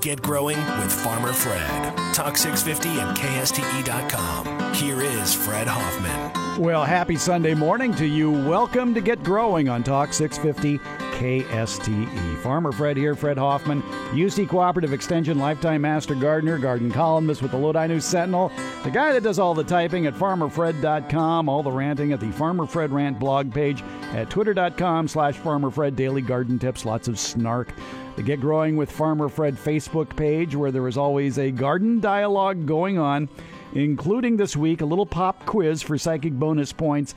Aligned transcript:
Get 0.00 0.22
growing 0.22 0.56
with 0.56 0.92
Farmer 0.92 1.32
Fred. 1.32 1.96
Talk 2.14 2.36
650 2.36 3.00
and 3.00 3.16
KSTE.com. 3.16 4.74
Here 4.74 5.00
is 5.00 5.34
Fred 5.34 5.66
Hoffman. 5.66 6.62
Well, 6.62 6.84
happy 6.84 7.16
Sunday 7.16 7.54
morning 7.54 7.94
to 7.94 8.06
you. 8.06 8.30
Welcome 8.30 8.94
to 8.94 9.00
Get 9.00 9.22
Growing 9.24 9.68
on 9.68 9.82
Talk 9.82 10.12
650 10.12 10.78
KSTE. 11.18 12.38
Farmer 12.38 12.70
Fred 12.70 12.96
here, 12.96 13.16
Fred 13.16 13.38
Hoffman, 13.38 13.82
UC 14.12 14.48
Cooperative 14.48 14.92
Extension 14.92 15.38
Lifetime 15.38 15.82
Master 15.82 16.14
Gardener, 16.14 16.58
garden 16.58 16.92
columnist 16.92 17.42
with 17.42 17.50
the 17.50 17.56
Lodi 17.56 17.88
News 17.88 18.04
Sentinel, 18.04 18.52
the 18.84 18.90
guy 18.90 19.12
that 19.12 19.24
does 19.24 19.38
all 19.38 19.54
the 19.54 19.64
typing 19.64 20.06
at 20.06 20.14
farmerfred.com, 20.14 21.48
all 21.48 21.62
the 21.62 21.72
ranting 21.72 22.12
at 22.12 22.20
the 22.20 22.30
Farmer 22.32 22.66
Fred 22.66 22.92
Rant 22.92 23.18
blog 23.18 23.52
page 23.52 23.82
at 24.12 24.30
twitter.com 24.30 25.08
slash 25.08 25.36
farmerfred, 25.38 25.96
daily 25.96 26.22
garden 26.22 26.58
tips, 26.58 26.84
lots 26.84 27.08
of 27.08 27.18
snark. 27.18 27.72
The 28.18 28.24
Get 28.24 28.40
Growing 28.40 28.76
with 28.76 28.90
Farmer 28.90 29.28
Fred 29.28 29.54
Facebook 29.54 30.16
page 30.16 30.56
where 30.56 30.72
there 30.72 30.88
is 30.88 30.98
always 30.98 31.38
a 31.38 31.52
garden 31.52 32.00
dialogue 32.00 32.66
going 32.66 32.98
on, 32.98 33.28
including 33.74 34.36
this 34.36 34.56
week 34.56 34.80
a 34.80 34.84
little 34.84 35.06
pop 35.06 35.46
quiz 35.46 35.82
for 35.84 35.96
psychic 35.96 36.32
bonus 36.32 36.72
points 36.72 37.14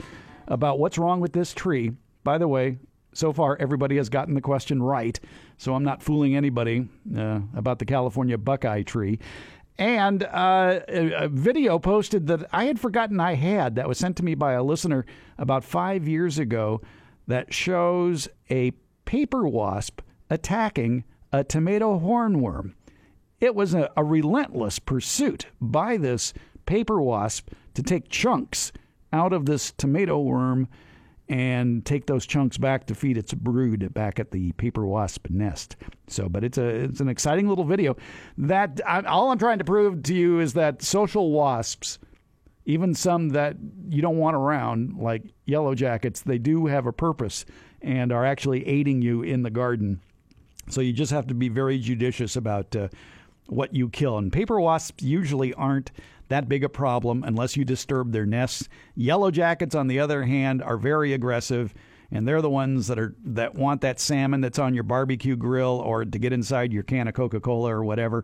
about 0.47 0.77
what's 0.77 0.99
wrong 0.99 1.19
with 1.19 1.33
this 1.33 1.55
tree. 1.55 1.93
By 2.23 2.37
the 2.37 2.47
way, 2.47 2.77
so 3.13 3.33
far 3.33 3.57
everybody 3.59 3.97
has 3.97 4.09
gotten 4.09 4.35
the 4.35 4.41
question 4.41 4.83
right, 4.83 5.19
so 5.57 5.73
I'm 5.73 5.83
not 5.83 6.03
fooling 6.03 6.35
anybody 6.35 6.87
uh, 7.17 7.39
about 7.55 7.79
the 7.79 7.85
California 7.85 8.37
buckeye 8.37 8.83
tree. 8.83 9.17
And 9.79 10.21
uh, 10.21 10.81
a, 10.87 11.23
a 11.23 11.27
video 11.29 11.79
posted 11.79 12.27
that 12.27 12.47
I 12.53 12.65
had 12.65 12.79
forgotten 12.79 13.19
I 13.19 13.33
had 13.33 13.73
that 13.73 13.87
was 13.87 13.97
sent 13.97 14.17
to 14.17 14.23
me 14.23 14.35
by 14.35 14.53
a 14.53 14.61
listener 14.61 15.07
about 15.39 15.63
five 15.63 16.07
years 16.07 16.37
ago 16.37 16.79
that 17.25 17.51
shows 17.51 18.27
a 18.51 18.69
paper 19.05 19.47
wasp 19.47 20.01
attacking 20.31 21.03
a 21.31 21.43
tomato 21.43 21.99
hornworm. 21.99 22.73
It 23.39 23.53
was 23.53 23.73
a, 23.73 23.91
a 23.97 24.03
relentless 24.03 24.79
pursuit 24.79 25.47
by 25.59 25.97
this 25.97 26.33
paper 26.65 27.01
wasp 27.01 27.49
to 27.73 27.83
take 27.83 28.09
chunks 28.09 28.71
out 29.11 29.33
of 29.33 29.45
this 29.45 29.71
tomato 29.73 30.19
worm 30.19 30.69
and 31.27 31.85
take 31.85 32.07
those 32.07 32.25
chunks 32.25 32.57
back 32.57 32.87
to 32.87 32.95
feed 32.95 33.17
its 33.17 33.33
brood 33.33 33.93
back 33.93 34.19
at 34.19 34.31
the 34.31 34.51
paper 34.53 34.85
wasp 34.85 35.29
nest. 35.29 35.75
So, 36.07 36.29
but 36.29 36.43
it's 36.43 36.57
a 36.57 36.65
it's 36.65 36.99
an 36.99 37.09
exciting 37.09 37.47
little 37.47 37.63
video. 37.63 37.97
That 38.37 38.79
I, 38.85 39.01
all 39.01 39.31
I'm 39.31 39.37
trying 39.37 39.59
to 39.59 39.63
prove 39.63 40.03
to 40.03 40.13
you 40.13 40.39
is 40.39 40.53
that 40.53 40.81
social 40.81 41.31
wasps, 41.31 41.99
even 42.65 42.93
some 42.93 43.29
that 43.29 43.57
you 43.89 44.01
don't 44.01 44.17
want 44.17 44.35
around, 44.35 44.97
like 44.97 45.23
yellow 45.45 45.75
jackets, 45.75 46.21
they 46.21 46.37
do 46.37 46.67
have 46.67 46.85
a 46.85 46.93
purpose 46.93 47.45
and 47.81 48.11
are 48.11 48.25
actually 48.25 48.67
aiding 48.67 49.01
you 49.01 49.23
in 49.23 49.43
the 49.43 49.49
garden. 49.49 50.01
So 50.71 50.81
you 50.81 50.93
just 50.93 51.11
have 51.11 51.27
to 51.27 51.33
be 51.33 51.49
very 51.49 51.77
judicious 51.77 52.35
about. 52.35 52.75
Uh, 52.75 52.87
what 53.51 53.75
you 53.75 53.89
kill. 53.89 54.17
And 54.17 54.31
paper 54.31 54.59
wasps 54.59 55.03
usually 55.03 55.53
aren't 55.53 55.91
that 56.29 56.47
big 56.47 56.63
a 56.63 56.69
problem 56.69 57.23
unless 57.23 57.57
you 57.57 57.65
disturb 57.65 58.11
their 58.11 58.25
nests. 58.25 58.69
Yellow 58.95 59.29
jackets, 59.29 59.75
on 59.75 59.87
the 59.87 59.99
other 59.99 60.23
hand, 60.23 60.63
are 60.63 60.77
very 60.77 61.11
aggressive, 61.11 61.73
and 62.11 62.25
they're 62.25 62.41
the 62.41 62.49
ones 62.49 62.87
that 62.87 62.97
are 62.97 63.13
that 63.25 63.55
want 63.55 63.81
that 63.81 63.99
salmon 63.99 64.39
that's 64.39 64.59
on 64.59 64.73
your 64.73 64.83
barbecue 64.83 65.35
grill 65.35 65.81
or 65.85 66.05
to 66.05 66.19
get 66.19 66.31
inside 66.31 66.71
your 66.71 66.83
can 66.83 67.09
of 67.09 67.13
Coca-Cola 67.13 67.75
or 67.75 67.83
whatever. 67.83 68.23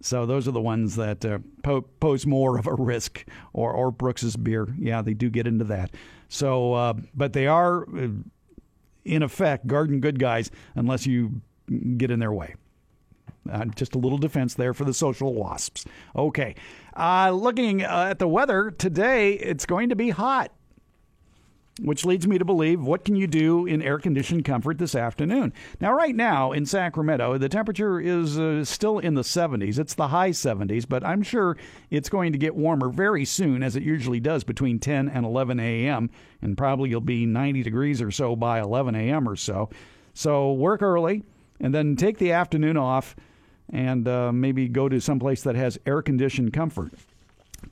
So 0.00 0.26
those 0.26 0.46
are 0.46 0.52
the 0.52 0.60
ones 0.60 0.94
that 0.94 1.24
uh, 1.24 1.38
po- 1.64 1.88
pose 1.98 2.24
more 2.24 2.56
of 2.56 2.68
a 2.68 2.74
risk, 2.74 3.26
or 3.52 3.72
or 3.72 3.90
Brooks's 3.90 4.36
beer. 4.36 4.68
Yeah, 4.78 5.02
they 5.02 5.14
do 5.14 5.28
get 5.28 5.48
into 5.48 5.64
that. 5.64 5.90
So, 6.28 6.74
uh, 6.74 6.94
but 7.14 7.32
they 7.32 7.48
are, 7.48 7.82
uh, 7.82 8.08
in 9.04 9.22
effect, 9.24 9.66
garden 9.66 9.98
good 9.98 10.20
guys 10.20 10.52
unless 10.76 11.04
you 11.04 11.40
get 11.96 12.10
in 12.10 12.18
their 12.18 12.32
way. 12.32 12.54
Uh, 13.50 13.64
just 13.76 13.94
a 13.94 13.98
little 13.98 14.18
defense 14.18 14.54
there 14.54 14.74
for 14.74 14.84
the 14.84 14.94
social 14.94 15.34
wasps. 15.34 15.84
Okay. 16.14 16.54
Uh, 16.96 17.30
looking 17.30 17.82
uh, 17.82 18.08
at 18.10 18.18
the 18.18 18.28
weather 18.28 18.70
today, 18.70 19.34
it's 19.34 19.64
going 19.64 19.88
to 19.88 19.96
be 19.96 20.10
hot, 20.10 20.52
which 21.80 22.04
leads 22.04 22.26
me 22.26 22.36
to 22.36 22.44
believe 22.44 22.82
what 22.82 23.04
can 23.04 23.16
you 23.16 23.26
do 23.26 23.64
in 23.64 23.80
air 23.80 23.98
conditioned 23.98 24.44
comfort 24.44 24.76
this 24.76 24.94
afternoon? 24.94 25.54
Now, 25.80 25.94
right 25.94 26.14
now 26.14 26.52
in 26.52 26.66
Sacramento, 26.66 27.38
the 27.38 27.48
temperature 27.48 28.00
is 28.00 28.38
uh, 28.38 28.64
still 28.64 28.98
in 28.98 29.14
the 29.14 29.22
70s. 29.22 29.78
It's 29.78 29.94
the 29.94 30.08
high 30.08 30.30
70s, 30.30 30.86
but 30.86 31.04
I'm 31.04 31.22
sure 31.22 31.56
it's 31.90 32.10
going 32.10 32.32
to 32.32 32.38
get 32.38 32.54
warmer 32.54 32.90
very 32.90 33.24
soon, 33.24 33.62
as 33.62 33.76
it 33.76 33.82
usually 33.82 34.20
does 34.20 34.44
between 34.44 34.78
10 34.78 35.08
and 35.08 35.24
11 35.24 35.58
a.m., 35.58 36.10
and 36.42 36.58
probably 36.58 36.90
you'll 36.90 37.00
be 37.00 37.24
90 37.24 37.62
degrees 37.62 38.02
or 38.02 38.10
so 38.10 38.36
by 38.36 38.60
11 38.60 38.94
a.m. 38.94 39.26
or 39.26 39.36
so. 39.36 39.70
So 40.12 40.52
work 40.52 40.82
early 40.82 41.22
and 41.60 41.74
then 41.74 41.96
take 41.96 42.18
the 42.18 42.32
afternoon 42.32 42.76
off 42.76 43.16
and 43.70 44.08
uh, 44.08 44.32
maybe 44.32 44.68
go 44.68 44.88
to 44.88 45.00
someplace 45.00 45.42
that 45.42 45.54
has 45.54 45.78
air 45.86 46.02
conditioned 46.02 46.52
comfort. 46.52 46.92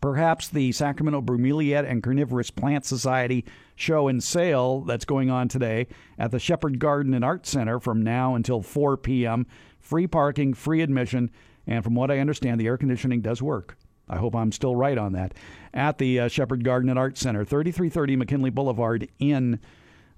Perhaps 0.01 0.49
the 0.49 0.73
Sacramento 0.73 1.23
Bromeliad 1.23 1.89
and 1.89 2.03
Carnivorous 2.03 2.51
Plant 2.51 2.85
Society 2.85 3.45
show 3.77 4.09
and 4.09 4.23
sale 4.23 4.81
that's 4.81 5.05
going 5.05 5.31
on 5.31 5.49
today 5.49 5.87
at 6.19 6.33
the 6.33 6.41
Shepherd 6.41 6.79
Garden 6.79 7.15
and 7.15 7.25
Art 7.25 7.47
Center 7.47 7.79
from 7.79 8.03
now 8.03 8.35
until 8.35 8.63
4 8.63 8.97
p.m. 8.97 9.47
Free 9.79 10.07
parking, 10.07 10.55
free 10.55 10.83
admission, 10.83 11.31
and 11.67 11.85
from 11.85 11.95
what 11.95 12.11
I 12.11 12.19
understand, 12.19 12.61
the 12.61 12.67
air 12.67 12.77
conditioning 12.77 13.21
does 13.21 13.41
work. 13.41 13.77
I 14.09 14.17
hope 14.17 14.35
I'm 14.35 14.53
still 14.53 14.77
right 14.77 14.99
on 14.99 15.13
that. 15.13 15.35
At 15.73 15.99
the 15.99 16.21
uh, 16.21 16.29
Shepherd 16.29 16.65
Garden 16.65 16.91
and 16.91 16.99
Art 16.99 17.17
Center, 17.19 17.45
3330 17.45 18.17
McKinley 18.17 18.51
Boulevard 18.51 19.09
in 19.19 19.61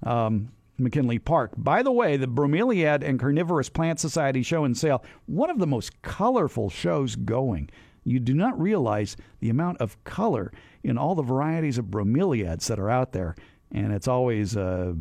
um, 0.03 0.51
McKinley 0.79 1.19
Park. 1.19 1.51
By 1.57 1.83
the 1.83 1.91
way, 1.91 2.17
the 2.17 2.27
Bromeliad 2.27 3.03
and 3.03 3.19
Carnivorous 3.19 3.69
Plant 3.69 3.99
Society 3.99 4.43
show 4.43 4.63
and 4.63 4.77
sale, 4.77 5.03
one 5.25 5.49
of 5.49 5.59
the 5.59 5.67
most 5.67 6.01
colorful 6.01 6.69
shows 6.69 7.15
going. 7.15 7.69
You 8.03 8.19
do 8.19 8.33
not 8.33 8.59
realize 8.59 9.17
the 9.39 9.49
amount 9.49 9.79
of 9.79 10.01
color 10.03 10.51
in 10.83 10.97
all 10.97 11.15
the 11.15 11.21
varieties 11.21 11.77
of 11.77 11.85
bromeliads 11.85 12.67
that 12.67 12.79
are 12.79 12.89
out 12.89 13.11
there. 13.11 13.35
And 13.71 13.93
it's 13.93 14.07
always 14.07 14.57
uh, 14.57 14.93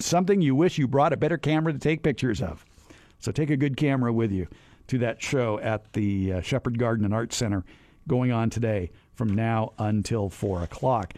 something 0.00 0.40
you 0.40 0.54
wish 0.54 0.78
you 0.78 0.88
brought 0.88 1.12
a 1.12 1.16
better 1.18 1.36
camera 1.36 1.72
to 1.72 1.78
take 1.78 2.02
pictures 2.02 2.40
of. 2.40 2.64
So 3.18 3.32
take 3.32 3.50
a 3.50 3.56
good 3.56 3.76
camera 3.76 4.12
with 4.12 4.32
you 4.32 4.46
to 4.88 4.98
that 4.98 5.22
show 5.22 5.58
at 5.60 5.92
the 5.92 6.34
uh, 6.34 6.40
Shepherd 6.40 6.78
Garden 6.78 7.04
and 7.04 7.12
Art 7.12 7.32
Center 7.32 7.64
going 8.08 8.32
on 8.32 8.50
today 8.50 8.90
from 9.14 9.34
now 9.34 9.72
until 9.78 10.30
4 10.30 10.62
o'clock. 10.62 11.14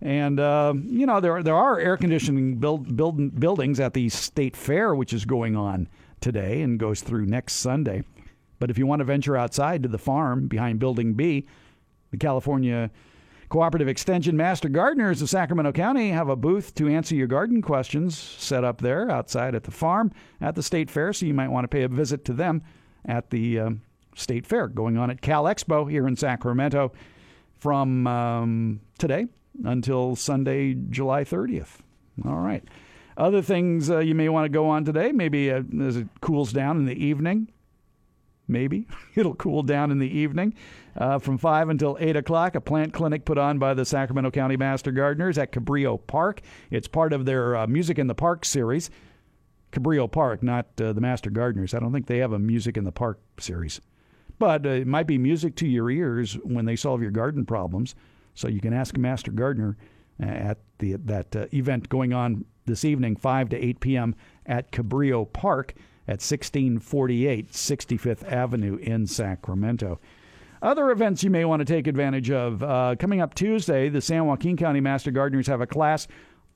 And 0.00 0.38
uh, 0.38 0.74
you 0.84 1.06
know 1.06 1.20
there 1.20 1.42
there 1.42 1.54
are 1.54 1.78
air 1.78 1.96
conditioning 1.96 2.56
build, 2.56 2.96
build, 2.96 3.40
buildings 3.40 3.80
at 3.80 3.94
the 3.94 4.08
state 4.08 4.56
fair, 4.56 4.94
which 4.94 5.12
is 5.12 5.24
going 5.24 5.56
on 5.56 5.88
today 6.20 6.62
and 6.62 6.78
goes 6.78 7.00
through 7.00 7.26
next 7.26 7.54
Sunday. 7.54 8.02
But 8.58 8.70
if 8.70 8.78
you 8.78 8.86
want 8.86 9.00
to 9.00 9.04
venture 9.04 9.36
outside 9.36 9.82
to 9.82 9.88
the 9.88 9.98
farm 9.98 10.48
behind 10.48 10.78
Building 10.78 11.14
B, 11.14 11.46
the 12.10 12.16
California 12.16 12.90
Cooperative 13.48 13.88
Extension 13.88 14.36
Master 14.36 14.68
Gardeners 14.68 15.22
of 15.22 15.30
Sacramento 15.30 15.72
County 15.72 16.10
have 16.10 16.28
a 16.28 16.36
booth 16.36 16.74
to 16.74 16.88
answer 16.88 17.14
your 17.14 17.26
garden 17.26 17.62
questions 17.62 18.18
set 18.18 18.64
up 18.64 18.80
there 18.80 19.10
outside 19.10 19.54
at 19.54 19.62
the 19.62 19.70
farm 19.70 20.12
at 20.40 20.54
the 20.54 20.62
state 20.62 20.90
fair. 20.90 21.12
So 21.12 21.26
you 21.26 21.34
might 21.34 21.50
want 21.50 21.64
to 21.64 21.68
pay 21.68 21.82
a 21.82 21.88
visit 21.88 22.24
to 22.26 22.32
them 22.32 22.62
at 23.04 23.30
the 23.30 23.60
um, 23.60 23.82
state 24.14 24.46
fair 24.46 24.66
going 24.66 24.96
on 24.98 25.10
at 25.10 25.20
Cal 25.20 25.44
Expo 25.44 25.88
here 25.88 26.08
in 26.08 26.16
Sacramento 26.16 26.92
from 27.58 28.06
um, 28.06 28.80
today 28.98 29.26
until 29.64 30.16
Sunday, 30.16 30.74
July 30.74 31.24
30th. 31.24 31.78
All 32.24 32.36
right. 32.36 32.64
Other 33.16 33.42
things 33.42 33.90
uh, 33.90 33.98
you 33.98 34.14
may 34.14 34.28
want 34.28 34.44
to 34.44 34.50
go 34.50 34.68
on 34.68 34.84
today, 34.84 35.12
maybe 35.12 35.50
uh, 35.50 35.62
as 35.82 35.96
it 35.96 36.08
cools 36.20 36.52
down 36.52 36.76
in 36.76 36.84
the 36.84 37.04
evening. 37.04 37.48
Maybe 38.48 38.86
it'll 39.14 39.34
cool 39.34 39.62
down 39.62 39.90
in 39.90 39.98
the 39.98 40.18
evening 40.18 40.54
uh, 40.96 41.18
from 41.18 41.38
5 41.38 41.68
until 41.68 41.96
8 41.98 42.16
o'clock. 42.16 42.54
A 42.54 42.60
plant 42.60 42.92
clinic 42.92 43.24
put 43.24 43.38
on 43.38 43.58
by 43.58 43.74
the 43.74 43.84
Sacramento 43.84 44.30
County 44.30 44.56
Master 44.56 44.92
Gardeners 44.92 45.38
at 45.38 45.52
Cabrillo 45.52 45.98
Park. 46.06 46.42
It's 46.70 46.88
part 46.88 47.12
of 47.12 47.24
their 47.24 47.56
uh, 47.56 47.66
Music 47.66 47.98
in 47.98 48.06
the 48.06 48.14
Park 48.14 48.44
series. 48.44 48.90
Cabrillo 49.72 50.10
Park, 50.10 50.42
not 50.42 50.66
uh, 50.80 50.92
the 50.92 51.00
Master 51.00 51.30
Gardeners. 51.30 51.74
I 51.74 51.80
don't 51.80 51.92
think 51.92 52.06
they 52.06 52.18
have 52.18 52.32
a 52.32 52.38
Music 52.38 52.76
in 52.76 52.84
the 52.84 52.92
Park 52.92 53.18
series. 53.38 53.80
But 54.38 54.66
uh, 54.66 54.70
it 54.70 54.86
might 54.86 55.06
be 55.06 55.18
music 55.18 55.56
to 55.56 55.66
your 55.66 55.90
ears 55.90 56.34
when 56.44 56.66
they 56.66 56.76
solve 56.76 57.02
your 57.02 57.10
garden 57.10 57.46
problems. 57.46 57.94
So 58.36 58.48
you 58.48 58.60
can 58.60 58.72
ask 58.72 58.96
master 58.96 59.32
gardener 59.32 59.76
uh, 60.22 60.26
at 60.26 60.58
the 60.78 60.94
that 61.06 61.34
uh, 61.34 61.46
event 61.52 61.88
going 61.88 62.12
on 62.12 62.44
this 62.66 62.84
evening, 62.84 63.16
5 63.16 63.48
to 63.50 63.56
8 63.56 63.80
p.m. 63.80 64.14
at 64.44 64.70
Cabrillo 64.70 65.32
Park 65.32 65.74
at 66.06 66.20
1648 66.22 67.50
65th 67.50 68.30
Avenue 68.30 68.76
in 68.76 69.06
Sacramento. 69.06 69.98
Other 70.62 70.90
events 70.90 71.22
you 71.22 71.30
may 71.30 71.44
want 71.44 71.60
to 71.60 71.64
take 71.64 71.86
advantage 71.86 72.30
of. 72.30 72.62
Uh, 72.62 72.94
coming 72.98 73.20
up 73.20 73.34
Tuesday, 73.34 73.88
the 73.88 74.00
San 74.00 74.26
Joaquin 74.26 74.56
County 74.56 74.80
Master 74.80 75.10
Gardeners 75.10 75.46
have 75.46 75.60
a 75.60 75.66
class 75.66 76.06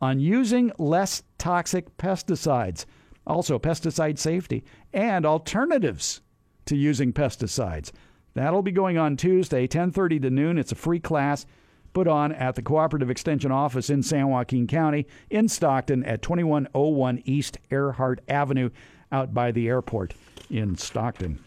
on 0.00 0.21
using 0.21 0.73
less 0.79 1.23
toxic 1.38 1.97
pesticides, 1.99 2.87
also 3.27 3.59
pesticide 3.59 4.19
safety, 4.19 4.65
and 4.93 5.27
alternatives 5.27 6.23
to 6.67 6.77
using 6.77 7.12
pesticides. 7.12 7.93
That'll 8.35 8.62
be 8.62 8.73
going 8.73 8.97
on 8.97 9.17
Tuesday, 9.17 9.67
10:30 9.67 10.23
to 10.23 10.31
noon. 10.31 10.59
It's 10.59 10.73
a 10.73 10.77
free 10.77 11.00
class 11.00 11.47
put 11.93 12.09
on 12.09 12.33
at 12.33 12.55
the 12.55 12.63
Cooperative 12.63 13.11
Extension 13.11 13.51
Office 13.51 13.91
in 13.91 14.03
San 14.03 14.29
Joaquin 14.29 14.67
County 14.67 15.07
in 15.29 15.49
Stockton 15.49 16.05
at 16.05 16.23
2101 16.23 17.23
East 17.25 17.59
Earhart 17.71 18.21
Avenue 18.29 18.71
out 19.13 19.35
by 19.35 19.51
the 19.51 19.69
airport 19.69 20.15
in 20.51 20.77
Stockton. 20.77 21.39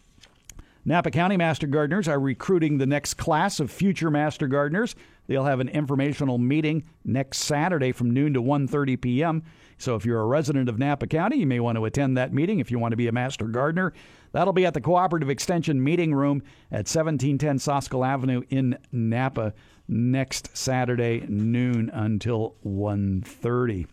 Napa 0.85 1.11
County 1.11 1.37
Master 1.37 1.65
Gardeners 1.65 2.09
are 2.09 2.19
recruiting 2.19 2.77
the 2.77 2.85
next 2.85 3.13
class 3.13 3.61
of 3.61 3.71
future 3.71 4.11
Master 4.11 4.47
Gardeners. 4.47 4.95
They'll 5.27 5.45
have 5.45 5.61
an 5.61 5.69
informational 5.69 6.37
meeting 6.37 6.83
next 7.05 7.39
Saturday 7.39 7.93
from 7.93 8.11
noon 8.11 8.33
to 8.33 8.41
1:30 8.41 8.99
p.m. 8.99 9.43
So 9.77 9.95
if 9.95 10.05
you're 10.05 10.19
a 10.19 10.25
resident 10.25 10.67
of 10.67 10.77
Napa 10.77 11.07
County, 11.07 11.37
you 11.37 11.47
may 11.47 11.61
want 11.61 11.77
to 11.77 11.85
attend 11.85 12.17
that 12.17 12.33
meeting 12.33 12.59
if 12.59 12.69
you 12.69 12.79
want 12.79 12.91
to 12.91 12.97
be 12.97 13.07
a 13.07 13.13
Master 13.13 13.45
Gardener. 13.45 13.93
That'll 14.33 14.53
be 14.53 14.65
at 14.65 14.73
the 14.73 14.81
Cooperative 14.81 15.29
Extension 15.29 15.81
Meeting 15.81 16.13
Room 16.13 16.43
at 16.71 16.89
1710 16.89 17.59
Soscol 17.59 18.05
Avenue 18.05 18.43
in 18.49 18.77
Napa 18.91 19.53
next 19.87 20.55
Saturday 20.55 21.25
noon 21.27 21.89
until 21.93 22.55
1:30. 22.65 23.87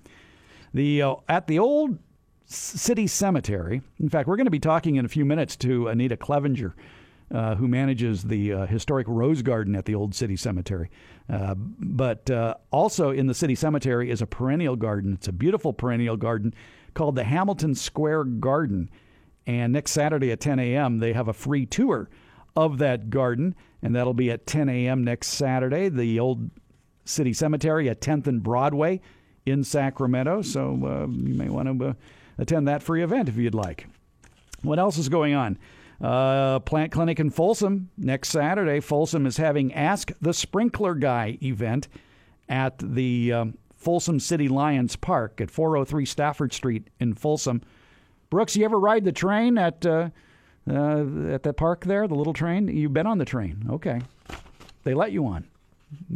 The 0.73 1.03
uh, 1.03 1.15
at 1.29 1.47
the 1.47 1.59
old 1.59 1.99
city 2.47 3.07
cemetery. 3.07 3.83
In 3.99 4.09
fact, 4.09 4.29
we're 4.29 4.37
going 4.37 4.47
to 4.47 4.51
be 4.51 4.59
talking 4.59 4.97
in 4.97 5.05
a 5.05 5.09
few 5.09 5.25
minutes 5.25 5.57
to 5.57 5.89
Anita 5.89 6.17
Clevenger. 6.17 6.75
Uh, 7.33 7.55
who 7.55 7.69
manages 7.69 8.25
the 8.25 8.53
uh, 8.53 8.67
historic 8.67 9.07
Rose 9.07 9.41
Garden 9.43 9.77
at 9.77 9.85
the 9.85 9.95
Old 9.95 10.17
City 10.17 10.35
Cemetery. 10.35 10.91
Uh, 11.33 11.55
but 11.57 12.29
uh, 12.29 12.57
also 12.73 13.11
in 13.11 13.29
the 13.29 13.35
City 13.35 13.55
Cemetery 13.55 14.11
is 14.11 14.21
a 14.21 14.27
perennial 14.27 14.75
garden. 14.75 15.13
It's 15.13 15.29
a 15.29 15.33
beautiful 15.33 15.73
perennial 15.73 16.17
garden 16.17 16.53
called 16.93 17.15
the 17.15 17.23
Hamilton 17.23 17.77
Square 17.77 18.25
Garden. 18.25 18.91
And 19.47 19.73
next 19.73 19.93
Saturday 19.93 20.33
at 20.33 20.41
10 20.41 20.59
a.m., 20.59 20.99
they 20.99 21.13
have 21.13 21.29
a 21.29 21.33
free 21.33 21.67
tour 21.67 22.11
of 22.57 22.79
that 22.79 23.11
garden, 23.11 23.55
and 23.83 23.95
that'll 23.95 24.15
be 24.15 24.31
at 24.31 24.47
10 24.47 24.69
a.m. 24.69 25.05
next 25.05 25.29
Saturday. 25.29 25.89
The 25.89 26.21
Old 26.21 26.51
City 27.05 27.33
Cemetery 27.33 27.89
at 27.89 28.01
10th 28.01 28.27
and 28.27 28.43
Broadway 28.43 29.01
in 29.47 29.65
Sacramento. 29.65 30.43
So 30.43 30.79
uh, 30.85 31.07
you 31.11 31.35
may 31.35 31.49
want 31.49 31.79
to 31.79 31.89
uh, 31.89 31.93
attend 32.39 32.69
that 32.69 32.83
free 32.83 33.03
event 33.03 33.29
if 33.29 33.37
you'd 33.37 33.55
like. 33.55 33.87
What 34.63 34.79
else 34.79 34.99
is 34.99 35.09
going 35.09 35.35
on? 35.35 35.59
Uh, 36.01 36.61
Plant 36.61 36.93
Clinic 36.93 37.21
in 37.21 37.31
Folsom 37.31 37.91
next 37.99 38.31
Saturday. 38.31 38.81
Folsom 38.81 39.27
is 39.27 39.37
having 39.37 39.73
Ask 39.75 40.13
the 40.21 40.33
Sprinkler 40.33 40.95
Guy 40.95 41.39
event 41.43 41.89
at 42.49 42.79
the 42.79 43.33
um, 43.33 43.59
Folsom 43.77 44.19
City 44.19 44.49
Lions 44.49 44.97
Park 44.97 45.41
at 45.41 45.51
403 45.51 46.07
Stafford 46.07 46.53
Street 46.53 46.89
in 46.99 47.15
Folsom. 47.15 47.63
Brooks, 48.31 48.57
you 48.57 48.65
ever 48.65 48.79
ride 48.79 49.05
the 49.05 49.13
train 49.13 49.59
at 49.59 49.85
uh, 50.71 51.35
at 51.35 51.43
that 51.43 51.57
park 51.57 51.85
there, 51.85 52.07
the 52.07 52.15
little 52.15 52.33
train? 52.33 52.69
You've 52.69 52.93
been 52.93 53.07
on 53.07 53.19
the 53.19 53.25
train, 53.25 53.67
okay? 53.71 54.01
They 54.85 54.95
let 54.95 55.13
you 55.13 55.27
on. 55.27 55.47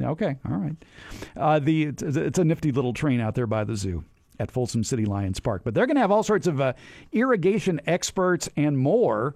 Okay, 0.00 0.36
all 0.48 0.56
right. 0.56 0.76
Uh, 1.36 1.58
the 1.58 1.84
it's, 1.84 2.02
it's 2.02 2.38
a 2.38 2.44
nifty 2.44 2.70
little 2.70 2.92
train 2.92 3.20
out 3.20 3.34
there 3.34 3.46
by 3.46 3.64
the 3.64 3.76
zoo 3.76 4.04
at 4.38 4.50
Folsom 4.50 4.84
City 4.84 5.04
Lions 5.04 5.40
Park. 5.40 5.62
But 5.64 5.74
they're 5.74 5.86
going 5.86 5.96
to 5.96 6.00
have 6.00 6.10
all 6.10 6.22
sorts 6.22 6.46
of 6.46 6.60
uh, 6.60 6.74
irrigation 7.12 7.80
experts 7.86 8.48
and 8.56 8.78
more 8.78 9.34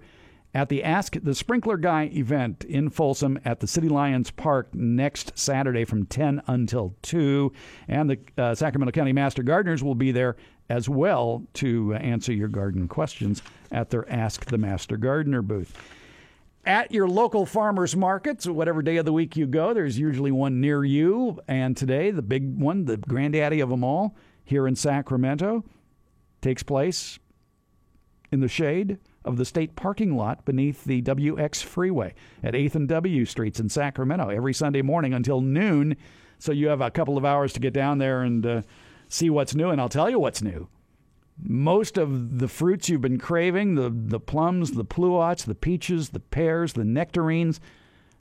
at 0.54 0.68
the 0.68 0.82
Ask 0.82 1.16
the 1.22 1.34
Sprinkler 1.34 1.76
Guy 1.76 2.04
event 2.12 2.64
in 2.64 2.88
Folsom 2.88 3.38
at 3.44 3.60
the 3.60 3.66
City 3.66 3.88
Lions 3.88 4.30
Park 4.30 4.74
next 4.74 5.38
Saturday 5.38 5.84
from 5.84 6.06
10 6.06 6.42
until 6.46 6.94
2. 7.02 7.52
And 7.86 8.10
the 8.10 8.18
uh, 8.36 8.54
Sacramento 8.54 8.92
County 8.92 9.12
Master 9.12 9.42
Gardeners 9.42 9.84
will 9.84 9.94
be 9.94 10.10
there 10.10 10.36
as 10.68 10.88
well 10.88 11.44
to 11.54 11.94
answer 11.94 12.32
your 12.32 12.48
garden 12.48 12.88
questions 12.88 13.42
at 13.72 13.90
their 13.90 14.10
Ask 14.10 14.46
the 14.46 14.58
Master 14.58 14.96
Gardener 14.96 15.42
booth. 15.42 15.76
At 16.64 16.92
your 16.92 17.08
local 17.08 17.46
farmers 17.46 17.96
markets, 17.96 18.46
whatever 18.46 18.82
day 18.82 18.98
of 18.98 19.06
the 19.06 19.12
week 19.12 19.36
you 19.36 19.46
go, 19.46 19.72
there's 19.72 19.98
usually 19.98 20.32
one 20.32 20.60
near 20.60 20.84
you. 20.84 21.40
And 21.48 21.76
today, 21.76 22.10
the 22.10 22.22
big 22.22 22.58
one, 22.58 22.84
the 22.84 22.98
granddaddy 22.98 23.60
of 23.60 23.70
them 23.70 23.82
all, 23.82 24.14
here 24.44 24.66
in 24.66 24.76
Sacramento, 24.76 25.64
takes 26.42 26.62
place 26.62 27.18
in 28.30 28.40
the 28.40 28.48
shade 28.48 28.98
of 29.24 29.36
the 29.36 29.44
state 29.44 29.76
parking 29.76 30.16
lot 30.16 30.44
beneath 30.44 30.84
the 30.84 31.00
WX 31.02 31.62
freeway 31.62 32.14
at 32.42 32.54
8th 32.54 32.74
and 32.74 32.88
W 32.88 33.24
Streets 33.24 33.60
in 33.60 33.68
Sacramento 33.68 34.28
every 34.28 34.52
Sunday 34.52 34.82
morning 34.82 35.14
until 35.14 35.40
noon. 35.40 35.96
So 36.38 36.52
you 36.52 36.68
have 36.68 36.80
a 36.80 36.90
couple 36.90 37.16
of 37.16 37.24
hours 37.24 37.52
to 37.54 37.60
get 37.60 37.72
down 37.72 37.98
there 37.98 38.22
and 38.22 38.44
uh, 38.44 38.62
see 39.08 39.30
what's 39.30 39.54
new. 39.54 39.70
And 39.70 39.80
I'll 39.80 39.88
tell 39.88 40.10
you 40.10 40.18
what's 40.18 40.42
new. 40.42 40.68
Most 41.40 41.96
of 41.98 42.38
the 42.38 42.48
fruits 42.48 42.88
you've 42.88 43.00
been 43.00 43.18
craving 43.18 43.76
the, 43.76 43.90
the 43.90 44.18
plums, 44.18 44.72
the 44.72 44.84
pluots, 44.84 45.44
the 45.44 45.54
peaches, 45.54 46.10
the 46.10 46.20
pears, 46.20 46.72
the 46.72 46.84
nectarines 46.84 47.60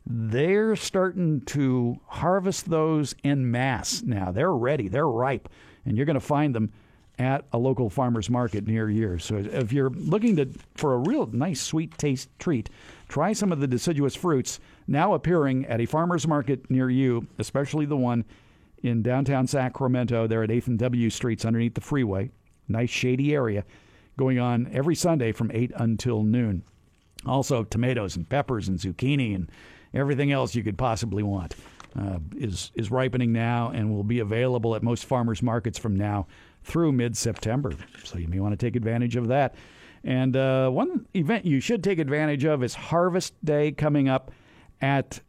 they're 0.09 0.75
starting 0.75 1.41
to 1.41 1.99
harvest 2.05 2.69
those 2.69 3.13
en 3.23 3.51
masse 3.51 4.01
now. 4.03 4.31
They're 4.31 4.53
ready, 4.53 4.87
they're 4.87 5.07
ripe, 5.07 5.49
and 5.85 5.97
you're 5.97 6.05
going 6.05 6.13
to 6.13 6.21
find 6.21 6.55
them 6.55 6.71
at 7.19 7.45
a 7.51 7.57
local 7.57 7.89
farmer's 7.89 8.29
market 8.29 8.67
near 8.67 8.89
you. 8.89 9.17
So 9.17 9.37
if 9.37 9.73
you're 9.73 9.89
looking 9.89 10.37
to 10.37 10.47
for 10.75 10.93
a 10.93 10.97
real 10.97 11.25
nice 11.25 11.59
sweet 11.59 11.97
taste 11.97 12.29
treat, 12.39 12.69
try 13.09 13.33
some 13.33 13.51
of 13.51 13.59
the 13.59 13.67
deciduous 13.67 14.15
fruits 14.15 14.59
now 14.87 15.13
appearing 15.13 15.65
at 15.65 15.81
a 15.81 15.85
farmer's 15.85 16.27
market 16.27 16.69
near 16.71 16.89
you, 16.89 17.27
especially 17.37 17.85
the 17.85 17.97
one 17.97 18.23
in 18.83 19.01
downtown 19.01 19.47
Sacramento. 19.47 20.27
They're 20.27 20.43
at 20.43 20.49
8th 20.49 20.67
and 20.67 20.79
W 20.79 21.09
Streets 21.09 21.45
underneath 21.45 21.73
the 21.73 21.81
freeway. 21.81 22.31
Nice 22.67 22.89
shady 22.89 23.33
area 23.33 23.63
going 24.17 24.39
on 24.39 24.69
every 24.71 24.95
Sunday 24.95 25.31
from 25.31 25.51
8 25.53 25.71
until 25.75 26.23
noon. 26.23 26.63
Also 27.25 27.63
tomatoes 27.63 28.15
and 28.15 28.27
peppers 28.27 28.67
and 28.67 28.79
zucchini 28.79 29.35
and 29.35 29.49
everything 29.93 30.31
else 30.31 30.55
you 30.55 30.63
could 30.63 30.77
possibly 30.77 31.23
want. 31.23 31.55
Uh, 31.97 32.19
is 32.35 32.71
is 32.75 32.91
ripening 32.91 33.31
now 33.31 33.69
and 33.69 33.89
will 33.91 34.03
be 34.03 34.19
available 34.19 34.75
at 34.75 34.83
most 34.83 35.05
farmers 35.05 35.41
markets 35.41 35.79
from 35.79 35.95
now 35.95 36.27
through 36.63 36.91
mid 36.91 37.17
September. 37.17 37.73
So 38.03 38.19
you 38.19 38.27
may 38.27 38.39
want 38.39 38.57
to 38.57 38.65
take 38.65 38.75
advantage 38.75 39.15
of 39.15 39.29
that. 39.29 39.55
And 40.03 40.35
uh, 40.35 40.69
one 40.69 41.07
event 41.15 41.45
you 41.45 41.59
should 41.59 41.83
take 41.83 41.97
advantage 41.97 42.45
of 42.45 42.63
is 42.63 42.75
Harvest 42.75 43.33
Day 43.43 43.71
coming 43.71 44.07
up 44.07 44.31
at 44.79 45.21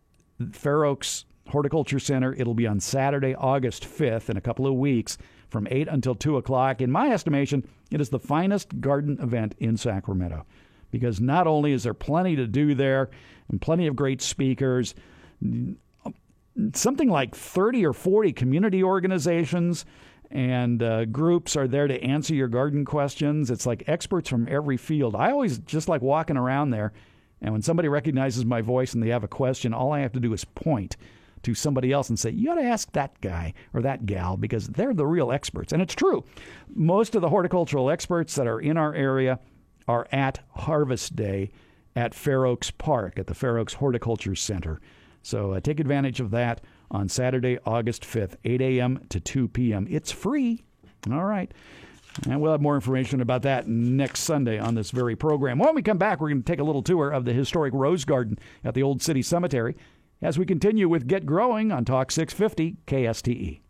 Fair 0.52 0.84
Oaks 0.84 1.24
Horticulture 1.48 1.98
Center. 1.98 2.34
It'll 2.34 2.54
be 2.54 2.66
on 2.66 2.80
Saturday, 2.80 3.34
August 3.34 3.84
5th, 3.84 4.30
in 4.30 4.36
a 4.36 4.40
couple 4.40 4.66
of 4.66 4.74
weeks 4.74 5.18
from 5.48 5.66
8 5.70 5.88
until 5.88 6.14
2 6.14 6.36
o'clock. 6.36 6.80
In 6.80 6.90
my 6.90 7.10
estimation, 7.10 7.66
it 7.90 8.00
is 8.00 8.10
the 8.10 8.18
finest 8.18 8.80
garden 8.80 9.18
event 9.20 9.54
in 9.58 9.76
Sacramento 9.76 10.44
because 10.90 11.20
not 11.20 11.46
only 11.46 11.72
is 11.72 11.82
there 11.82 11.94
plenty 11.94 12.36
to 12.36 12.46
do 12.46 12.74
there 12.74 13.10
and 13.50 13.60
plenty 13.60 13.86
of 13.86 13.96
great 13.96 14.22
speakers, 14.22 14.94
something 16.72 17.08
like 17.08 17.34
30 17.34 17.86
or 17.86 17.92
40 17.92 18.32
community 18.32 18.82
organizations 18.82 19.84
and 20.30 20.82
uh, 20.82 21.06
groups 21.06 21.56
are 21.56 21.68
there 21.68 21.86
to 21.86 22.02
answer 22.02 22.34
your 22.34 22.48
garden 22.48 22.84
questions. 22.84 23.50
It's 23.50 23.66
like 23.66 23.84
experts 23.86 24.28
from 24.28 24.46
every 24.48 24.76
field. 24.76 25.14
I 25.14 25.30
always 25.30 25.58
just 25.58 25.88
like 25.88 26.02
walking 26.02 26.36
around 26.36 26.70
there, 26.70 26.92
and 27.40 27.52
when 27.52 27.62
somebody 27.62 27.88
recognizes 27.88 28.44
my 28.44 28.60
voice 28.60 28.92
and 28.92 29.02
they 29.02 29.08
have 29.08 29.24
a 29.24 29.28
question, 29.28 29.72
all 29.72 29.92
I 29.92 30.00
have 30.00 30.12
to 30.12 30.20
do 30.20 30.32
is 30.32 30.44
point 30.44 30.96
to 31.42 31.54
somebody 31.54 31.92
else 31.92 32.08
and 32.08 32.18
say, 32.18 32.30
You 32.30 32.50
ought 32.50 32.56
to 32.56 32.62
ask 32.62 32.92
that 32.92 33.20
guy 33.20 33.54
or 33.72 33.82
that 33.82 34.06
gal 34.06 34.36
because 34.36 34.68
they're 34.68 34.94
the 34.94 35.06
real 35.06 35.32
experts. 35.32 35.72
And 35.72 35.82
it's 35.82 35.94
true. 35.94 36.24
Most 36.74 37.14
of 37.14 37.22
the 37.22 37.28
horticultural 37.28 37.90
experts 37.90 38.34
that 38.34 38.46
are 38.46 38.60
in 38.60 38.76
our 38.76 38.94
area 38.94 39.38
are 39.86 40.06
at 40.12 40.40
Harvest 40.50 41.16
Day 41.16 41.50
at 41.96 42.14
Fair 42.14 42.46
Oaks 42.46 42.70
Park 42.70 43.18
at 43.18 43.26
the 43.26 43.34
Fair 43.34 43.58
Oaks 43.58 43.74
Horticulture 43.74 44.34
Center. 44.34 44.80
So 45.22 45.52
uh, 45.52 45.60
take 45.60 45.80
advantage 45.80 46.20
of 46.20 46.30
that 46.30 46.60
on 46.90 47.08
Saturday, 47.08 47.58
August 47.66 48.02
5th, 48.02 48.36
8 48.44 48.60
a.m. 48.60 49.04
to 49.08 49.20
2 49.20 49.48
p.m. 49.48 49.86
It's 49.90 50.12
free. 50.12 50.64
All 51.10 51.24
right. 51.24 51.52
And 52.28 52.40
we'll 52.40 52.52
have 52.52 52.60
more 52.60 52.74
information 52.74 53.20
about 53.20 53.42
that 53.42 53.68
next 53.68 54.20
Sunday 54.20 54.58
on 54.58 54.74
this 54.74 54.90
very 54.90 55.14
program. 55.14 55.58
When 55.58 55.74
we 55.74 55.82
come 55.82 55.98
back, 55.98 56.20
we're 56.20 56.30
going 56.30 56.42
to 56.42 56.52
take 56.52 56.60
a 56.60 56.64
little 56.64 56.82
tour 56.82 57.10
of 57.10 57.24
the 57.24 57.32
historic 57.32 57.72
Rose 57.74 58.04
Garden 58.04 58.38
at 58.64 58.74
the 58.74 58.82
Old 58.82 59.02
City 59.02 59.22
Cemetery 59.22 59.76
as 60.20 60.38
we 60.38 60.44
continue 60.46 60.88
with 60.88 61.06
Get 61.06 61.26
Growing 61.26 61.70
on 61.72 61.84
Talk 61.84 62.10
650 62.10 62.78
KSTE. 62.86 63.60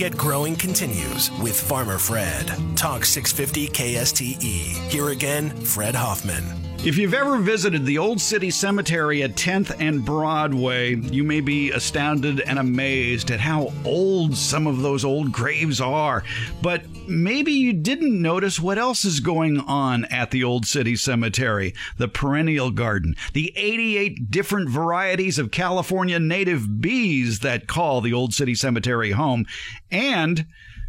Get 0.00 0.16
Growing 0.16 0.56
continues 0.56 1.30
with 1.42 1.60
Farmer 1.60 1.98
Fred. 1.98 2.46
Talk 2.74 3.04
650 3.04 3.68
KSTE. 3.68 4.88
Here 4.90 5.10
again, 5.10 5.50
Fred 5.50 5.94
Hoffman. 5.94 6.69
If 6.82 6.96
you've 6.96 7.12
ever 7.12 7.36
visited 7.36 7.84
the 7.84 7.98
Old 7.98 8.22
City 8.22 8.50
Cemetery 8.50 9.22
at 9.22 9.36
10th 9.36 9.76
and 9.80 10.02
Broadway, 10.02 10.94
you 10.94 11.22
may 11.22 11.42
be 11.42 11.70
astounded 11.72 12.40
and 12.40 12.58
amazed 12.58 13.30
at 13.30 13.38
how 13.38 13.70
old 13.84 14.34
some 14.34 14.66
of 14.66 14.80
those 14.80 15.04
old 15.04 15.30
graves 15.30 15.78
are. 15.82 16.24
But 16.62 16.84
maybe 17.06 17.52
you 17.52 17.74
didn't 17.74 18.22
notice 18.22 18.58
what 18.58 18.78
else 18.78 19.04
is 19.04 19.20
going 19.20 19.60
on 19.60 20.06
at 20.06 20.30
the 20.30 20.42
Old 20.42 20.64
City 20.64 20.96
Cemetery 20.96 21.74
the 21.98 22.08
perennial 22.08 22.70
garden, 22.70 23.14
the 23.34 23.52
88 23.56 24.30
different 24.30 24.70
varieties 24.70 25.38
of 25.38 25.50
California 25.50 26.18
native 26.18 26.80
bees 26.80 27.40
that 27.40 27.68
call 27.68 28.00
the 28.00 28.14
Old 28.14 28.32
City 28.32 28.54
Cemetery 28.54 29.10
home, 29.10 29.44
and 29.90 30.46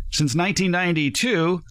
since 0.10 0.34
1992, 0.36 1.62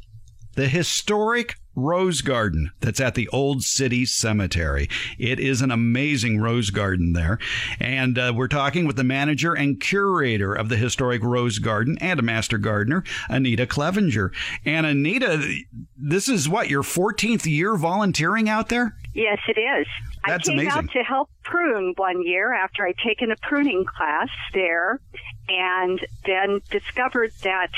the 0.56 0.68
historic 0.68 1.56
rose 1.80 2.20
garden 2.20 2.70
that's 2.80 3.00
at 3.00 3.14
the 3.14 3.28
Old 3.28 3.62
City 3.62 4.04
Cemetery. 4.04 4.88
It 5.18 5.40
is 5.40 5.62
an 5.62 5.70
amazing 5.70 6.40
rose 6.40 6.70
garden 6.70 7.12
there. 7.12 7.38
And 7.78 8.18
uh, 8.18 8.32
we're 8.34 8.48
talking 8.48 8.86
with 8.86 8.96
the 8.96 9.04
manager 9.04 9.54
and 9.54 9.80
curator 9.80 10.54
of 10.54 10.68
the 10.68 10.76
historic 10.76 11.22
rose 11.22 11.58
garden 11.58 11.98
and 12.00 12.20
a 12.20 12.22
master 12.22 12.58
gardener, 12.58 13.04
Anita 13.28 13.66
Clevenger. 13.66 14.32
And 14.64 14.86
Anita, 14.86 15.62
this 15.96 16.28
is 16.28 16.48
what, 16.48 16.68
your 16.68 16.82
14th 16.82 17.46
year 17.46 17.76
volunteering 17.76 18.48
out 18.48 18.68
there? 18.68 18.96
Yes, 19.14 19.38
it 19.48 19.58
is. 19.58 19.86
That's 20.26 20.48
I 20.48 20.52
came 20.52 20.60
amazing. 20.60 20.78
out 20.78 20.90
to 20.92 21.02
help 21.02 21.30
prune 21.42 21.94
one 21.96 22.24
year 22.24 22.52
after 22.52 22.86
I'd 22.86 22.98
taken 23.04 23.30
a 23.30 23.36
pruning 23.36 23.84
class 23.84 24.28
there 24.54 25.00
and 25.48 26.00
then 26.26 26.60
discovered 26.70 27.32
that 27.42 27.70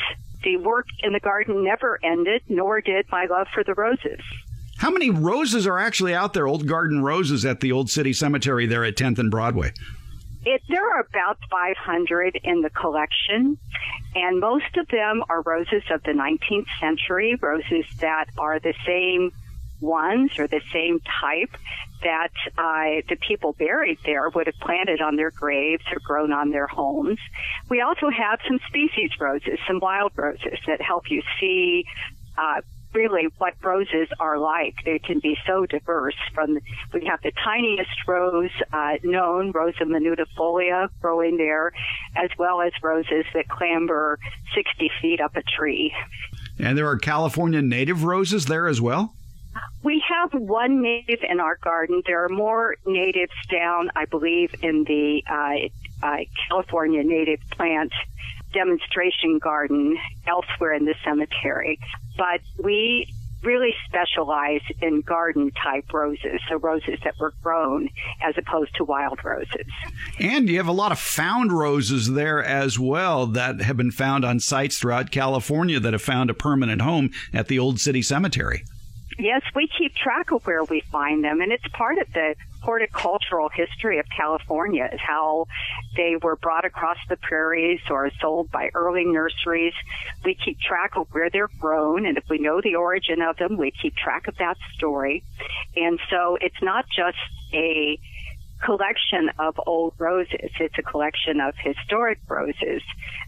the 0.42 0.56
work 0.56 0.87
in 1.02 1.12
the 1.12 1.20
garden 1.20 1.64
never 1.64 1.99
ended, 2.02 2.42
nor 2.49 2.80
did 2.80 3.06
my 3.11 3.26
love 3.26 3.46
for 3.52 3.64
the 3.64 3.75
roses. 3.75 4.20
How 4.78 4.90
many 4.90 5.11
roses 5.11 5.66
are 5.66 5.78
actually 5.78 6.14
out 6.14 6.32
there, 6.32 6.46
old 6.46 6.66
garden 6.66 7.02
roses 7.02 7.44
at 7.44 7.61
the 7.61 7.72
Old 7.72 7.88
City 7.88 8.12
Cemetery 8.12 8.66
there 8.66 8.84
at 8.84 8.96
10th 8.96 9.18
and 9.18 9.30
Broadway? 9.30 9.72
It, 10.44 10.61
there 10.68 10.84
are 10.96 11.00
about 11.00 11.38
500 11.50 12.40
in 12.42 12.62
the 12.62 12.70
collection, 12.70 13.58
and 14.16 14.40
most 14.40 14.76
of 14.76 14.88
them 14.88 15.22
are 15.28 15.42
roses 15.42 15.84
of 15.90 16.02
the 16.02 16.11
19th 16.11 16.66
century, 16.80 17.38
roses 17.40 17.84
that 18.00 18.26
are 18.37 18.58
the 18.58 18.75
same 18.84 19.30
ones 19.80 20.38
or 20.38 20.49
the 20.49 20.61
same 20.72 21.00
type 21.20 21.56
that 22.02 22.32
uh, 22.59 23.02
the 23.09 23.16
people 23.16 23.52
buried 23.52 23.99
there 24.04 24.28
would 24.30 24.47
have 24.47 24.59
planted 24.61 25.00
on 25.00 25.16
their 25.16 25.30
graves 25.30 25.85
or 25.92 25.99
grown 26.04 26.32
on 26.32 26.50
their 26.50 26.66
homes. 26.66 27.18
We 27.68 27.80
also 27.80 28.11
have 28.11 28.40
some 28.47 28.59
species 28.68 29.11
roses, 29.21 29.59
some 29.66 29.80
wild 29.80 30.12
roses 30.16 30.59
that 30.66 30.80
help 30.80 31.11
you 31.11 31.23
see 31.40 31.85
uh, 32.37 32.61
really 32.94 33.28
what 33.38 33.54
roses 33.62 34.09
are 34.21 34.38
like. 34.38 34.75
They 34.85 34.99
can 34.99 35.21
be 35.21 35.37
so 35.47 35.66
diverse. 35.66 36.14
From 36.35 36.59
we 36.92 37.06
have 37.06 37.21
the 37.23 37.32
tiniest 37.44 37.90
rose 38.06 38.50
uh, 38.73 38.94
known, 39.02 39.52
Rosa 39.52 39.85
minutifolia, 39.85 40.88
growing 41.00 41.37
there, 41.37 41.73
as 42.16 42.30
well 42.38 42.61
as 42.61 42.73
roses 42.82 43.25
that 43.35 43.49
clamber 43.49 44.18
60 44.54 44.90
feet 45.00 45.21
up 45.21 45.37
a 45.37 45.42
tree. 45.42 45.94
And 46.59 46.76
there 46.76 46.87
are 46.87 46.99
California 46.99 47.62
native 47.62 48.04
roses 48.04 48.47
there 48.47 48.66
as 48.66 48.80
well? 48.80 49.14
We 49.82 50.02
have 50.09 50.32
one 50.32 50.82
native 50.82 51.21
in 51.28 51.40
our 51.40 51.59
garden. 51.62 52.02
There 52.06 52.25
are 52.25 52.28
more 52.28 52.76
natives 52.87 53.32
down, 53.50 53.90
I 53.97 54.04
believe, 54.04 54.54
in 54.62 54.85
the 54.85 55.23
uh, 55.28 56.06
uh, 56.06 56.18
California 56.49 57.02
native 57.02 57.40
plant 57.50 57.92
demonstration 58.52 59.38
garden 59.38 59.97
elsewhere 60.26 60.75
in 60.75 60.85
the 60.85 60.94
cemetery. 61.04 61.78
But 62.16 62.40
we 62.62 63.12
really 63.42 63.75
specialize 63.88 64.61
in 64.80 65.00
garden 65.00 65.50
type 65.62 65.92
roses, 65.92 66.40
so 66.49 66.56
roses 66.56 66.99
that 67.04 67.14
were 67.18 67.35
grown 67.42 67.88
as 68.23 68.35
opposed 68.38 68.75
to 68.76 68.85
wild 68.85 69.18
roses. 69.25 69.66
And 70.18 70.49
you 70.49 70.59
have 70.59 70.68
a 70.68 70.73
lot 70.73 70.92
of 70.92 70.99
found 70.99 71.52
roses 71.52 72.12
there 72.12 72.42
as 72.42 72.78
well 72.78 73.26
that 73.26 73.61
have 73.62 73.76
been 73.76 73.90
found 73.90 74.25
on 74.25 74.40
sites 74.40 74.78
throughout 74.78 75.11
California 75.11 75.80
that 75.80 75.92
have 75.92 76.02
found 76.02 76.30
a 76.30 76.35
permanent 76.35 76.82
home 76.82 77.11
at 77.32 77.49
the 77.49 77.59
Old 77.59 77.80
City 77.80 78.02
Cemetery. 78.02 78.64
Yes, 79.19 79.42
we 79.54 79.69
keep 79.78 79.95
track 79.95 80.33
of 80.33 80.47
where 80.47 80.64
we 80.64 80.81
find 80.81 81.23
them, 81.25 81.40
and 81.40 81.52
it's 81.52 81.66
part 81.69 81.99
of 81.99 82.12
the 82.12 82.35
horticultural 82.62 83.49
history 83.49 83.99
of 83.99 84.07
California 84.16 84.88
is 84.92 85.00
how 85.00 85.47
they 85.97 86.16
were 86.23 86.37
brought 86.37 86.64
across 86.64 86.97
the 87.09 87.16
prairies 87.16 87.81
or 87.90 88.11
sold 88.21 88.50
by 88.50 88.71
early 88.75 89.04
nurseries. 89.04 89.75
We 90.25 90.35
keep 90.35 90.61
track 90.61 90.92
of 90.97 91.09
where 91.11 91.28
they're 91.28 91.50
grown, 91.59 92.07
and 92.07 92.16
if 92.16 92.25
we 92.31 92.38
know 92.38 92.61
the 92.61 92.76
origin 92.76 93.21
of 93.21 93.37
them, 93.37 93.57
we 93.57 93.73
keep 93.73 93.97
track 93.97 94.28
of 94.28 94.37
that 94.38 94.57
story. 94.75 95.25
And 95.76 95.99
so 96.09 96.38
it's 96.40 96.62
not 96.62 96.87
just 96.95 97.19
a 97.52 97.99
collection 98.64 99.31
of 99.38 99.54
old 99.66 99.95
roses. 99.99 100.50
It's 100.61 100.75
a 100.78 100.83
collection 100.83 101.40
of 101.40 101.54
historic 101.62 102.19
roses 102.28 102.83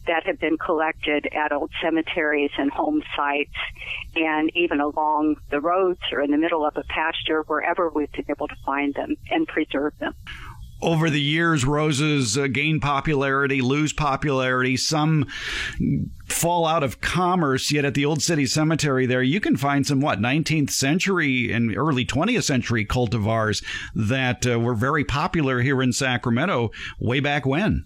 that 0.07 0.25
have 0.27 0.39
been 0.39 0.57
collected 0.59 1.29
at 1.35 1.53
old 1.53 1.71
cemeteries 1.83 2.51
and 2.57 2.71
home 2.71 3.03
sites 3.17 3.55
and 4.15 4.51
even 4.55 4.81
along 4.81 5.37
the 5.51 5.61
roads 5.61 6.01
or 6.13 6.21
in 6.21 6.31
the 6.31 6.39
middle 6.39 6.65
of 6.65 6.77
a 6.77 6.85
pasture, 6.85 7.43
wherever 7.47 7.91
we've 7.91 8.13
been 8.13 8.25
able 8.29 8.49
to 8.49 8.57
find 8.65 8.95
them 8.95 9.17
and 9.31 9.47
preserve 9.47 9.93
them 9.99 10.15
over 10.83 11.09
the 11.09 11.21
years, 11.21 11.65
roses 11.65 12.37
uh, 12.37 12.47
gain 12.47 12.81
popularity, 12.81 13.61
lose 13.61 13.93
popularity. 13.93 14.77
Some 14.77 15.27
fall 16.27 16.67
out 16.67 16.83
of 16.83 17.01
commerce. 17.01 17.73
Yet 17.73 17.85
at 17.85 17.95
the 17.95 18.05
Old 18.05 18.23
City 18.23 18.47
Cemetery, 18.47 19.07
there 19.07 19.23
you 19.23 19.41
can 19.41 19.57
find 19.57 19.87
some 19.87 20.01
what 20.01 20.21
19th 20.21 20.71
century 20.71 21.53
and 21.53 21.77
early 21.77 22.05
20th 22.05 22.45
century 22.45 22.85
cultivars 22.85 23.65
that 23.95 24.47
uh, 24.47 24.59
were 24.59 24.75
very 24.75 25.05
popular 25.05 25.61
here 25.61 25.83
in 25.83 25.93
Sacramento 25.93 26.71
way 26.99 27.21
back 27.21 27.47
when. 27.47 27.85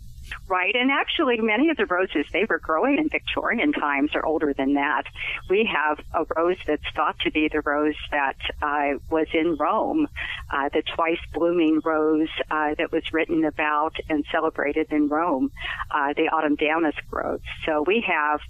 Right, 0.49 0.75
and 0.75 0.90
actually, 0.90 1.40
many 1.40 1.68
of 1.70 1.76
the 1.76 1.87
roses 1.87 2.26
they 2.32 2.47
were 2.49 2.58
growing 2.58 2.99
in 2.99 3.08
Victorian 3.08 3.73
times 3.73 4.14
are 4.14 4.25
older 4.25 4.52
than 4.54 4.75
that. 4.75 5.04
We 5.49 5.68
have 5.73 5.99
a 6.14 6.25
rose 6.37 6.56
that's 6.66 6.82
thought 6.94 7.18
to 7.20 7.30
be 7.30 7.49
the 7.49 7.61
rose 7.61 7.97
that 8.11 8.37
uh, 8.62 8.99
was 9.11 9.26
in 9.35 9.56
Rome, 9.56 10.08
uh, 10.50 10.68
the 10.73 10.82
twice 10.94 11.20
blooming 11.35 11.80
rose 11.85 12.28
uh, 12.50 12.75
that 12.78 12.92
was 12.92 13.12
written 13.12 13.44
about 13.44 13.97
and 14.08 14.25
celebrated 14.32 14.90
in 14.90 15.08
Rome, 15.08 15.50
uh, 15.90 16.14
the 16.14 16.28
autumn 16.28 16.56
damask 16.56 17.02
rose. 17.11 17.40
So 17.66 17.85
we 17.87 18.04
have 18.06 18.40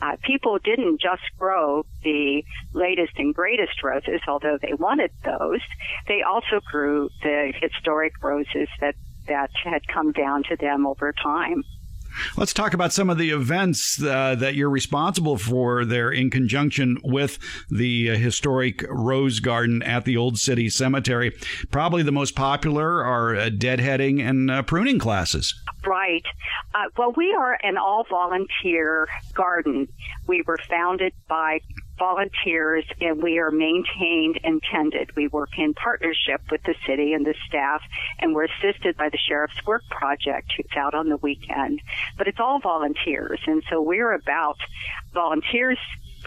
uh, 0.00 0.16
people 0.22 0.58
didn't 0.58 1.00
just 1.00 1.22
grow 1.38 1.84
the 2.04 2.44
latest 2.72 3.12
and 3.16 3.34
greatest 3.34 3.82
roses, 3.82 4.20
although 4.28 4.58
they 4.60 4.74
wanted 4.74 5.10
those. 5.24 5.60
They 6.06 6.22
also 6.22 6.60
grew 6.70 7.10
the 7.22 7.52
historic 7.60 8.22
roses 8.22 8.68
that 8.80 8.94
that 9.28 9.50
had 9.64 9.86
come 9.88 10.12
down 10.12 10.42
to 10.44 10.56
them 10.56 10.86
over 10.86 11.12
time. 11.12 11.64
Let's 12.36 12.52
talk 12.52 12.74
about 12.74 12.92
some 12.92 13.10
of 13.10 13.18
the 13.18 13.30
events 13.30 14.02
uh, 14.02 14.34
that 14.36 14.54
you're 14.54 14.70
responsible 14.70 15.36
for 15.36 15.84
there 15.84 16.10
in 16.10 16.30
conjunction 16.30 16.98
with 17.04 17.38
the 17.70 18.10
uh, 18.10 18.16
historic 18.16 18.84
Rose 18.88 19.40
Garden 19.40 19.82
at 19.82 20.04
the 20.04 20.16
Old 20.16 20.38
City 20.38 20.68
Cemetery. 20.68 21.32
Probably 21.70 22.02
the 22.02 22.12
most 22.12 22.34
popular 22.34 23.04
are 23.04 23.36
uh, 23.36 23.50
deadheading 23.50 24.20
and 24.20 24.50
uh, 24.50 24.62
pruning 24.62 24.98
classes. 24.98 25.54
Right. 25.86 26.24
Uh, 26.74 26.84
well, 26.96 27.12
we 27.16 27.32
are 27.34 27.58
an 27.62 27.78
all 27.78 28.04
volunteer 28.08 29.08
garden. 29.34 29.88
We 30.26 30.42
were 30.46 30.58
founded 30.68 31.12
by 31.28 31.60
volunteers 31.98 32.84
and 33.00 33.22
we 33.22 33.38
are 33.38 33.50
maintained 33.50 34.40
and 34.44 34.62
tended. 34.62 35.14
We 35.16 35.28
work 35.28 35.58
in 35.58 35.74
partnership 35.74 36.40
with 36.50 36.62
the 36.62 36.74
city 36.86 37.12
and 37.12 37.26
the 37.26 37.34
staff 37.46 37.82
and 38.18 38.34
we're 38.34 38.46
assisted 38.46 38.96
by 38.96 39.08
the 39.08 39.18
Sheriff's 39.18 39.66
Work 39.66 39.82
Project 39.90 40.52
who's 40.56 40.66
out 40.76 40.94
on 40.94 41.08
the 41.08 41.16
weekend. 41.16 41.80
But 42.16 42.28
it's 42.28 42.40
all 42.40 42.60
volunteers 42.60 43.40
and 43.46 43.62
so 43.68 43.80
we're 43.82 44.12
about 44.12 44.58
volunteers 45.12 45.78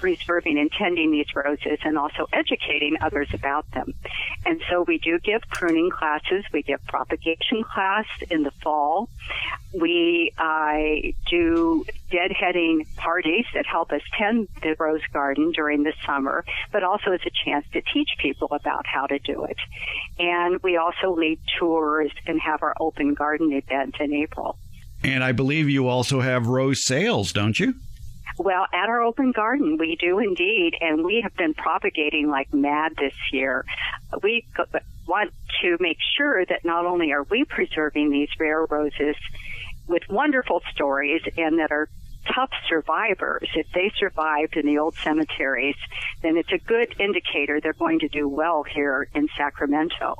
preserving 0.01 0.57
and 0.57 0.71
tending 0.71 1.11
these 1.11 1.33
roses 1.35 1.77
and 1.83 1.97
also 1.97 2.27
educating 2.33 2.97
others 3.01 3.29
about 3.33 3.69
them. 3.71 3.93
And 4.45 4.61
so 4.69 4.81
we 4.81 4.97
do 4.97 5.19
give 5.19 5.41
pruning 5.49 5.91
classes. 5.91 6.43
We 6.51 6.63
give 6.63 6.83
propagation 6.87 7.63
class 7.63 8.05
in 8.29 8.43
the 8.43 8.51
fall. 8.63 9.09
We 9.73 10.33
uh, 10.37 11.13
do 11.29 11.85
deadheading 12.11 12.93
parties 12.97 13.45
that 13.53 13.65
help 13.65 13.91
us 13.91 14.01
tend 14.17 14.49
the 14.61 14.75
rose 14.77 15.05
garden 15.13 15.51
during 15.51 15.83
the 15.83 15.93
summer, 16.05 16.43
but 16.71 16.83
also 16.83 17.11
as 17.11 17.21
a 17.25 17.31
chance 17.45 17.65
to 17.73 17.81
teach 17.93 18.09
people 18.17 18.49
about 18.51 18.85
how 18.85 19.05
to 19.05 19.19
do 19.19 19.45
it. 19.45 19.57
And 20.19 20.61
we 20.63 20.77
also 20.77 21.15
lead 21.15 21.39
tours 21.59 22.11
and 22.25 22.41
have 22.41 22.63
our 22.63 22.75
open 22.79 23.13
garden 23.13 23.53
event 23.53 23.95
in 23.99 24.13
April. 24.13 24.57
And 25.03 25.23
I 25.23 25.31
believe 25.31 25.69
you 25.69 25.87
also 25.87 26.21
have 26.21 26.47
rose 26.47 26.83
sales, 26.83 27.31
don't 27.31 27.59
you? 27.59 27.75
Well, 28.37 28.65
at 28.73 28.89
our 28.89 29.01
open 29.01 29.31
garden, 29.31 29.77
we 29.77 29.95
do 29.95 30.19
indeed, 30.19 30.75
and 30.79 31.03
we 31.03 31.21
have 31.21 31.35
been 31.35 31.53
propagating 31.53 32.29
like 32.29 32.53
mad 32.53 32.93
this 32.97 33.13
year. 33.31 33.65
We 34.23 34.45
want 35.07 35.31
to 35.61 35.77
make 35.79 35.97
sure 36.17 36.45
that 36.45 36.63
not 36.63 36.85
only 36.85 37.11
are 37.11 37.23
we 37.23 37.43
preserving 37.43 38.11
these 38.11 38.29
rare 38.39 38.65
roses 38.65 39.15
with 39.87 40.03
wonderful 40.09 40.61
stories 40.73 41.21
and 41.37 41.59
that 41.59 41.71
are 41.71 41.89
tough 42.33 42.51
survivors, 42.69 43.49
if 43.55 43.67
they 43.73 43.91
survived 43.97 44.55
in 44.55 44.65
the 44.65 44.77
old 44.77 44.95
cemeteries, 44.95 45.75
then 46.21 46.37
it's 46.37 46.51
a 46.51 46.57
good 46.59 46.95
indicator 46.99 47.59
they're 47.59 47.73
going 47.73 47.99
to 47.99 48.07
do 48.07 48.27
well 48.27 48.63
here 48.63 49.07
in 49.13 49.27
Sacramento. 49.35 50.15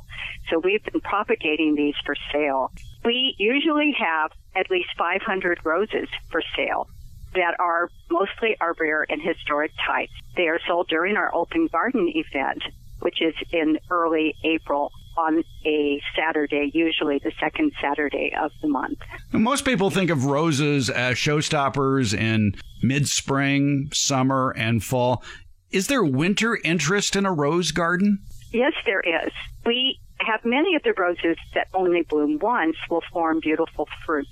So 0.50 0.58
we've 0.58 0.82
been 0.84 1.00
propagating 1.00 1.74
these 1.76 1.94
for 2.04 2.16
sale. 2.32 2.72
We 3.04 3.34
usually 3.38 3.94
have 3.98 4.32
at 4.54 4.70
least 4.70 4.90
500 4.98 5.60
roses 5.64 6.08
for 6.30 6.42
sale 6.56 6.88
that 7.34 7.56
are 7.58 7.88
mostly 8.10 8.56
rare 8.78 9.06
and 9.08 9.20
historic 9.22 9.72
types. 9.86 10.12
They 10.36 10.48
are 10.48 10.58
sold 10.66 10.88
during 10.88 11.16
our 11.16 11.34
open 11.34 11.68
garden 11.70 12.12
event, 12.14 12.62
which 13.00 13.20
is 13.20 13.34
in 13.52 13.78
early 13.90 14.34
April 14.44 14.90
on 15.16 15.42
a 15.66 16.00
Saturday, 16.16 16.70
usually 16.72 17.20
the 17.22 17.32
second 17.38 17.72
Saturday 17.80 18.32
of 18.40 18.50
the 18.62 18.68
month. 18.68 18.98
Most 19.32 19.64
people 19.64 19.90
think 19.90 20.10
of 20.10 20.24
roses 20.24 20.88
as 20.88 21.16
showstoppers 21.16 22.16
in 22.18 22.54
mid 22.82 23.08
spring, 23.08 23.88
summer, 23.92 24.54
and 24.56 24.82
fall. 24.82 25.22
Is 25.70 25.86
there 25.86 26.04
winter 26.04 26.58
interest 26.64 27.16
in 27.16 27.26
a 27.26 27.32
rose 27.32 27.72
garden? 27.72 28.18
Yes, 28.52 28.72
there 28.84 29.00
is. 29.00 29.32
We 29.64 29.98
have 30.20 30.44
many 30.44 30.74
of 30.76 30.82
the 30.82 30.92
roses 30.96 31.36
that 31.54 31.68
only 31.74 32.02
bloom 32.02 32.38
once 32.40 32.76
will 32.90 33.02
form 33.12 33.40
beautiful 33.40 33.88
fruit. 34.04 34.26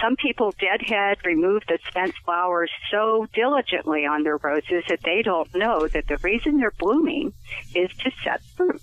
Some 0.00 0.16
people 0.16 0.54
deadhead 0.58 1.18
remove 1.24 1.62
the 1.68 1.78
spent 1.88 2.14
flowers 2.24 2.70
so 2.90 3.26
diligently 3.34 4.06
on 4.06 4.22
their 4.22 4.38
roses 4.38 4.84
that 4.88 5.02
they 5.04 5.22
don't 5.22 5.54
know 5.54 5.86
that 5.88 6.08
the 6.08 6.16
reason 6.18 6.58
they're 6.58 6.72
blooming 6.78 7.34
is 7.74 7.90
to 7.98 8.10
set 8.24 8.42
fruit. 8.56 8.80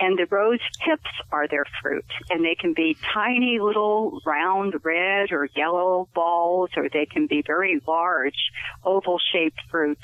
And 0.00 0.18
the 0.18 0.26
rose 0.26 0.60
hips 0.80 1.10
are 1.32 1.48
their 1.48 1.64
fruit. 1.82 2.06
And 2.30 2.44
they 2.44 2.54
can 2.54 2.72
be 2.72 2.96
tiny 3.12 3.58
little 3.60 4.20
round 4.24 4.74
red 4.84 5.32
or 5.32 5.48
yellow 5.56 6.08
balls, 6.14 6.70
or 6.76 6.88
they 6.88 7.06
can 7.06 7.26
be 7.26 7.42
very 7.46 7.80
large 7.86 8.50
oval 8.84 9.18
shaped 9.32 9.60
fruit. 9.70 9.98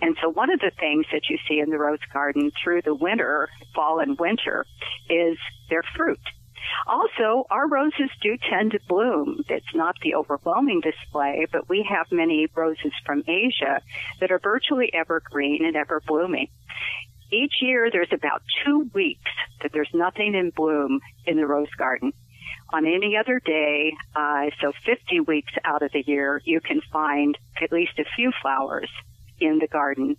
And 0.00 0.16
so 0.22 0.28
one 0.28 0.52
of 0.52 0.60
the 0.60 0.72
things 0.78 1.06
that 1.12 1.28
you 1.28 1.38
see 1.48 1.58
in 1.58 1.70
the 1.70 1.78
rose 1.78 1.98
garden 2.12 2.52
through 2.62 2.82
the 2.82 2.94
winter, 2.94 3.48
fall 3.74 4.00
and 4.00 4.18
winter, 4.18 4.66
is 5.08 5.38
their 5.68 5.82
fruit. 5.96 6.20
Also, 6.86 7.46
our 7.50 7.68
roses 7.68 8.10
do 8.22 8.36
tend 8.50 8.72
to 8.72 8.80
bloom. 8.88 9.44
It's 9.48 9.74
not 9.74 9.96
the 10.02 10.14
overwhelming 10.14 10.80
display, 10.80 11.46
but 11.50 11.68
we 11.68 11.86
have 11.88 12.06
many 12.10 12.48
roses 12.54 12.92
from 13.04 13.22
Asia 13.26 13.80
that 14.20 14.30
are 14.30 14.38
virtually 14.38 14.90
evergreen 14.92 15.64
and 15.64 15.76
ever 15.76 16.00
blooming. 16.06 16.48
Each 17.32 17.54
year 17.60 17.90
there's 17.90 18.12
about 18.12 18.42
two 18.64 18.90
weeks 18.92 19.30
that 19.62 19.72
there's 19.72 19.90
nothing 19.94 20.34
in 20.34 20.50
bloom 20.50 21.00
in 21.26 21.36
the 21.36 21.46
rose 21.46 21.72
garden. 21.78 22.12
On 22.72 22.86
any 22.86 23.16
other 23.16 23.40
day, 23.40 23.92
uh, 24.14 24.46
so 24.60 24.72
50 24.84 25.20
weeks 25.20 25.52
out 25.64 25.82
of 25.82 25.92
the 25.92 26.02
year, 26.06 26.40
you 26.44 26.60
can 26.60 26.80
find 26.92 27.36
at 27.60 27.72
least 27.72 27.98
a 27.98 28.04
few 28.16 28.32
flowers 28.42 28.88
in 29.40 29.58
the 29.58 29.66
garden. 29.66 30.16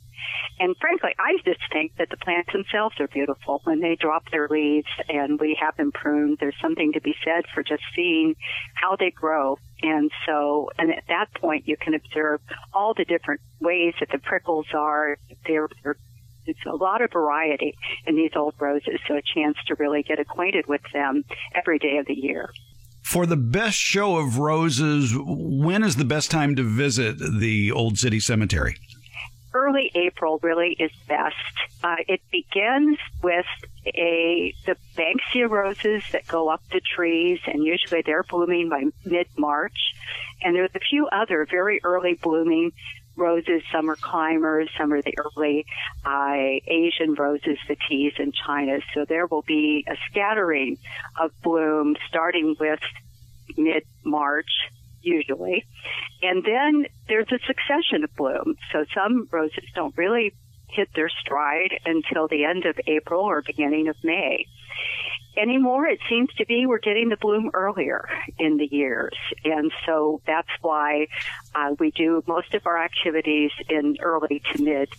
And 0.60 0.75
frankly, 0.80 1.12
I 1.18 1.38
just 1.46 1.62
think 1.72 1.94
that 1.98 2.10
the 2.10 2.18
plants 2.18 2.51
themselves 2.51 2.96
are 3.00 3.08
beautiful 3.08 3.62
when 3.63 3.80
they 3.80 3.96
drop 4.00 4.24
their 4.32 4.48
leaves 4.50 4.88
and 5.10 5.40
we 5.40 5.58
have 5.60 5.75
them 5.78 5.92
pruned. 5.92 6.38
There's 6.40 6.56
something 6.62 6.94
to 6.94 7.01
be 7.01 7.16
said 7.24 7.46
for 7.54 7.63
just 7.63 7.84
seeing 7.96 8.36
how 8.75 8.96
they 8.96 9.12
grow. 9.12 9.58
And 9.82 10.12
so, 10.25 10.70
and 10.78 10.92
at 10.92 11.04
that 11.08 11.34
point, 11.40 11.68
you 11.68 11.78
can 11.78 11.94
observe 11.94 12.42
all 12.74 12.94
the 12.96 13.06
different 13.06 13.42
ways 13.60 13.94
that 14.00 14.10
the 14.12 14.20
prickles 14.20 14.68
are. 14.74 15.18
They're, 15.48 15.68
they're 15.84 15.98
it's 16.46 16.60
a 16.66 16.75
lot 16.75 17.01
of 17.01 17.12
variety 17.12 17.75
in 18.08 18.16
these 18.16 18.32
old 18.36 18.56
roses, 18.60 19.00
so 19.08 19.16
a 19.16 19.22
chance 19.22 19.58
to 19.68 19.75
really 19.75 20.04
get 20.04 20.20
acquainted 20.20 20.66
with 20.68 20.82
them 20.92 21.24
every 21.54 21.78
day 21.78 21.98
of 21.98 22.08
the 22.08 22.16
year. 22.16 22.51
For 23.04 23.25
the 23.25 23.38
best 23.38 23.78
show 23.78 24.18
of 24.18 24.38
roses, 24.40 25.13
when 25.16 25.84
is 25.84 25.98
the 25.98 26.06
best 26.06 26.32
time 26.32 26.56
to 26.56 26.63
visit 26.63 27.18
the 27.18 27.72
Old 27.72 27.98
City 27.98 28.20
Cemetery? 28.20 28.78
Early 29.53 29.91
April 29.96 30.39
really 30.41 30.75
is 30.79 30.91
best. 31.08 31.36
Uh, 31.84 31.96
it 32.08 32.22
begins 32.31 32.98
with 33.24 33.46
a 33.86 34.53
the 34.65 34.75
Banksia 34.96 35.50
roses 35.50 36.03
that 36.12 36.27
go 36.27 36.50
up 36.50 36.62
the 36.72 36.81
trees, 36.81 37.39
and 37.46 37.63
usually 37.63 38.01
they're 38.05 38.24
blooming 38.24 38.70
by 38.70 38.84
mid 39.05 39.27
March. 39.38 39.93
And 40.43 40.55
there's 40.55 40.72
a 40.75 40.79
few 40.79 41.08
other 41.08 41.48
very 41.50 41.81
early 41.84 42.13
blooming 42.13 42.72
roses. 43.15 43.62
Some 43.72 43.89
are 43.89 43.96
climbers, 43.96 44.70
some 44.77 44.93
are 44.93 45.01
the 45.01 45.15
early 45.17 45.65
uh, 46.05 46.60
Asian 46.67 47.13
roses, 47.15 47.58
the 47.67 47.77
teas 47.88 48.13
in 48.17 48.31
China. 48.31 48.79
So 48.93 49.05
there 49.05 49.27
will 49.27 49.43
be 49.43 49.86
a 49.88 49.96
scattering 50.10 50.77
of 51.20 51.31
bloom 51.41 51.96
starting 52.08 52.55
with 52.60 52.79
mid 53.58 53.84
March 54.03 54.50
usually. 55.01 55.65
And 56.22 56.43
then 56.43 56.86
there's 57.08 57.31
a 57.31 57.39
succession 57.46 58.03
of 58.03 58.15
blooms. 58.15 58.58
So 58.72 58.86
some 58.93 59.27
roses 59.31 59.63
don't 59.75 59.96
really 59.98 60.34
hit 60.70 60.89
their 60.96 61.10
stride 61.10 61.79
until 61.86 62.27
the 62.27 62.46
end 62.46 62.65
of 62.65 62.79
April 62.88 63.22
or 63.22 63.41
beginning 63.41 63.88
of 63.88 63.96
May. 64.03 64.46
Anymore, 65.38 65.88
it 65.88 66.00
seems 66.10 66.29
to 66.38 66.46
be 66.46 66.65
we're 66.65 66.79
getting 66.79 67.10
the 67.10 67.17
bloom 67.17 67.51
earlier 67.53 68.10
in 68.38 68.58
the 68.58 68.67
years. 68.70 69.15
And 69.46 69.72
so 69.85 70.22
that's 70.25 70.50
why 70.61 71.07
uh, 71.55 71.75
we 71.79 71.92
do 71.92 72.22
most 72.27 72.53
of 72.53 72.66
our 72.68 72.81
activities 72.81 73.51
in 73.70 73.98
early 74.01 74.42
to 74.51 74.61
mid 74.61 74.90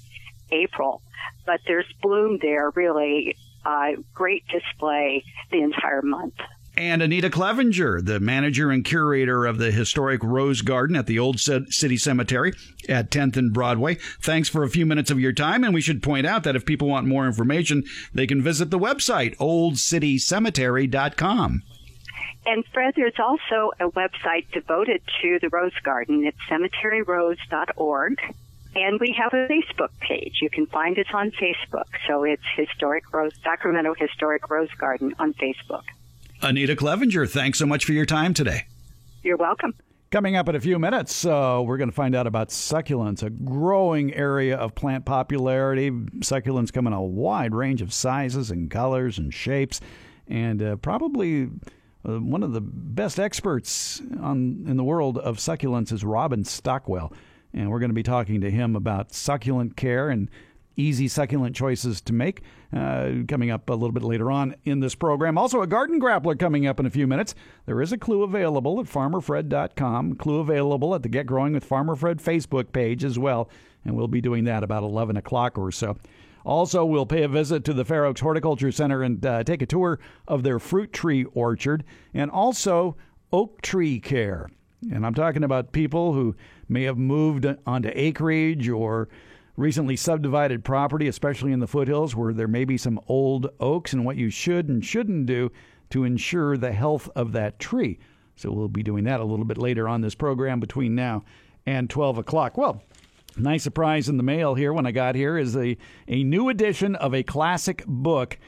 April. 0.50 1.02
But 1.44 1.60
there's 1.66 1.86
bloom 2.02 2.38
there 2.40 2.70
really, 2.70 3.36
uh, 3.64 3.92
great 4.14 4.44
display 4.48 5.24
the 5.50 5.60
entire 5.60 6.02
month 6.02 6.34
and 6.82 7.00
Anita 7.00 7.30
Clevenger, 7.30 8.02
the 8.02 8.18
manager 8.18 8.72
and 8.72 8.84
curator 8.84 9.46
of 9.46 9.58
the 9.58 9.70
historic 9.70 10.20
Rose 10.24 10.62
Garden 10.62 10.96
at 10.96 11.06
the 11.06 11.20
Old 11.20 11.38
City 11.38 11.96
Cemetery 11.96 12.52
at 12.88 13.10
10th 13.10 13.36
and 13.36 13.52
Broadway. 13.52 13.98
Thanks 14.20 14.48
for 14.48 14.64
a 14.64 14.68
few 14.68 14.84
minutes 14.84 15.08
of 15.10 15.20
your 15.20 15.32
time. 15.32 15.62
And 15.62 15.72
we 15.72 15.80
should 15.80 16.02
point 16.02 16.26
out 16.26 16.42
that 16.42 16.56
if 16.56 16.66
people 16.66 16.88
want 16.88 17.06
more 17.06 17.24
information, 17.24 17.84
they 18.12 18.26
can 18.26 18.42
visit 18.42 18.70
the 18.70 18.80
website, 18.80 19.36
oldcitycemetery.com. 19.36 21.62
And 22.44 22.64
Fred, 22.74 22.94
there's 22.96 23.20
also 23.20 23.70
a 23.78 23.88
website 23.90 24.50
devoted 24.52 25.02
to 25.22 25.38
the 25.40 25.50
Rose 25.50 25.78
Garden. 25.84 26.26
It's 26.26 26.36
cemeteryrose.org. 26.50 28.20
And 28.74 28.98
we 28.98 29.14
have 29.16 29.32
a 29.32 29.46
Facebook 29.46 29.90
page. 30.00 30.40
You 30.42 30.50
can 30.50 30.66
find 30.66 30.98
us 30.98 31.06
on 31.14 31.30
Facebook. 31.30 31.86
So 32.08 32.24
it's 32.24 32.42
Historic 32.56 33.04
Rose, 33.12 33.34
Sacramento 33.44 33.94
Historic 33.96 34.50
Rose 34.50 34.74
Garden 34.78 35.14
on 35.20 35.32
Facebook. 35.34 35.84
Anita 36.42 36.74
Clevenger, 36.74 37.24
thanks 37.24 37.58
so 37.58 37.66
much 37.66 37.84
for 37.84 37.92
your 37.92 38.04
time 38.04 38.34
today. 38.34 38.66
You're 39.22 39.36
welcome. 39.36 39.74
Coming 40.10 40.34
up 40.34 40.48
in 40.48 40.56
a 40.56 40.60
few 40.60 40.76
minutes, 40.78 41.24
uh, 41.24 41.62
we're 41.64 41.76
going 41.76 41.88
to 41.88 41.94
find 41.94 42.16
out 42.16 42.26
about 42.26 42.48
succulents, 42.48 43.22
a 43.22 43.30
growing 43.30 44.12
area 44.12 44.56
of 44.56 44.74
plant 44.74 45.04
popularity. 45.04 45.90
Succulents 45.90 46.72
come 46.72 46.88
in 46.88 46.92
a 46.92 47.00
wide 47.00 47.54
range 47.54 47.80
of 47.80 47.92
sizes 47.92 48.50
and 48.50 48.70
colors 48.70 49.18
and 49.18 49.32
shapes, 49.32 49.80
and 50.26 50.60
uh, 50.60 50.76
probably 50.76 51.48
uh, 52.06 52.18
one 52.18 52.42
of 52.42 52.52
the 52.52 52.60
best 52.60 53.20
experts 53.20 54.02
on 54.20 54.64
in 54.66 54.76
the 54.76 54.84
world 54.84 55.18
of 55.18 55.38
succulents 55.38 55.92
is 55.92 56.04
Robin 56.04 56.44
Stockwell, 56.44 57.12
and 57.54 57.70
we're 57.70 57.78
going 57.78 57.90
to 57.90 57.94
be 57.94 58.02
talking 58.02 58.40
to 58.40 58.50
him 58.50 58.74
about 58.74 59.14
succulent 59.14 59.76
care 59.76 60.10
and 60.10 60.28
easy 60.76 61.08
succulent 61.08 61.54
choices 61.54 62.00
to 62.02 62.12
make. 62.12 62.42
Uh, 62.74 63.22
coming 63.28 63.50
up 63.50 63.68
a 63.68 63.74
little 63.74 63.92
bit 63.92 64.02
later 64.02 64.30
on 64.30 64.54
in 64.64 64.80
this 64.80 64.94
program. 64.94 65.36
Also, 65.36 65.60
a 65.60 65.66
garden 65.66 66.00
grappler 66.00 66.38
coming 66.38 66.66
up 66.66 66.80
in 66.80 66.86
a 66.86 66.90
few 66.90 67.06
minutes. 67.06 67.34
There 67.66 67.82
is 67.82 67.92
a 67.92 67.98
clue 67.98 68.22
available 68.22 68.80
at 68.80 68.86
farmerfred.com, 68.86 70.14
clue 70.14 70.40
available 70.40 70.94
at 70.94 71.02
the 71.02 71.10
Get 71.10 71.26
Growing 71.26 71.52
with 71.52 71.64
Farmer 71.64 71.94
Fred 71.96 72.16
Facebook 72.16 72.72
page 72.72 73.04
as 73.04 73.18
well. 73.18 73.50
And 73.84 73.94
we'll 73.94 74.08
be 74.08 74.22
doing 74.22 74.44
that 74.44 74.64
about 74.64 74.84
11 74.84 75.18
o'clock 75.18 75.58
or 75.58 75.70
so. 75.70 75.98
Also, 76.44 76.84
we'll 76.84 77.04
pay 77.06 77.22
a 77.22 77.28
visit 77.28 77.64
to 77.64 77.74
the 77.74 77.84
Fair 77.84 78.04
Oaks 78.04 78.20
Horticulture 78.20 78.72
Center 78.72 79.02
and 79.02 79.24
uh, 79.24 79.44
take 79.44 79.60
a 79.60 79.66
tour 79.66 80.00
of 80.26 80.42
their 80.42 80.58
fruit 80.58 80.92
tree 80.92 81.24
orchard 81.34 81.84
and 82.14 82.30
also 82.30 82.96
oak 83.32 83.60
tree 83.62 84.00
care. 84.00 84.48
And 84.90 85.06
I'm 85.06 85.14
talking 85.14 85.44
about 85.44 85.72
people 85.72 86.12
who 86.14 86.34
may 86.68 86.82
have 86.84 86.98
moved 86.98 87.46
onto 87.66 87.90
acreage 87.94 88.68
or 88.68 89.08
recently 89.56 89.96
subdivided 89.96 90.64
property, 90.64 91.08
especially 91.08 91.52
in 91.52 91.60
the 91.60 91.66
foothills 91.66 92.16
where 92.16 92.32
there 92.32 92.48
may 92.48 92.64
be 92.64 92.76
some 92.76 93.00
old 93.06 93.48
oaks, 93.60 93.92
and 93.92 94.04
what 94.04 94.16
you 94.16 94.30
should 94.30 94.68
and 94.68 94.84
shouldn't 94.84 95.26
do 95.26 95.50
to 95.90 96.04
ensure 96.04 96.56
the 96.56 96.72
health 96.72 97.08
of 97.14 97.32
that 97.32 97.58
tree. 97.58 97.98
So 98.36 98.50
we'll 98.50 98.68
be 98.68 98.82
doing 98.82 99.04
that 99.04 99.20
a 99.20 99.24
little 99.24 99.44
bit 99.44 99.58
later 99.58 99.88
on 99.88 100.00
this 100.00 100.14
program 100.14 100.58
between 100.58 100.94
now 100.94 101.22
and 101.66 101.88
12 101.88 102.18
o'clock. 102.18 102.56
Well, 102.56 102.82
nice 103.36 103.62
surprise 103.62 104.08
in 104.08 104.16
the 104.16 104.22
mail 104.22 104.54
here 104.54 104.72
when 104.72 104.86
I 104.86 104.90
got 104.90 105.14
here 105.14 105.36
is 105.36 105.54
a, 105.56 105.76
a 106.08 106.24
new 106.24 106.48
edition 106.48 106.96
of 106.96 107.14
a 107.14 107.22
classic 107.22 107.84
book. 107.86 108.38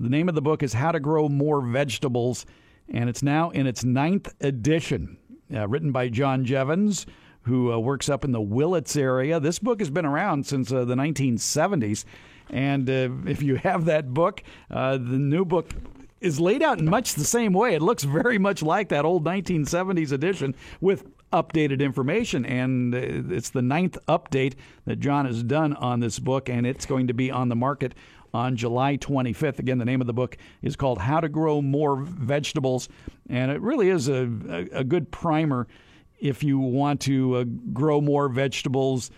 The 0.00 0.08
name 0.08 0.28
of 0.28 0.34
the 0.34 0.42
book 0.42 0.62
is 0.62 0.72
How 0.72 0.92
to 0.92 1.00
Grow 1.00 1.28
More 1.28 1.60
Vegetables, 1.60 2.46
and 2.88 3.08
it's 3.08 3.22
now 3.22 3.50
in 3.50 3.66
its 3.66 3.84
ninth 3.84 4.34
edition, 4.40 5.18
uh, 5.54 5.68
written 5.68 5.92
by 5.92 6.08
John 6.08 6.44
Jeavons 6.44 7.06
who 7.48 7.72
uh, 7.72 7.78
works 7.78 8.08
up 8.08 8.24
in 8.24 8.32
the 8.32 8.40
Willits 8.40 8.96
area. 8.96 9.40
This 9.40 9.58
book 9.58 9.80
has 9.80 9.90
been 9.90 10.06
around 10.06 10.46
since 10.46 10.70
uh, 10.70 10.84
the 10.84 10.94
1970s. 10.94 12.04
And 12.50 12.88
uh, 12.88 13.10
if 13.26 13.42
you 13.42 13.56
have 13.56 13.86
that 13.86 14.14
book, 14.14 14.42
uh, 14.70 14.92
the 14.92 15.18
new 15.18 15.44
book 15.44 15.70
is 16.20 16.38
laid 16.38 16.62
out 16.62 16.78
in 16.78 16.84
much 16.84 17.14
the 17.14 17.24
same 17.24 17.52
way. 17.52 17.74
It 17.74 17.82
looks 17.82 18.04
very 18.04 18.38
much 18.38 18.62
like 18.62 18.88
that 18.90 19.04
old 19.04 19.24
1970s 19.24 20.12
edition 20.12 20.54
with 20.80 21.06
updated 21.32 21.80
information. 21.80 22.44
And 22.44 22.94
uh, 22.94 23.34
it's 23.34 23.50
the 23.50 23.62
ninth 23.62 23.96
update 24.08 24.54
that 24.84 25.00
John 25.00 25.26
has 25.26 25.42
done 25.42 25.74
on 25.74 26.00
this 26.00 26.18
book, 26.18 26.48
and 26.48 26.66
it's 26.66 26.86
going 26.86 27.06
to 27.08 27.14
be 27.14 27.30
on 27.30 27.48
the 27.48 27.56
market 27.56 27.94
on 28.34 28.56
July 28.56 28.98
25th. 28.98 29.58
Again, 29.58 29.78
the 29.78 29.84
name 29.84 30.00
of 30.00 30.06
the 30.06 30.12
book 30.12 30.36
is 30.60 30.76
called 30.76 30.98
How 30.98 31.20
to 31.20 31.28
Grow 31.28 31.62
More 31.62 31.96
Vegetables, 31.96 32.88
and 33.28 33.50
it 33.50 33.60
really 33.62 33.88
is 33.88 34.08
a, 34.08 34.28
a, 34.48 34.80
a 34.80 34.84
good 34.84 35.10
primer 35.10 35.66
if 36.18 36.42
you 36.42 36.58
want 36.58 37.00
to 37.02 37.36
uh, 37.36 37.44
grow 37.72 38.00
more 38.00 38.28
vegetables 38.28 39.10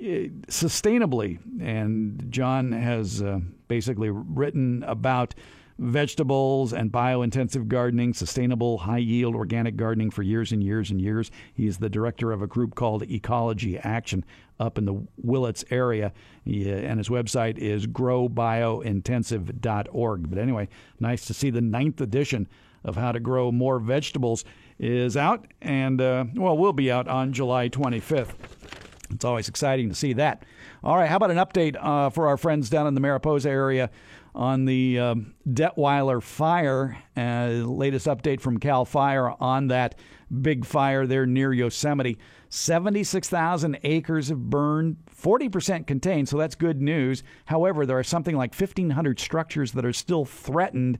uh, 0.00 0.32
sustainably. 0.48 1.38
And 1.60 2.26
John 2.30 2.72
has 2.72 3.22
uh, 3.22 3.40
basically 3.68 4.10
written 4.10 4.82
about 4.84 5.34
vegetables 5.78 6.72
and 6.72 6.90
biointensive 6.90 7.68
gardening, 7.68 8.12
sustainable, 8.12 8.78
high 8.78 8.98
yield 8.98 9.36
organic 9.36 9.76
gardening 9.76 10.10
for 10.10 10.22
years 10.22 10.50
and 10.50 10.60
years 10.62 10.90
and 10.90 11.00
years. 11.00 11.30
He's 11.54 11.78
the 11.78 11.88
director 11.88 12.32
of 12.32 12.42
a 12.42 12.48
group 12.48 12.74
called 12.74 13.04
Ecology 13.04 13.78
Action 13.78 14.24
up 14.58 14.76
in 14.76 14.86
the 14.86 15.00
Willits 15.16 15.64
area. 15.70 16.12
He, 16.44 16.68
and 16.68 16.98
his 16.98 17.08
website 17.08 17.58
is 17.58 17.86
growbiointensive.org. 17.86 20.30
But 20.30 20.38
anyway, 20.38 20.68
nice 20.98 21.26
to 21.26 21.34
see 21.34 21.50
the 21.50 21.60
ninth 21.60 22.00
edition 22.00 22.48
of 22.84 22.96
How 22.96 23.12
to 23.12 23.20
Grow 23.20 23.52
More 23.52 23.78
Vegetables 23.78 24.44
is 24.78 25.16
out, 25.16 25.46
and 25.60 26.00
uh, 26.00 26.24
well, 26.34 26.56
will 26.56 26.72
be 26.72 26.90
out 26.90 27.08
on 27.08 27.32
July 27.32 27.68
25th. 27.68 28.34
It's 29.10 29.24
always 29.24 29.48
exciting 29.48 29.88
to 29.88 29.94
see 29.94 30.12
that. 30.14 30.44
All 30.84 30.96
right, 30.96 31.08
how 31.08 31.16
about 31.16 31.30
an 31.30 31.38
update 31.38 31.76
uh, 31.80 32.10
for 32.10 32.28
our 32.28 32.36
friends 32.36 32.70
down 32.70 32.86
in 32.86 32.94
the 32.94 33.00
Mariposa 33.00 33.48
area 33.48 33.90
on 34.34 34.64
the 34.64 34.98
um, 34.98 35.34
Detwiler 35.48 36.22
fire? 36.22 36.98
Uh, 37.16 37.64
latest 37.64 38.06
update 38.06 38.40
from 38.40 38.58
Cal 38.58 38.84
Fire 38.84 39.34
on 39.40 39.68
that 39.68 39.98
big 40.42 40.64
fire 40.64 41.06
there 41.06 41.26
near 41.26 41.52
Yosemite. 41.52 42.18
76,000 42.50 43.78
acres 43.82 44.28
have 44.28 44.50
burned, 44.50 44.96
40% 45.22 45.86
contained, 45.86 46.28
so 46.28 46.38
that's 46.38 46.54
good 46.54 46.80
news. 46.80 47.22
However, 47.46 47.84
there 47.84 47.98
are 47.98 48.04
something 48.04 48.36
like 48.36 48.54
1,500 48.54 49.20
structures 49.20 49.72
that 49.72 49.84
are 49.84 49.92
still 49.92 50.24
threatened. 50.24 50.98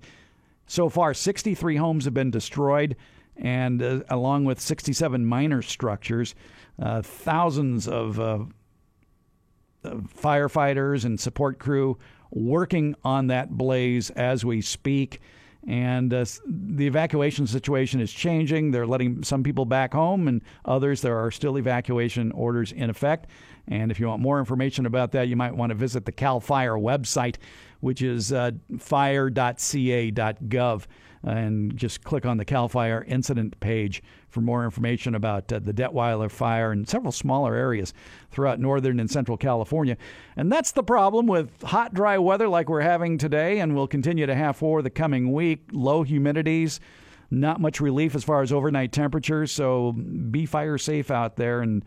So 0.68 0.90
far, 0.90 1.14
63 1.14 1.76
homes 1.76 2.04
have 2.04 2.14
been 2.14 2.30
destroyed, 2.30 2.94
and 3.36 3.82
uh, 3.82 4.00
along 4.10 4.44
with 4.44 4.60
67 4.60 5.24
minor 5.24 5.62
structures, 5.62 6.34
uh, 6.78 7.02
thousands 7.02 7.88
of 7.88 8.20
uh, 8.20 8.44
firefighters 9.82 11.04
and 11.04 11.18
support 11.18 11.58
crew 11.58 11.98
working 12.30 12.94
on 13.02 13.28
that 13.28 13.50
blaze 13.50 14.10
as 14.10 14.44
we 14.44 14.60
speak. 14.60 15.20
And 15.66 16.12
uh, 16.12 16.24
the 16.46 16.86
evacuation 16.86 17.46
situation 17.46 18.00
is 18.00 18.12
changing. 18.12 18.70
They're 18.70 18.86
letting 18.86 19.22
some 19.22 19.42
people 19.42 19.64
back 19.64 19.92
home, 19.92 20.28
and 20.28 20.42
others, 20.64 21.00
there 21.00 21.18
are 21.18 21.30
still 21.30 21.58
evacuation 21.58 22.30
orders 22.32 22.72
in 22.72 22.90
effect. 22.90 23.26
And 23.70 23.90
if 23.90 24.00
you 24.00 24.08
want 24.08 24.22
more 24.22 24.38
information 24.38 24.86
about 24.86 25.12
that, 25.12 25.28
you 25.28 25.36
might 25.36 25.54
want 25.54 25.68
to 25.70 25.76
visit 25.76 26.06
the 26.06 26.12
CAL 26.12 26.40
FIRE 26.40 26.76
website, 26.76 27.36
which 27.80 28.00
is 28.02 28.32
uh, 28.32 28.52
fire.ca.gov 28.78 30.86
and 31.24 31.76
just 31.76 32.04
click 32.04 32.24
on 32.24 32.36
the 32.36 32.44
CAL 32.44 32.68
FIRE 32.68 33.04
incident 33.04 33.58
page 33.60 34.02
for 34.28 34.40
more 34.40 34.64
information 34.64 35.14
about 35.14 35.52
uh, 35.52 35.58
the 35.58 35.72
Detwiler 35.72 36.30
fire 36.30 36.70
and 36.70 36.88
several 36.88 37.12
smaller 37.12 37.54
areas 37.54 37.92
throughout 38.30 38.60
northern 38.60 39.00
and 39.00 39.10
central 39.10 39.36
California. 39.36 39.96
And 40.36 40.52
that's 40.52 40.72
the 40.72 40.82
problem 40.82 41.26
with 41.26 41.62
hot, 41.62 41.94
dry 41.94 42.18
weather 42.18 42.48
like 42.48 42.68
we're 42.68 42.82
having 42.82 43.18
today 43.18 43.60
and 43.60 43.74
will 43.74 43.88
continue 43.88 44.26
to 44.26 44.34
have 44.34 44.56
for 44.56 44.82
the 44.82 44.90
coming 44.90 45.32
week. 45.32 45.64
Low 45.72 46.04
humidities, 46.04 46.78
not 47.30 47.60
much 47.60 47.80
relief 47.80 48.14
as 48.14 48.24
far 48.24 48.42
as 48.42 48.52
overnight 48.52 48.92
temperatures, 48.92 49.50
so 49.50 49.92
be 49.92 50.46
fire 50.46 50.78
safe 50.78 51.10
out 51.10 51.36
there 51.36 51.62
and 51.62 51.84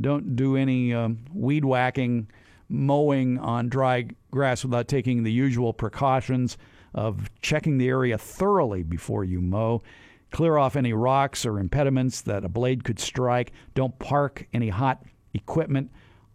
don't 0.00 0.36
do 0.36 0.56
any 0.56 0.92
um, 0.94 1.18
weed 1.32 1.64
whacking, 1.64 2.28
mowing 2.68 3.38
on 3.38 3.68
dry 3.68 4.06
grass 4.30 4.64
without 4.64 4.88
taking 4.88 5.22
the 5.22 5.32
usual 5.32 5.72
precautions 5.72 6.56
of 6.94 7.30
checking 7.42 7.78
the 7.78 7.88
area 7.88 8.16
thoroughly 8.18 8.82
before 8.82 9.24
you 9.24 9.40
mow. 9.40 9.82
Clear 10.30 10.58
off 10.58 10.74
any 10.76 10.92
rocks 10.92 11.46
or 11.46 11.58
impediments 11.58 12.20
that 12.22 12.44
a 12.44 12.48
blade 12.48 12.84
could 12.84 12.98
strike. 12.98 13.52
Don't 13.74 13.96
park 13.98 14.46
any 14.52 14.68
hot 14.68 15.04
equipment 15.32 15.90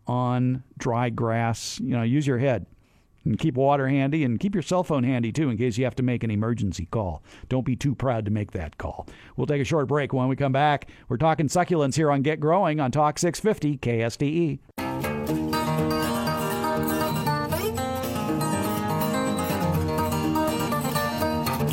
on 0.08 0.64
dry 0.78 1.10
grass. 1.10 1.80
You 1.80 1.98
know, 1.98 2.04
use 2.04 2.26
your 2.26 2.38
head. 2.38 2.66
And 3.30 3.38
keep 3.38 3.54
water 3.54 3.88
handy 3.88 4.24
and 4.24 4.40
keep 4.40 4.56
your 4.56 4.64
cell 4.64 4.84
phone 4.84 5.04
handy 5.04 5.32
too 5.32 5.52
in 5.52 5.58
case 5.58 5.78
you 5.78 5.84
have 5.84 5.96
to 5.98 6.04
make 6.04 6.24
an 6.24 6.32
emergency 6.32 6.88
call. 6.90 7.22
Don't 7.48 7.64
be 7.64 7.76
too 7.76 7.94
proud 7.94 8.26
to 8.26 8.32
make 8.32 8.54
that 8.54 8.80
call. 8.80 9.08
We'll 9.38 9.46
take 9.46 9.62
a 9.62 9.66
short 9.66 9.88
break. 9.88 10.14
When 10.14 10.28
we 10.30 10.36
come 10.36 10.52
back, 10.52 10.90
we're 11.10 11.18
talking 11.18 11.48
succulents 11.48 11.96
here 11.96 12.10
on 12.10 12.24
Get 12.24 12.40
Growing 12.40 12.80
on 12.80 12.90
Talk 12.90 13.20
650 13.20 15.09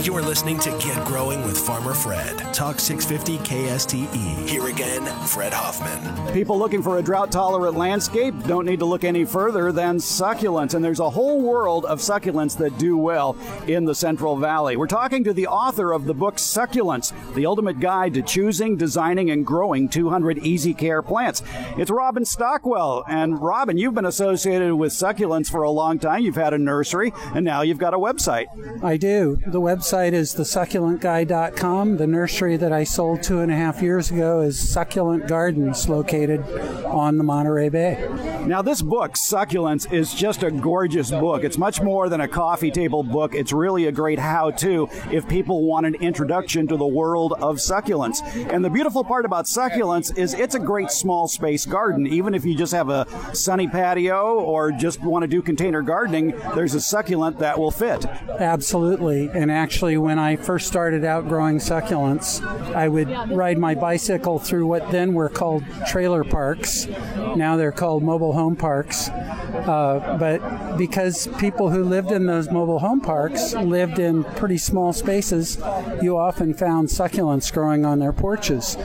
KSTE. 0.07 0.13
You're 0.13 0.23
listening 0.23 0.59
to 0.61 0.71
Get 0.79 1.05
Growing 1.05 1.43
with 1.45 1.59
Farmer 1.59 1.93
Fred. 1.93 2.39
Talk 2.55 2.79
650 2.79 3.39
KSTE. 3.39 4.49
Here 4.49 4.67
again, 4.67 5.05
Fred 5.27 5.53
Hoffman. 5.53 6.33
People 6.33 6.59
looking 6.59 6.83
for 6.83 6.99
a 6.99 7.03
drought 7.03 7.33
tolerant 7.33 7.77
landscape 7.77 8.35
don't 8.47 8.67
need 8.67 8.79
to 8.79 8.85
look 8.85 9.05
any 9.05 9.25
further 9.25 9.73
than 9.73 9.97
succulents. 9.97 10.75
And 10.75 10.85
there's 10.85 11.01
a 11.01 11.11
whole 11.11 11.41
world 11.41 11.85
of 11.87 11.99
succulents 11.99 12.57
that 12.59 12.79
do 12.79 12.97
well 12.97 13.37
in 13.67 13.85
the 13.85 13.95
Central 13.95 14.37
Valley. 14.37 14.77
We're 14.77 14.87
talking 14.87 15.25
to 15.25 15.33
the 15.33 15.49
author 15.49 15.93
of 15.93 16.05
the 16.05 16.15
book 16.15 16.37
Succulents, 16.37 17.13
the 17.35 17.47
ultimate 17.47 17.81
guide 17.81 18.15
to 18.15 18.23
choosing, 18.23 18.77
designing, 18.77 19.31
and 19.31 19.45
growing 19.45 19.89
200 19.89 20.39
easy 20.39 20.75
care 20.75 21.03
plants. 21.03 21.43
It's 21.77 21.91
Robin 21.91 22.25
Stockwell. 22.25 23.05
And 23.09 23.41
Robin, 23.41 23.77
you've 23.77 23.95
been 23.95 24.05
associated 24.07 24.75
with 24.75 24.93
succulents 24.93 25.51
for 25.51 25.63
a 25.63 25.71
long 25.71 25.99
time. 25.99 26.23
You've 26.23 26.37
had 26.37 26.55
a 26.55 26.59
nursery, 26.59 27.13
and 27.35 27.45
now 27.45 27.63
you've 27.63 27.79
got 27.79 27.95
a 27.95 27.99
website. 27.99 28.47
I 28.83 28.97
do. 28.97 29.39
The 29.47 29.61
website 29.61 29.96
website 29.97 30.13
is 30.13 30.35
thesucculentguy.com. 30.35 31.97
The 31.97 32.07
nursery 32.07 32.57
that 32.59 32.73
I 32.73 32.85
sold 32.85 33.23
two 33.23 33.41
and 33.41 33.51
a 33.51 33.57
half 33.57 33.81
years 33.81 34.11
ago 34.11 34.41
is 34.41 34.59
Succulent 34.59 35.27
Gardens, 35.27 35.89
located 35.89 36.43
on 36.85 37.17
the 37.17 37.25
Monterey 37.25 37.71
Bay. 37.71 38.07
Now, 38.47 38.63
this 38.63 38.83
book, 38.83 39.15
Succulents, 39.15 39.91
is 39.93 40.15
just 40.15 40.43
a 40.43 40.51
gorgeous 40.51 41.11
book. 41.11 41.45
It's 41.45 41.59
much 41.59 41.81
more 41.81 42.09
than 42.09 42.21
a 42.21 42.29
coffee 42.29 42.71
table 42.71 43.03
book. 43.03 43.35
It's 43.35 43.53
really 43.53 43.87
a 43.87 43.93
great 43.93 44.19
how 44.19 44.51
to 44.53 44.89
if 45.11 45.27
people 45.29 45.67
want 45.67 45.87
an 45.87 45.95
introduction 45.97 46.69
to 46.69 46.77
the 46.77 46.87
world 46.87 47.33
of 47.41 47.57
succulents. 47.57 48.21
And 48.53 48.65
the 48.65 48.71
beautiful 48.71 49.03
part 49.03 49.25
about 49.25 49.47
succulents 49.47 50.17
is 50.17 50.35
it's 50.35 50.55
a 50.55 50.61
great 50.61 50.91
small 50.91 51.27
space 51.27 51.65
garden. 51.65 52.07
Even 52.07 52.35
if 52.35 52.45
you 52.45 52.55
just 52.55 52.73
have 52.73 52.91
a 52.91 53.07
sunny 53.35 53.67
patio 53.67 54.35
or 54.35 54.73
just 54.73 55.01
want 55.03 55.23
to 55.23 55.27
do 55.27 55.43
container 55.43 55.83
gardening, 55.83 56.33
there's 56.55 56.75
a 56.75 56.81
succulent 56.81 57.39
that 57.39 57.59
will 57.59 57.71
fit. 57.71 58.05
Absolutely. 58.07 59.29
And 59.31 59.51
actually, 59.51 59.86
when 59.95 60.19
I 60.19 60.35
first 60.35 60.67
started 60.67 61.05
out 61.05 61.29
growing 61.29 61.59
succulents, 61.59 62.45
I 62.75 62.89
would 62.89 63.09
ride 63.31 63.59
my 63.59 63.77
bicycle 63.77 64.41
through 64.41 64.67
what 64.67 64.91
then 64.91 65.15
were 65.15 65.29
called 65.29 65.63
trailer 65.87 66.25
parks. 66.25 66.89
Now 67.37 67.57
they're 67.57 67.71
called 67.71 68.03
mobile 68.03 68.33
home 68.33 68.57
parks. 68.57 69.09
Uh, 69.09 70.17
but 70.19 70.77
because 70.77 71.29
people 71.39 71.71
who 71.71 71.85
lived 71.85 72.11
in 72.11 72.27
those 72.27 72.51
mobile 72.51 72.79
home 72.79 73.01
parks 73.01 73.55
lived 73.55 73.99
in 73.99 74.25
pretty 74.25 74.59
small 74.59 74.93
spaces, 74.93 75.59
you 76.03 76.17
often 76.17 76.53
found 76.53 76.89
succulents 76.89 77.53
growing 77.53 77.85
on 77.85 77.99
their 77.99 78.13
porches. 78.13 78.77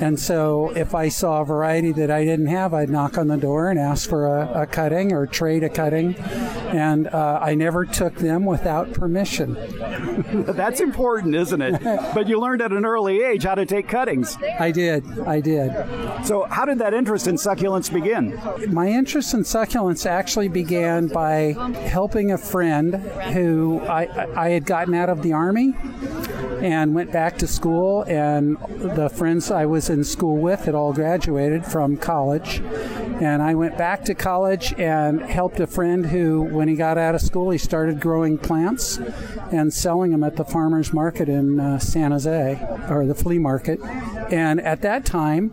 And 0.00 0.18
so 0.18 0.70
if 0.76 0.94
I 0.94 1.08
saw 1.08 1.42
a 1.42 1.44
variety 1.44 1.92
that 1.92 2.10
I 2.10 2.24
didn't 2.24 2.46
have, 2.46 2.74
I'd 2.74 2.90
knock 2.90 3.18
on 3.18 3.28
the 3.28 3.36
door 3.36 3.70
and 3.70 3.78
ask 3.78 4.08
for 4.08 4.26
a, 4.26 4.62
a 4.62 4.66
cutting 4.66 5.12
or 5.12 5.26
trade 5.26 5.62
a 5.62 5.68
cutting. 5.68 6.16
And 6.16 7.06
uh, 7.08 7.38
I 7.42 7.54
never 7.54 7.84
took 7.84 8.16
them 8.16 8.44
without 8.44 8.92
permission. 8.92 9.54
That's 10.56 10.80
important, 10.80 11.34
isn't 11.34 11.60
it? 11.60 11.82
but 12.14 12.28
you 12.28 12.40
learned 12.40 12.62
at 12.62 12.72
an 12.72 12.84
early 12.84 13.22
age 13.22 13.44
how 13.44 13.54
to 13.54 13.66
take 13.66 13.88
cuttings. 13.88 14.36
I 14.58 14.70
did. 14.70 15.04
I 15.20 15.40
did. 15.40 15.72
So, 16.24 16.44
how 16.44 16.64
did 16.64 16.78
that 16.78 16.94
interest 16.94 17.26
in 17.26 17.36
succulents 17.36 17.92
begin? 17.92 18.38
My 18.72 18.88
interest 18.88 19.34
in 19.34 19.40
succulents 19.40 20.06
actually 20.06 20.48
began 20.48 21.08
by 21.08 21.54
helping 21.88 22.32
a 22.32 22.38
friend 22.38 22.94
who 23.32 23.80
I, 23.80 24.28
I 24.34 24.48
had 24.50 24.64
gotten 24.64 24.94
out 24.94 25.08
of 25.08 25.22
the 25.22 25.32
Army 25.32 25.74
and 26.60 26.94
went 26.94 27.12
back 27.12 27.38
to 27.38 27.46
school. 27.46 28.02
And 28.02 28.56
the 28.78 29.08
friends 29.08 29.50
I 29.50 29.66
was 29.66 29.90
in 29.90 30.04
school 30.04 30.38
with 30.38 30.64
had 30.64 30.74
all 30.74 30.92
graduated 30.92 31.64
from 31.64 31.96
college. 31.96 32.60
And 33.20 33.42
I 33.42 33.54
went 33.54 33.76
back 33.76 34.04
to 34.04 34.14
college 34.14 34.72
and 34.78 35.20
helped 35.20 35.58
a 35.58 35.66
friend 35.66 36.06
who, 36.06 36.42
when 36.42 36.68
he 36.68 36.76
got 36.76 36.98
out 36.98 37.14
of 37.16 37.20
school, 37.20 37.50
he 37.50 37.58
started 37.58 38.00
growing 38.00 38.38
plants 38.38 38.98
and 39.50 39.72
selling 39.74 40.12
them 40.12 40.22
at 40.22 40.36
the 40.36 40.44
farmer's 40.44 40.92
market 40.92 41.28
in 41.28 41.58
uh, 41.58 41.78
San 41.80 42.12
Jose, 42.12 42.58
or 42.88 43.06
the 43.06 43.14
flea 43.14 43.38
market. 43.38 43.80
And 44.30 44.60
at 44.60 44.82
that 44.82 45.04
time, 45.04 45.52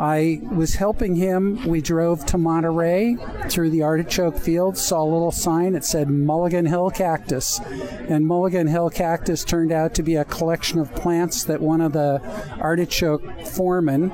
I 0.00 0.40
was 0.50 0.74
helping 0.74 1.14
him. 1.14 1.64
We 1.68 1.80
drove 1.80 2.26
to 2.26 2.38
Monterey 2.38 3.16
through 3.48 3.70
the 3.70 3.82
artichoke 3.82 4.36
fields, 4.36 4.82
saw 4.82 5.02
a 5.02 5.04
little 5.04 5.30
sign 5.30 5.74
that 5.74 5.84
said 5.84 6.08
Mulligan 6.10 6.66
Hill 6.66 6.90
Cactus. 6.90 7.60
And 8.08 8.26
Mulligan 8.26 8.66
Hill 8.66 8.90
Cactus 8.90 9.44
turned 9.44 9.70
out 9.70 9.94
to 9.94 10.02
be 10.02 10.16
a 10.16 10.24
collection 10.24 10.80
of 10.80 10.92
plants 10.94 11.44
that 11.44 11.60
one 11.60 11.80
of 11.80 11.92
the 11.92 12.20
artichoke 12.60 13.46
foremen 13.46 14.10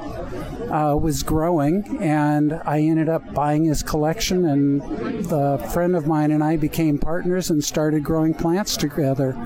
uh, 0.70 0.96
was 0.96 1.22
growing. 1.22 1.98
And 2.00 2.61
I 2.64 2.80
ended 2.80 3.09
up 3.09 3.35
buying 3.35 3.64
his 3.64 3.83
collection, 3.83 4.44
and 4.44 4.80
the 5.24 5.59
friend 5.72 5.96
of 5.96 6.06
mine 6.06 6.30
and 6.30 6.42
I 6.42 6.56
became 6.56 6.98
partners 6.98 7.50
and 7.50 7.62
started 7.62 8.04
growing 8.04 8.35
plants 8.35 8.76
together. 8.76 9.37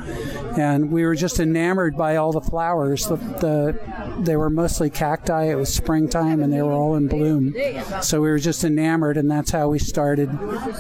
and 0.57 0.91
we 0.91 1.05
were 1.05 1.15
just 1.15 1.41
enamored 1.41 1.97
by 1.97 2.17
all 2.17 2.33
the 2.33 2.41
flowers. 2.41 3.07
The, 3.07 3.17
the 3.17 3.79
they 4.21 4.37
were 4.37 4.51
mostly 4.51 4.91
cacti. 4.91 5.45
It 5.45 5.57
was 5.57 5.73
springtime, 5.73 6.41
and 6.43 6.53
they 6.53 6.63
were 6.63 6.73
all 6.73 6.95
in 6.95 7.09
bloom. 7.09 7.55
So 8.03 8.21
we 8.21 8.29
were 8.29 8.39
just 8.39 8.65
enamored, 8.65 9.17
and 9.17 9.31
that's 9.31 9.51
how 9.51 9.69
we 9.69 9.79
started 9.79 10.31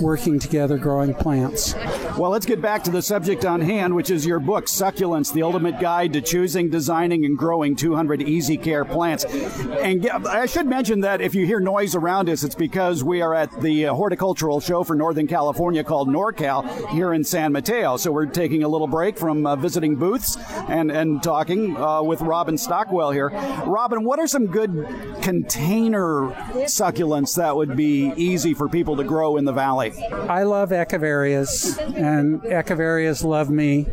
working 0.00 0.38
together, 0.38 0.78
growing 0.78 1.14
plants. 1.14 1.74
Well, 2.16 2.30
let's 2.30 2.46
get 2.46 2.60
back 2.60 2.84
to 2.84 2.90
the 2.90 3.02
subject 3.02 3.44
on 3.44 3.60
hand, 3.60 3.94
which 3.94 4.10
is 4.10 4.24
your 4.24 4.38
book, 4.40 4.66
Succulents: 4.66 5.32
The 5.32 5.42
Ultimate 5.42 5.80
Guide 5.80 6.12
to 6.12 6.20
Choosing, 6.20 6.70
Designing, 6.70 7.24
and 7.24 7.36
Growing 7.36 7.74
200 7.76 8.22
Easy 8.22 8.56
Care 8.56 8.84
Plants. 8.84 9.24
And 9.24 10.04
I 10.34 10.46
should 10.46 10.66
mention 10.66 11.00
that 11.02 11.20
if 11.20 11.36
you 11.36 11.46
hear 11.46 11.60
noise 11.60 11.94
around 11.94 12.28
us, 12.28 12.42
it's 12.42 12.56
because 12.56 13.04
we 13.04 13.22
are 13.22 13.32
at 13.34 13.52
the 13.60 13.86
uh, 13.86 13.94
horticultural 13.94 14.60
show 14.60 14.82
for 14.82 14.96
Northern 14.96 15.28
California 15.28 15.84
called 15.84 16.08
NorCal 16.08 16.90
here 16.90 17.12
in 17.12 17.22
San 17.22 17.52
Mateo. 17.52 17.96
So 17.96 18.10
we're 18.10 18.26
taking 18.26 18.64
a 18.64 18.68
little 18.68 18.88
break 18.88 19.16
from 19.16 19.46
uh, 19.46 19.54
visiting 19.54 19.94
booths 19.94 20.36
and, 20.68 20.90
and 20.90 21.22
talking 21.22 21.76
uh, 21.76 22.02
with 22.02 22.20
Robin 22.20 22.58
Stockwell 22.58 23.12
here. 23.12 23.28
Robin, 23.64 24.02
what 24.02 24.18
are 24.18 24.26
some 24.26 24.46
good 24.46 24.88
container 25.22 26.30
succulents 26.66 27.36
that 27.36 27.54
would 27.54 27.76
be 27.76 28.12
easy 28.16 28.54
for 28.54 28.68
people 28.68 28.96
to 28.96 29.04
grow 29.04 29.36
in 29.36 29.44
the 29.44 29.52
valley? 29.52 29.92
I 30.12 30.42
love 30.42 30.70
echeverias, 30.70 31.78
and 31.96 32.42
echeverias 32.42 33.22
love 33.22 33.50
me. 33.50 33.86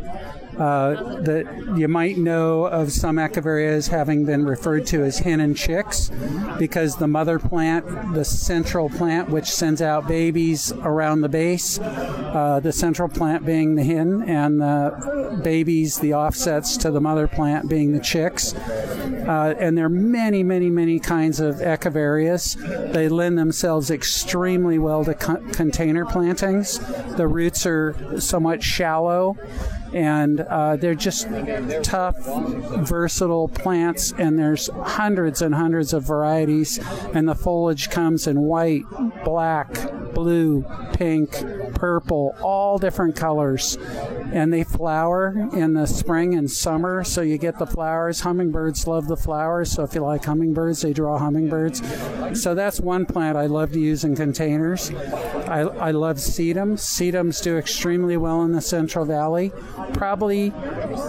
Uh, 0.58 1.20
that 1.22 1.46
you 1.76 1.88
might 1.88 2.18
know 2.18 2.66
of 2.66 2.92
some 2.92 3.16
echeverias 3.16 3.88
having 3.88 4.26
been 4.26 4.44
referred 4.44 4.86
to 4.86 5.02
as 5.02 5.18
hen 5.18 5.40
and 5.40 5.56
chicks 5.56 6.10
because 6.58 6.96
the 6.96 7.08
mother 7.08 7.38
plant, 7.38 8.14
the 8.14 8.24
central 8.24 8.90
plant, 8.90 9.30
which 9.30 9.46
sends 9.50 9.80
out 9.80 10.06
babies 10.06 10.70
around 10.82 11.22
the 11.22 11.28
base, 11.28 11.78
uh, 11.80 12.60
the 12.62 12.72
central 12.72 13.08
plant 13.08 13.46
being 13.46 13.76
the 13.76 13.84
hen, 13.84 14.22
and 14.26 14.60
the 14.60 15.40
babies, 15.42 15.98
the 16.00 16.12
offsets 16.12 16.76
to 16.76 16.90
the 16.90 17.00
mother 17.00 17.26
plant 17.26 17.68
being 17.68 17.92
the 17.92 18.00
chicks. 18.00 18.54
Uh, 18.54 19.54
and 19.58 19.78
there 19.78 19.86
are 19.86 19.88
many, 19.88 20.42
many, 20.42 20.68
many 20.68 20.98
kinds 20.98 21.40
of 21.40 21.56
echeverias. 21.56 22.92
They 22.92 23.08
lend 23.08 23.38
themselves 23.38 23.90
extremely 23.90 24.78
well 24.78 25.04
to 25.04 25.14
co- 25.14 25.42
container 25.52 26.04
plantings. 26.04 26.78
The 27.16 27.26
roots 27.26 27.64
are 27.64 28.20
somewhat 28.20 28.62
shallow 28.62 29.36
and 29.92 30.40
uh, 30.40 30.76
they're 30.76 30.94
just 30.94 31.28
tough, 31.82 32.16
versatile 32.88 33.48
plants. 33.48 34.12
And 34.18 34.38
there's 34.38 34.68
hundreds 34.68 35.42
and 35.42 35.54
hundreds 35.54 35.92
of 35.92 36.04
varieties, 36.04 36.78
and 37.14 37.28
the 37.28 37.34
foliage 37.34 37.90
comes 37.90 38.26
in 38.26 38.40
white, 38.40 38.84
black, 39.24 39.68
blue, 40.14 40.64
pink, 40.94 41.30
purple, 41.74 42.34
all 42.42 42.78
different 42.78 43.16
colors. 43.16 43.76
And 44.32 44.52
they 44.52 44.64
flower 44.64 45.48
in 45.52 45.74
the 45.74 45.86
spring 45.86 46.34
and 46.34 46.50
summer, 46.50 47.04
so 47.04 47.20
you 47.20 47.36
get 47.38 47.58
the 47.58 47.66
flowers. 47.66 48.20
Hummingbirds 48.20 48.86
love 48.86 49.06
the 49.06 49.16
flowers, 49.16 49.72
so 49.72 49.82
if 49.82 49.94
you 49.94 50.00
like 50.00 50.24
hummingbirds, 50.24 50.82
they 50.82 50.92
draw 50.92 51.18
hummingbirds. 51.18 51.82
So 52.40 52.54
that's 52.54 52.80
one 52.80 53.04
plant 53.04 53.36
I 53.36 53.46
love 53.46 53.72
to 53.72 53.80
use 53.80 54.04
in 54.04 54.16
containers. 54.16 54.90
I, 54.90 55.60
I 55.60 55.90
love 55.90 56.16
sedums. 56.16 56.80
Sedums 56.80 57.42
do 57.42 57.58
extremely 57.58 58.16
well 58.16 58.42
in 58.42 58.52
the 58.52 58.62
Central 58.62 59.04
Valley. 59.04 59.52
Probably 59.94 60.50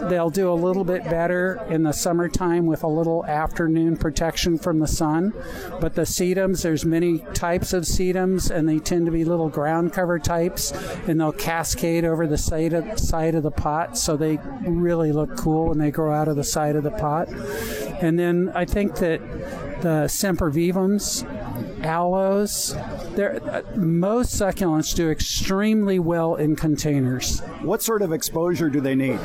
they'll 0.10 0.30
do 0.30 0.52
a 0.52 0.54
little 0.54 0.84
bit 0.84 1.04
better 1.06 1.66
in 1.70 1.84
the 1.84 1.92
summertime 1.92 2.66
with 2.66 2.84
a 2.84 2.88
little 2.88 3.26
afternoon 3.26 3.98
protection 3.98 4.58
from 4.58 4.80
the 4.80 4.88
sun. 4.88 5.34
But 5.80 5.96
the 5.96 6.04
sedums, 6.04 6.64
there's 6.64 6.86
many 6.86 7.20
types 7.34 7.74
of 7.74 7.84
sedums, 7.84 8.50
and 8.50 8.68
they 8.68 8.80
tend 8.80 9.06
to 9.06 9.12
be 9.12 9.26
little 9.26 9.50
ground 9.50 9.94
cover 9.94 10.20
types, 10.20 10.72
and 11.08 11.20
they'll 11.20 11.32
cascade 11.32 12.06
over 12.06 12.28
the 12.28 12.38
side 12.38 12.74
of, 12.74 13.00
side 13.00 13.36
of 13.36 13.44
the 13.44 13.52
pot, 13.52 13.98
so 13.98 14.18
they 14.18 14.40
really 14.66 15.12
look 15.12 15.36
cool 15.38 15.70
when 15.70 15.78
they 15.78 15.92
grow 15.92 16.14
out 16.14 16.28
of 16.28 16.36
the 16.36 16.44
side 16.44 16.76
of 16.76 16.84
the 16.84 16.92
pot. 16.92 17.30
And 18.02 18.18
then 18.18 18.52
I 18.54 18.66
think 18.66 18.96
that 18.98 19.22
the 19.82 20.08
sempervivums, 20.08 21.24
aloes, 21.84 22.74
uh, 22.74 23.62
most 23.76 24.36
succulents 24.36 24.96
do 24.96 25.10
extremely 25.10 26.00
well 26.00 26.36
in 26.36 26.56
containers. 26.56 27.40
What 27.62 27.82
sort 27.82 28.02
of 28.02 28.12
exposure 28.12 28.70
do 28.70 28.82
they 28.82 28.96
need? 28.96 29.20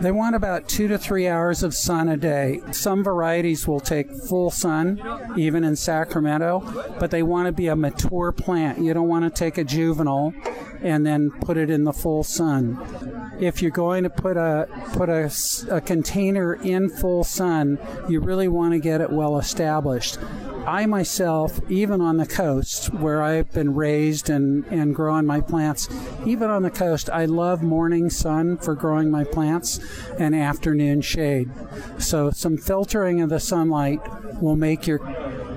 They 0.00 0.12
want 0.12 0.36
about 0.36 0.68
two 0.68 0.88
to 0.88 0.98
three 0.98 1.28
hours 1.28 1.62
of 1.62 1.74
sun 1.74 2.08
a 2.08 2.16
day. 2.16 2.60
Some 2.72 3.04
varieties 3.04 3.66
will 3.66 3.80
take 3.80 4.10
full 4.28 4.50
sun, 4.50 5.00
even 5.36 5.64
in 5.64 5.76
Sacramento, 5.76 6.94
but 6.98 7.10
they 7.10 7.22
want 7.22 7.46
to 7.46 7.52
be 7.52 7.68
a 7.68 7.76
mature 7.76 8.32
plant. 8.32 8.78
You 8.80 8.94
don't 8.94 9.08
want 9.08 9.24
to 9.24 9.30
take 9.30 9.58
a 9.58 9.64
juvenile 9.64 10.34
and 10.82 11.06
then 11.06 11.30
put 11.30 11.56
it 11.56 11.70
in 11.70 11.84
the 11.84 11.92
full 11.92 12.22
sun. 12.22 13.32
If 13.40 13.62
you're 13.62 13.70
going 13.70 14.04
to 14.04 14.10
put 14.10 14.36
a 14.36 14.68
put 14.92 15.08
a, 15.08 15.32
a 15.70 15.80
container 15.80 16.54
in 16.54 16.90
full 16.90 17.24
sun, 17.24 17.78
you 18.08 18.20
really 18.20 18.48
want 18.48 18.74
to 18.74 18.78
get 18.78 19.00
it 19.00 19.10
well 19.10 19.38
established. 19.38 20.18
I 20.66 20.86
myself, 20.86 21.60
even 21.70 21.83
on 21.92 22.16
the 22.16 22.26
coast 22.26 22.92
where 22.94 23.22
I've 23.22 23.52
been 23.52 23.74
raised 23.74 24.30
and, 24.30 24.64
and 24.66 24.94
growing 24.94 25.26
my 25.26 25.40
plants, 25.40 25.88
even 26.26 26.50
on 26.50 26.62
the 26.62 26.70
coast, 26.70 27.10
I 27.10 27.24
love 27.24 27.62
morning 27.62 28.10
sun 28.10 28.56
for 28.58 28.74
growing 28.74 29.10
my 29.10 29.24
plants 29.24 29.80
and 30.18 30.34
afternoon 30.34 31.00
shade. 31.00 31.50
So, 31.98 32.30
some 32.30 32.56
filtering 32.56 33.20
of 33.20 33.30
the 33.30 33.40
sunlight 33.40 34.00
will 34.40 34.56
make 34.56 34.86
your 34.86 34.98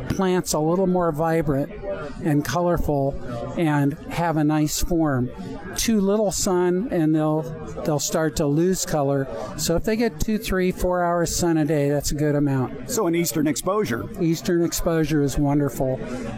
plants 0.09 0.53
a 0.53 0.59
little 0.59 0.87
more 0.87 1.11
vibrant 1.11 1.71
and 2.23 2.43
colorful 2.43 3.13
and 3.57 3.93
have 4.09 4.37
a 4.37 4.43
nice 4.43 4.81
form 4.81 5.29
too 5.77 6.01
little 6.01 6.31
sun 6.31 6.89
and 6.91 7.13
they'll 7.15 7.43
they'll 7.85 7.99
start 7.99 8.35
to 8.37 8.45
lose 8.45 8.85
color. 8.85 9.27
So 9.57 9.75
if 9.75 9.83
they 9.83 9.95
get 9.95 10.19
two, 10.19 10.37
three, 10.37 10.71
four 10.71 11.03
hours 11.03 11.35
sun 11.35 11.57
a 11.57 11.65
day, 11.65 11.89
that's 11.89 12.11
a 12.11 12.15
good 12.15 12.35
amount. 12.35 12.89
So 12.89 13.07
an 13.07 13.15
eastern 13.15 13.47
exposure. 13.47 14.05
Eastern 14.21 14.63
exposure 14.63 15.21
is 15.21 15.37
wonderful. 15.37 15.97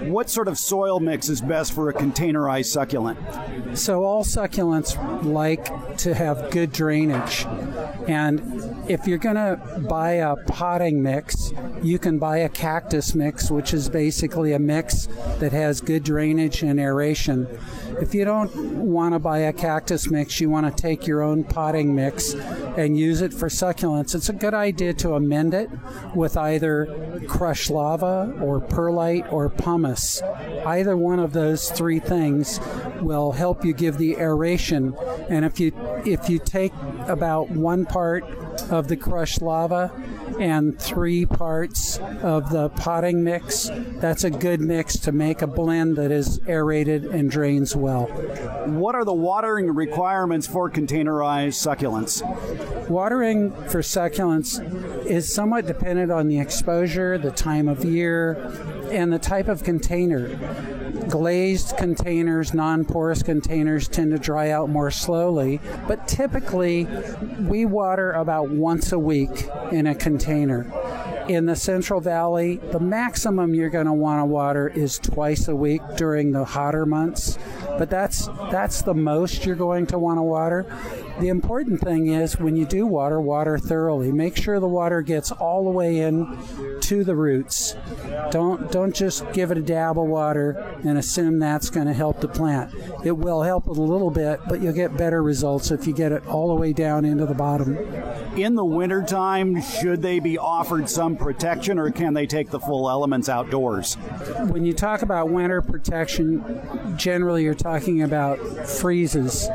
What 0.10 0.30
sort 0.30 0.48
of 0.48 0.58
soil 0.58 1.00
mix 1.00 1.30
is 1.30 1.42
best 1.42 1.74
for 1.74 1.90
a 1.90 1.94
containerized 1.94 2.66
succulent? 2.66 3.20
So 3.78 4.04
all 4.04 4.24
succulents 4.24 4.96
like 5.24 5.98
to 6.00 6.14
have 6.14 6.52
good 6.52 6.72
drainage. 6.72 7.46
And 8.08 8.90
if 8.90 9.08
you're 9.08 9.18
going 9.18 9.36
to 9.36 9.86
buy 9.88 10.14
a 10.14 10.36
potting 10.36 11.02
mix, 11.02 11.54
you 11.82 12.00
can 12.00 12.20
buy 12.20 12.38
a 12.38 12.50
cactus 12.50 13.14
mix, 13.14 13.52
which 13.52 13.74
is 13.74 13.90
basically 13.90 14.54
a 14.54 14.60
mix 14.60 15.08
that 15.40 15.52
has 15.52 15.82
good 15.82 16.04
drainage 16.04 16.64
and 16.64 16.80
aeration. 16.80 17.48
If 18.02 18.16
you 18.16 18.24
don't 18.24 18.56
want 18.86 19.14
to 19.14 19.20
buy 19.20 19.40
a 19.40 19.54
cactus 19.54 20.10
mix, 20.10 20.40
you 20.40 20.50
want 20.50 20.66
to 20.66 20.82
take 20.82 21.06
your 21.06 21.22
own 21.22 21.44
potting 21.44 21.94
mix 21.94 22.34
and 22.34 22.98
use 22.98 23.22
it 23.22 23.34
for 23.34 23.50
succulents. 23.50 24.16
It's 24.16 24.30
a 24.30 24.34
good 24.34 24.54
idea 24.54 24.94
to 24.96 25.16
amend 25.16 25.54
it 25.54 25.70
with 26.16 26.38
either 26.38 27.20
crushed 27.28 27.70
lava 27.70 28.34
or 28.42 28.62
perlite 28.62 29.32
or 29.32 29.50
pumice. 29.50 30.22
Either 30.66 30.96
one 30.96 31.20
of 31.20 31.34
those 31.34 31.70
three 31.72 32.00
things 32.00 32.60
will 33.02 33.34
help 33.34 33.66
you 33.66 33.74
give 33.74 33.98
the 33.98 34.18
aeration. 34.18 34.96
And 35.30 35.44
if 35.44 35.60
you 35.60 35.74
if 36.06 36.30
you 36.30 36.40
take 36.40 36.74
about 37.08 37.50
one 37.50 37.86
part 37.86 38.24
of 38.64 38.88
the 38.88 38.98
crushed 38.98 39.42
lava 39.42 39.92
and 40.40 40.80
three 40.80 41.26
parts 41.26 41.98
of 42.22 42.50
the 42.50 42.70
potting 42.70 43.24
mix. 43.24 43.70
That's 43.74 44.24
a 44.24 44.30
good 44.30 44.62
mix 44.62 44.98
to 45.00 45.12
make 45.12 45.42
a 45.42 45.48
blend 45.48 45.98
that 45.98 46.12
is 46.12 46.40
aerated 46.48 47.06
and 47.06 47.30
drains 47.30 47.76
well. 47.76 48.06
What 48.66 48.96
are 48.96 49.06
the 49.06 49.14
watering 49.14 49.74
requirements 49.74 50.48
for 50.48 50.70
containerized 50.70 51.56
succulents? 51.56 52.22
Watering 52.90 53.52
for 53.68 53.82
succulents 53.82 55.06
is 55.06 55.34
somewhat 55.34 55.66
dependent 55.66 56.12
on 56.12 56.28
the 56.28 56.40
exposure, 56.40 57.18
the 57.18 57.32
time 57.32 57.68
of 57.68 57.84
year, 57.84 58.52
and 58.92 59.12
the 59.12 59.20
type 59.20 59.48
of 59.48 59.64
container. 59.64 60.36
Glazed 61.08 61.78
containers, 61.78 62.54
non 62.54 62.86
porous 62.86 63.24
containers 63.24 63.88
tend 63.88 64.12
to 64.12 64.20
dry 64.20 64.50
out 64.50 64.70
more 64.70 64.92
slowly, 64.92 65.60
but 65.88 66.08
typically 66.08 66.88
we 67.40 67.66
water 67.66 68.12
about 68.12 68.50
once 68.50 68.92
a 68.92 69.00
week 69.00 69.48
in 69.72 69.88
a 69.88 69.96
container. 69.96 70.72
In 71.28 71.46
the 71.46 71.56
Central 71.56 72.02
Valley, 72.02 72.58
the 72.72 72.80
maximum 72.80 73.54
you're 73.54 73.70
going 73.70 73.86
to 73.86 73.94
want 73.94 74.20
to 74.20 74.26
water 74.26 74.68
is 74.68 74.98
twice 74.98 75.48
a 75.48 75.56
week 75.56 75.82
during 75.96 76.32
the 76.32 76.44
hotter 76.44 76.88
months, 76.88 77.38
but 77.78 77.90
that's 77.90 78.28
that's 78.52 78.82
the 78.82 78.96
most 78.96 79.46
you're 79.46 79.56
going 79.56 79.86
to 79.88 80.00
want 80.00 80.18
to 80.18 80.24
water. 80.24 80.66
The 81.20 81.28
important 81.28 81.82
thing 81.82 82.08
is 82.08 82.40
when 82.40 82.56
you 82.56 82.66
do 82.66 82.86
water, 82.86 83.20
water 83.20 83.58
thoroughly. 83.58 84.12
Make 84.12 84.38
sure 84.38 84.60
the 84.60 84.68
water 84.68 85.02
gets 85.02 85.32
all 85.32 85.66
the 85.66 85.70
way 85.70 86.00
in 86.00 86.38
to 86.82 87.04
the 87.04 87.16
roots. 87.16 87.76
Don't 88.32 88.72
don't 88.72 88.96
just 88.96 89.30
give 89.34 89.52
it 89.52 89.58
a 89.58 89.62
dab 89.62 90.00
of 90.00 90.08
water 90.08 90.52
and 90.84 90.98
assume 90.98 91.40
that's 91.40 91.70
going 91.70 91.88
to 91.88 91.94
help 91.94 92.22
the 92.22 92.28
plant. 92.28 92.74
It 93.04 93.12
will 93.12 93.42
help 93.42 93.68
a 93.68 93.72
little 93.72 94.12
bit, 94.12 94.40
but 94.48 94.62
you'll 94.62 94.74
get 94.74 94.96
better 94.96 95.22
results 95.22 95.72
if 95.72 95.86
you 95.86 95.94
get 95.94 96.12
it 96.12 96.26
all 96.26 96.48
the 96.48 96.56
way 96.56 96.72
down 96.74 97.04
into 97.04 97.26
the 97.26 97.34
bottom. 97.34 97.78
In 98.38 98.56
the 98.56 98.66
wintertime, 98.66 99.62
should 99.62 100.02
they 100.02 100.20
be 100.20 100.38
offered 100.38 100.90
some 100.90 101.18
protection 101.18 101.78
or 101.78 101.92
can 101.92 102.14
they 102.14 102.28
take 102.28 102.50
the 102.50 102.60
full 102.60 102.90
elements 102.90 103.28
outdoors? 103.28 103.96
When 104.48 104.66
you 104.66 104.74
talk 104.74 105.02
about 105.02 105.30
winter 105.30 105.62
protection, 105.62 106.96
generally 106.96 107.44
you're 107.44 107.56
talking 107.56 108.02
about 108.02 108.40
freezes 108.68 109.50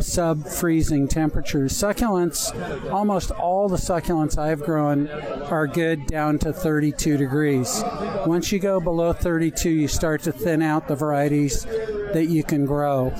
sub 0.00 0.46
freezing 0.46 0.95
temperatures. 1.04 1.72
Succulents, 1.72 2.50
almost 2.92 3.30
all 3.32 3.68
the 3.68 3.76
succulents 3.76 4.38
I've 4.38 4.62
grown 4.62 5.08
are 5.08 5.66
good 5.66 6.06
down 6.06 6.38
to 6.40 6.52
32 6.52 7.16
degrees. 7.16 7.82
Once 8.24 8.52
you 8.52 8.58
go 8.58 8.80
below 8.80 9.12
32, 9.12 9.68
you 9.68 9.88
start 9.88 10.22
to 10.22 10.32
thin 10.32 10.62
out 10.62 10.88
the 10.88 10.94
varieties 10.94 11.66
that 12.12 12.26
you 12.26 12.44
can 12.44 12.66
grow. 12.66 13.12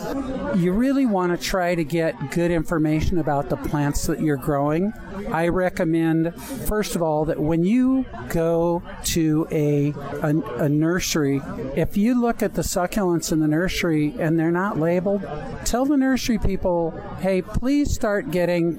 You 0.57 0.73
really 0.73 1.07
want 1.07 1.39
to 1.39 1.43
try 1.43 1.75
to 1.75 1.85
get 1.85 2.31
good 2.31 2.51
information 2.51 3.19
about 3.19 3.49
the 3.49 3.57
plants 3.57 4.07
that 4.07 4.21
you're 4.21 4.37
growing. 4.37 4.93
I 5.33 5.49
recommend, 5.49 6.35
first 6.67 6.95
of 6.97 7.03
all, 7.03 7.25
that 7.27 7.41
when 7.41 7.65
you 7.65 8.05
go 8.29 8.83
to 9.05 9.47
a, 9.51 9.93
a, 10.23 10.37
a 10.65 10.69
nursery, 10.69 11.41
if 11.75 11.97
you 11.97 12.21
look 12.21 12.43
at 12.43 12.55
the 12.55 12.63
succulents 12.63 13.33
in 13.33 13.41
the 13.41 13.49
nursery 13.49 14.15
and 14.19 14.39
they're 14.39 14.51
not 14.51 14.79
labeled, 14.79 15.27
tell 15.65 15.85
the 15.85 15.97
nursery 15.97 16.39
people, 16.39 16.93
hey, 17.21 17.43
please 17.43 17.93
start 17.95 18.31
getting 18.31 18.77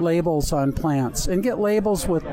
labels 0.00 0.52
on 0.52 0.72
plants 0.72 1.26
and 1.26 1.42
get 1.42 1.58
labels 1.58 2.08
with 2.08 2.24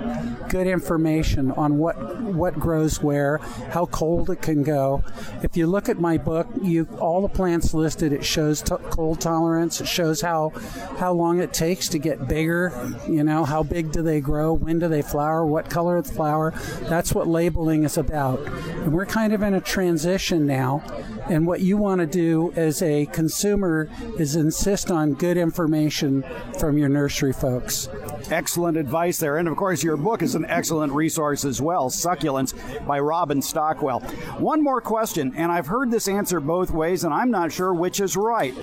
good 0.50 0.68
information 0.68 1.52
on 1.52 1.78
what 1.78 2.22
what 2.22 2.58
grows 2.58 3.02
where, 3.02 3.38
how 3.72 3.86
cold 3.88 4.30
it 4.30 4.42
can 4.42 4.64
go. 4.64 5.04
If 5.44 5.58
you 5.58 5.68
look 5.68 5.90
at 5.90 6.00
my 6.00 6.18
book, 6.18 6.48
you 6.62 6.88
all 7.00 7.11
the 7.20 7.28
plants 7.28 7.74
listed. 7.74 8.14
It 8.14 8.24
shows 8.24 8.62
t- 8.62 8.76
cold 8.92 9.20
tolerance. 9.20 9.82
It 9.82 9.88
shows 9.88 10.22
how 10.22 10.54
how 10.98 11.12
long 11.12 11.42
it 11.42 11.52
takes 11.52 11.90
to 11.90 12.00
get 12.00 12.30
bigger. 12.30 12.72
You 13.06 13.26
know, 13.26 13.44
how 13.44 13.64
big 13.64 13.92
do 13.92 14.02
they 14.02 14.22
grow? 14.22 14.54
When 14.54 14.80
do 14.80 14.88
they 14.88 15.02
flower? 15.02 15.46
What 15.46 15.70
color 15.70 15.98
of 15.98 16.08
the 16.08 16.14
flower? 16.14 16.54
That's 16.84 17.14
what 17.14 17.28
labeling 17.28 17.84
is 17.84 17.98
about. 17.98 18.40
And 18.40 18.94
we're 18.94 19.06
kind 19.06 19.34
of 19.34 19.42
in 19.42 19.56
a 19.56 19.62
transition 19.62 20.46
now. 20.46 20.84
And 21.30 21.46
what 21.46 21.62
you 21.62 21.78
want 21.78 22.00
to 22.00 22.08
do 22.08 22.54
as 22.56 22.82
a 22.82 23.06
consumer 23.08 23.90
is 24.18 24.36
insist 24.36 24.92
on 24.92 25.14
good 25.14 25.38
information 25.38 26.24
from 26.60 26.78
your 26.78 26.90
nursery 26.90 27.34
folks. 27.34 27.90
Excellent 28.30 28.78
advice 28.78 29.18
there. 29.18 29.38
And 29.38 29.48
of 29.48 29.56
course, 29.56 29.84
your 29.84 29.98
book 29.98 30.22
is 30.22 30.36
an 30.36 30.46
excellent 30.46 30.94
resource 30.94 31.46
as 31.46 31.62
well 31.62 31.90
Succulents 31.90 32.54
by 32.86 33.00
Robin 33.00 33.42
Stockwell. 33.42 34.00
One 34.40 34.64
more 34.64 34.82
question, 34.82 35.34
and 35.36 35.52
I've 35.52 35.68
heard 35.68 35.92
this 35.92 36.08
answer 36.08 36.40
both 36.40 36.72
ways, 36.72 37.01
and 37.04 37.14
I'm 37.14 37.32
not 37.32 37.52
sure 37.52 37.74
which 37.74 38.00
is 38.00 38.16
right. 38.16 38.54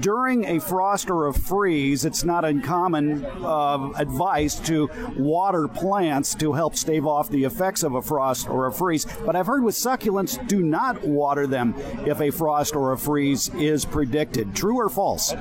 During 0.00 0.44
a 0.44 0.60
frost 0.60 1.10
or 1.10 1.28
a 1.28 1.34
freeze, 1.34 2.04
it's 2.04 2.24
not 2.24 2.44
uncommon 2.44 3.24
uh, 3.24 3.90
advice 3.96 4.58
to 4.60 4.88
water 5.16 5.68
plants 5.68 6.34
to 6.36 6.52
help 6.52 6.76
stave 6.76 7.06
off 7.06 7.28
the 7.30 7.44
effects 7.44 7.82
of 7.82 7.94
a 7.94 8.02
frost 8.02 8.48
or 8.48 8.66
a 8.66 8.72
freeze. 8.72 9.06
But 9.24 9.36
I've 9.36 9.46
heard 9.46 9.64
with 9.64 9.74
succulents, 9.74 10.46
do 10.48 10.62
not 10.62 11.02
water 11.02 11.46
them 11.46 11.74
if 12.06 12.20
a 12.20 12.30
frost 12.30 12.74
or 12.74 12.92
a 12.92 12.98
freeze 12.98 13.48
is 13.54 13.84
predicted. 13.84 14.54
True 14.54 14.78
or 14.78 14.88
false? 14.88 15.34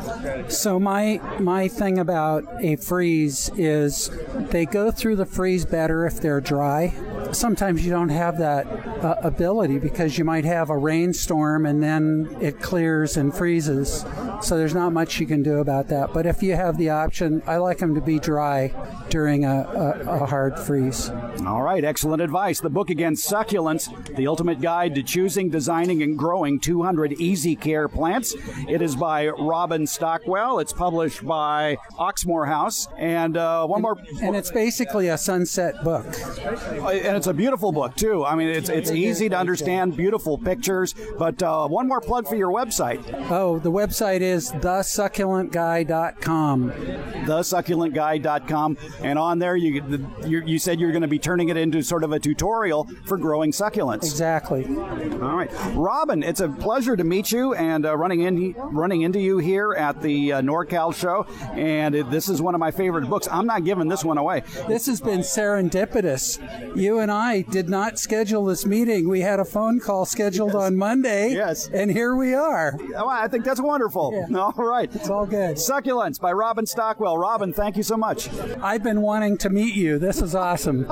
So 0.47 0.79
my 0.79 1.19
my 1.39 1.67
thing 1.67 1.99
about 1.99 2.45
a 2.61 2.75
freeze 2.77 3.49
is 3.57 4.09
they 4.49 4.65
go 4.65 4.91
through 4.91 5.15
the 5.17 5.25
freeze 5.25 5.65
better 5.65 6.05
if 6.05 6.21
they're 6.21 6.41
dry. 6.41 6.93
Sometimes 7.31 7.85
you 7.85 7.91
don't 7.91 8.09
have 8.09 8.37
that 8.39 8.65
uh, 9.03 9.15
ability 9.23 9.79
because 9.79 10.17
you 10.17 10.25
might 10.25 10.45
have 10.45 10.69
a 10.69 10.77
rainstorm 10.77 11.65
and 11.65 11.81
then 11.81 12.27
it 12.41 12.59
clears 12.59 13.17
and 13.17 13.33
freezes. 13.33 14.05
So 14.41 14.57
there's 14.57 14.73
not 14.73 14.91
much 14.91 15.19
you 15.19 15.27
can 15.27 15.43
do 15.43 15.59
about 15.59 15.87
that. 15.89 16.13
But 16.13 16.25
if 16.25 16.41
you 16.41 16.55
have 16.55 16.77
the 16.77 16.89
option, 16.89 17.43
I 17.45 17.57
like 17.57 17.77
them 17.77 17.93
to 17.95 18.01
be 18.01 18.19
dry 18.19 18.73
during 19.09 19.45
a, 19.45 19.61
a, 19.61 20.23
a 20.23 20.25
hard 20.25 20.57
freeze. 20.57 21.09
All 21.45 21.61
right, 21.61 21.83
excellent 21.83 22.21
advice. 22.21 22.59
The 22.59 22.69
book 22.69 22.89
again, 22.89 23.13
Succulents, 23.13 24.15
the 24.15 24.27
ultimate 24.27 24.61
guide 24.61 24.95
to 24.95 25.03
choosing, 25.03 25.49
designing, 25.49 26.01
and 26.01 26.17
growing 26.17 26.59
200 26.59 27.13
easy 27.13 27.55
care 27.55 27.87
plants. 27.87 28.35
It 28.67 28.81
is 28.81 28.95
by 28.95 29.27
Robin 29.27 29.85
Stockwell. 29.85 30.59
It's 30.59 30.73
published 30.73 31.25
by 31.25 31.77
Oxmoor 31.99 32.47
House. 32.47 32.87
And 32.97 33.37
uh, 33.37 33.67
one 33.67 33.81
more. 33.81 33.97
And 34.21 34.35
it's 34.35 34.51
basically 34.51 35.09
a 35.09 35.17
sunset 35.17 35.83
book. 35.83 36.05
And 36.05 37.17
it's 37.17 37.27
a 37.27 37.33
beautiful 37.33 37.71
book, 37.71 37.95
too. 37.95 38.25
I 38.25 38.35
mean, 38.35 38.49
it's, 38.49 38.69
it's 38.69 38.89
easy 38.91 39.29
to 39.29 39.37
understand, 39.37 39.95
beautiful 39.95 40.37
pictures. 40.37 40.95
But 41.17 41.43
uh, 41.43 41.67
one 41.67 41.87
more 41.87 42.01
plug 42.01 42.27
for 42.31 42.37
your 42.37 42.51
website. 42.51 43.03
Oh, 43.29 43.59
the 43.59 43.69
website 43.69 44.21
is 44.21 44.53
thesucculentguy.com. 44.53 46.71
Thesucculentguy.com. 46.71 48.77
And 49.01 49.19
on 49.19 49.39
there, 49.39 49.57
you, 49.57 50.07
you, 50.25 50.41
you 50.45 50.57
said 50.57 50.79
you're 50.79 50.93
going 50.93 51.01
to 51.01 51.09
be 51.09 51.19
turning 51.19 51.49
it 51.49 51.57
into 51.57 51.83
sort 51.83 52.05
of 52.05 52.13
a 52.13 52.19
tutorial 52.19 52.87
for 53.03 53.17
growing 53.17 53.51
succulents. 53.51 54.03
Exactly. 54.03 54.65
All 54.65 55.35
right. 55.35 55.51
Robin, 55.73 56.23
it's 56.23 56.39
a 56.39 56.47
pleasure 56.47 56.95
to 56.95 57.03
meet 57.03 57.33
you 57.33 57.53
and 57.55 57.85
uh, 57.85 57.97
running, 57.97 58.21
in, 58.21 58.53
running 58.53 59.01
into 59.01 59.19
you 59.19 59.39
here 59.39 59.73
at 59.73 60.01
the 60.01 60.31
uh, 60.31 60.41
NorCal 60.41 60.95
show. 60.95 61.25
And 61.51 61.95
it, 61.95 62.09
this 62.09 62.29
is 62.29 62.41
one 62.41 62.55
of 62.55 62.59
my 62.59 62.71
favorite 62.71 63.09
books. 63.09 63.27
I'm 63.29 63.45
not 63.45 63.65
giving 63.65 63.89
this 63.89 64.05
one 64.05 64.17
away. 64.17 64.43
This 64.69 64.85
has 64.85 65.01
been 65.01 65.19
serendipitous. 65.19 66.39
You 66.77 66.99
and 66.99 67.11
I 67.11 67.41
did 67.41 67.67
not 67.67 67.99
schedule 67.99 68.45
this 68.45 68.65
meeting. 68.65 69.09
We 69.09 69.19
had 69.19 69.41
a 69.41 69.45
phone 69.45 69.81
call 69.81 70.05
scheduled 70.05 70.53
yes. 70.53 70.61
on 70.61 70.77
Monday. 70.77 71.33
Yes. 71.33 71.69
And 71.73 71.91
here 71.91 72.15
we 72.15 72.20
are. 72.33 72.77
Oh, 72.95 73.07
I 73.07 73.27
think 73.27 73.43
that's 73.43 73.61
wonderful. 73.61 74.25
Yeah. 74.29 74.37
All 74.39 74.53
right. 74.63 74.93
It's 74.95 75.09
all 75.09 75.25
good. 75.25 75.57
Succulents 75.57 76.19
by 76.19 76.31
Robin 76.31 76.65
Stockwell. 76.65 77.17
Robin, 77.17 77.53
thank 77.53 77.77
you 77.77 77.83
so 77.83 77.97
much. 77.97 78.29
I've 78.61 78.83
been 78.83 79.01
wanting 79.01 79.37
to 79.39 79.49
meet 79.49 79.75
you. 79.75 79.99
This 79.99 80.21
is 80.21 80.35
awesome. 80.35 80.85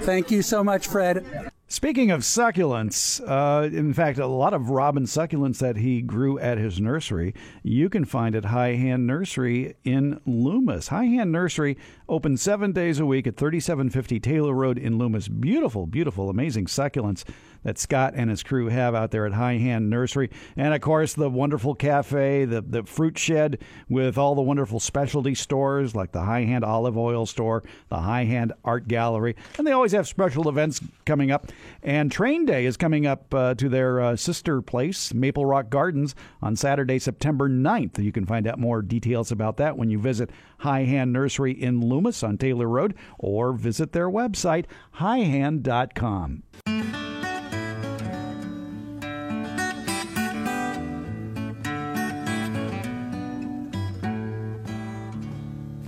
thank 0.00 0.30
you 0.30 0.42
so 0.42 0.64
much, 0.64 0.88
Fred. 0.88 1.50
Speaking 1.68 2.12
of 2.12 2.20
succulents, 2.20 3.20
uh, 3.26 3.64
in 3.64 3.92
fact, 3.92 4.20
a 4.20 4.26
lot 4.28 4.54
of 4.54 4.70
robin 4.70 5.02
succulents 5.02 5.58
that 5.58 5.76
he 5.76 6.00
grew 6.00 6.38
at 6.38 6.58
his 6.58 6.80
nursery, 6.80 7.34
you 7.64 7.88
can 7.88 8.04
find 8.04 8.36
at 8.36 8.44
High 8.44 8.74
Hand 8.74 9.04
Nursery 9.04 9.74
in 9.82 10.20
Loomis. 10.24 10.88
High 10.88 11.06
Hand 11.06 11.32
Nursery 11.32 11.76
open 12.08 12.36
seven 12.36 12.70
days 12.70 13.00
a 13.00 13.04
week 13.04 13.26
at 13.26 13.36
3750 13.36 14.20
Taylor 14.20 14.54
Road 14.54 14.78
in 14.78 14.96
Loomis. 14.96 15.26
Beautiful, 15.26 15.86
beautiful, 15.86 16.30
amazing 16.30 16.66
succulents 16.66 17.24
that 17.66 17.78
Scott 17.78 18.14
and 18.14 18.30
his 18.30 18.44
crew 18.44 18.68
have 18.68 18.94
out 18.94 19.10
there 19.10 19.26
at 19.26 19.32
High 19.32 19.58
Hand 19.58 19.90
Nursery. 19.90 20.30
And 20.56 20.72
of 20.72 20.80
course, 20.80 21.14
the 21.14 21.28
wonderful 21.28 21.74
cafe, 21.74 22.44
the, 22.44 22.60
the 22.62 22.84
fruit 22.84 23.18
shed 23.18 23.58
with 23.88 24.16
all 24.16 24.36
the 24.36 24.42
wonderful 24.42 24.78
specialty 24.78 25.34
stores 25.34 25.92
like 25.92 26.12
the 26.12 26.22
High 26.22 26.44
Hand 26.44 26.64
Olive 26.64 26.96
Oil 26.96 27.26
Store, 27.26 27.64
the 27.88 27.98
High 27.98 28.22
Hand 28.22 28.52
Art 28.64 28.86
Gallery. 28.86 29.34
And 29.58 29.66
they 29.66 29.72
always 29.72 29.90
have 29.90 30.06
special 30.06 30.48
events 30.48 30.80
coming 31.06 31.32
up. 31.32 31.50
And 31.82 32.12
Train 32.12 32.46
Day 32.46 32.66
is 32.66 32.76
coming 32.76 33.04
up 33.04 33.34
uh, 33.34 33.54
to 33.56 33.68
their 33.68 34.00
uh, 34.00 34.14
sister 34.14 34.62
place, 34.62 35.12
Maple 35.12 35.44
Rock 35.44 35.68
Gardens, 35.68 36.14
on 36.40 36.54
Saturday, 36.54 37.00
September 37.00 37.48
9th. 37.48 37.98
You 37.98 38.12
can 38.12 38.26
find 38.26 38.46
out 38.46 38.60
more 38.60 38.80
details 38.80 39.32
about 39.32 39.56
that 39.56 39.76
when 39.76 39.90
you 39.90 39.98
visit 39.98 40.30
High 40.58 40.84
Hand 40.84 41.12
Nursery 41.12 41.50
in 41.50 41.80
Loomis 41.80 42.22
on 42.22 42.38
Taylor 42.38 42.68
Road 42.68 42.94
or 43.18 43.52
visit 43.54 43.90
their 43.90 44.08
website, 44.08 44.66
highhand.com. 45.00 46.44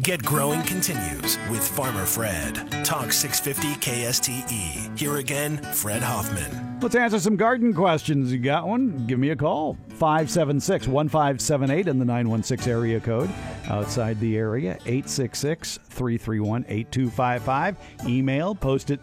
Get 0.08 0.24
Growing 0.24 0.62
continues 0.62 1.36
with 1.50 1.68
Farmer 1.68 2.06
Fred. 2.06 2.54
Talk 2.82 3.12
650 3.12 3.74
KSTE. 3.78 4.98
Here 4.98 5.16
again, 5.16 5.58
Fred 5.58 6.02
Hoffman. 6.02 6.80
Let's 6.80 6.94
answer 6.94 7.20
some 7.20 7.36
garden 7.36 7.74
questions. 7.74 8.32
You 8.32 8.38
got 8.38 8.66
one? 8.66 9.06
Give 9.06 9.18
me 9.18 9.28
a 9.28 9.36
call. 9.36 9.76
576 9.90 10.88
1578 10.88 11.88
in 11.88 11.98
the 11.98 12.06
916 12.06 12.72
area 12.72 13.00
code. 13.00 13.28
Outside 13.66 14.18
the 14.18 14.38
area, 14.38 14.78
866 14.86 15.78
331 15.90 16.64
8255. 16.66 17.76
Email, 18.06 18.54
post 18.54 18.90
it 18.90 19.00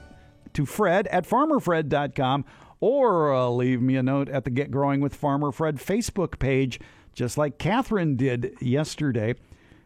to 0.53 0.65
Fred 0.65 1.05
at 1.09 1.29
farmerfred.com 1.29 2.45
or 2.79 3.31
uh, 3.31 3.47
leave 3.49 3.79
me 3.79 3.95
a 3.95 4.01
note 4.01 4.27
at 4.29 4.43
the 4.43 4.49
Get 4.49 4.71
Growing 4.71 5.01
with 5.01 5.13
Farmer 5.13 5.51
Fred 5.51 5.75
Facebook 5.75 6.39
page, 6.39 6.79
just 7.13 7.37
like 7.37 7.59
Catherine 7.59 8.15
did 8.15 8.55
yesterday. 8.59 9.35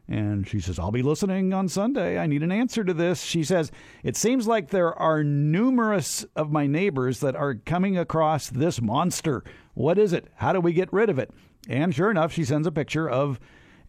And 0.10 0.48
she 0.48 0.60
says, 0.60 0.80
I'll 0.80 0.89
be 0.89 1.04
listening 1.04 1.54
on 1.54 1.69
Sunday. 1.69 2.17
I 2.17 2.26
need 2.26 2.41
an 2.41 2.52
answer 2.52 2.84
to 2.84 2.95
this. 2.95 3.22
She 3.22 3.43
says, 3.43 3.72
It 4.04 4.17
seems 4.17 4.48
like 4.48 4.69
there 4.69 4.93
are 4.95 5.24
numerous 5.24 6.26
of 6.36 6.52
my 6.52 6.65
neighbors 6.65 7.19
that 7.19 7.36
are 7.36 7.54
coming 7.54 7.95
across 7.95 8.50
this 8.50 8.82
monster. 8.82 9.43
What 9.76 10.00
is 10.00 10.12
it? 10.12 10.28
How 10.38 10.52
do 10.52 10.62
we 10.62 10.74
get 10.74 10.91
rid 10.91 11.12
of 11.12 11.19
it? 11.19 11.30
And 11.69 11.93
sure 11.93 12.10
enough, 12.10 12.34
she 12.34 12.43
sends 12.43 12.65
a 12.65 12.72
picture 12.72 13.08
of 13.08 13.39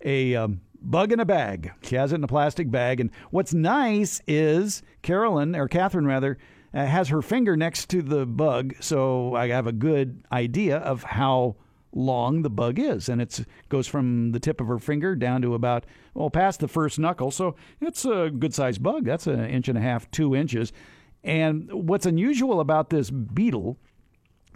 a 0.04 0.34
um, 0.34 0.60
bug 0.82 1.10
in 1.10 1.20
a 1.20 1.24
bag. 1.24 1.72
She 1.82 1.94
has 1.94 2.12
it 2.12 2.16
in 2.16 2.24
a 2.24 2.28
plastic 2.28 2.70
bag. 2.70 3.00
And 3.00 3.10
what's 3.30 3.54
nice 3.54 4.20
is 4.26 4.82
Carolyn, 5.00 5.56
or 5.56 5.68
Catherine 5.68 6.06
rather, 6.06 6.36
uh, 6.74 6.84
has 6.84 7.08
her 7.08 7.22
finger 7.22 7.56
next 7.56 7.88
to 7.90 8.02
the 8.02 8.26
bug. 8.26 8.74
So 8.80 9.34
I 9.34 9.48
have 9.48 9.66
a 9.66 9.72
good 9.72 10.22
idea 10.30 10.76
of 10.76 11.02
how 11.02 11.56
long 11.92 12.42
the 12.42 12.50
bug 12.50 12.78
is 12.78 13.08
and 13.08 13.20
it 13.20 13.44
goes 13.68 13.86
from 13.86 14.30
the 14.30 14.38
tip 14.38 14.60
of 14.60 14.68
her 14.68 14.78
finger 14.78 15.16
down 15.16 15.42
to 15.42 15.54
about 15.54 15.84
well 16.14 16.30
past 16.30 16.60
the 16.60 16.68
first 16.68 16.98
knuckle 16.98 17.32
so 17.32 17.56
it's 17.80 18.04
a 18.04 18.30
good 18.30 18.54
sized 18.54 18.80
bug 18.82 19.04
that's 19.04 19.26
an 19.26 19.44
inch 19.44 19.68
and 19.68 19.76
a 19.76 19.80
half 19.80 20.08
two 20.12 20.34
inches 20.34 20.72
and 21.24 21.68
what's 21.72 22.06
unusual 22.06 22.60
about 22.60 22.90
this 22.90 23.10
beetle 23.10 23.76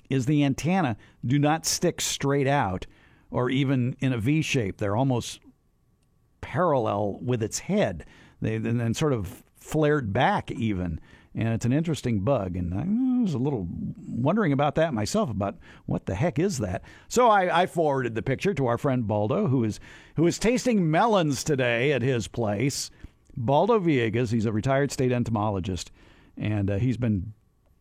is 0.08 0.26
the 0.26 0.44
antenna 0.44 0.96
do 1.26 1.38
not 1.38 1.66
stick 1.66 2.00
straight 2.00 2.46
out 2.46 2.86
or 3.34 3.50
even 3.50 3.96
in 3.98 4.12
a 4.12 4.18
V 4.18 4.40
shape. 4.42 4.78
They're 4.78 4.96
almost 4.96 5.40
parallel 6.40 7.18
with 7.20 7.42
its 7.42 7.58
head. 7.58 8.06
They 8.40 8.58
then 8.58 8.94
sort 8.94 9.12
of 9.12 9.42
flared 9.56 10.12
back 10.12 10.52
even. 10.52 11.00
And 11.36 11.48
it's 11.48 11.64
an 11.64 11.72
interesting 11.72 12.20
bug, 12.20 12.56
and 12.56 12.72
I 12.72 13.22
was 13.22 13.34
a 13.34 13.38
little 13.38 13.66
wondering 14.06 14.52
about 14.52 14.76
that 14.76 14.94
myself 14.94 15.30
about 15.30 15.56
what 15.84 16.06
the 16.06 16.14
heck 16.14 16.38
is 16.38 16.58
that. 16.58 16.82
So 17.08 17.28
I, 17.28 17.62
I 17.62 17.66
forwarded 17.66 18.14
the 18.14 18.22
picture 18.22 18.54
to 18.54 18.66
our 18.66 18.78
friend 18.78 19.08
Baldo, 19.08 19.48
who 19.48 19.64
is 19.64 19.80
who 20.14 20.28
is 20.28 20.38
tasting 20.38 20.88
melons 20.90 21.42
today 21.42 21.92
at 21.92 22.02
his 22.02 22.28
place. 22.28 22.88
Baldo 23.36 23.80
Villegas, 23.80 24.30
he's 24.30 24.46
a 24.46 24.52
retired 24.52 24.92
state 24.92 25.10
entomologist, 25.10 25.90
and 26.36 26.70
uh, 26.70 26.76
he's 26.76 26.96
been 26.96 27.32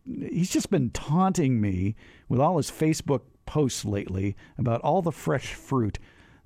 he's 0.04 0.50
just 0.50 0.68
been 0.70 0.90
taunting 0.90 1.60
me 1.60 1.94
with 2.28 2.40
all 2.40 2.56
his 2.56 2.72
Facebook 2.72 3.22
posts 3.46 3.84
lately 3.84 4.36
about 4.58 4.80
all 4.80 5.00
the 5.00 5.12
fresh 5.12 5.54
fruit 5.54 6.00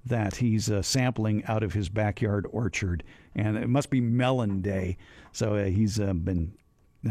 that 0.05 0.37
he's 0.37 0.71
uh, 0.71 0.83
sampling 0.83 1.45
out 1.47 1.63
of 1.63 1.73
his 1.73 1.89
backyard 1.89 2.47
orchard, 2.51 3.03
and 3.35 3.57
it 3.57 3.69
must 3.69 3.89
be 3.89 4.01
melon 4.01 4.61
day. 4.61 4.99
So 5.33 5.55
uh, 5.55 5.65
he's 5.65 5.99
uh, 5.99 6.13
been 6.13 6.53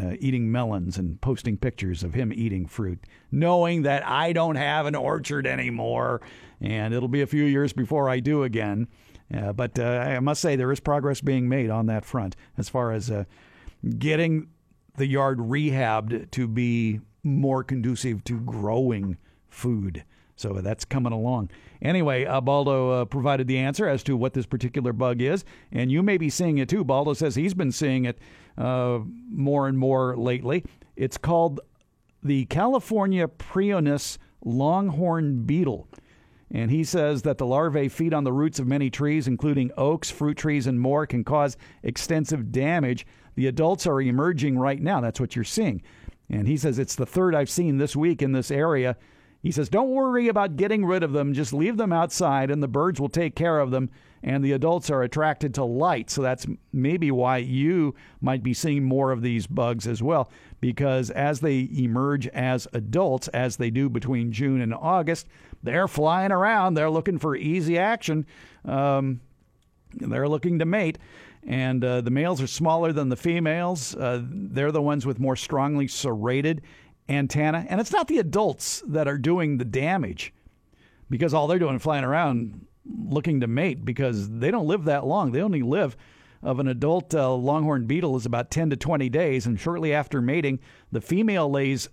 uh, 0.00 0.16
eating 0.20 0.50
melons 0.50 0.98
and 0.98 1.20
posting 1.20 1.56
pictures 1.56 2.02
of 2.02 2.14
him 2.14 2.32
eating 2.32 2.66
fruit, 2.66 2.98
knowing 3.30 3.82
that 3.82 4.06
I 4.06 4.32
don't 4.32 4.56
have 4.56 4.86
an 4.86 4.94
orchard 4.94 5.46
anymore, 5.46 6.20
and 6.60 6.94
it'll 6.94 7.08
be 7.08 7.22
a 7.22 7.26
few 7.26 7.44
years 7.44 7.72
before 7.72 8.08
I 8.08 8.20
do 8.20 8.42
again. 8.42 8.88
Uh, 9.34 9.52
but 9.52 9.78
uh, 9.78 9.82
I 9.82 10.20
must 10.20 10.40
say 10.40 10.56
there 10.56 10.72
is 10.72 10.80
progress 10.80 11.20
being 11.20 11.48
made 11.48 11.70
on 11.70 11.86
that 11.86 12.04
front 12.04 12.34
as 12.56 12.68
far 12.68 12.92
as 12.92 13.12
getting 13.98 14.48
the 14.96 15.06
yard 15.06 15.38
rehabbed 15.38 16.30
to 16.32 16.48
be 16.48 17.00
more 17.22 17.64
conducive 17.64 18.24
to 18.24 18.40
growing 18.40 19.16
food. 19.48 20.04
So 20.36 20.54
that's 20.54 20.84
coming 20.84 21.12
along. 21.12 21.50
Anyway, 21.82 22.24
uh, 22.24 22.40
Baldo 22.40 22.90
uh, 22.90 23.04
provided 23.04 23.48
the 23.48 23.58
answer 23.58 23.88
as 23.88 24.02
to 24.04 24.16
what 24.16 24.34
this 24.34 24.46
particular 24.46 24.92
bug 24.92 25.20
is, 25.20 25.44
and 25.72 25.90
you 25.90 26.02
may 26.02 26.16
be 26.16 26.30
seeing 26.30 26.58
it 26.58 26.68
too. 26.68 26.84
Baldo 26.84 27.12
says 27.12 27.34
he's 27.34 27.54
been 27.54 27.72
seeing 27.72 28.04
it 28.04 28.18
uh, 28.58 28.98
more 29.30 29.68
and 29.68 29.78
more 29.78 30.16
lately. 30.16 30.64
It's 30.96 31.16
called 31.16 31.60
the 32.22 32.44
California 32.46 33.28
Prionus 33.28 34.18
longhorn 34.44 35.44
beetle. 35.44 35.88
And 36.50 36.70
he 36.70 36.82
says 36.82 37.22
that 37.22 37.38
the 37.38 37.46
larvae 37.46 37.88
feed 37.88 38.14
on 38.14 38.24
the 38.24 38.32
roots 38.32 38.58
of 38.58 38.66
many 38.66 38.90
trees, 38.90 39.28
including 39.28 39.70
oaks, 39.76 40.10
fruit 40.10 40.36
trees, 40.36 40.66
and 40.66 40.80
more, 40.80 41.06
can 41.06 41.22
cause 41.22 41.56
extensive 41.82 42.50
damage. 42.50 43.06
The 43.34 43.46
adults 43.46 43.86
are 43.86 44.00
emerging 44.00 44.58
right 44.58 44.80
now. 44.80 45.00
That's 45.00 45.20
what 45.20 45.36
you're 45.36 45.44
seeing. 45.44 45.82
And 46.30 46.48
he 46.48 46.56
says 46.56 46.78
it's 46.78 46.94
the 46.94 47.06
third 47.06 47.34
I've 47.34 47.50
seen 47.50 47.76
this 47.76 47.94
week 47.94 48.22
in 48.22 48.32
this 48.32 48.50
area. 48.50 48.96
He 49.42 49.52
says, 49.52 49.68
Don't 49.68 49.90
worry 49.90 50.28
about 50.28 50.56
getting 50.56 50.84
rid 50.84 51.02
of 51.02 51.12
them. 51.12 51.34
Just 51.34 51.52
leave 51.52 51.76
them 51.76 51.92
outside, 51.92 52.50
and 52.50 52.62
the 52.62 52.68
birds 52.68 53.00
will 53.00 53.08
take 53.08 53.34
care 53.36 53.60
of 53.60 53.70
them. 53.70 53.90
And 54.22 54.44
the 54.44 54.52
adults 54.52 54.90
are 54.90 55.02
attracted 55.02 55.54
to 55.54 55.64
light. 55.64 56.10
So 56.10 56.22
that's 56.22 56.46
maybe 56.72 57.10
why 57.10 57.38
you 57.38 57.94
might 58.20 58.42
be 58.42 58.54
seeing 58.54 58.84
more 58.84 59.12
of 59.12 59.22
these 59.22 59.46
bugs 59.46 59.86
as 59.86 60.02
well. 60.02 60.30
Because 60.60 61.10
as 61.10 61.40
they 61.40 61.68
emerge 61.76 62.26
as 62.28 62.66
adults, 62.72 63.28
as 63.28 63.56
they 63.56 63.70
do 63.70 63.88
between 63.88 64.32
June 64.32 64.60
and 64.60 64.74
August, 64.74 65.28
they're 65.62 65.88
flying 65.88 66.32
around. 66.32 66.74
They're 66.74 66.90
looking 66.90 67.18
for 67.18 67.36
easy 67.36 67.78
action. 67.78 68.26
Um, 68.64 69.20
they're 69.94 70.28
looking 70.28 70.58
to 70.58 70.64
mate 70.64 70.98
and 71.46 71.82
uh, 71.84 72.00
the 72.00 72.10
males 72.10 72.42
are 72.42 72.46
smaller 72.46 72.92
than 72.92 73.08
the 73.08 73.16
females. 73.16 73.94
Uh, 73.94 74.22
they're 74.22 74.72
the 74.72 74.82
ones 74.82 75.06
with 75.06 75.18
more 75.18 75.36
strongly 75.36 75.88
serrated 75.88 76.62
antenna. 77.08 77.66
And 77.68 77.80
it's 77.80 77.92
not 77.92 78.08
the 78.08 78.18
adults 78.18 78.82
that 78.86 79.08
are 79.08 79.18
doing 79.18 79.56
the 79.58 79.64
damage 79.64 80.34
because 81.08 81.32
all 81.32 81.46
they're 81.46 81.58
doing 81.58 81.76
is 81.76 81.82
flying 81.82 82.04
around 82.04 82.66
looking 82.88 83.40
to 83.40 83.46
mate 83.46 83.84
because 83.84 84.28
they 84.28 84.50
don't 84.50 84.66
live 84.66 84.84
that 84.84 85.06
long. 85.06 85.32
They 85.32 85.42
only 85.42 85.62
live 85.62 85.96
of 86.42 86.60
an 86.60 86.68
adult 86.68 87.14
uh, 87.14 87.32
longhorn 87.34 87.86
beetle 87.86 88.16
is 88.16 88.26
about 88.26 88.50
10 88.50 88.70
to 88.70 88.76
20 88.76 89.08
days. 89.08 89.46
And 89.46 89.58
shortly 89.58 89.92
after 89.92 90.20
mating, 90.20 90.60
the 90.92 91.00
female 91.00 91.50
lays 91.50 91.88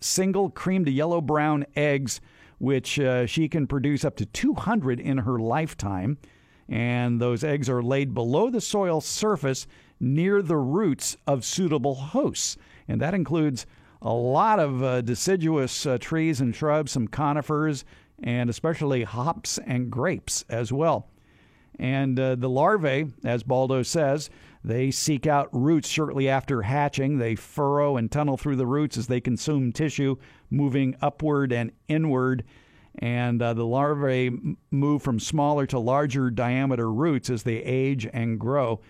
single 0.00 0.50
cream 0.50 0.84
to 0.84 0.90
yellow 0.90 1.20
brown 1.20 1.66
eggs, 1.76 2.20
which 2.58 2.98
uh, 2.98 3.26
she 3.26 3.48
can 3.48 3.66
produce 3.66 4.04
up 4.04 4.16
to 4.16 4.26
200 4.26 4.98
in 4.98 5.18
her 5.18 5.38
lifetime 5.38 6.18
and 6.68 7.20
those 7.20 7.44
eggs 7.44 7.68
are 7.68 7.82
laid 7.82 8.14
below 8.14 8.48
the 8.48 8.60
soil 8.60 9.02
surface 9.02 9.66
near 10.00 10.40
the 10.40 10.56
roots 10.56 11.18
of 11.26 11.44
suitable 11.44 11.94
hosts. 11.94 12.56
And 12.88 13.00
that 13.00 13.12
includes 13.12 13.66
a 14.00 14.12
lot 14.12 14.58
of 14.58 14.82
uh, 14.82 15.00
deciduous 15.02 15.84
uh, 15.84 15.98
trees 15.98 16.40
and 16.40 16.54
shrubs, 16.56 16.92
some 16.92 17.08
conifers, 17.08 17.84
and 18.22 18.48
especially 18.48 19.04
hops 19.04 19.58
and 19.66 19.90
grapes 19.90 20.44
as 20.48 20.72
well. 20.72 21.08
And 21.78 22.18
uh, 22.20 22.34
the 22.34 22.48
larvae, 22.48 23.06
as 23.24 23.42
Baldo 23.42 23.82
says, 23.82 24.30
they 24.62 24.90
seek 24.90 25.26
out 25.26 25.48
roots 25.52 25.88
shortly 25.88 26.28
after 26.28 26.62
hatching. 26.62 27.18
They 27.18 27.34
furrow 27.34 27.96
and 27.96 28.10
tunnel 28.10 28.36
through 28.36 28.56
the 28.56 28.66
roots 28.66 28.96
as 28.96 29.06
they 29.06 29.20
consume 29.20 29.72
tissue, 29.72 30.16
moving 30.50 30.94
upward 31.00 31.52
and 31.52 31.72
inward 31.88 32.44
and 32.98 33.40
uh, 33.40 33.54
the 33.54 33.64
larvae 33.64 34.56
move 34.70 35.02
from 35.02 35.18
smaller 35.18 35.66
to 35.66 35.78
larger 35.78 36.30
diameter 36.30 36.90
roots 36.90 37.30
as 37.30 37.42
they 37.42 37.56
age 37.56 38.06
and 38.12 38.38
grow. 38.38 38.80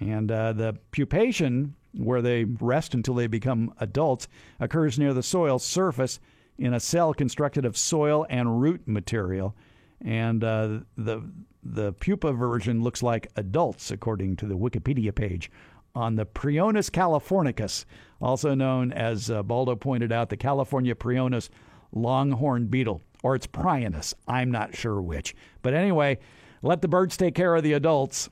And 0.00 0.30
uh, 0.30 0.52
the 0.54 0.78
pupation, 0.92 1.72
where 1.92 2.22
they 2.22 2.44
rest 2.44 2.94
until 2.94 3.14
they 3.14 3.26
become 3.26 3.74
adults, 3.78 4.28
occurs 4.58 4.98
near 4.98 5.12
the 5.12 5.22
soil 5.22 5.58
surface 5.58 6.18
in 6.58 6.74
a 6.74 6.80
cell 6.80 7.12
constructed 7.14 7.64
of 7.64 7.76
soil 7.76 8.26
and 8.28 8.60
root 8.60 8.82
material. 8.86 9.54
And 10.00 10.42
uh, 10.44 10.80
the 10.96 11.22
the 11.62 11.92
pupa 11.94 12.32
version 12.32 12.82
looks 12.82 13.02
like 13.02 13.30
adults, 13.36 13.90
according 13.90 14.36
to 14.36 14.46
the 14.46 14.56
Wikipedia 14.56 15.14
page 15.14 15.50
on 15.94 16.16
the 16.16 16.26
Prionus 16.26 16.90
californicus, 16.90 17.84
also 18.20 18.54
known 18.54 18.92
as 18.92 19.30
uh, 19.30 19.42
Baldo 19.42 19.76
pointed 19.76 20.12
out, 20.12 20.28
the 20.28 20.36
California 20.36 20.94
Prionus 20.94 21.48
longhorn 21.92 22.66
beetle 22.66 23.00
or 23.24 23.34
it's 23.34 23.46
Prionus. 23.46 24.12
I'm 24.28 24.50
not 24.50 24.76
sure 24.76 25.00
which. 25.00 25.34
But 25.62 25.72
anyway, 25.72 26.18
let 26.62 26.82
the 26.82 26.88
birds 26.88 27.16
take 27.16 27.34
care 27.34 27.56
of 27.56 27.62
the 27.62 27.72
adults. 27.72 28.28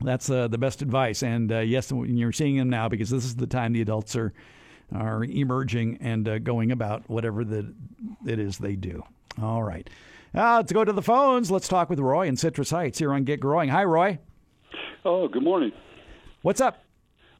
That's 0.00 0.28
uh, 0.28 0.48
the 0.48 0.58
best 0.58 0.82
advice. 0.82 1.22
And 1.22 1.50
uh, 1.50 1.60
yes, 1.60 1.90
you're 1.90 2.30
seeing 2.32 2.58
them 2.58 2.68
now 2.68 2.90
because 2.90 3.08
this 3.08 3.24
is 3.24 3.36
the 3.36 3.46
time 3.46 3.72
the 3.72 3.80
adults 3.80 4.14
are 4.16 4.34
are 4.94 5.24
emerging 5.24 5.98
and 6.00 6.28
uh, 6.28 6.38
going 6.38 6.72
about 6.72 7.08
whatever 7.08 7.44
the 7.44 7.72
it 8.26 8.38
is 8.38 8.58
they 8.58 8.76
do. 8.76 9.02
All 9.40 9.62
right. 9.62 9.88
Uh, 10.34 10.56
let's 10.56 10.72
go 10.72 10.84
to 10.84 10.92
the 10.92 11.02
phones. 11.02 11.50
Let's 11.50 11.68
talk 11.68 11.90
with 11.90 11.98
Roy 11.98 12.28
in 12.28 12.36
Citrus 12.36 12.70
Heights 12.70 12.98
here 12.98 13.12
on 13.12 13.24
Get 13.24 13.40
Growing. 13.40 13.68
Hi, 13.68 13.84
Roy. 13.84 14.18
Oh, 15.04 15.28
good 15.28 15.42
morning. 15.42 15.72
What's 16.42 16.60
up? 16.60 16.84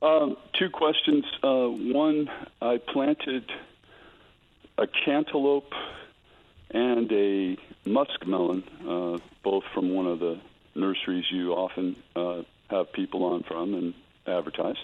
Um, 0.03 0.37
two 0.59 0.71
questions. 0.71 1.25
Uh, 1.43 1.67
one, 1.67 2.29
I 2.61 2.79
planted 2.79 3.51
a 4.79 4.87
cantaloupe 5.05 5.73
and 6.71 7.11
a 7.13 7.57
muskmelon, 7.87 8.63
uh, 8.89 9.19
both 9.45 9.65
from 9.75 9.93
one 9.95 10.07
of 10.07 10.21
the 10.21 10.41
nurseries 10.75 11.25
you 11.31 11.53
often 11.53 11.97
uh, 12.17 12.43
have 12.71 12.93
people 12.93 13.25
on 13.25 13.43
from 13.43 13.75
and 13.75 13.95
advertise. 14.27 14.77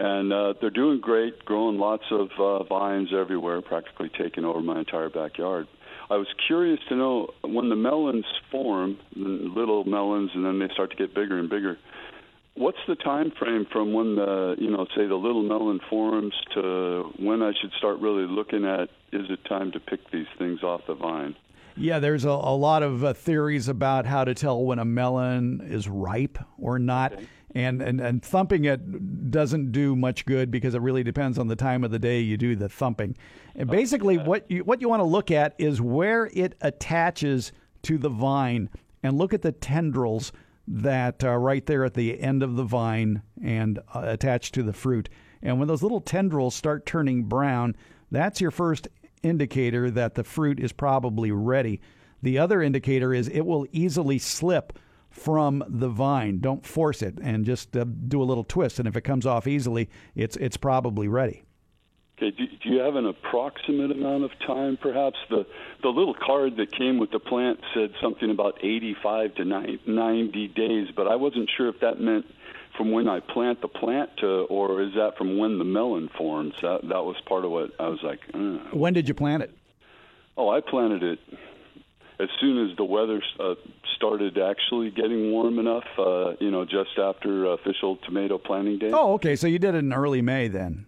And 0.00 0.32
uh, 0.32 0.54
they're 0.60 0.70
doing 0.70 1.00
great, 1.00 1.44
growing 1.44 1.76
lots 1.76 2.04
of 2.12 2.28
uh, 2.38 2.62
vines 2.62 3.08
everywhere, 3.12 3.60
practically 3.60 4.08
taking 4.16 4.44
over 4.44 4.60
my 4.60 4.78
entire 4.78 5.10
backyard. 5.10 5.66
I 6.08 6.14
was 6.14 6.28
curious 6.46 6.78
to 6.88 6.94
know 6.94 7.30
when 7.42 7.68
the 7.68 7.74
melons 7.74 8.24
form, 8.52 8.98
little 9.16 9.82
melons, 9.84 10.30
and 10.34 10.44
then 10.44 10.60
they 10.60 10.72
start 10.72 10.90
to 10.92 10.96
get 10.96 11.16
bigger 11.16 11.40
and 11.40 11.50
bigger. 11.50 11.78
What's 12.54 12.78
the 12.86 12.94
time 12.94 13.32
frame 13.38 13.66
from 13.72 13.92
when 13.92 14.14
the 14.14 14.54
you 14.58 14.70
know 14.70 14.86
say 14.96 15.06
the 15.06 15.16
little 15.16 15.42
melon 15.42 15.80
forms 15.90 16.34
to 16.54 17.12
when 17.18 17.42
I 17.42 17.52
should 17.60 17.72
start 17.78 17.98
really 17.98 18.26
looking 18.26 18.64
at 18.64 18.88
is 19.12 19.26
it 19.30 19.40
time 19.48 19.72
to 19.72 19.80
pick 19.80 20.00
these 20.12 20.26
things 20.38 20.62
off 20.62 20.82
the 20.86 20.94
vine? 20.94 21.34
Yeah, 21.78 21.98
there's 22.00 22.24
a, 22.24 22.30
a 22.30 22.56
lot 22.56 22.82
of 22.82 23.04
uh, 23.04 23.12
theories 23.12 23.68
about 23.68 24.06
how 24.06 24.24
to 24.24 24.34
tell 24.34 24.62
when 24.64 24.78
a 24.78 24.84
melon 24.84 25.60
is 25.70 25.88
ripe 25.88 26.38
or 26.58 26.78
not. 26.78 27.12
Okay. 27.12 27.26
And, 27.54 27.80
and, 27.80 28.00
and 28.00 28.22
thumping 28.22 28.66
it 28.66 29.30
doesn't 29.30 29.72
do 29.72 29.96
much 29.96 30.26
good 30.26 30.50
because 30.50 30.74
it 30.74 30.82
really 30.82 31.02
depends 31.02 31.38
on 31.38 31.48
the 31.48 31.56
time 31.56 31.82
of 31.82 31.90
the 31.90 31.98
day 31.98 32.20
you 32.20 32.36
do 32.36 32.54
the 32.54 32.68
thumping. 32.68 33.16
And 33.54 33.70
basically, 33.70 34.18
what 34.18 34.50
you, 34.50 34.64
what 34.64 34.82
you 34.82 34.88
want 34.88 35.00
to 35.00 35.06
look 35.06 35.30
at 35.30 35.54
is 35.56 35.80
where 35.80 36.30
it 36.34 36.56
attaches 36.60 37.52
to 37.82 37.96
the 37.96 38.10
vine 38.10 38.68
and 39.02 39.16
look 39.16 39.32
at 39.32 39.42
the 39.42 39.52
tendrils 39.52 40.30
that 40.66 41.24
are 41.24 41.40
right 41.40 41.64
there 41.64 41.84
at 41.84 41.94
the 41.94 42.20
end 42.20 42.42
of 42.42 42.56
the 42.56 42.64
vine 42.64 43.22
and 43.42 43.78
uh, 43.94 44.02
attached 44.04 44.52
to 44.54 44.62
the 44.62 44.74
fruit. 44.74 45.08
And 45.42 45.58
when 45.58 45.68
those 45.68 45.82
little 45.82 46.02
tendrils 46.02 46.54
start 46.54 46.84
turning 46.84 47.24
brown, 47.24 47.76
that's 48.10 48.40
your 48.40 48.50
first 48.50 48.88
indicator 49.22 49.90
that 49.90 50.14
the 50.14 50.24
fruit 50.24 50.60
is 50.60 50.72
probably 50.72 51.30
ready. 51.30 51.80
The 52.22 52.38
other 52.38 52.62
indicator 52.62 53.14
is 53.14 53.28
it 53.28 53.42
will 53.42 53.66
easily 53.72 54.18
slip 54.18 54.78
from 55.10 55.64
the 55.68 55.88
vine. 55.88 56.38
Don't 56.40 56.66
force 56.66 57.02
it 57.02 57.18
and 57.22 57.44
just 57.44 57.76
uh, 57.76 57.84
do 57.84 58.22
a 58.22 58.24
little 58.24 58.44
twist. 58.44 58.78
And 58.78 58.88
if 58.88 58.96
it 58.96 59.02
comes 59.02 59.26
off 59.26 59.46
easily, 59.46 59.88
it's 60.14 60.36
it's 60.36 60.56
probably 60.56 61.08
ready. 61.08 61.44
Okay, 62.18 62.36
do, 62.36 62.46
do 62.46 62.70
you 62.70 62.80
have 62.80 62.96
an 62.96 63.06
approximate 63.06 63.92
amount 63.92 64.24
of 64.24 64.30
time, 64.44 64.76
perhaps? 64.80 65.16
The 65.30 65.46
the 65.82 65.88
little 65.88 66.14
card 66.14 66.56
that 66.56 66.72
came 66.72 66.98
with 66.98 67.10
the 67.10 67.20
plant 67.20 67.60
said 67.74 67.92
something 68.02 68.30
about 68.30 68.58
85 68.62 69.36
to 69.36 69.44
90 69.44 70.48
days, 70.48 70.88
but 70.96 71.06
I 71.06 71.14
wasn't 71.14 71.48
sure 71.56 71.68
if 71.68 71.80
that 71.80 72.00
meant 72.00 72.26
from 72.78 72.92
when 72.92 73.08
I 73.08 73.20
plant 73.20 73.60
the 73.60 73.68
plant 73.68 74.08
to, 74.18 74.26
or 74.26 74.80
is 74.80 74.94
that 74.94 75.18
from 75.18 75.36
when 75.36 75.58
the 75.58 75.64
melon 75.64 76.08
forms? 76.16 76.54
That 76.62 76.80
that 76.82 77.04
was 77.04 77.16
part 77.26 77.44
of 77.44 77.50
what 77.50 77.72
I 77.78 77.88
was 77.88 77.98
like. 78.02 78.20
Uh. 78.32 78.58
When 78.72 78.94
did 78.94 79.06
you 79.08 79.14
plant 79.14 79.42
it? 79.42 79.54
Oh, 80.38 80.48
I 80.48 80.60
planted 80.60 81.02
it 81.02 81.18
as 82.20 82.28
soon 82.40 82.70
as 82.70 82.76
the 82.76 82.84
weather 82.84 83.22
uh, 83.38 83.54
started 83.96 84.38
actually 84.38 84.90
getting 84.90 85.32
warm 85.32 85.58
enough. 85.58 85.84
Uh, 85.98 86.34
you 86.40 86.50
know, 86.50 86.64
just 86.64 86.98
after 86.98 87.52
official 87.52 87.96
tomato 87.96 88.38
planting 88.38 88.78
day. 88.78 88.90
Oh, 88.92 89.14
okay. 89.14 89.36
So 89.36 89.46
you 89.46 89.58
did 89.58 89.74
it 89.74 89.78
in 89.78 89.92
early 89.92 90.22
May 90.22 90.48
then. 90.48 90.86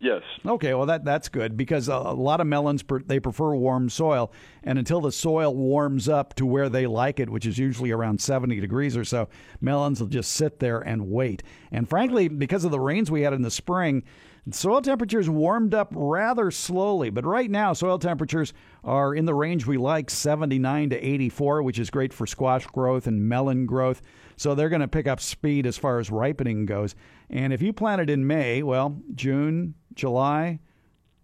Yes. 0.00 0.22
Okay, 0.46 0.74
well 0.74 0.86
that 0.86 1.04
that's 1.04 1.28
good 1.28 1.56
because 1.56 1.88
a, 1.88 1.92
a 1.92 2.14
lot 2.14 2.40
of 2.40 2.46
melons 2.46 2.84
per, 2.84 3.00
they 3.00 3.18
prefer 3.18 3.54
warm 3.54 3.90
soil, 3.90 4.32
and 4.62 4.78
until 4.78 5.00
the 5.00 5.10
soil 5.10 5.54
warms 5.54 6.08
up 6.08 6.34
to 6.34 6.46
where 6.46 6.68
they 6.68 6.86
like 6.86 7.18
it, 7.18 7.28
which 7.28 7.46
is 7.46 7.58
usually 7.58 7.90
around 7.90 8.20
70 8.20 8.60
degrees 8.60 8.96
or 8.96 9.04
so, 9.04 9.28
melons 9.60 10.00
will 10.00 10.08
just 10.08 10.32
sit 10.32 10.60
there 10.60 10.78
and 10.78 11.10
wait. 11.10 11.42
And 11.72 11.88
frankly, 11.88 12.28
because 12.28 12.64
of 12.64 12.70
the 12.70 12.78
rains 12.78 13.10
we 13.10 13.22
had 13.22 13.32
in 13.32 13.42
the 13.42 13.50
spring, 13.50 14.04
soil 14.52 14.80
temperatures 14.80 15.28
warmed 15.28 15.74
up 15.74 15.92
rather 15.94 16.52
slowly. 16.52 17.10
But 17.10 17.26
right 17.26 17.50
now, 17.50 17.72
soil 17.72 17.98
temperatures 17.98 18.54
are 18.84 19.14
in 19.14 19.24
the 19.24 19.34
range 19.34 19.66
we 19.66 19.78
like, 19.78 20.10
79 20.10 20.90
to 20.90 20.96
84, 20.96 21.62
which 21.64 21.78
is 21.78 21.90
great 21.90 22.12
for 22.12 22.26
squash 22.26 22.66
growth 22.68 23.08
and 23.08 23.28
melon 23.28 23.66
growth. 23.66 24.00
So 24.38 24.54
they're 24.54 24.68
going 24.68 24.80
to 24.80 24.88
pick 24.88 25.06
up 25.06 25.20
speed 25.20 25.66
as 25.66 25.76
far 25.76 25.98
as 25.98 26.10
ripening 26.10 26.64
goes. 26.64 26.94
And 27.28 27.52
if 27.52 27.60
you 27.60 27.72
plant 27.72 28.00
it 28.00 28.08
in 28.08 28.26
May, 28.26 28.62
well, 28.62 28.96
June, 29.14 29.74
July, 29.94 30.60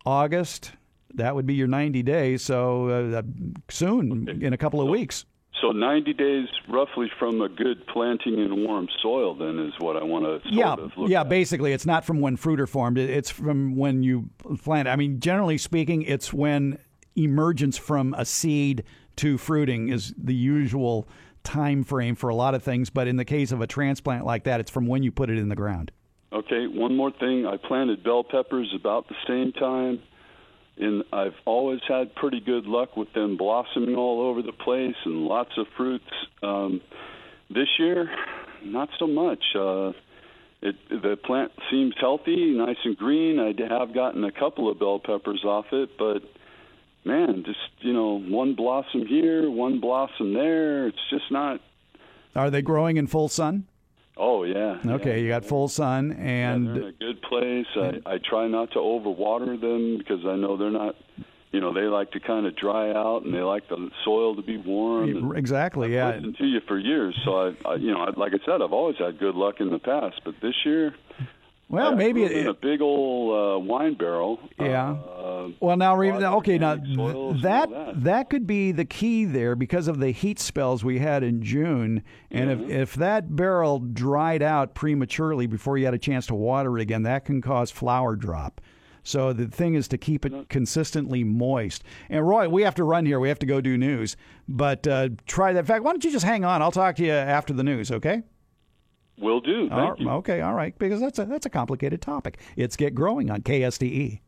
August, 0.04 0.72
that 1.14 1.34
would 1.34 1.46
be 1.46 1.54
your 1.54 1.68
90 1.68 2.02
days. 2.02 2.42
So 2.42 2.88
uh, 2.88 3.22
soon, 3.70 4.28
okay. 4.28 4.44
in 4.44 4.52
a 4.52 4.58
couple 4.58 4.80
of 4.80 4.88
weeks. 4.88 5.24
So 5.60 5.70
90 5.70 6.12
days 6.14 6.48
roughly 6.68 7.10
from 7.18 7.40
a 7.40 7.48
good 7.48 7.86
planting 7.86 8.38
in 8.38 8.64
warm 8.66 8.88
soil 9.00 9.34
then 9.34 9.60
is 9.60 9.72
what 9.78 9.96
I 9.96 10.02
want 10.02 10.24
to 10.24 10.50
yeah, 10.50 10.76
Yeah, 11.06 11.20
at. 11.20 11.28
basically 11.28 11.72
it's 11.72 11.86
not 11.86 12.04
from 12.04 12.20
when 12.20 12.36
fruit 12.36 12.60
are 12.60 12.66
formed. 12.66 12.98
It's 12.98 13.30
from 13.30 13.76
when 13.76 14.02
you 14.02 14.28
plant. 14.62 14.88
I 14.88 14.96
mean, 14.96 15.20
generally 15.20 15.56
speaking, 15.56 16.02
it's 16.02 16.32
when 16.32 16.78
emergence 17.16 17.78
from 17.78 18.12
a 18.14 18.24
seed 18.24 18.82
to 19.16 19.38
fruiting 19.38 19.88
is 19.88 20.12
the 20.18 20.34
usual 20.34 21.08
time 21.44 21.84
frame 21.84 22.16
for 22.16 22.28
a 22.28 22.34
lot 22.34 22.54
of 22.54 22.62
things, 22.62 22.90
but 22.90 23.06
in 23.06 23.16
the 23.16 23.24
case 23.24 23.52
of 23.52 23.60
a 23.60 23.66
transplant 23.66 24.24
like 24.24 24.44
that, 24.44 24.60
it's 24.60 24.70
from 24.70 24.86
when 24.86 25.02
you 25.02 25.12
put 25.12 25.30
it 25.30 25.38
in 25.38 25.48
the 25.48 25.56
ground. 25.56 25.92
Okay, 26.32 26.66
one 26.66 26.96
more 26.96 27.12
thing. 27.12 27.46
I 27.46 27.56
planted 27.56 28.02
bell 28.02 28.24
peppers 28.24 28.74
about 28.74 29.06
the 29.08 29.14
same 29.28 29.52
time, 29.52 30.00
and 30.76 31.04
I've 31.12 31.36
always 31.44 31.80
had 31.86 32.14
pretty 32.16 32.40
good 32.40 32.64
luck 32.64 32.96
with 32.96 33.12
them 33.12 33.36
blossoming 33.36 33.94
all 33.94 34.20
over 34.28 34.42
the 34.42 34.52
place 34.52 34.96
and 35.04 35.26
lots 35.26 35.52
of 35.56 35.66
fruits. 35.76 36.10
Um, 36.42 36.80
this 37.50 37.68
year, 37.78 38.10
not 38.64 38.88
so 38.98 39.06
much. 39.06 39.44
Uh, 39.54 39.92
it, 40.60 40.76
the 40.88 41.16
plant 41.24 41.52
seems 41.70 41.94
healthy, 42.00 42.56
nice 42.56 42.78
and 42.84 42.96
green. 42.96 43.38
I 43.38 43.52
have 43.78 43.94
gotten 43.94 44.24
a 44.24 44.32
couple 44.32 44.70
of 44.70 44.78
bell 44.78 44.98
peppers 44.98 45.44
off 45.44 45.66
it, 45.72 45.90
but 45.98 46.22
man, 47.04 47.42
just 47.44 47.58
you 47.80 47.92
know, 47.92 48.20
one 48.20 48.54
blossom 48.54 49.06
here, 49.06 49.50
one 49.50 49.80
blossom 49.80 50.34
there. 50.34 50.88
It's 50.88 51.10
just 51.10 51.30
not. 51.30 51.60
Are 52.34 52.50
they 52.50 52.62
growing 52.62 52.96
in 52.96 53.06
full 53.06 53.28
sun? 53.28 53.66
Oh 54.16 54.44
yeah. 54.44 54.78
Okay, 54.84 55.16
yeah. 55.16 55.22
you 55.22 55.28
got 55.28 55.44
full 55.44 55.68
sun, 55.68 56.12
and 56.12 56.66
yeah, 56.66 56.72
they're 56.72 56.82
in 56.82 56.88
a 56.88 56.92
good 56.92 57.22
place. 57.22 57.66
I, 57.76 58.14
I 58.14 58.18
try 58.18 58.46
not 58.46 58.70
to 58.72 58.78
overwater 58.78 59.60
them 59.60 59.98
because 59.98 60.24
I 60.26 60.36
know 60.36 60.56
they're 60.56 60.70
not. 60.70 60.94
You 61.50 61.60
know, 61.60 61.72
they 61.72 61.82
like 61.82 62.10
to 62.12 62.20
kind 62.20 62.46
of 62.46 62.56
dry 62.56 62.90
out, 62.90 63.22
and 63.24 63.32
they 63.32 63.38
like 63.38 63.68
the 63.68 63.88
soil 64.04 64.34
to 64.34 64.42
be 64.42 64.56
warm. 64.56 65.36
Exactly. 65.36 65.86
I've 65.86 65.92
yeah. 65.92 66.16
Listened 66.16 66.36
to 66.38 66.46
you 66.46 66.60
for 66.66 66.78
years, 66.78 67.16
so 67.24 67.30
I, 67.32 67.54
I, 67.64 67.74
you 67.76 67.92
know, 67.92 68.04
like 68.16 68.32
I 68.34 68.44
said, 68.44 68.60
I've 68.60 68.72
always 68.72 68.96
had 68.98 69.20
good 69.20 69.36
luck 69.36 69.60
in 69.60 69.70
the 69.70 69.78
past, 69.78 70.20
but 70.24 70.34
this 70.42 70.54
year, 70.64 70.92
well, 71.74 71.92
I 71.92 71.94
maybe 71.94 72.24
it, 72.24 72.32
in 72.32 72.46
a 72.46 72.54
big 72.54 72.80
old 72.80 73.32
uh, 73.32 73.58
wine 73.58 73.94
barrel. 73.94 74.38
Yeah. 74.58 74.92
Uh, 74.92 75.48
well, 75.60 75.76
now 75.76 76.00
okay, 76.00 76.58
now 76.58 76.76
that, 76.76 77.38
that, 77.42 77.92
that 78.04 78.30
could 78.30 78.46
be 78.46 78.72
the 78.72 78.84
key 78.84 79.24
there 79.24 79.54
because 79.56 79.88
of 79.88 79.98
the 79.98 80.10
heat 80.10 80.38
spells 80.38 80.84
we 80.84 80.98
had 80.98 81.22
in 81.22 81.42
June, 81.42 82.02
and 82.30 82.50
if 82.50 82.70
if 82.70 82.94
that 82.94 83.34
barrel 83.34 83.78
dried 83.80 84.42
out 84.42 84.74
prematurely 84.74 85.46
before 85.46 85.78
you 85.78 85.84
had 85.84 85.94
a 85.94 85.98
chance 85.98 86.26
to 86.26 86.34
water 86.34 86.78
it 86.78 86.82
again, 86.82 87.02
that 87.02 87.24
can 87.24 87.42
cause 87.42 87.70
flower 87.70 88.16
drop. 88.16 88.60
So 89.04 89.34
the 89.34 89.46
thing 89.46 89.74
is 89.74 89.86
to 89.88 89.98
keep 89.98 90.24
it 90.24 90.48
consistently 90.48 91.22
moist. 91.24 91.84
And 92.08 92.26
Roy, 92.26 92.48
we 92.48 92.62
have 92.62 92.74
to 92.76 92.84
run 92.84 93.04
here. 93.04 93.20
We 93.20 93.28
have 93.28 93.38
to 93.40 93.46
go 93.46 93.60
do 93.60 93.76
news. 93.76 94.16
But 94.48 94.86
uh, 94.86 95.10
try 95.26 95.52
that. 95.52 95.58
In 95.60 95.64
fact, 95.66 95.84
why 95.84 95.92
don't 95.92 96.02
you 96.02 96.10
just 96.10 96.24
hang 96.24 96.44
on? 96.44 96.62
I'll 96.62 96.72
talk 96.72 96.96
to 96.96 97.04
you 97.04 97.12
after 97.12 97.52
the 97.52 97.62
news. 97.62 97.92
Okay. 97.92 98.22
Will 99.18 99.40
do. 99.40 99.68
Thank 99.68 100.00
you. 100.00 100.10
Okay, 100.10 100.40
all 100.40 100.54
right, 100.54 100.76
because 100.78 101.00
that's 101.00 101.18
a 101.18 101.24
that's 101.24 101.46
a 101.46 101.50
complicated 101.50 102.02
topic. 102.02 102.38
It's 102.56 102.76
get 102.76 102.94
growing 102.94 103.30
on 103.30 103.42
KSTE. 103.42 104.20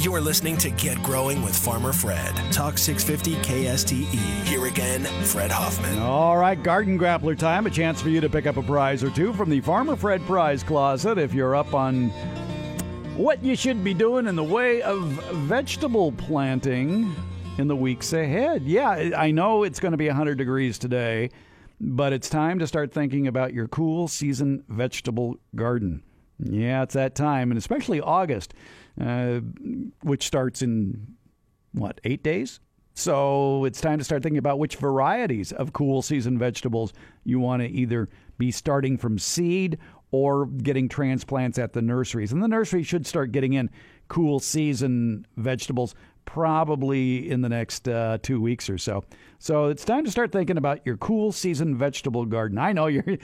You're 0.00 0.20
listening 0.20 0.56
to 0.58 0.70
Get 0.70 1.02
Growing 1.02 1.42
with 1.42 1.56
Farmer 1.56 1.92
Fred. 1.92 2.34
Talk 2.52 2.78
650 2.78 3.34
KSTE. 3.42 4.44
Here 4.46 4.64
again, 4.66 5.04
Fred 5.24 5.50
Hoffman. 5.50 5.98
All 5.98 6.38
right, 6.38 6.62
garden 6.62 6.96
grappler 6.98 7.36
time. 7.36 7.66
A 7.66 7.70
chance 7.70 8.00
for 8.00 8.08
you 8.08 8.20
to 8.20 8.28
pick 8.28 8.46
up 8.46 8.56
a 8.56 8.62
prize 8.62 9.02
or 9.02 9.10
two 9.10 9.32
from 9.32 9.50
the 9.50 9.60
Farmer 9.60 9.96
Fred 9.96 10.22
prize 10.22 10.62
closet 10.62 11.18
if 11.18 11.34
you're 11.34 11.56
up 11.56 11.74
on 11.74 12.10
what 13.16 13.42
you 13.42 13.56
should 13.56 13.82
be 13.82 13.92
doing 13.92 14.28
in 14.28 14.36
the 14.36 14.44
way 14.44 14.80
of 14.82 15.02
vegetable 15.34 16.12
planting 16.12 17.12
in 17.58 17.66
the 17.66 17.76
weeks 17.76 18.12
ahead. 18.12 18.62
Yeah, 18.62 19.10
I 19.16 19.30
know 19.32 19.64
it's 19.64 19.80
going 19.80 19.92
to 19.92 19.98
be 19.98 20.06
100 20.06 20.38
degrees 20.38 20.78
today, 20.78 21.30
but 21.80 22.12
it's 22.12 22.30
time 22.30 22.58
to 22.60 22.66
start 22.66 22.92
thinking 22.92 23.26
about 23.26 23.52
your 23.52 23.68
cool 23.68 24.08
season 24.08 24.62
vegetable 24.68 25.36
garden. 25.54 26.02
Yeah, 26.38 26.84
it's 26.84 26.94
that 26.94 27.16
time, 27.16 27.50
and 27.50 27.58
especially 27.58 28.00
August, 28.00 28.54
uh, 29.00 29.40
which 30.02 30.24
starts 30.24 30.62
in 30.62 31.16
what, 31.72 32.00
eight 32.04 32.22
days? 32.22 32.60
So 32.94 33.64
it's 33.64 33.80
time 33.80 33.98
to 33.98 34.04
start 34.04 34.22
thinking 34.22 34.38
about 34.38 34.58
which 34.58 34.76
varieties 34.76 35.52
of 35.52 35.72
cool 35.72 36.02
season 36.02 36.38
vegetables 36.38 36.92
you 37.24 37.38
want 37.38 37.62
to 37.62 37.68
either 37.68 38.08
be 38.38 38.50
starting 38.50 38.96
from 38.96 39.18
seed 39.18 39.78
or 40.10 40.46
getting 40.46 40.88
transplants 40.88 41.58
at 41.58 41.72
the 41.72 41.82
nurseries. 41.82 42.32
And 42.32 42.42
the 42.42 42.48
nursery 42.48 42.82
should 42.82 43.06
start 43.06 43.30
getting 43.32 43.52
in 43.52 43.70
cool 44.08 44.40
season 44.40 45.26
vegetables 45.36 45.94
probably 46.28 47.30
in 47.30 47.40
the 47.40 47.48
next 47.48 47.88
uh, 47.88 48.18
two 48.22 48.38
weeks 48.38 48.68
or 48.68 48.76
so. 48.76 49.02
So 49.38 49.68
it's 49.68 49.82
time 49.82 50.04
to 50.04 50.10
start 50.10 50.30
thinking 50.30 50.58
about 50.58 50.84
your 50.84 50.98
cool 50.98 51.32
season 51.32 51.74
vegetable 51.74 52.26
garden. 52.26 52.58
I 52.58 52.74
know 52.74 52.86
you're 52.86 53.16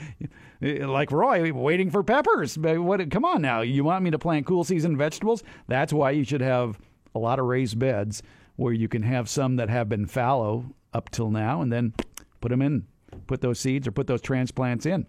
like 0.61 1.11
Roy, 1.11 1.53
waiting 1.53 1.91
for 1.91 2.01
peppers. 2.01 2.57
But 2.57 2.79
what? 2.79 3.11
Come 3.11 3.23
on 3.23 3.43
now, 3.43 3.61
you 3.61 3.83
want 3.83 4.03
me 4.03 4.09
to 4.09 4.17
plant 4.17 4.47
cool 4.47 4.63
season 4.63 4.97
vegetables? 4.97 5.43
That's 5.67 5.93
why 5.93 6.11
you 6.11 6.23
should 6.23 6.41
have 6.41 6.79
a 7.13 7.19
lot 7.19 7.37
of 7.37 7.45
raised 7.45 7.77
beds 7.77 8.23
where 8.55 8.73
you 8.73 8.87
can 8.87 9.03
have 9.03 9.29
some 9.29 9.57
that 9.57 9.69
have 9.69 9.87
been 9.87 10.07
fallow 10.07 10.65
up 10.91 11.11
till 11.11 11.29
now, 11.29 11.61
and 11.61 11.71
then 11.71 11.93
put 12.41 12.49
them 12.49 12.63
in, 12.63 12.87
put 13.27 13.41
those 13.41 13.59
seeds 13.59 13.87
or 13.87 13.91
put 13.91 14.07
those 14.07 14.21
transplants 14.21 14.87
in. 14.87 15.05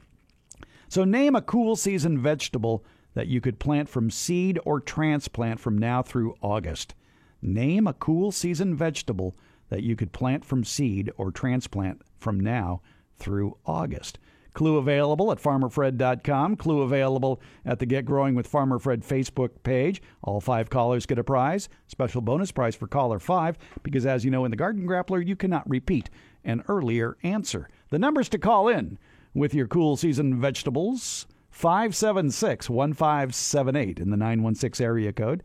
So 0.89 1.05
name 1.05 1.35
a 1.35 1.41
cool 1.41 1.77
season 1.77 2.19
vegetable 2.19 2.85
that 3.15 3.29
you 3.29 3.41
could 3.41 3.59
plant 3.59 3.89
from 3.89 4.11
seed 4.11 4.59
or 4.67 4.81
transplant 4.81 5.61
from 5.61 5.79
now 5.79 6.03
through 6.03 6.35
August. 6.43 6.95
Name 7.43 7.87
a 7.87 7.93
cool 7.95 8.33
season 8.33 8.75
vegetable 8.75 9.37
that 9.69 9.83
you 9.83 9.97
could 9.97 10.13
plant 10.13 10.45
from 10.45 10.65
seed 10.65 11.11
or 11.17 11.31
transplant 11.31 12.03
from 12.19 12.41
now 12.41 12.81
through 13.17 13.57
August. 13.67 14.19
Clue 14.57 14.79
available 14.79 15.31
at 15.31 15.39
farmerfred.com. 15.39 16.57
Clue 16.57 16.81
available 16.81 17.43
at 17.67 17.79
the 17.79 17.85
Get 17.85 18.07
Growing 18.07 18.35
with 18.35 18.47
Farmer 18.47 18.79
Fred 18.79 19.03
Facebook 19.03 19.51
page. 19.65 20.01
All 20.23 20.41
five 20.41 20.71
callers 20.71 21.05
get 21.05 21.19
a 21.19 21.25
prize. 21.25 21.69
Special 21.89 22.23
bonus 22.23 22.53
prize 22.53 22.75
for 22.75 22.87
caller 22.87 23.19
five, 23.19 23.59
because 23.83 24.07
as 24.07 24.25
you 24.25 24.31
know 24.31 24.47
in 24.47 24.51
the 24.51 24.57
Garden 24.57 24.89
Grappler, 24.89 25.25
you 25.25 25.37
cannot 25.37 25.69
repeat 25.69 26.09
an 26.43 26.65
earlier 26.69 27.19
answer. 27.23 27.69
The 27.91 27.99
numbers 27.99 28.31
to 28.31 28.39
call 28.39 28.69
in 28.69 28.99
with 29.35 29.53
your 29.53 29.67
cool 29.67 29.95
season 29.99 30.41
vegetables 30.41 31.27
576 31.51 32.71
1578 32.71 33.99
in 33.99 34.09
the 34.09 34.17
916 34.17 34.85
area 34.87 35.13
code 35.13 35.43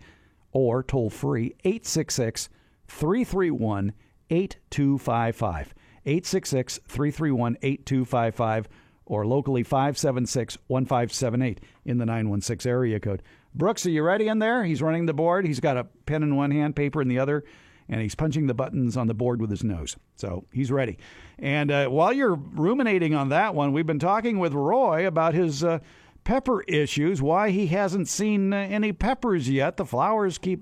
or 0.51 0.83
toll 0.83 1.09
free 1.09 1.55
866 1.63 2.49
331 2.87 3.93
8255. 4.29 5.73
866 6.05 6.79
331 6.87 7.57
8255 7.61 8.67
or 9.05 9.25
locally 9.25 9.63
576 9.63 10.57
1578 10.67 11.59
in 11.85 11.97
the 11.97 12.05
916 12.05 12.69
area 12.69 12.99
code. 12.99 13.21
Brooks, 13.53 13.85
are 13.85 13.89
you 13.89 14.03
ready 14.03 14.27
in 14.27 14.39
there? 14.39 14.63
He's 14.63 14.81
running 14.81 15.05
the 15.05 15.13
board. 15.13 15.45
He's 15.45 15.59
got 15.59 15.77
a 15.77 15.83
pen 16.05 16.23
in 16.23 16.35
one 16.35 16.51
hand, 16.51 16.75
paper 16.75 17.01
in 17.01 17.09
the 17.09 17.19
other, 17.19 17.43
and 17.89 18.01
he's 18.01 18.15
punching 18.15 18.47
the 18.47 18.53
buttons 18.53 18.95
on 18.95 19.07
the 19.07 19.13
board 19.13 19.41
with 19.41 19.49
his 19.49 19.63
nose. 19.63 19.97
So 20.15 20.45
he's 20.53 20.71
ready. 20.71 20.97
And 21.37 21.69
uh, 21.69 21.87
while 21.89 22.13
you're 22.13 22.35
ruminating 22.35 23.13
on 23.13 23.29
that 23.29 23.53
one, 23.53 23.73
we've 23.73 23.85
been 23.85 23.99
talking 23.99 24.39
with 24.39 24.53
Roy 24.53 25.05
about 25.05 25.33
his 25.33 25.63
uh, 25.63 25.79
pepper 26.23 26.61
issues, 26.63 27.21
why 27.21 27.49
he 27.49 27.67
hasn't 27.67 28.07
seen 28.07 28.53
uh, 28.53 28.57
any 28.57 28.91
peppers 28.91 29.49
yet. 29.49 29.77
The 29.77 29.85
flowers 29.85 30.37
keep 30.37 30.61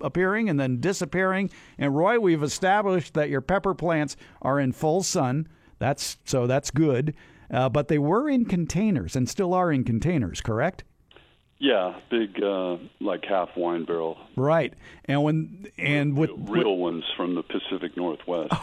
appearing 0.00 0.48
and 0.48 0.58
then 0.58 0.80
disappearing. 0.80 1.50
And 1.78 1.96
Roy, 1.96 2.18
we've 2.18 2.42
established 2.42 3.14
that 3.14 3.30
your 3.30 3.40
pepper 3.40 3.74
plants 3.74 4.16
are 4.42 4.60
in 4.60 4.72
full 4.72 5.02
sun. 5.02 5.48
That's 5.78 6.18
so 6.24 6.46
that's 6.46 6.70
good. 6.70 7.14
Uh, 7.50 7.68
but 7.68 7.88
they 7.88 7.98
were 7.98 8.28
in 8.28 8.44
containers 8.44 9.16
and 9.16 9.28
still 9.28 9.54
are 9.54 9.72
in 9.72 9.82
containers, 9.82 10.40
correct? 10.40 10.84
Yeah, 11.62 12.00
big 12.10 12.42
uh, 12.42 12.78
like 13.00 13.22
half 13.26 13.50
wine 13.54 13.84
barrel. 13.84 14.16
Right, 14.34 14.72
and 15.04 15.22
when 15.22 15.66
and 15.76 16.18
real, 16.18 16.34
with 16.36 16.48
real 16.48 16.76
ones 16.78 17.04
from 17.18 17.34
the 17.34 17.42
Pacific 17.42 17.98
Northwest. 17.98 18.54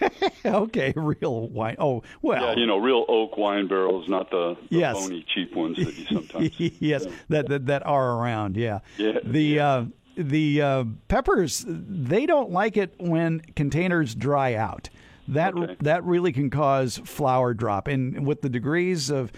okay, 0.46 0.92
real 0.94 1.48
wine. 1.48 1.74
Oh 1.80 2.04
well, 2.22 2.40
yeah, 2.40 2.54
you 2.60 2.66
know, 2.66 2.78
real 2.78 3.04
oak 3.08 3.36
wine 3.36 3.66
barrels, 3.66 4.08
not 4.08 4.30
the, 4.30 4.56
the 4.70 4.76
Yes. 4.78 4.96
phony 4.96 5.26
cheap 5.34 5.52
ones 5.56 5.76
that 5.78 5.96
you 5.98 6.06
sometimes. 6.06 6.52
yes, 6.80 7.06
that, 7.28 7.48
that 7.48 7.66
that 7.66 7.84
are 7.86 8.20
around. 8.20 8.56
Yeah. 8.56 8.78
Yeah, 8.98 9.18
The 9.24 9.58
uh, 9.58 9.84
the 10.16 10.62
uh, 10.62 10.84
peppers 11.08 11.64
they 11.66 12.24
don't 12.24 12.52
like 12.52 12.76
it 12.76 12.94
when 12.98 13.40
containers 13.56 14.14
dry 14.14 14.54
out. 14.54 14.90
That 15.26 15.54
Okay. 15.56 15.76
that 15.80 16.04
really 16.04 16.30
can 16.30 16.50
cause 16.50 16.98
flower 16.98 17.52
drop. 17.52 17.88
And 17.88 18.24
with 18.24 18.42
the 18.42 18.48
degrees 18.48 19.10
of 19.10 19.32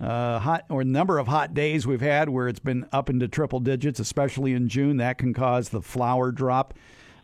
uh, 0.00 0.38
hot 0.38 0.64
or 0.68 0.84
number 0.84 1.18
of 1.18 1.26
hot 1.26 1.54
days 1.54 1.86
we've 1.86 2.00
had 2.00 2.28
where 2.28 2.48
it's 2.48 2.58
been 2.60 2.86
up 2.92 3.08
into 3.08 3.28
triple 3.28 3.60
digits, 3.60 3.98
especially 3.98 4.52
in 4.52 4.68
June, 4.68 4.98
that 4.98 5.18
can 5.18 5.32
cause 5.32 5.70
the 5.70 5.82
flower 5.82 6.30
drop. 6.30 6.74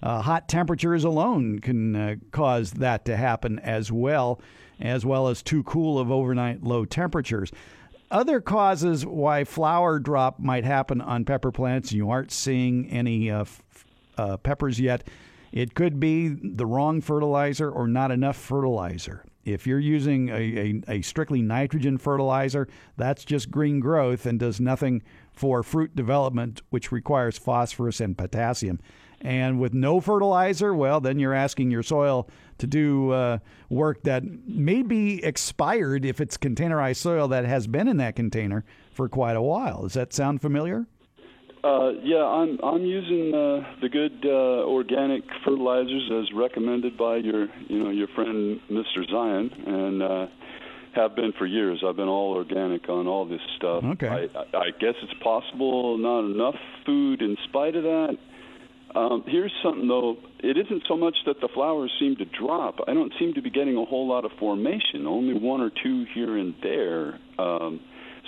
Uh, 0.02 0.20
hot 0.22 0.48
temperatures 0.48 1.04
alone 1.04 1.58
can 1.60 1.94
uh, 1.94 2.14
cause 2.32 2.72
that 2.72 3.04
to 3.04 3.16
happen 3.16 3.58
as 3.60 3.92
well, 3.92 4.40
as 4.80 5.06
well 5.06 5.28
as 5.28 5.42
too 5.42 5.62
cool 5.62 5.98
of 5.98 6.10
overnight 6.10 6.62
low 6.62 6.84
temperatures. 6.84 7.52
Other 8.10 8.40
causes 8.40 9.06
why 9.06 9.44
flower 9.44 9.98
drop 9.98 10.38
might 10.38 10.64
happen 10.64 11.00
on 11.00 11.24
pepper 11.24 11.52
plants, 11.52 11.92
you 11.92 12.10
aren't 12.10 12.32
seeing 12.32 12.90
any 12.90 13.30
uh, 13.30 13.42
f- 13.42 13.62
uh, 14.18 14.36
peppers 14.38 14.80
yet. 14.80 15.06
It 15.52 15.74
could 15.74 16.00
be 16.00 16.28
the 16.28 16.66
wrong 16.66 17.00
fertilizer 17.00 17.70
or 17.70 17.86
not 17.86 18.10
enough 18.10 18.36
fertilizer. 18.36 19.24
If 19.45 19.66
you're 19.66 19.80
using 19.80 20.28
a, 20.28 20.34
a, 20.34 20.82
a 20.88 21.03
strictly 21.03 21.43
nitrogen 21.43 21.99
fertilizer, 21.99 22.68
that's 22.97 23.24
just 23.24 23.51
green 23.51 23.80
growth 23.80 24.26
and 24.26 24.38
does 24.38 24.61
nothing 24.61 25.03
for 25.32 25.62
fruit 25.62 25.97
development, 25.97 26.62
which 26.70 26.93
requires 26.93 27.38
phosphorus 27.38 28.01
and 28.01 28.16
potassium. 28.16 28.78
And 29.20 29.61
with 29.61 29.72
no 29.72 30.01
fertilizer, 30.01 30.74
well, 30.74 31.01
then 31.01 31.18
you're 31.18 31.34
asking 31.34 31.70
your 31.70 31.84
soil 31.84 32.28
to 32.59 32.66
do 32.66 33.11
uh, 33.12 33.38
work 33.68 34.03
that 34.03 34.24
may 34.24 34.82
be 34.82 35.22
expired 35.24 36.05
if 36.05 36.20
it's 36.20 36.36
containerized 36.36 36.97
soil 36.97 37.28
that 37.28 37.45
has 37.45 37.66
been 37.66 37.88
in 37.88 37.99
that 37.99 38.16
container 38.16 38.64
for 38.93 39.09
quite 39.09 39.36
a 39.36 39.43
while. 39.43 39.82
Does 39.82 39.95
that 39.95 40.12
sound 40.12 40.40
familiar? 40.40 40.86
Uh, 41.64 41.92
yeah, 42.02 42.24
I'm 42.24 42.58
I'm 42.62 42.84
using 42.84 43.32
uh, 43.32 43.80
the 43.80 43.88
good 43.88 44.24
uh, 44.24 44.66
organic 44.66 45.22
fertilizers 45.44 46.10
as 46.10 46.34
recommended 46.34 46.98
by 46.98 47.18
your 47.18 47.46
you 47.68 47.84
know 47.84 47.90
your 47.90 48.08
friend 48.16 48.60
Mr. 48.68 49.08
Zion, 49.08 49.50
and 49.66 50.02
uh, 50.02 50.26
have 50.94 51.14
been 51.14 51.32
for 51.38 51.46
years. 51.46 51.82
I've 51.86 51.94
been 51.94 52.08
all 52.08 52.34
organic 52.34 52.88
on 52.88 53.06
all 53.06 53.28
this 53.28 53.40
stuff. 53.56 53.84
Okay. 53.84 54.08
I, 54.08 54.38
I, 54.38 54.58
I 54.58 54.70
guess 54.80 54.94
it's 55.02 55.22
possible 55.22 55.98
not 55.98 56.24
enough 56.24 56.56
food 56.84 57.22
in 57.22 57.36
spite 57.48 57.76
of 57.76 57.84
that. 57.84 58.16
Um, 58.96 59.24
here's 59.26 59.52
something 59.62 59.86
though. 59.86 60.16
It 60.40 60.58
isn't 60.58 60.82
so 60.88 60.96
much 60.96 61.14
that 61.26 61.40
the 61.40 61.48
flowers 61.54 61.92
seem 62.00 62.16
to 62.16 62.24
drop. 62.24 62.80
I 62.88 62.92
don't 62.92 63.12
seem 63.20 63.34
to 63.34 63.42
be 63.42 63.50
getting 63.50 63.76
a 63.76 63.84
whole 63.84 64.08
lot 64.08 64.24
of 64.24 64.32
formation. 64.38 65.06
Only 65.06 65.34
one 65.34 65.60
or 65.60 65.70
two 65.82 66.06
here 66.12 66.36
and 66.36 66.54
there. 66.60 67.18
Um, 67.38 67.80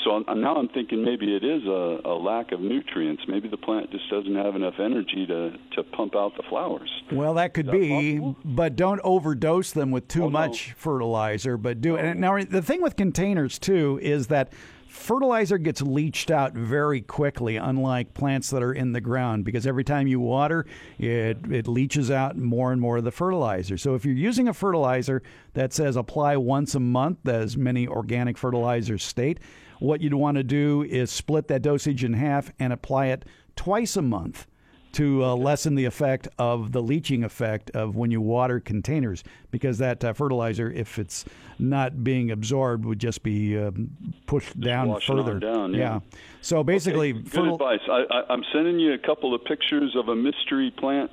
so 0.02 0.22
I'm, 0.26 0.40
now 0.40 0.56
I'm 0.56 0.68
thinking 0.68 1.04
maybe 1.04 1.34
it 1.36 1.44
is 1.44 1.64
a, 1.66 2.00
a 2.04 2.14
lack 2.14 2.52
of 2.52 2.60
nutrients. 2.60 3.22
Maybe 3.28 3.48
the 3.48 3.56
plant 3.56 3.90
just 3.90 4.08
doesn't 4.10 4.34
have 4.34 4.56
enough 4.56 4.74
energy 4.78 5.26
to 5.26 5.52
to 5.76 5.82
pump 5.82 6.16
out 6.16 6.36
the 6.36 6.42
flowers. 6.48 6.90
Well, 7.12 7.34
that 7.34 7.54
could 7.54 7.66
that 7.66 7.72
be, 7.72 8.18
possible? 8.18 8.36
but 8.44 8.76
don't 8.76 9.00
overdose 9.04 9.70
them 9.72 9.90
with 9.90 10.08
too 10.08 10.22
Oh, 10.24 10.26
no. 10.26 10.30
much 10.30 10.72
fertilizer. 10.72 11.56
But 11.56 11.80
do 11.80 11.96
and 11.96 12.20
now 12.20 12.42
the 12.42 12.62
thing 12.62 12.82
with 12.82 12.96
containers 12.96 13.58
too 13.58 13.98
is 14.02 14.26
that 14.28 14.52
fertilizer 14.88 15.58
gets 15.58 15.82
leached 15.82 16.30
out 16.30 16.52
very 16.54 17.00
quickly, 17.00 17.56
unlike 17.56 18.14
plants 18.14 18.50
that 18.50 18.62
are 18.62 18.72
in 18.72 18.92
the 18.92 19.00
ground, 19.00 19.44
because 19.44 19.66
every 19.66 19.82
time 19.84 20.06
you 20.06 20.20
water, 20.20 20.66
it 20.98 21.38
it 21.50 21.66
leaches 21.66 22.10
out 22.10 22.36
more 22.36 22.72
and 22.72 22.80
more 22.80 22.98
of 22.98 23.04
the 23.04 23.10
fertilizer. 23.10 23.76
So 23.76 23.94
if 23.94 24.04
you're 24.04 24.14
using 24.14 24.48
a 24.48 24.54
fertilizer 24.54 25.22
that 25.54 25.72
says 25.72 25.96
apply 25.96 26.36
once 26.36 26.74
a 26.74 26.80
month, 26.80 27.26
as 27.28 27.56
many 27.56 27.86
organic 27.88 28.36
fertilizers 28.38 29.02
state, 29.04 29.38
what 29.78 30.00
you'd 30.00 30.14
want 30.14 30.36
to 30.36 30.44
do 30.44 30.82
is 30.82 31.10
split 31.10 31.48
that 31.48 31.62
dosage 31.62 32.04
in 32.04 32.14
half 32.14 32.52
and 32.58 32.72
apply 32.72 33.06
it 33.06 33.24
twice 33.56 33.96
a 33.96 34.02
month 34.02 34.46
to 34.94 35.24
uh, 35.24 35.34
lessen 35.34 35.74
the 35.74 35.84
effect 35.84 36.28
of 36.38 36.70
the 36.70 36.80
leaching 36.80 37.24
effect 37.24 37.70
of 37.70 37.96
when 37.96 38.12
you 38.12 38.20
water 38.20 38.60
containers 38.60 39.24
because 39.50 39.78
that 39.78 40.04
uh, 40.04 40.12
fertilizer 40.12 40.70
if 40.70 40.98
it's 40.98 41.24
not 41.58 42.04
being 42.04 42.30
absorbed 42.30 42.84
would 42.84 43.00
just 43.00 43.22
be 43.22 43.58
um, 43.58 43.90
pushed 44.26 44.58
down 44.60 44.88
washing 44.88 45.18
on 45.18 45.24
further 45.24 45.40
down, 45.40 45.74
yeah. 45.74 45.98
so 46.40 46.62
basically 46.62 47.10
Okay, 47.10 47.22
good 47.22 47.32
fertil- 47.32 47.54
advice. 47.54 47.80
I, 47.90 48.04
I, 48.10 48.32
I'm 48.32 48.44
sending 48.52 48.78
you 48.78 48.92
a 48.92 48.98
couple 48.98 49.34
of 49.34 49.44
pictures 49.44 49.94
of 49.96 50.08
a 50.08 50.16
mystery 50.16 50.72
plant. 50.78 51.10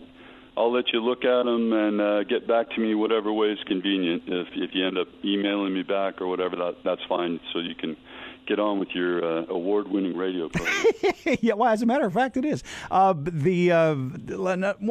I'll 0.57 0.71
let 0.71 0.91
you 0.93 0.99
look 0.99 1.23
at 1.23 1.45
them 1.45 1.71
and 1.73 2.01
uh, 2.01 2.23
get 2.23 2.47
back 2.47 2.69
to 2.71 2.81
me 2.81 2.93
whatever 2.93 3.31
way 3.31 3.47
is 3.47 3.59
convenient. 3.67 4.23
If 4.27 4.47
if 4.53 4.71
you 4.73 4.85
end 4.85 4.97
up 4.97 5.07
emailing 5.23 5.73
me 5.73 5.81
back 5.81 6.21
or 6.21 6.27
whatever, 6.27 6.55
that 6.57 6.75
that's 6.83 7.01
fine. 7.07 7.39
So 7.53 7.59
you 7.59 7.73
can 7.73 7.95
get 8.51 8.59
on 8.59 8.79
with 8.79 8.89
your 8.93 9.23
uh, 9.23 9.45
award-winning 9.47 10.17
radio 10.17 10.49
program. 10.49 10.85
yeah, 11.39 11.53
well, 11.53 11.69
as 11.69 11.81
a 11.81 11.85
matter 11.85 12.05
of 12.05 12.13
fact, 12.13 12.35
it 12.35 12.43
is. 12.43 12.63
Uh, 12.89 13.13
the 13.17 13.71
uh, 13.71 13.95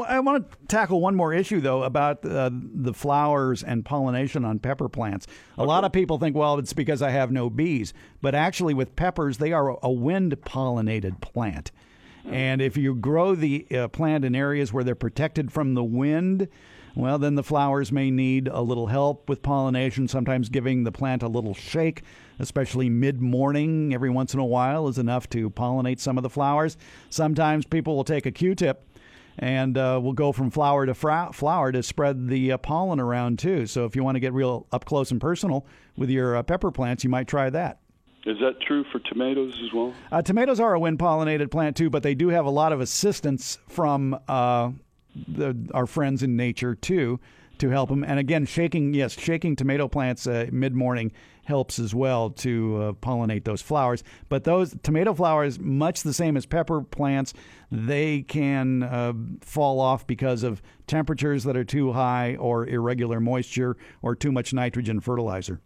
I 0.09 0.21
want 0.21 0.51
to 0.51 0.57
tackle 0.67 1.03
one 1.03 1.15
more 1.15 1.35
issue 1.35 1.61
though 1.61 1.83
about 1.83 2.25
uh, 2.25 2.51
the 2.53 2.95
flowers 2.95 3.63
and 3.63 3.85
pollination 3.85 4.47
on 4.47 4.61
pepper 4.61 4.89
plants. 4.89 5.27
A 5.59 5.65
lot 5.65 5.85
of 5.85 5.93
people 5.93 6.19
think, 6.19 6.35
well, 6.35 6.59
it's 6.59 6.73
because 6.73 7.03
I 7.03 7.11
have 7.11 7.31
no 7.31 7.51
bees, 7.51 7.93
but 8.23 8.35
actually, 8.35 8.73
with 8.73 8.97
peppers, 8.97 9.37
they 9.37 9.53
are 9.53 9.79
a 9.83 9.91
wind 9.91 10.41
pollinated 10.41 11.21
plant. 11.21 11.71
And 12.25 12.63
if 12.63 12.77
you 12.77 12.95
grow 12.95 13.35
the 13.35 13.67
uh, 13.71 13.89
plant 13.89 14.25
in 14.25 14.35
areas 14.35 14.73
where 14.73 14.85
they're 14.85 14.95
protected 14.95 15.53
from 15.53 15.75
the 15.75 15.85
wind, 15.85 16.49
well, 16.95 17.19
then 17.19 17.35
the 17.35 17.43
flowers 17.43 17.93
may 17.93 18.11
need 18.11 18.49
a 18.49 18.61
little 18.61 18.87
help 18.89 19.29
with 19.29 19.43
pollination, 19.43 20.09
sometimes 20.09 20.49
giving 20.49 20.85
the 20.85 20.93
plant 20.93 21.23
a 21.23 21.29
little 21.29 21.55
shake, 21.55 22.03
especially 22.39 22.89
mid 22.89 23.21
morning 23.21 23.95
every 23.95 24.11
once 24.11 24.35
in 24.35 24.41
a 24.41 24.45
while, 24.45 24.89
is 24.89 24.99
enough 24.99 25.29
to 25.31 25.51
pollinate 25.51 26.01
some 26.01 26.17
of 26.17 26.23
the 26.23 26.31
flowers. 26.31 26.77
Sometimes 27.09 27.67
people 27.67 27.97
will 27.97 28.05
take 28.05 28.27
a 28.27 28.33
Q 28.33 28.55
tip 28.55 28.87
and 29.39 29.79
uh, 29.79 29.99
we'll 30.03 30.13
go 30.13 30.33
from 30.33 30.51
flower 30.51 30.85
to 30.87 30.95
fra- 30.95 31.31
flower 31.33 31.73
to 31.73 31.83
spread 31.83 32.29
the 32.29 32.53
uh, 32.53 32.59
pollen 32.59 33.01
around 33.01 33.39
too. 33.39 33.67
So 33.67 33.85
if 33.85 33.97
you 33.97 34.05
want 34.05 34.17
to 34.17 34.21
get 34.21 34.33
real 34.33 34.67
up 34.73 34.85
close 34.85 35.11
and 35.11 35.21
personal 35.21 35.67
with 35.97 36.11
your 36.11 36.37
uh, 36.37 36.43
pepper 36.43 36.71
plants, 36.71 37.05
you 37.05 37.11
might 37.11 37.29
try 37.29 37.49
that. 37.51 37.79
is 38.27 38.39
that 38.41 38.61
true 38.61 38.85
for 38.93 38.99
tomatoes 38.99 39.55
as 39.65 39.73
well? 39.73 39.95
Uh, 40.13 40.21
tomatoes 40.21 40.61
are 40.61 40.75
a 40.75 40.81
wind 40.81 40.99
pollinated 40.99 41.51
plant 41.51 41.77
too, 41.77 41.89
but 41.89 42.03
they 42.03 42.15
do 42.15 42.29
have 42.29 42.45
a 42.45 42.51
lot 42.51 42.73
of 42.73 42.81
assistance 42.81 43.59
from 43.69 44.19
uh, 44.29 44.71
the, 45.15 45.57
our 45.75 45.87
friends 45.87 46.23
in 46.23 46.37
nature 46.37 46.75
too 46.75 47.21
to 47.59 47.71
help 47.71 47.91
them. 47.91 48.03
And 48.03 48.19
again, 48.19 48.47
shaking 48.47 48.95
yes, 48.95 49.19
shaking 49.19 49.55
tomato 49.57 49.87
plants 49.87 50.27
uh, 50.27 50.47
mid 50.51 50.75
morning 50.75 51.13
helps 51.45 51.79
as 51.79 51.95
well 51.95 52.31
to 52.31 52.77
uh, 52.77 52.93
pollinate 52.93 53.45
those 53.45 53.63
flowers. 53.63 54.03
But 54.29 54.45
those 54.45 54.75
tomato 54.83 55.15
flowers, 55.15 55.59
much 55.59 56.03
the 56.03 56.13
same 56.13 56.37
as 56.37 56.47
pepper 56.47 56.83
plants, 56.83 57.35
they 57.71 58.23
can 58.23 58.83
uh, 58.83 59.13
fall 59.41 59.81
off 59.81 60.07
because 60.07 60.43
of 60.43 60.63
temperatures 60.87 61.45
that 61.45 61.57
are 61.57 61.65
too 61.65 61.93
high 61.93 62.37
or 62.37 62.67
irregular 62.67 63.21
moisture 63.21 63.77
or 64.03 64.15
too 64.15 64.33
much 64.33 64.53
nitrogen 64.53 65.01
fertilizer. 65.01 65.61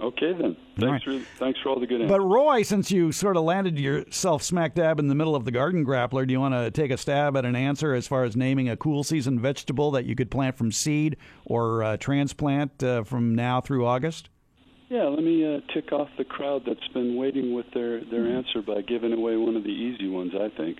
Okay 0.00 0.32
then. 0.32 0.56
Thanks 0.78 1.04
for 1.04 1.18
thanks 1.38 1.60
for 1.60 1.68
all 1.68 1.80
the 1.80 1.86
good 1.86 2.02
answers. 2.02 2.16
But 2.16 2.20
Roy, 2.20 2.62
since 2.62 2.90
you 2.90 3.12
sort 3.12 3.36
of 3.36 3.44
landed 3.44 3.78
yourself 3.78 4.42
smack 4.42 4.74
dab 4.74 4.98
in 4.98 5.08
the 5.08 5.14
middle 5.14 5.36
of 5.36 5.44
the 5.44 5.50
garden 5.50 5.84
grappler, 5.84 6.26
do 6.26 6.32
you 6.32 6.40
want 6.40 6.54
to 6.54 6.70
take 6.70 6.90
a 6.90 6.96
stab 6.96 7.36
at 7.36 7.44
an 7.44 7.54
answer 7.54 7.94
as 7.94 8.06
far 8.06 8.24
as 8.24 8.36
naming 8.36 8.68
a 8.68 8.76
cool 8.76 9.04
season 9.04 9.38
vegetable 9.38 9.90
that 9.90 10.06
you 10.06 10.14
could 10.14 10.30
plant 10.30 10.56
from 10.56 10.72
seed 10.72 11.16
or 11.44 11.82
uh, 11.82 11.96
transplant 11.98 12.82
uh, 12.82 13.04
from 13.04 13.34
now 13.34 13.60
through 13.60 13.86
August? 13.86 14.30
Yeah, 14.88 15.04
let 15.04 15.24
me 15.24 15.42
uh, 15.42 15.60
tick 15.72 15.90
off 15.90 16.08
the 16.18 16.24
crowd 16.24 16.64
that's 16.66 16.86
been 16.88 17.16
waiting 17.16 17.54
with 17.54 17.64
their, 17.72 18.04
their 18.04 18.26
answer 18.26 18.60
by 18.60 18.82
giving 18.82 19.14
away 19.14 19.36
one 19.36 19.56
of 19.56 19.64
the 19.64 19.70
easy 19.70 20.06
ones, 20.06 20.32
I 20.38 20.50
think. 20.54 20.78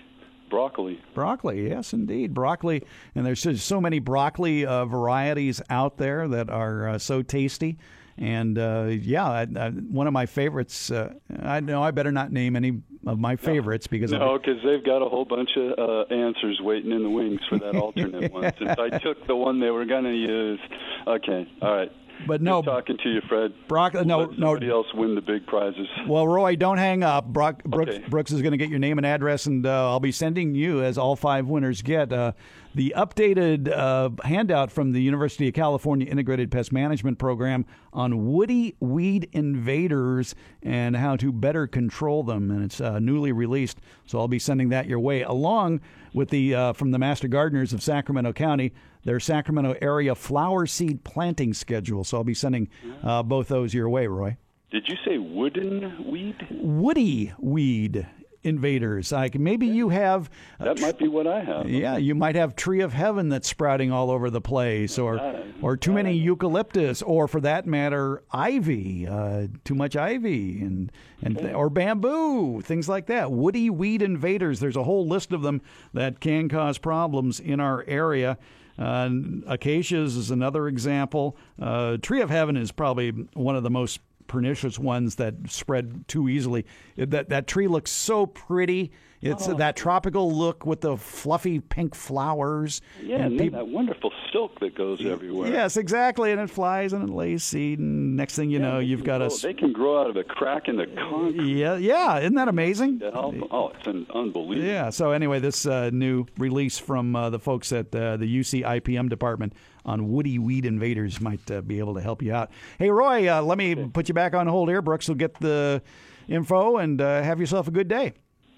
Broccoli. 0.50 1.00
Broccoli, 1.14 1.70
yes, 1.70 1.94
indeed. 1.94 2.34
Broccoli, 2.34 2.84
and 3.14 3.24
there's 3.24 3.42
just 3.42 3.66
so 3.66 3.80
many 3.80 4.00
broccoli 4.00 4.66
uh, 4.66 4.84
varieties 4.84 5.62
out 5.70 5.96
there 5.96 6.28
that 6.28 6.50
are 6.50 6.90
uh, 6.90 6.98
so 6.98 7.22
tasty. 7.22 7.78
And 8.18 8.58
uh, 8.58 8.86
yeah, 8.90 9.24
I, 9.24 9.46
I, 9.56 9.70
one 9.70 10.06
of 10.06 10.12
my 10.12 10.26
favorites. 10.26 10.90
Uh, 10.90 11.14
I 11.42 11.60
know 11.60 11.82
I 11.82 11.90
better 11.90 12.12
not 12.12 12.32
name 12.32 12.56
any 12.56 12.82
of 13.06 13.18
my 13.18 13.36
favorites 13.36 13.86
because 13.86 14.12
no, 14.12 14.38
because 14.38 14.62
they've 14.64 14.84
got 14.84 15.02
a 15.02 15.08
whole 15.08 15.24
bunch 15.24 15.50
of 15.56 15.78
uh, 15.78 16.14
answers 16.14 16.60
waiting 16.60 16.92
in 16.92 17.02
the 17.02 17.10
wings 17.10 17.40
for 17.48 17.58
that 17.58 17.74
alternate 17.82 18.32
one. 18.32 18.52
Since 18.58 18.78
I 18.78 18.98
took 18.98 19.26
the 19.26 19.36
one 19.36 19.60
they 19.60 19.70
were 19.70 19.84
going 19.84 20.04
to 20.04 20.14
use. 20.14 20.60
Okay, 21.06 21.48
all 21.60 21.74
right. 21.74 21.92
But 22.26 22.40
no, 22.42 22.62
Good 22.62 22.70
talking 22.70 22.98
to 23.02 23.08
you, 23.08 23.20
Fred. 23.28 23.52
Brock. 23.68 23.94
No, 23.94 24.20
Let 24.20 24.38
no. 24.38 24.46
somebody 24.46 24.70
else 24.70 24.86
win 24.94 25.14
the 25.14 25.20
big 25.20 25.46
prizes. 25.46 25.86
Well, 26.06 26.26
Roy, 26.28 26.56
don't 26.56 26.78
hang 26.78 27.02
up. 27.02 27.26
Brock, 27.26 27.62
Brooks, 27.64 27.94
Okay. 27.96 28.04
Brooks 28.08 28.32
is 28.32 28.42
going 28.42 28.52
to 28.52 28.58
get 28.58 28.68
your 28.68 28.78
name 28.78 28.98
and 28.98 29.06
address, 29.06 29.46
and 29.46 29.66
uh, 29.66 29.90
I'll 29.90 30.00
be 30.00 30.12
sending 30.12 30.54
you, 30.54 30.82
as 30.82 30.98
all 30.98 31.16
five 31.16 31.46
winners 31.46 31.82
get, 31.82 32.12
uh, 32.12 32.32
the 32.74 32.94
updated 32.96 33.70
uh, 33.70 34.10
handout 34.24 34.70
from 34.70 34.92
the 34.92 35.00
University 35.02 35.48
of 35.48 35.54
California 35.54 36.06
Integrated 36.06 36.50
Pest 36.50 36.72
Management 36.72 37.18
Program 37.18 37.66
on 37.92 38.32
woody 38.32 38.74
weed 38.80 39.28
invaders 39.32 40.34
and 40.62 40.96
how 40.96 41.16
to 41.16 41.32
better 41.32 41.66
control 41.66 42.22
them. 42.22 42.50
And 42.50 42.64
it's 42.64 42.80
uh, 42.80 42.98
newly 42.98 43.32
released, 43.32 43.78
so 44.06 44.18
I'll 44.18 44.28
be 44.28 44.38
sending 44.38 44.70
that 44.70 44.86
your 44.86 45.00
way, 45.00 45.22
along 45.22 45.80
with 46.12 46.30
the 46.30 46.54
uh, 46.54 46.72
from 46.72 46.90
the 46.90 46.98
Master 46.98 47.28
Gardeners 47.28 47.72
of 47.72 47.82
Sacramento 47.82 48.32
County 48.32 48.72
their 49.04 49.20
Sacramento 49.20 49.74
area 49.82 50.14
flower 50.14 50.66
seed 50.66 51.04
planting 51.04 51.52
schedule. 51.54 52.04
So 52.04 52.18
I'll 52.18 52.24
be 52.24 52.34
sending 52.34 52.68
uh, 53.02 53.22
both 53.22 53.48
those 53.48 53.74
your 53.74 53.88
way, 53.88 54.06
Roy. 54.06 54.36
Did 54.70 54.88
you 54.88 54.96
say 55.04 55.18
wooden 55.18 56.10
weed? 56.10 56.36
woody 56.50 57.32
weed 57.38 58.06
invaders. 58.44 59.12
Like 59.12 59.38
maybe 59.38 59.66
you 59.66 59.88
have, 59.90 60.28
That 60.58 60.80
might 60.80 60.98
be 60.98 61.08
what 61.08 61.26
I 61.26 61.40
have. 61.42 61.68
yeah, 61.68 61.96
you 61.96 62.14
might 62.14 62.34
have 62.34 62.56
tree 62.56 62.80
of 62.80 62.92
heaven 62.92 63.28
that's 63.28 63.48
sprouting 63.48 63.92
all 63.92 64.10
over 64.10 64.30
the 64.30 64.40
place, 64.40 64.98
or 64.98 65.20
or 65.60 65.76
too 65.76 65.92
many 65.92 66.12
eucalyptus, 66.14 67.02
or 67.02 67.28
for 67.28 67.40
that 67.40 67.66
matter, 67.66 68.22
ivy, 68.32 69.06
uh, 69.06 69.46
too 69.64 69.74
much 69.74 69.96
ivy, 69.96 70.60
and 70.60 70.90
and 71.22 71.38
th- 71.38 71.54
or 71.54 71.70
bamboo, 71.70 72.60
things 72.62 72.88
like 72.88 73.06
that. 73.06 73.30
Woody 73.30 73.70
weed 73.70 74.02
invaders. 74.02 74.60
There's 74.60 74.76
a 74.76 74.82
whole 74.84 75.06
list 75.06 75.32
of 75.32 75.42
them 75.42 75.62
that 75.92 76.20
can 76.20 76.48
cause 76.48 76.78
problems 76.78 77.38
in 77.38 77.60
our 77.60 77.84
area. 77.86 78.38
Uh, 78.78 79.10
acacias 79.46 80.16
is 80.16 80.30
another 80.30 80.66
example. 80.66 81.36
Uh, 81.60 81.98
tree 81.98 82.22
of 82.22 82.30
heaven 82.30 82.56
is 82.56 82.72
probably 82.72 83.10
one 83.34 83.54
of 83.54 83.62
the 83.62 83.70
most 83.70 84.00
pernicious 84.32 84.78
ones 84.78 85.16
that 85.16 85.34
spread 85.48 86.08
too 86.08 86.28
easily. 86.28 86.64
That 86.96 87.28
that 87.28 87.46
tree 87.46 87.68
looks 87.68 87.90
so 87.92 88.26
pretty. 88.26 88.90
It's 89.20 89.48
Oh. 89.48 89.54
that 89.54 89.76
tropical 89.76 90.32
look 90.36 90.66
with 90.66 90.80
the 90.80 90.96
fluffy 90.96 91.60
pink 91.60 91.94
flowers. 91.94 92.80
Yeah, 93.00 93.16
and 93.16 93.24
and 93.26 93.32
then 93.38 93.46
peop- 93.46 93.52
that 93.52 93.68
wonderful 93.68 94.10
silk 94.32 94.58
that 94.58 94.74
goes 94.74 95.04
everywhere. 95.06 95.48
Yes, 95.52 95.76
exactly. 95.76 96.32
And 96.32 96.40
it 96.40 96.50
flies 96.50 96.92
and 96.92 97.08
it 97.08 97.12
lays 97.12 97.44
seed, 97.44 97.78
and 97.78 98.16
next 98.16 98.34
thing 98.34 98.50
you 98.50 98.58
know, 98.58 98.80
you've 98.80 99.04
got 99.04 99.16
a. 99.16 99.26
grow- 99.26 99.34
s- 99.34 99.42
They 99.42 99.54
can 99.54 99.72
grow 99.72 100.00
out 100.00 100.10
of 100.10 100.16
a 100.16 100.24
crack 100.24 100.66
in 100.66 100.76
the 100.76 100.86
concrete. 100.86 101.40
Yeah, 101.56 101.76
yeah. 101.76 102.18
Isn't 102.18 102.34
that 102.34 102.48
amazing? 102.48 102.98
to. 102.98 103.12
Oh, 103.14 103.70
it's 103.78 103.86
an 103.86 104.06
unbelievable. 104.12 104.66
Yeah. 104.66 104.90
So 104.90 105.12
anyway, 105.12 105.38
this 105.38 105.66
uh, 105.66 105.90
new 105.92 106.26
release 106.38 106.78
from 106.80 107.14
uh, 107.14 107.30
the 107.30 107.38
folks 107.38 107.70
at 107.72 107.94
uh, 107.94 108.16
the 108.16 108.26
UC 108.40 108.64
IPM 108.64 109.08
department 109.08 109.52
on 109.84 110.10
woody 110.10 110.38
weed 110.38 110.64
invaders 110.64 111.20
might 111.20 111.50
uh, 111.50 111.60
be 111.60 111.78
able 111.78 111.94
to 111.94 112.00
help 112.00 112.22
you 112.22 112.32
out. 112.32 112.50
Hey, 112.78 112.90
Roy, 112.90 113.32
uh, 113.32 113.42
let 113.42 113.58
me 113.58 113.74
put 113.74 114.08
you 114.08 114.14
back 114.14 114.34
on 114.34 114.46
hold 114.46 114.68
here. 114.68 114.82
Brooks 114.82 115.08
will 115.08 115.16
get 115.16 115.34
the 115.34 115.82
info 116.28 116.76
and 116.76 117.00
uh, 117.00 117.22
have 117.22 117.40
yourself 117.40 117.68
a 117.68 117.72
good 117.72 117.88
day. 117.88 118.12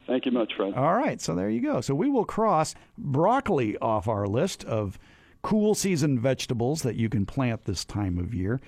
Thank 0.06 0.26
you 0.26 0.32
much, 0.32 0.52
Fred. 0.54 0.74
All 0.74 0.94
right, 0.94 1.20
so 1.20 1.34
there 1.34 1.48
you 1.48 1.62
go. 1.62 1.80
So 1.80 1.94
we 1.94 2.10
will 2.10 2.26
cross 2.26 2.74
broccoli 2.98 3.78
off 3.78 4.06
our 4.06 4.26
list 4.26 4.64
of 4.64 4.98
cool 5.42 5.74
season 5.74 6.18
vegetables 6.18 6.82
that 6.82 6.96
you 6.96 7.08
can 7.08 7.24
plant 7.24 7.64
this 7.64 7.84
time 7.84 8.18
of 8.18 8.34
year. 8.34 8.60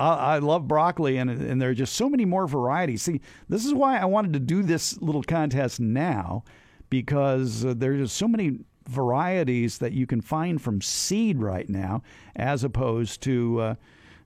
I, 0.00 0.14
I 0.34 0.38
love 0.38 0.66
broccoli, 0.66 1.18
and 1.18 1.30
and 1.30 1.60
there 1.60 1.70
are 1.70 1.74
just 1.74 1.94
so 1.94 2.08
many 2.08 2.24
more 2.24 2.46
varieties. 2.46 3.02
See, 3.02 3.20
this 3.48 3.64
is 3.64 3.74
why 3.74 3.98
I 3.98 4.06
wanted 4.06 4.32
to 4.32 4.40
do 4.40 4.62
this 4.62 5.00
little 5.00 5.22
contest 5.22 5.78
now, 5.78 6.44
because 6.88 7.64
uh, 7.64 7.74
there's 7.76 8.00
just 8.00 8.16
so 8.16 8.26
many 8.26 8.60
varieties 8.88 9.78
that 9.78 9.92
you 9.92 10.06
can 10.06 10.20
find 10.20 10.60
from 10.60 10.80
seed 10.80 11.38
right 11.38 11.68
now, 11.68 12.02
as 12.36 12.64
opposed 12.64 13.22
to. 13.22 13.60
Uh, 13.60 13.74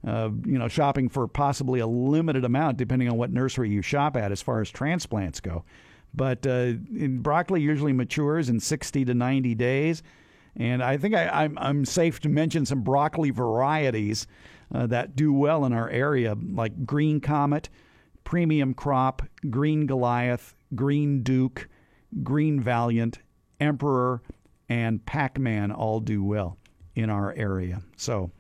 uh, 0.06 0.28
you 0.44 0.58
know, 0.58 0.68
shopping 0.68 1.08
for 1.08 1.26
possibly 1.26 1.80
a 1.80 1.86
limited 1.86 2.44
amount, 2.44 2.76
depending 2.76 3.08
on 3.08 3.16
what 3.16 3.32
nursery 3.32 3.70
you 3.70 3.80
shop 3.80 4.18
at, 4.18 4.30
as 4.30 4.42
far 4.42 4.60
as 4.60 4.68
transplants 4.68 5.40
go. 5.40 5.64
But 6.12 6.46
uh, 6.46 6.72
broccoli 6.72 7.62
usually 7.62 7.94
matures 7.94 8.50
in 8.50 8.60
60 8.60 9.06
to 9.06 9.14
90 9.14 9.54
days, 9.54 10.02
and 10.56 10.82
I 10.82 10.96
think 10.96 11.14
I, 11.14 11.28
I'm, 11.28 11.56
I'm 11.58 11.84
safe 11.84 12.20
to 12.20 12.28
mention 12.28 12.66
some 12.66 12.82
broccoli 12.82 13.30
varieties 13.30 14.26
uh, 14.72 14.86
that 14.88 15.16
do 15.16 15.32
well 15.32 15.64
in 15.64 15.72
our 15.72 15.88
area, 15.88 16.36
like 16.52 16.84
Green 16.86 17.20
Comet, 17.20 17.68
Premium 18.22 18.74
Crop, 18.74 19.22
Green 19.50 19.86
Goliath, 19.86 20.54
Green 20.74 21.22
Duke, 21.22 21.68
Green 22.22 22.60
Valiant, 22.60 23.18
Emperor, 23.60 24.22
and 24.68 25.04
Packman 25.04 25.70
all 25.72 26.00
do 26.00 26.22
well 26.22 26.58
in 26.94 27.10
our 27.10 27.32
area. 27.36 27.82
So 27.96 28.30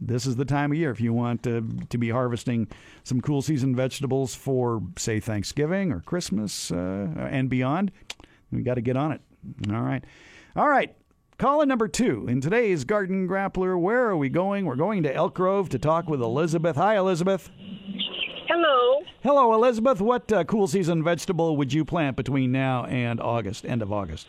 this 0.00 0.26
is 0.26 0.36
the 0.36 0.44
time 0.44 0.72
of 0.72 0.78
year 0.78 0.90
if 0.90 1.00
you 1.00 1.12
want 1.12 1.42
to, 1.44 1.66
to 1.90 1.98
be 1.98 2.10
harvesting 2.10 2.68
some 3.04 3.20
cool 3.20 3.42
season 3.42 3.74
vegetables 3.74 4.34
for, 4.34 4.82
say, 4.96 5.20
Thanksgiving 5.20 5.92
or 5.92 6.00
Christmas 6.00 6.70
uh, 6.70 7.08
and 7.30 7.48
beyond. 7.48 7.92
We 8.50 8.62
got 8.62 8.74
to 8.74 8.80
get 8.80 8.96
on 8.96 9.12
it. 9.12 9.20
All 9.70 9.82
right. 9.82 10.04
All 10.56 10.68
right. 10.68 10.94
Call 11.38 11.60
in 11.62 11.68
number 11.68 11.86
two. 11.86 12.26
In 12.28 12.40
today's 12.40 12.84
Garden 12.84 13.28
Grappler, 13.28 13.80
where 13.80 14.08
are 14.08 14.16
we 14.16 14.28
going? 14.28 14.66
We're 14.66 14.74
going 14.74 15.04
to 15.04 15.14
Elk 15.14 15.34
Grove 15.34 15.68
to 15.68 15.78
talk 15.78 16.08
with 16.08 16.20
Elizabeth. 16.20 16.74
Hi, 16.76 16.96
Elizabeth. 16.96 17.50
Hello. 18.48 19.02
Hello, 19.22 19.54
Elizabeth. 19.54 20.00
What 20.00 20.32
uh, 20.32 20.42
cool 20.44 20.66
season 20.66 21.04
vegetable 21.04 21.56
would 21.56 21.72
you 21.72 21.84
plant 21.84 22.16
between 22.16 22.50
now 22.50 22.86
and 22.86 23.20
August, 23.20 23.64
end 23.64 23.82
of 23.82 23.92
August? 23.92 24.26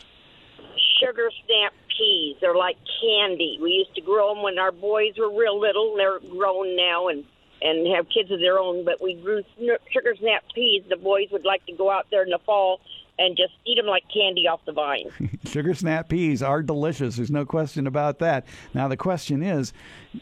Sugar 0.99 1.29
snap 1.45 1.73
peas. 1.97 2.35
They're 2.41 2.55
like 2.55 2.77
candy. 3.01 3.57
We 3.61 3.71
used 3.71 3.95
to 3.95 4.01
grow 4.01 4.33
them 4.33 4.43
when 4.43 4.59
our 4.59 4.71
boys 4.71 5.13
were 5.17 5.31
real 5.31 5.59
little. 5.59 5.95
They're 5.95 6.19
grown 6.19 6.75
now 6.75 7.07
and 7.07 7.23
and 7.61 7.93
have 7.93 8.07
kids 8.09 8.31
of 8.31 8.39
their 8.39 8.57
own. 8.57 8.85
But 8.85 9.01
we 9.01 9.15
grew 9.15 9.43
sugar 9.91 10.15
snap 10.17 10.43
peas. 10.53 10.83
The 10.89 10.95
boys 10.95 11.27
would 11.31 11.45
like 11.45 11.65
to 11.65 11.73
go 11.73 11.91
out 11.91 12.07
there 12.09 12.23
in 12.23 12.29
the 12.29 12.39
fall 12.45 12.79
and 13.17 13.35
just 13.35 13.53
eat 13.65 13.75
them 13.75 13.85
like 13.85 14.03
candy 14.13 14.47
off 14.47 14.61
the 14.65 14.71
vine. 14.71 15.09
Sugar 15.45 15.73
snap 15.73 16.07
peas 16.07 16.41
are 16.41 16.63
delicious. 16.63 17.17
There's 17.17 17.29
no 17.29 17.45
question 17.45 17.85
about 17.85 18.19
that. 18.19 18.45
Now 18.73 18.87
the 18.87 18.95
question 18.95 19.43
is, 19.43 19.73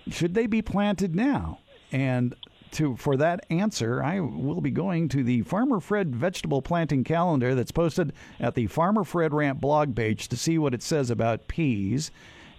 should 0.10 0.34
they 0.34 0.48
be 0.48 0.64
planted 0.64 1.16
now? 1.16 1.60
And 1.92 2.36
to 2.78 2.96
for 2.96 3.18
that 3.18 3.46
answer, 3.50 4.04
I 4.04 4.20
will 4.20 4.62
be 4.62 4.70
going 4.70 5.10
to 5.10 5.24
the 5.24 5.42
Farmer 5.42 5.80
Fred 5.80 6.16
vegetable 6.16 6.62
planting 6.62 7.04
calendar 7.04 7.56
that's 7.56 7.72
posted 7.72 8.14
at 8.40 8.54
the 8.54 8.68
Farmer 8.68 9.04
Fred 9.04 9.34
Rant 9.34 9.60
blog 9.60 9.96
page 9.96 10.28
to 10.28 10.38
see 10.38 10.60
what 10.60 10.76
it 10.76 10.84
says 10.84 11.10
about 11.10 11.48
peas. 11.48 12.12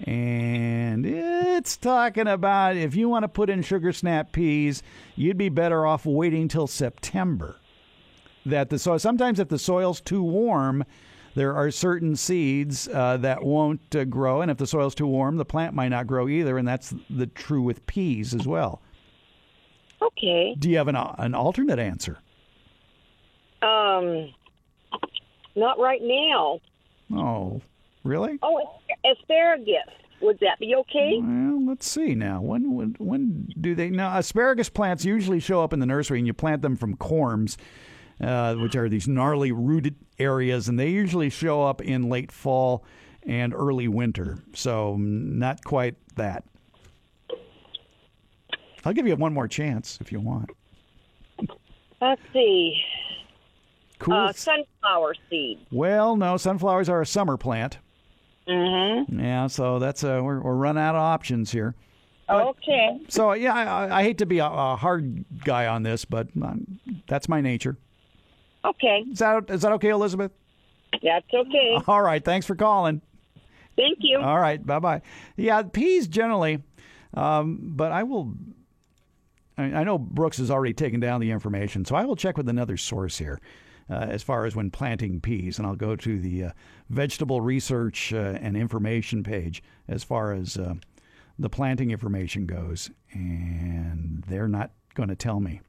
And 0.05 1.07
it's 1.07 1.77
talking 1.77 2.27
about 2.27 2.77
if 2.77 2.97
you 2.97 3.09
want 3.09 3.25
to 3.25 3.29
put 3.29 3.49
in 3.49 3.63
sugar 3.63 3.93
snap 3.93 4.33
peas, 4.33 4.83
you'd 5.15 5.39
be 5.39 5.49
better 5.49 5.87
off 5.87 6.05
waiting 6.05 6.49
till 6.49 6.67
September. 6.67 7.57
That 8.45 8.71
the 8.71 8.79
soil 8.79 8.99
sometimes 8.99 9.39
if 9.39 9.49
the 9.49 9.59
soil's 9.59 10.01
too 10.01 10.23
warm 10.23 10.85
there 11.35 11.55
are 11.55 11.71
certain 11.71 12.17
seeds 12.17 12.89
uh, 12.89 13.19
that 13.19 13.45
won't 13.45 13.95
uh, 13.95 14.05
grow. 14.05 14.43
And 14.43 14.51
if 14.51 14.57
the 14.57 14.67
soil's 14.67 14.97
too 14.97 15.07
warm 15.07 15.37
the 15.37 15.45
plant 15.45 15.75
might 15.75 15.91
not 15.91 16.09
grow 16.09 16.29
either. 16.29 16.59
And 16.59 16.67
that's 16.67 16.93
the 17.09 17.29
true 17.29 17.63
with 17.63 17.87
peas 17.87 18.35
as 18.35 18.49
well 18.49 18.83
Okay. 20.03 20.55
do 20.59 20.71
you 20.71 20.77
have 20.79 20.89
an, 20.89 20.97
an 20.97 21.35
alternate 21.35 21.79
answer 21.79 22.19
Um, 23.63 24.33
not 25.57 25.79
right 25.79 26.01
now. 26.03 26.61
oh 27.15 27.61
really 28.05 28.39
Oh, 28.43 28.61
asparagus. 29.05 29.75
Would 30.21 30.39
that 30.41 30.59
be 30.59 30.75
okay? 30.77 31.19
well 31.21 31.65
let's 31.67 31.87
see 31.89 32.15
now 32.15 32.41
when, 32.41 32.75
when 32.75 32.97
when 32.99 33.49
do 33.61 33.75
they 33.75 33.91
now 33.91 34.17
asparagus 34.19 34.69
plants 34.69 35.05
usually 35.05 35.41
show 35.41 35.63
up 35.63 35.73
in 35.73 35.79
the 35.81 35.87
nursery 35.87 36.19
and 36.19 36.27
you 36.27 36.33
plant 36.35 36.63
them 36.63 36.77
from 36.77 36.97
corms 36.97 37.57
uh, 38.21 38.55
which 38.57 38.75
are 38.75 38.89
these 38.89 39.07
gnarly 39.07 39.53
rooted 39.53 39.95
areas 40.19 40.69
and 40.69 40.79
they 40.79 40.89
usually 40.89 41.31
show 41.31 41.63
up 41.63 41.81
in 41.81 42.09
late 42.09 42.33
fall 42.33 42.85
and 43.25 43.53
early 43.55 43.87
winter 43.87 44.39
so 44.55 44.97
not 44.99 45.63
quite 45.65 45.95
that 46.17 46.43
I'll 48.85 48.93
give 48.93 49.07
you 49.07 49.17
one 49.17 49.33
more 49.35 49.49
chance 49.49 49.99
if 50.01 50.13
you 50.13 50.21
want. 50.21 50.51
Let's 52.01 52.21
see. 52.33 52.81
Cool. 53.99 54.15
Uh, 54.15 54.33
sunflower 54.33 55.17
seed. 55.29 55.59
well, 55.73 56.17
no, 56.17 56.37
sunflowers 56.37 56.89
are 56.89 57.01
a 57.03 57.07
summer 57.07 57.37
plant. 57.37 57.79
Mm-hmm. 58.47 59.19
Yeah, 59.19 59.49
so 59.49 59.79
that's 59.81 60.05
uh, 60.05 60.21
we're 60.23 60.41
we're 60.41 60.55
running 60.55 60.83
out 60.83 60.95
of 60.95 61.01
options 61.03 61.51
here. 61.51 61.75
But- 62.29 62.47
Okay. 62.49 63.01
So 63.09 63.33
yeah, 63.33 63.55
I, 63.55 63.65
I- 63.65 63.99
I 63.99 64.03
hate 64.05 64.19
to 64.19 64.27
be 64.27 64.39
a, 64.39 64.47
a 64.47 64.77
hard 64.77 65.25
guy 65.45 65.67
on 65.67 65.83
this, 65.83 66.05
but 66.05 66.29
um, 66.41 66.79
that's 67.09 67.29
my 67.29 67.41
nature. 67.41 67.77
Okay. 68.65 69.05
Is 69.11 69.19
that 69.19 69.51
is 69.51 69.63
that 69.63 69.73
okay, 69.73 69.89
Elizabeth? 69.89 70.31
That's 71.03 71.27
okay. 71.35 71.77
All 71.89 72.03
right, 72.03 72.25
thanks 72.25 72.47
for 72.47 72.55
calling. 72.55 73.03
Thank 73.77 73.99
you. 74.01 74.19
All 74.21 74.39
right, 74.41 74.65
bye 74.65 74.79
bye. 74.79 75.03
Yeah, 75.37 75.63
peas 75.63 76.07
generally, 76.07 76.63
um, 77.15 77.59
but 77.75 77.91
I 77.93 78.05
will. 78.05 78.33
I 79.59 79.85
know 79.85 79.99
Brooks 79.99 80.39
has 80.39 80.51
already 80.51 80.73
taken 80.73 81.01
down 81.01 81.21
the 81.21 81.31
information, 81.31 81.85
so 81.85 81.97
I 81.97 82.05
will 82.05 82.17
check 82.17 82.37
with 82.37 82.49
another 82.49 82.77
source 82.77 83.19
here. 83.19 83.41
uh, 83.91 83.95
as 83.95 84.23
far 84.23 84.45
as 84.45 84.55
when 84.55 84.71
planting 84.71 85.21
peas. 85.21 85.59
And 85.59 85.67
I'll 85.67 85.77
go 85.77 85.97
to 85.97 86.19
the 86.19 86.45
uh, 86.45 86.51
vegetable 86.91 87.41
research 87.41 88.13
uh, 88.13 88.39
and 88.41 88.57
information 88.57 89.23
page 89.23 89.63
as 89.89 90.05
far 90.05 90.33
as 90.33 90.57
uh, 90.57 90.75
the 91.39 91.49
planting 91.51 91.91
information 91.91 92.47
goes. 92.47 92.91
And 93.13 94.25
they're 94.29 94.49
not 94.49 94.73
going 94.95 95.09
to 95.09 95.17
tell 95.17 95.41
me. 95.41 95.61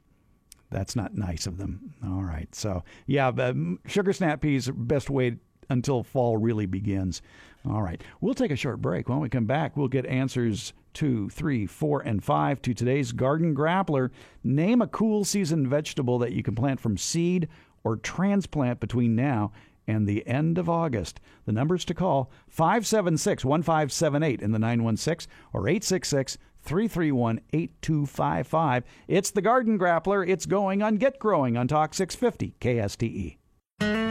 That's 0.70 0.94
not 0.94 1.16
nice 1.16 1.46
of 1.46 1.56
them. 1.56 1.94
All 2.04 2.22
right. 2.22 2.52
So, 2.54 2.84
yeah, 3.06 3.30
but 3.30 3.56
sugar 3.86 4.12
snap 4.12 4.40
peas, 4.40 4.70
best 4.72 5.10
wait 5.10 5.38
until 5.68 6.02
fall 6.02 6.36
really 6.36 6.66
begins. 6.66 7.22
All 7.68 7.82
right. 7.82 8.00
We'll 8.20 8.34
take 8.34 8.50
a 8.50 8.56
short 8.56 8.80
break. 8.80 9.08
When 9.08 9.20
we 9.20 9.28
come 9.28 9.46
back, 9.46 9.76
we'll 9.76 9.88
get 9.88 10.06
answers 10.06 10.72
two, 10.92 11.28
three, 11.30 11.66
four, 11.66 12.00
and 12.00 12.22
five 12.22 12.60
to 12.62 12.74
today's 12.74 13.12
Garden 13.12 13.54
Grappler. 13.54 14.10
Name 14.42 14.82
a 14.82 14.86
cool 14.86 15.24
season 15.24 15.68
vegetable 15.68 16.18
that 16.18 16.32
you 16.32 16.42
can 16.42 16.54
plant 16.54 16.80
from 16.80 16.96
seed 16.96 17.48
or 17.84 17.96
transplant 17.96 18.80
between 18.80 19.16
now 19.16 19.52
and 19.86 20.06
the 20.06 20.26
end 20.26 20.58
of 20.58 20.68
August. 20.68 21.20
The 21.46 21.52
numbers 21.52 21.84
to 21.86 21.94
call 21.94 22.30
576 22.48 23.44
1578 23.44 24.42
in 24.42 24.52
the 24.52 24.58
916 24.58 25.32
or 25.52 25.68
866 25.68 26.38
331 26.62 27.40
8255. 27.52 28.84
It's 29.08 29.30
the 29.30 29.42
Garden 29.42 29.78
Grappler. 29.78 30.28
It's 30.28 30.46
going 30.46 30.82
on 30.82 30.96
Get 30.96 31.18
Growing 31.18 31.56
on 31.56 31.68
Talk 31.68 31.94
650 31.94 32.54
KSTE. 32.60 34.09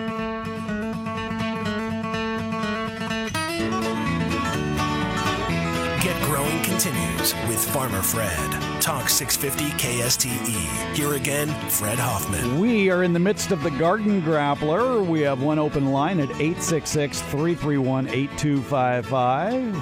Continues 6.80 7.36
with 7.50 7.60
Farmer 7.74 8.02
Fred. 8.02 8.82
Talk 8.82 9.10
650 9.10 9.86
KSTE. 9.86 10.96
Here 10.96 11.16
again, 11.16 11.50
Fred 11.70 12.00
Hoffman. 12.00 12.58
We 12.58 12.90
are 12.90 13.04
in 13.04 13.12
the 13.12 13.20
midst 13.20 13.52
of 13.52 13.62
the 13.64 13.72
Garden 13.72 14.22
Grappler. 14.22 15.06
We 15.06 15.20
have 15.22 15.44
one 15.44 15.60
open 15.60 15.92
line 15.92 16.22
at 16.22 16.30
866 16.30 17.20
331 17.24 18.08
8255 18.08 19.76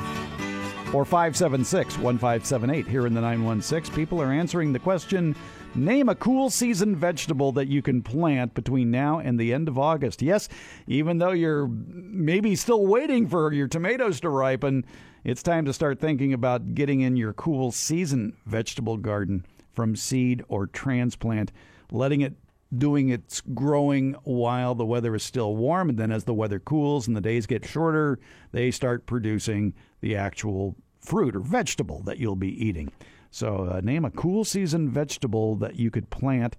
or 0.96 1.06
576 1.06 2.00
1578 2.00 2.88
here 2.88 3.06
in 3.06 3.14
the 3.14 3.22
916. 3.22 3.94
People 3.94 4.20
are 4.20 4.32
answering 4.32 4.74
the 4.74 4.80
question 4.80 5.36
Name 5.78 6.10
a 6.10 6.16
cool 6.16 6.50
season 6.50 6.96
vegetable 6.96 7.52
that 7.52 7.68
you 7.68 7.84
can 7.84 8.02
plant 8.02 8.56
between 8.56 8.90
now 8.90 9.20
and 9.20 9.40
the 9.40 9.54
end 9.54 9.68
of 9.68 9.78
August. 9.78 10.24
Yes, 10.24 10.50
even 10.88 11.20
though 11.20 11.34
you're 11.34 11.68
maybe 11.68 12.56
still 12.56 12.88
waiting 12.88 13.28
for 13.28 13.54
your 13.54 13.68
tomatoes 13.68 14.20
to 14.22 14.30
ripen, 14.30 14.86
it's 15.28 15.44
time 15.44 15.66
to 15.66 15.74
start 15.74 16.00
thinking 16.00 16.32
about 16.32 16.74
getting 16.74 17.02
in 17.02 17.18
your 17.18 17.34
cool 17.34 17.70
season 17.70 18.34
vegetable 18.46 18.96
garden 18.96 19.46
from 19.74 19.94
seed 19.94 20.42
or 20.48 20.68
transplant, 20.68 21.52
letting 21.92 22.22
it 22.22 22.34
doing 22.78 23.10
its 23.10 23.42
growing 23.54 24.14
while 24.24 24.74
the 24.74 24.86
weather 24.86 25.14
is 25.16 25.24
still 25.24 25.58
warm 25.58 25.90
and 25.90 26.00
then 26.00 26.14
as 26.14 26.24
the 26.24 26.34
weather 26.34 26.62
cools 26.62 27.08
and 27.08 27.16
the 27.16 27.20
days 27.20 27.46
get 27.46 27.66
shorter, 27.66 28.18
they 28.54 28.72
start 28.72 29.06
producing 29.06 29.74
the 30.00 30.16
actual 30.16 30.78
fruit 31.02 31.36
or 31.36 31.42
vegetable 31.42 32.02
that 32.04 32.20
you'll 32.20 32.38
be 32.38 32.66
eating. 32.66 32.90
So, 33.30 33.70
uh, 33.70 33.82
name 33.84 34.06
a 34.06 34.12
cool 34.12 34.46
season 34.46 34.90
vegetable 34.90 35.58
that 35.58 35.76
you 35.76 35.92
could 35.92 36.10
plant 36.10 36.56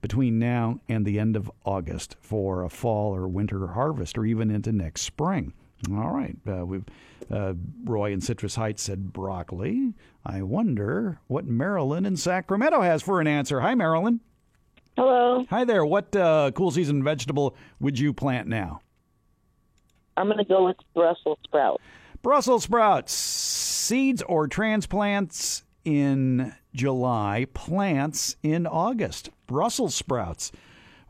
between 0.00 0.40
now 0.40 0.80
and 0.88 1.06
the 1.06 1.20
end 1.20 1.36
of 1.36 1.48
August 1.64 2.16
for 2.20 2.64
a 2.64 2.68
fall 2.68 3.14
or 3.14 3.28
winter 3.28 3.68
harvest 3.68 4.18
or 4.18 4.24
even 4.24 4.50
into 4.50 4.72
next 4.72 5.02
spring. 5.02 5.52
All 5.88 6.10
right. 6.10 6.36
Uh, 6.48 6.66
we've 6.66 6.84
uh, 7.32 7.54
Roy 7.84 8.12
in 8.12 8.20
Citrus 8.20 8.54
Heights 8.54 8.82
said 8.82 9.12
broccoli. 9.12 9.94
I 10.24 10.42
wonder 10.42 11.18
what 11.26 11.46
Marilyn 11.46 12.06
in 12.06 12.16
Sacramento 12.16 12.82
has 12.82 13.02
for 13.02 13.20
an 13.20 13.26
answer. 13.26 13.60
Hi, 13.60 13.74
Marilyn. 13.74 14.20
Hello. 14.96 15.46
Hi 15.48 15.64
there. 15.64 15.86
What 15.86 16.14
uh, 16.14 16.50
cool 16.54 16.70
season 16.70 17.02
vegetable 17.02 17.56
would 17.80 17.98
you 17.98 18.12
plant 18.12 18.46
now? 18.46 18.82
I'm 20.16 20.26
going 20.26 20.38
to 20.38 20.44
go 20.44 20.66
with 20.66 20.76
Brussels 20.94 21.38
sprouts. 21.44 21.82
Brussels 22.22 22.64
sprouts, 22.64 23.12
seeds 23.12 24.22
or 24.22 24.46
transplants 24.46 25.64
in 25.84 26.54
July, 26.74 27.46
plants 27.54 28.36
in 28.42 28.66
August. 28.66 29.30
Brussels 29.46 29.94
sprouts. 29.94 30.52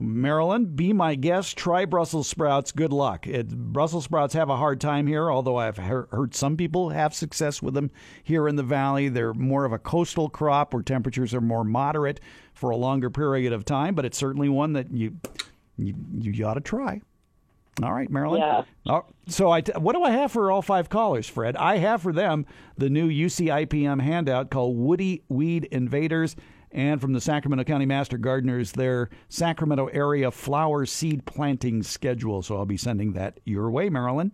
Marilyn, 0.03 0.67
be 0.67 0.93
my 0.93 1.15
guest. 1.15 1.57
Try 1.57 1.85
Brussels 1.85 2.29
sprouts. 2.29 2.73
Good 2.73 2.93
luck. 2.93 3.27
It, 3.27 3.49
Brussels 3.49 4.05
sprouts 4.05 4.35
have 4.35 4.51
a 4.51 4.57
hard 4.57 4.81
time 4.81 5.07
here, 5.07 5.31
although 5.31 5.57
I've 5.57 5.77
heard 5.77 6.35
some 6.35 6.57
people 6.57 6.91
have 6.91 7.15
success 7.15 7.63
with 7.63 7.75
them 7.75 7.91
here 8.23 8.49
in 8.49 8.57
the 8.57 8.63
valley. 8.63 9.09
They're 9.09 9.35
more 9.35 9.65
of 9.65 9.73
a 9.73 9.79
coastal 9.79 10.29
crop 10.29 10.75
where 10.75 10.83
temperatures 10.83 11.33
are 11.35 11.41
more 11.41 11.65
moderate 11.65 12.21
for 12.53 12.71
a 12.71 12.77
longer 12.77 13.11
period 13.11 13.53
of 13.53 13.65
time, 13.65 13.95
but 13.95 14.05
it's 14.05 14.19
certainly 14.19 14.49
one 14.49 14.73
that 14.75 14.93
you 14.93 15.17
you, 15.79 15.95
you 16.21 16.47
ought 16.47 16.55
to 16.55 16.61
try. 16.61 17.01
All 17.83 17.93
right, 17.93 18.11
Marilyn. 18.11 18.41
Yeah. 18.41 18.65
Oh, 18.87 19.07
so 19.29 19.51
I 19.51 19.63
t- 19.63 19.73
what 19.73 19.95
do 19.95 20.03
I 20.03 20.11
have 20.11 20.31
for 20.31 20.51
all 20.51 20.61
five 20.61 20.91
callers, 20.91 21.27
Fred? 21.27 21.57
I 21.57 21.79
have 21.79 22.03
for 22.03 22.13
them 22.13 22.45
the 22.77 22.91
new 22.91 23.09
UCIPM 23.09 24.03
handout 24.03 24.51
called 24.51 24.77
Woody 24.77 25.23
Weed 25.29 25.65
Invaders 25.73 26.37
and 26.73 27.01
from 27.01 27.13
the 27.13 27.21
Sacramento 27.21 27.65
County 27.65 27.87
Master 27.87 28.19
Gardeners, 28.19 28.73
their 28.73 29.11
Sacramento 29.29 29.87
area 29.87 30.31
flower 30.31 30.87
seed 30.87 31.25
planting 31.25 31.83
schedule. 31.83 32.43
So 32.43 32.57
I'll 32.57 32.67
be 32.67 32.77
sending 32.77 33.13
that 33.13 33.41
your 33.45 33.71
way, 33.71 33.89
Marilyn. 33.89 34.33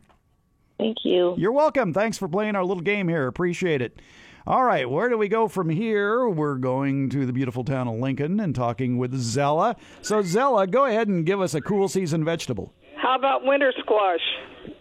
Thank 0.79 0.99
you. 1.05 1.35
You're 1.37 1.53
welcome. 1.53 1.93
Thanks 1.93 2.19
for 2.19 2.29
playing 2.29 2.55
our 2.55 2.65
little 2.65 2.83
game 2.83 3.09
here. 3.09 3.27
Appreciate 3.27 3.83
it. 3.83 4.01
All 4.47 4.65
right, 4.65 4.89
where 4.89 5.11
do 5.11 5.19
we 5.19 5.29
go 5.29 5.47
from 5.47 5.69
here? 5.69 6.27
We're 6.27 6.55
going 6.55 7.11
to 7.11 7.27
the 7.27 7.35
beautiful 7.35 7.65
town 7.65 7.87
of 7.87 7.97
Lincoln 7.97 8.41
and 8.41 8.55
talking 8.55 8.97
with 8.97 9.15
Zella. 9.15 9.77
So, 10.01 10.23
Zella, 10.23 10.67
go 10.67 10.87
ahead 10.87 11.07
and 11.07 11.27
give 11.27 11.43
us 11.43 11.53
a 11.53 11.61
cool 11.61 11.87
season 11.87 12.25
vegetable. 12.25 12.73
How 13.01 13.17
about 13.17 13.45
winter 13.45 13.73
squash? 13.79 14.21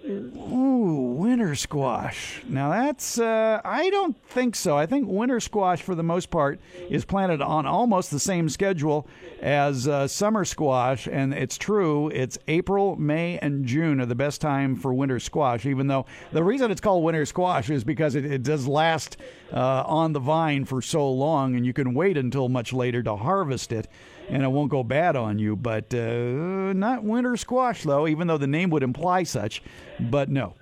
Ooh, 0.10 1.16
winter 1.18 1.54
squash. 1.54 2.42
Now 2.48 2.70
that's 2.70 3.20
uh, 3.20 3.62
I 3.64 3.90
don't 3.90 4.18
think 4.30 4.56
so. 4.56 4.78
I 4.78 4.86
think 4.86 5.08
winter 5.08 5.40
squash 5.40 5.82
for 5.82 5.96
the 5.96 6.04
most 6.04 6.30
part 6.30 6.60
is 6.90 7.06
planted 7.06 7.42
on 7.42 7.66
almost 7.66 8.10
the 8.10 8.20
same 8.20 8.50
schedule 8.50 9.08
as 9.42 9.88
uh, 9.88 10.08
summer 10.08 10.46
squash, 10.46 11.08
and 11.08 11.34
it's 11.34 11.58
true. 11.58 12.10
It's 12.10 12.40
April, 12.48 12.96
May, 12.96 13.38
and 13.40 13.66
June 13.66 14.00
are 14.00 14.06
the 14.06 14.16
best 14.16 14.42
time 14.42 14.76
for 14.76 14.94
winter 14.94 15.20
squash. 15.20 15.66
Even 15.66 15.88
though 15.88 16.06
the 16.32 16.44
reason 16.44 16.72
it's 16.72 16.82
called 16.82 17.04
winter 17.04 17.26
squash 17.26 17.70
is 17.70 17.84
because 17.84 18.16
it, 18.16 18.26
it 18.26 18.44
does 18.44 18.66
last 18.66 19.18
uh, 19.52 19.84
on 19.86 20.14
the 20.14 20.20
vine 20.20 20.66
for 20.66 20.82
so 20.82 21.12
long, 21.12 21.56
and 21.56 21.66
you 21.66 21.74
can 21.74 21.94
wait 21.94 22.18
until 22.18 22.50
much 22.50 22.72
later 22.74 23.04
to 23.04 23.16
harvest 23.16 23.72
it 23.72 23.88
and 24.30 24.44
it 24.44 24.48
won't 24.48 24.70
go 24.70 24.84
bad 24.84 25.16
on 25.16 25.40
you. 25.40 25.56
But 25.56 25.94
uh, 25.94 26.74
not 26.74 27.04
winter 27.04 27.38
squash, 27.38 27.84
though, 27.84 28.08
even 28.08 28.28
though 28.28 28.38
the 28.38 28.48
name 28.48 28.70
would 28.72 28.84
imply 28.84 29.24
such. 29.24 29.62
But 30.00 30.30
no. 30.30 30.56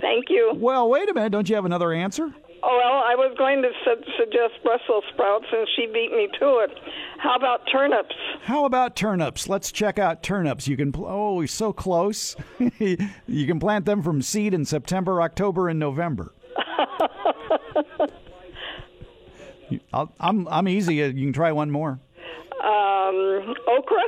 Thank 0.00 0.26
you. 0.28 0.52
Well, 0.56 0.88
wait 0.88 1.08
a 1.08 1.14
minute. 1.14 1.30
Don't 1.30 1.48
you 1.48 1.54
have 1.54 1.64
another 1.64 1.92
answer? 1.92 2.34
Oh, 2.66 2.78
well, 2.78 3.02
I 3.04 3.14
was 3.14 3.34
going 3.36 3.60
to 3.60 3.68
su- 3.84 4.12
suggest 4.18 4.54
Brussels 4.62 5.04
sprouts, 5.12 5.44
and 5.52 5.68
she 5.76 5.86
beat 5.86 6.10
me 6.12 6.28
to 6.40 6.58
it. 6.60 6.70
How 7.18 7.36
about 7.36 7.60
turnips? 7.70 8.14
How 8.40 8.64
about 8.64 8.96
turnips? 8.96 9.48
Let's 9.48 9.70
check 9.70 9.98
out 9.98 10.22
turnips. 10.22 10.66
You 10.66 10.76
can 10.76 10.90
pl- 10.90 11.06
oh, 11.06 11.44
so 11.44 11.74
close. 11.74 12.34
you 12.78 13.46
can 13.46 13.60
plant 13.60 13.84
them 13.84 14.02
from 14.02 14.22
seed 14.22 14.54
in 14.54 14.64
September, 14.64 15.20
October, 15.20 15.68
and 15.68 15.78
November. 15.78 16.32
i 19.92 20.06
I'm 20.20 20.48
I'm 20.48 20.68
easy. 20.68 20.94
You 20.96 21.12
can 21.12 21.32
try 21.32 21.52
one 21.52 21.70
more. 21.70 22.00
Um, 22.64 23.54
okra. 23.68 24.02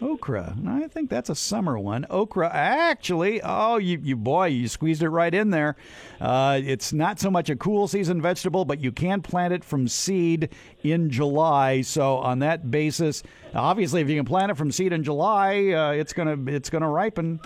Okra. 0.00 0.56
I 0.66 0.86
think 0.86 1.10
that's 1.10 1.28
a 1.28 1.34
summer 1.34 1.78
one. 1.78 2.06
Okra, 2.08 2.48
actually, 2.52 3.40
oh, 3.42 3.78
you, 3.78 3.98
you 4.00 4.16
boy, 4.16 4.46
you 4.46 4.68
squeezed 4.68 5.02
it 5.02 5.08
right 5.08 5.34
in 5.34 5.50
there. 5.50 5.76
Uh, 6.20 6.60
it's 6.62 6.92
not 6.92 7.18
so 7.18 7.30
much 7.30 7.50
a 7.50 7.56
cool 7.56 7.88
season 7.88 8.22
vegetable, 8.22 8.64
but 8.64 8.80
you 8.80 8.92
can 8.92 9.20
plant 9.22 9.52
it 9.52 9.64
from 9.64 9.88
seed 9.88 10.50
in 10.82 11.10
July. 11.10 11.82
So 11.82 12.18
on 12.18 12.38
that 12.38 12.70
basis, 12.70 13.24
obviously, 13.54 14.00
if 14.00 14.08
you 14.08 14.16
can 14.16 14.24
plant 14.24 14.52
it 14.52 14.56
from 14.56 14.70
seed 14.70 14.92
in 14.92 15.02
July, 15.02 15.72
uh, 15.72 15.90
it's 15.90 16.12
gonna 16.12 16.38
it's 16.46 16.70
gonna 16.70 16.88
ripen 16.88 17.40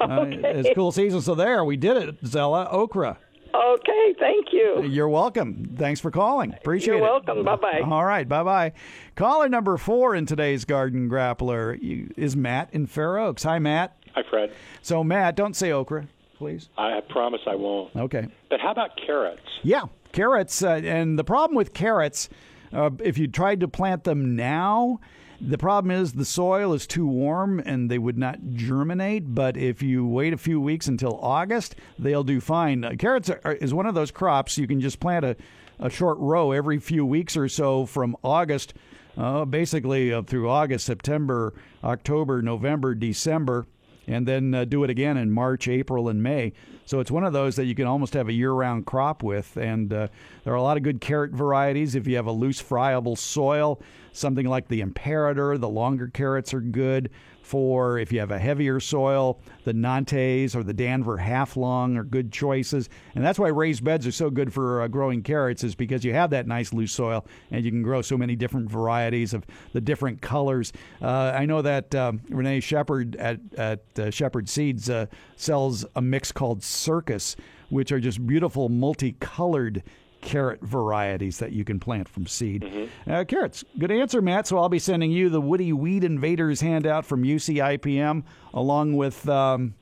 uh, 0.00 0.04
okay. 0.10 0.44
as 0.44 0.66
cool 0.74 0.92
season. 0.92 1.22
So 1.22 1.34
there, 1.34 1.64
we 1.64 1.76
did 1.76 1.96
it, 1.96 2.16
Zella. 2.26 2.68
Okra. 2.70 3.18
Okay, 3.54 4.14
thank 4.18 4.46
you. 4.52 4.82
You're 4.82 5.08
welcome. 5.08 5.74
Thanks 5.76 6.00
for 6.00 6.10
calling. 6.10 6.52
Appreciate 6.52 6.94
it. 6.94 6.96
You're 6.96 7.06
it. 7.06 7.10
welcome. 7.10 7.44
Bye 7.44 7.56
bye. 7.56 7.80
All 7.84 8.04
right. 8.04 8.28
Bye 8.28 8.42
bye. 8.42 8.72
Caller 9.14 9.48
number 9.48 9.76
four 9.76 10.14
in 10.16 10.26
today's 10.26 10.64
Garden 10.64 11.08
Grappler 11.08 11.78
is 12.16 12.34
Matt 12.36 12.70
in 12.72 12.86
Fair 12.86 13.18
Oaks. 13.18 13.44
Hi, 13.44 13.60
Matt. 13.60 13.96
Hi, 14.14 14.22
Fred. 14.28 14.52
So, 14.82 15.04
Matt, 15.04 15.36
don't 15.36 15.54
say 15.54 15.70
okra, 15.70 16.08
please. 16.36 16.68
I 16.76 17.00
promise 17.08 17.40
I 17.46 17.54
won't. 17.54 17.94
Okay. 17.94 18.26
But 18.50 18.60
how 18.60 18.72
about 18.72 18.90
carrots? 19.06 19.42
Yeah, 19.62 19.84
carrots. 20.12 20.62
Uh, 20.62 20.80
and 20.84 21.16
the 21.18 21.24
problem 21.24 21.56
with 21.56 21.74
carrots, 21.74 22.28
uh, 22.72 22.90
if 23.04 23.18
you 23.18 23.28
tried 23.28 23.60
to 23.60 23.68
plant 23.68 24.02
them 24.04 24.34
now, 24.34 25.00
the 25.48 25.58
problem 25.58 25.90
is 25.90 26.12
the 26.12 26.24
soil 26.24 26.72
is 26.72 26.86
too 26.86 27.06
warm 27.06 27.60
and 27.60 27.90
they 27.90 27.98
would 27.98 28.18
not 28.18 28.38
germinate. 28.54 29.34
But 29.34 29.56
if 29.56 29.82
you 29.82 30.06
wait 30.06 30.32
a 30.32 30.38
few 30.38 30.60
weeks 30.60 30.86
until 30.86 31.18
August, 31.20 31.76
they'll 31.98 32.24
do 32.24 32.40
fine. 32.40 32.84
Uh, 32.84 32.94
carrots 32.98 33.30
are, 33.30 33.40
are, 33.44 33.54
is 33.54 33.74
one 33.74 33.86
of 33.86 33.94
those 33.94 34.10
crops 34.10 34.58
you 34.58 34.66
can 34.66 34.80
just 34.80 35.00
plant 35.00 35.24
a, 35.24 35.36
a 35.78 35.90
short 35.90 36.18
row 36.18 36.52
every 36.52 36.78
few 36.78 37.04
weeks 37.04 37.36
or 37.36 37.48
so 37.48 37.86
from 37.86 38.16
August 38.22 38.74
uh, 39.16 39.44
basically 39.44 40.12
uh, 40.12 40.22
through 40.22 40.48
August, 40.48 40.86
September, 40.86 41.54
October, 41.82 42.42
November, 42.42 42.94
December, 42.94 43.66
and 44.06 44.26
then 44.26 44.54
uh, 44.54 44.64
do 44.64 44.84
it 44.84 44.90
again 44.90 45.16
in 45.16 45.30
March, 45.30 45.68
April, 45.68 46.08
and 46.08 46.22
May. 46.22 46.52
So 46.86 47.00
it's 47.00 47.10
one 47.10 47.24
of 47.24 47.32
those 47.32 47.56
that 47.56 47.64
you 47.64 47.74
can 47.74 47.86
almost 47.86 48.14
have 48.14 48.28
a 48.28 48.32
year-round 48.32 48.84
crop 48.84 49.22
with, 49.22 49.56
and 49.56 49.92
uh, 49.92 50.08
there 50.44 50.52
are 50.52 50.56
a 50.56 50.62
lot 50.62 50.76
of 50.76 50.82
good 50.82 51.00
carrot 51.00 51.32
varieties. 51.32 51.94
If 51.94 52.06
you 52.06 52.16
have 52.16 52.26
a 52.26 52.32
loose, 52.32 52.60
friable 52.60 53.16
soil, 53.16 53.80
something 54.12 54.46
like 54.46 54.68
the 54.68 54.82
Imperator, 54.82 55.56
the 55.56 55.68
longer 55.68 56.08
carrots 56.08 56.52
are 56.52 56.60
good 56.60 57.10
for 57.44 57.98
if 57.98 58.12
you 58.12 58.20
have 58.20 58.30
a 58.30 58.38
heavier 58.38 58.80
soil. 58.80 59.38
The 59.64 59.72
Nantes 59.72 60.54
or 60.56 60.62
the 60.62 60.74
Danver 60.74 61.18
half 61.18 61.56
long 61.56 61.96
are 61.96 62.04
good 62.04 62.32
choices, 62.32 62.88
and 63.14 63.24
that's 63.24 63.38
why 63.38 63.48
raised 63.48 63.84
beds 63.84 64.06
are 64.06 64.12
so 64.12 64.30
good 64.30 64.52
for 64.52 64.82
uh, 64.82 64.88
growing 64.88 65.22
carrots 65.22 65.62
is 65.62 65.74
because 65.74 66.04
you 66.04 66.12
have 66.14 66.30
that 66.30 66.46
nice 66.46 66.72
loose 66.72 66.92
soil 66.92 67.26
and 67.50 67.64
you 67.64 67.70
can 67.70 67.82
grow 67.82 68.02
so 68.02 68.16
many 68.16 68.34
different 68.34 68.70
varieties 68.70 69.34
of 69.34 69.44
the 69.72 69.80
different 69.80 70.20
colors. 70.20 70.72
Uh, 71.02 71.32
I 71.34 71.46
know 71.46 71.62
that 71.62 71.94
uh, 71.94 72.12
Renee 72.28 72.60
Shepherd 72.60 73.16
at 73.16 73.40
at 73.56 73.80
uh, 73.98 74.10
Shepard 74.10 74.48
Seeds 74.48 74.88
uh, 74.88 75.06
sells 75.36 75.84
a 75.94 76.02
mix 76.02 76.32
called 76.32 76.62
Circus, 76.62 77.36
which 77.68 77.92
are 77.92 78.00
just 78.00 78.26
beautiful 78.26 78.68
multicolored 78.68 79.82
carrot 80.24 80.60
varieties 80.62 81.38
that 81.38 81.52
you 81.52 81.64
can 81.64 81.78
plant 81.78 82.08
from 82.08 82.26
seed. 82.26 82.62
Mm-hmm. 82.62 83.10
Uh, 83.10 83.24
carrots, 83.24 83.64
good 83.78 83.90
answer, 83.90 84.20
Matt. 84.20 84.46
So 84.46 84.58
I'll 84.58 84.68
be 84.68 84.78
sending 84.78 85.12
you 85.12 85.28
the 85.28 85.40
Woody 85.40 85.72
Weed 85.72 86.02
Invaders 86.02 86.60
handout 86.60 87.04
from 87.06 87.22
UCIPM 87.22 88.24
along 88.52 88.96
with 88.96 89.28
um, 89.28 89.74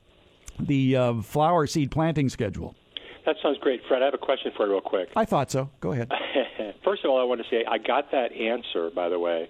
the 0.59 0.97
uh, 0.97 1.23
flower 1.23 1.67
seed 1.67 1.91
planting 1.91 2.29
schedule. 2.29 2.75
That 3.25 3.37
sounds 3.43 3.59
great, 3.59 3.81
Fred. 3.87 4.03
I 4.03 4.07
have 4.07 4.15
a 4.15 4.19
question 4.19 4.51
for 4.57 4.67
you, 4.67 4.73
real 4.73 4.81
quick. 4.81 5.11
I 5.15 5.25
thought 5.25 5.51
so. 5.51 5.71
Go 5.81 5.93
ahead. 5.93 6.11
First 6.85 7.05
of 7.05 7.11
all, 7.11 7.21
I 7.21 7.25
want 7.25 7.41
to 7.41 7.49
say 7.49 7.65
I 7.67 7.79
got 7.79 8.11
that 8.11 8.33
answer, 8.33 8.91
by 8.91 9.09
the 9.09 9.19
way. 9.19 9.49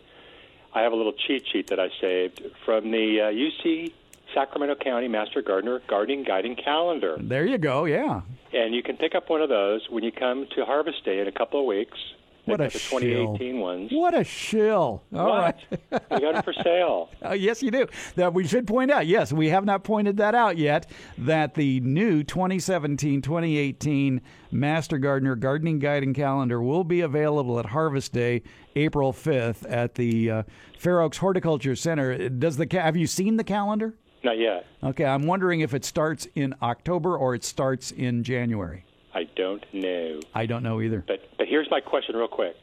I 0.74 0.82
have 0.82 0.93
a 0.93 0.97
little 0.97 1.14
cheat 1.26 1.45
sheet 1.53 1.68
that 1.68 1.80
I 1.80 1.88
saved 2.01 2.43
from 2.64 2.90
the 2.90 3.20
uh, 3.20 3.64
UC 3.64 3.93
Sacramento 4.35 4.74
County 4.83 5.09
Master 5.09 5.43
Gardener 5.43 5.80
Gardening 5.89 6.24
Guiding 6.24 6.57
Calendar. 6.57 7.16
There 7.20 7.47
you 7.47 7.59
go. 7.59 7.85
Yeah. 7.85 8.22
And 8.53 8.74
you 8.74 8.83
can 8.83 8.97
pick 8.97 9.14
up 9.14 9.30
one 9.30 9.41
of 9.43 9.49
those 9.49 9.87
when 9.91 10.05
you 10.05 10.12
come 10.12 10.47
to 10.57 10.64
Harvest 10.64 11.05
Day 11.05 11.20
in 11.20 11.28
a 11.28 11.33
couple 11.33 11.61
of 11.61 11.66
weeks. 11.66 11.99
What 12.45 12.61
a 12.61 12.64
the 12.64 12.70
2018 12.70 13.39
shill. 13.39 13.62
ones. 13.62 13.91
What 13.93 14.14
a 14.18 14.24
shill. 14.24 15.05
All 15.14 15.26
right. 15.28 15.55
What? 15.91 16.03
you 16.11 16.20
got 16.20 16.35
it 16.39 16.45
for 16.45 16.53
sale. 16.53 17.09
Uh, 17.24 17.35
yes, 17.35 17.62
you 17.62 17.70
do. 17.70 17.87
That 18.16 18.35
we 18.35 18.45
should 18.49 18.66
point 18.66 18.91
out. 18.91 19.07
Yes, 19.07 19.33
we 19.33 19.49
have 19.51 19.64
not 19.64 19.85
pointed 19.85 20.16
that 20.16 20.35
out 20.35 20.59
yet. 20.59 20.91
That 21.18 21.55
the 21.55 21.78
new 21.80 22.24
2017-2018 22.24 24.20
Master 24.51 24.99
Gardener 24.99 25.37
Gardening 25.37 25.78
Guide 25.78 26.03
and 26.03 26.14
Calendar 26.16 26.61
will 26.61 26.83
be 26.85 27.01
available 27.01 27.59
at 27.61 27.66
Harvest 27.66 28.12
Day, 28.12 28.43
April 28.74 29.12
5th, 29.12 29.64
at 29.70 29.95
the 29.95 30.30
uh, 30.30 30.43
Fair 30.78 31.01
Oaks 31.01 31.18
Horticulture 31.18 31.76
Center. 31.76 32.28
Does 32.28 32.57
the 32.57 32.66
ca- 32.66 32.80
have 32.83 32.97
you 32.97 33.07
seen 33.07 33.37
the 33.37 33.45
calendar? 33.45 33.95
Not 34.24 34.38
yet. 34.38 34.66
Okay, 34.82 35.04
I'm 35.04 35.26
wondering 35.26 35.60
if 35.60 35.74
it 35.74 35.84
starts 35.84 36.26
in 36.34 36.54
October 36.62 37.16
or 37.16 37.34
it 37.34 37.44
starts 37.44 37.90
in 37.90 38.22
January. 38.22 38.84
I 39.14 39.24
don't 39.36 39.64
know. 39.74 40.20
I 40.34 40.46
don't 40.46 40.62
know 40.62 40.80
either. 40.80 41.04
But 41.06 41.20
but 41.36 41.46
here's 41.48 41.68
my 41.70 41.80
question, 41.80 42.16
real 42.16 42.28
quick. 42.28 42.54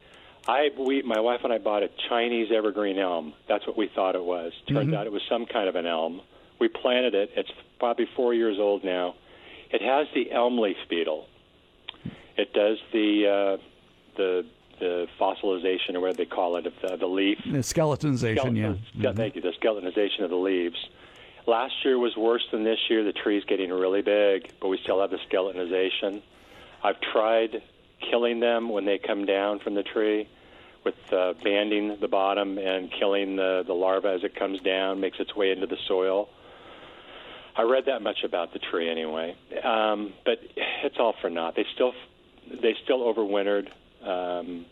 I 0.47 0.69
we 0.79 1.01
my 1.03 1.19
wife 1.19 1.41
and 1.43 1.51
I 1.53 1.57
bought 1.57 1.83
a 1.83 1.89
Chinese 2.07 2.49
evergreen 2.55 2.97
elm. 2.97 3.33
That's 3.47 3.67
what 3.67 3.77
we 3.77 3.89
thought 3.93 4.15
it 4.15 4.23
was. 4.23 4.53
Turns 4.67 4.89
Mhm. 4.89 4.95
out 4.97 5.05
it 5.05 5.11
was 5.11 5.21
some 5.29 5.45
kind 5.45 5.67
of 5.67 5.75
an 5.75 5.85
elm. 5.85 6.21
We 6.59 6.67
planted 6.69 7.13
it. 7.13 7.31
It's 7.35 7.51
probably 7.77 8.05
four 8.15 8.33
years 8.33 8.57
old 8.57 8.83
now. 8.83 9.15
It 9.69 9.81
has 9.81 10.07
the 10.15 10.31
elm 10.31 10.57
leaf 10.57 10.77
beetle. 10.89 11.27
It 12.37 12.53
does 12.53 12.77
the 12.93 13.27
uh, 13.27 13.57
the 14.15 14.45
the 14.79 15.07
fossilization 15.19 15.93
or 15.95 15.99
whatever 15.99 16.17
they 16.17 16.25
call 16.25 16.55
it 16.55 16.65
of 16.65 16.73
the, 16.81 16.95
the 16.95 17.05
leaf. 17.05 17.37
The 17.45 17.57
skeletonization, 17.59 18.55
yeah. 18.57 18.75
Yeah, 18.95 19.11
thank 19.11 19.35
you. 19.35 19.41
The 19.41 19.51
skeletonization 19.61 20.23
of 20.23 20.29
the 20.29 20.37
leaves. 20.37 20.77
Last 21.49 21.83
year 21.83 21.97
was 21.97 22.15
worse 22.15 22.45
than 22.51 22.63
this 22.63 22.77
year. 22.91 23.03
The 23.03 23.11
tree's 23.11 23.43
getting 23.45 23.71
really 23.71 24.03
big, 24.03 24.51
but 24.61 24.67
we 24.67 24.77
still 24.83 25.01
have 25.01 25.09
the 25.09 25.17
skeletonization. 25.17 26.21
I've 26.83 27.01
tried 27.01 27.63
killing 28.07 28.39
them 28.39 28.69
when 28.69 28.85
they 28.85 28.99
come 28.99 29.25
down 29.25 29.57
from 29.57 29.73
the 29.73 29.81
tree 29.81 30.29
with 30.85 30.93
uh, 31.11 31.33
banding 31.43 31.97
the 31.99 32.07
bottom 32.07 32.59
and 32.59 32.91
killing 32.91 33.35
the, 33.35 33.63
the 33.65 33.73
larva 33.73 34.09
as 34.09 34.23
it 34.23 34.35
comes 34.35 34.61
down, 34.61 34.99
makes 34.99 35.19
its 35.19 35.35
way 35.35 35.49
into 35.49 35.65
the 35.65 35.77
soil. 35.87 36.29
I 37.55 37.63
read 37.63 37.85
that 37.87 38.03
much 38.03 38.23
about 38.23 38.53
the 38.53 38.59
tree 38.59 38.87
anyway, 38.87 39.35
um, 39.63 40.13
but 40.25 40.37
it's 40.83 40.97
all 40.99 41.15
for 41.19 41.31
naught. 41.31 41.55
They 41.55 41.65
still 41.73 41.93
they 42.61 42.75
still 42.83 42.99
overwintered. 43.11 43.69
Um, 44.05 44.67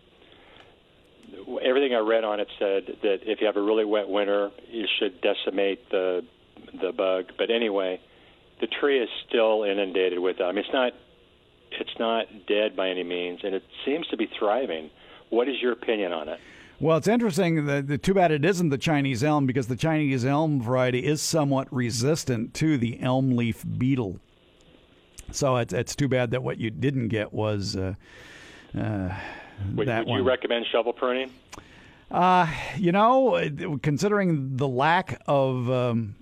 everything 1.59 1.95
I 1.95 2.01
read 2.01 2.23
on 2.23 2.39
it 2.39 2.49
said 2.59 2.97
that 3.01 3.19
if 3.23 3.41
you 3.41 3.47
have 3.47 3.57
a 3.57 3.61
really 3.63 3.83
wet 3.83 4.07
winter, 4.07 4.51
you 4.69 4.85
should 4.99 5.21
decimate 5.21 5.89
the 5.89 6.23
the 6.81 6.91
bug. 6.91 7.25
But 7.37 7.49
anyway, 7.49 7.99
the 8.61 8.67
tree 8.67 8.99
is 8.99 9.09
still 9.27 9.63
inundated 9.63 10.19
with 10.19 10.37
them. 10.37 10.57
It's 10.57 10.69
not 10.73 10.93
it's 11.71 11.99
not 11.99 12.25
dead 12.47 12.75
by 12.75 12.89
any 12.89 13.03
means, 13.03 13.41
and 13.43 13.53
it 13.53 13.63
seems 13.85 14.07
to 14.07 14.17
be 14.17 14.29
thriving. 14.39 14.89
What 15.29 15.49
is 15.49 15.55
your 15.61 15.73
opinion 15.73 16.13
on 16.13 16.29
it? 16.29 16.39
Well, 16.79 16.97
it's 16.97 17.07
interesting. 17.07 17.65
The, 17.65 17.81
the 17.81 17.97
too 17.97 18.13
bad 18.13 18.31
it 18.31 18.45
isn't 18.45 18.69
the 18.69 18.77
Chinese 18.77 19.23
elm 19.23 19.45
because 19.47 19.67
the 19.67 19.75
Chinese 19.75 20.25
elm 20.25 20.61
variety 20.61 21.05
is 21.05 21.21
somewhat 21.21 21.67
resistant 21.73 22.53
to 22.55 22.77
the 22.77 23.01
elm 23.01 23.35
leaf 23.35 23.65
beetle. 23.77 24.19
So 25.31 25.57
it's 25.57 25.73
it's 25.73 25.95
too 25.95 26.07
bad 26.07 26.31
that 26.31 26.43
what 26.43 26.57
you 26.57 26.69
didn't 26.69 27.09
get 27.09 27.33
was 27.33 27.75
uh, 27.75 27.95
uh, 28.77 29.09
Would, 29.75 29.87
that 29.87 30.05
would 30.05 30.07
one. 30.07 30.19
you 30.19 30.27
recommend 30.27 30.65
shovel 30.71 30.93
pruning? 30.93 31.31
Uh, 32.09 32.47
you 32.77 32.93
know, 32.93 33.77
considering 33.81 34.55
the 34.55 34.67
lack 34.67 35.21
of 35.27 35.69
um, 35.69 36.15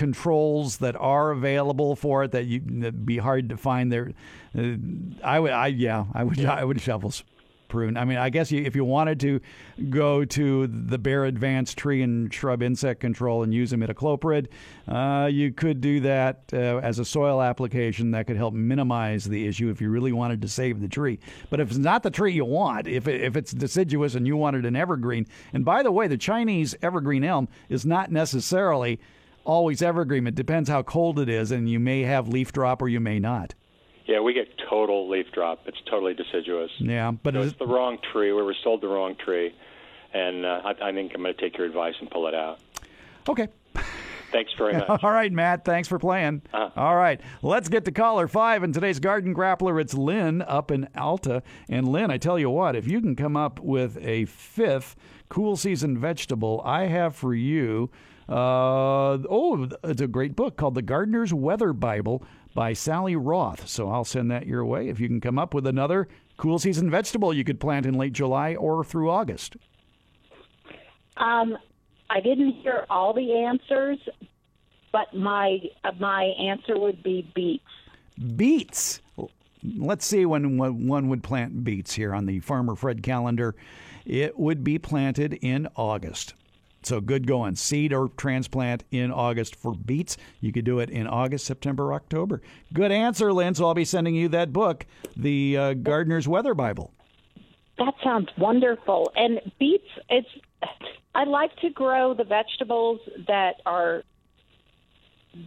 controls 0.00 0.78
that 0.78 0.96
are 0.96 1.30
available 1.30 1.94
for 1.94 2.24
it, 2.24 2.32
that 2.32 2.46
you 2.46 2.62
that'd 2.64 3.04
be 3.04 3.18
hard 3.18 3.50
to 3.50 3.56
find 3.58 3.92
there. 3.92 4.12
Uh, 4.56 4.76
I 5.22 5.38
would, 5.38 5.52
I 5.52 5.66
yeah, 5.66 6.06
I 6.14 6.24
would, 6.24 6.42
I 6.42 6.64
would 6.64 6.80
shovel 6.80 7.12
prune. 7.68 7.98
I 7.98 8.06
mean, 8.06 8.16
I 8.16 8.30
guess 8.30 8.50
you, 8.50 8.64
if 8.64 8.74
you 8.74 8.84
wanted 8.84 9.20
to 9.20 9.40
go 9.90 10.24
to 10.24 10.66
the 10.66 10.98
Bayer 10.98 11.26
Advanced 11.26 11.76
Tree 11.76 12.02
and 12.02 12.32
Shrub 12.32 12.62
Insect 12.62 12.98
Control 12.98 13.42
and 13.42 13.52
use 13.52 13.72
imidacloprid, 13.72 14.48
uh, 14.88 15.26
you 15.26 15.52
could 15.52 15.82
do 15.82 16.00
that 16.00 16.44
uh, 16.54 16.78
as 16.78 16.98
a 16.98 17.04
soil 17.04 17.42
application 17.42 18.10
that 18.12 18.26
could 18.26 18.38
help 18.38 18.54
minimize 18.54 19.26
the 19.26 19.46
issue 19.46 19.68
if 19.68 19.82
you 19.82 19.90
really 19.90 20.12
wanted 20.12 20.40
to 20.40 20.48
save 20.48 20.80
the 20.80 20.88
tree. 20.88 21.20
But 21.50 21.60
if 21.60 21.68
it's 21.68 21.78
not 21.78 22.02
the 22.02 22.10
tree 22.10 22.32
you 22.32 22.46
want, 22.46 22.88
if 22.88 23.06
it, 23.06 23.20
if 23.20 23.36
it's 23.36 23.52
deciduous 23.52 24.14
and 24.14 24.26
you 24.26 24.36
wanted 24.36 24.64
an 24.64 24.76
evergreen, 24.76 25.26
and 25.52 25.62
by 25.62 25.82
the 25.82 25.92
way, 25.92 26.08
the 26.08 26.18
Chinese 26.18 26.74
evergreen 26.82 27.22
elm 27.22 27.48
is 27.68 27.84
not 27.84 28.10
necessarily 28.10 28.98
always 29.44 29.82
evergreen. 29.82 30.26
It 30.26 30.34
depends 30.34 30.68
how 30.68 30.82
cold 30.82 31.18
it 31.18 31.28
is, 31.28 31.50
and 31.50 31.68
you 31.68 31.80
may 31.80 32.02
have 32.02 32.28
leaf 32.28 32.52
drop 32.52 32.82
or 32.82 32.88
you 32.88 33.00
may 33.00 33.18
not. 33.18 33.54
Yeah, 34.06 34.20
we 34.20 34.32
get 34.32 34.48
total 34.68 35.08
leaf 35.08 35.26
drop. 35.32 35.60
It's 35.66 35.80
totally 35.88 36.14
deciduous. 36.14 36.70
Yeah, 36.78 37.12
but 37.12 37.34
So 37.34 37.42
it's 37.42 37.58
the 37.58 37.66
wrong 37.66 37.98
tree. 38.12 38.32
We 38.32 38.42
were 38.42 38.56
sold 38.64 38.80
the 38.80 38.88
wrong 38.88 39.14
tree, 39.24 39.54
and 40.12 40.44
uh, 40.44 40.62
I, 40.64 40.88
I 40.88 40.92
think 40.92 41.12
I'm 41.14 41.22
going 41.22 41.34
to 41.34 41.40
take 41.40 41.56
your 41.56 41.66
advice 41.66 41.94
and 42.00 42.10
pull 42.10 42.26
it 42.26 42.34
out. 42.34 42.58
okay. 43.28 43.48
Thanks 44.32 44.52
very 44.56 44.72
much. 44.88 45.02
All 45.02 45.10
right, 45.10 45.30
Matt. 45.32 45.64
Thanks 45.64 45.88
for 45.88 45.98
playing. 45.98 46.42
Uh-huh. 46.54 46.70
All 46.80 46.94
right, 46.96 47.20
let's 47.42 47.68
get 47.68 47.84
to 47.86 47.92
caller 47.92 48.28
five. 48.28 48.62
And 48.62 48.72
today's 48.72 49.00
garden 49.00 49.34
grappler, 49.34 49.80
it's 49.80 49.92
Lynn 49.94 50.42
up 50.42 50.70
in 50.70 50.88
Alta. 50.96 51.42
And 51.68 51.88
Lynn, 51.88 52.10
I 52.12 52.18
tell 52.18 52.38
you 52.38 52.48
what, 52.48 52.76
if 52.76 52.86
you 52.86 53.00
can 53.00 53.16
come 53.16 53.36
up 53.36 53.58
with 53.60 53.96
a 54.00 54.26
fifth 54.26 54.94
cool 55.28 55.56
season 55.56 55.98
vegetable, 55.98 56.62
I 56.64 56.86
have 56.86 57.14
for 57.16 57.34
you. 57.34 57.90
Uh, 58.30 59.18
oh, 59.28 59.68
it's 59.82 60.00
a 60.00 60.06
great 60.06 60.36
book 60.36 60.56
called 60.56 60.76
The 60.76 60.82
Gardener's 60.82 61.34
Weather 61.34 61.72
Bible 61.72 62.22
by 62.54 62.72
Sally 62.72 63.16
Roth. 63.16 63.66
So 63.68 63.90
I'll 63.90 64.04
send 64.04 64.30
that 64.30 64.46
your 64.46 64.64
way. 64.64 64.88
If 64.88 65.00
you 65.00 65.08
can 65.08 65.20
come 65.20 65.36
up 65.36 65.52
with 65.52 65.66
another 65.66 66.06
cool 66.36 66.58
season 66.58 66.90
vegetable 66.90 67.34
you 67.34 67.44
could 67.44 67.60
plant 67.60 67.86
in 67.86 67.94
late 67.94 68.12
July 68.12 68.54
or 68.54 68.84
through 68.84 69.10
August. 69.10 69.56
Um, 71.16 71.58
I 72.08 72.20
didn't 72.20 72.52
hear 72.52 72.86
all 72.88 73.12
the 73.12 73.34
answers, 73.34 73.98
but 74.92 75.12
my 75.14 75.58
uh, 75.84 75.92
my 75.98 76.24
answer 76.40 76.78
would 76.78 77.02
be 77.02 77.30
beets. 77.34 77.64
beets. 78.36 79.00
Let's 79.76 80.06
see 80.06 80.24
when 80.24 80.56
when 80.56 80.86
one 80.86 81.08
would 81.08 81.22
plant 81.22 81.62
beets 81.62 81.92
here 81.92 82.14
on 82.14 82.26
the 82.26 82.40
Farmer 82.40 82.74
Fred 82.74 83.02
calendar. 83.02 83.54
It 84.06 84.38
would 84.38 84.64
be 84.64 84.78
planted 84.78 85.34
in 85.42 85.68
August. 85.76 86.34
So 86.82 87.00
good 87.00 87.26
going. 87.26 87.56
Seed 87.56 87.92
or 87.92 88.08
transplant 88.16 88.84
in 88.90 89.10
August 89.10 89.54
for 89.54 89.74
beets. 89.74 90.16
You 90.40 90.52
could 90.52 90.64
do 90.64 90.78
it 90.78 90.90
in 90.90 91.06
August, 91.06 91.44
September, 91.44 91.92
October. 91.92 92.40
Good 92.72 92.90
answer, 92.90 93.32
Lynn. 93.32 93.54
So 93.54 93.66
I'll 93.66 93.74
be 93.74 93.84
sending 93.84 94.14
you 94.14 94.28
that 94.28 94.52
book, 94.52 94.86
the 95.16 95.56
uh, 95.56 95.74
Gardener's 95.74 96.26
Weather 96.26 96.54
Bible. 96.54 96.92
That 97.78 97.94
sounds 98.02 98.28
wonderful. 98.36 99.10
And 99.14 99.40
beets, 99.58 99.84
it's 100.08 100.28
I 101.14 101.24
like 101.24 101.54
to 101.56 101.70
grow 101.70 102.14
the 102.14 102.24
vegetables 102.24 103.00
that 103.26 103.56
are 103.66 104.02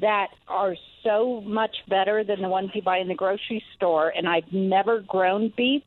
that 0.01 0.29
are 0.47 0.75
so 1.03 1.41
much 1.41 1.75
better 1.89 2.23
than 2.23 2.41
the 2.41 2.47
ones 2.47 2.69
you 2.73 2.81
buy 2.81 2.99
in 2.99 3.07
the 3.07 3.15
grocery 3.15 3.63
store. 3.75 4.09
And 4.15 4.27
I've 4.27 4.51
never 4.51 5.01
grown 5.01 5.51
beets, 5.55 5.85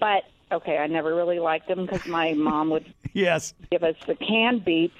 but 0.00 0.22
Okay, 0.52 0.78
I 0.78 0.86
never 0.86 1.14
really 1.14 1.38
liked 1.38 1.68
them 1.68 1.86
because 1.86 2.06
my 2.06 2.32
mom 2.36 2.70
would 2.70 2.92
Yes. 3.12 3.54
give 3.70 3.82
us 3.82 3.96
the 4.06 4.14
canned 4.14 4.64
beets. 4.64 4.94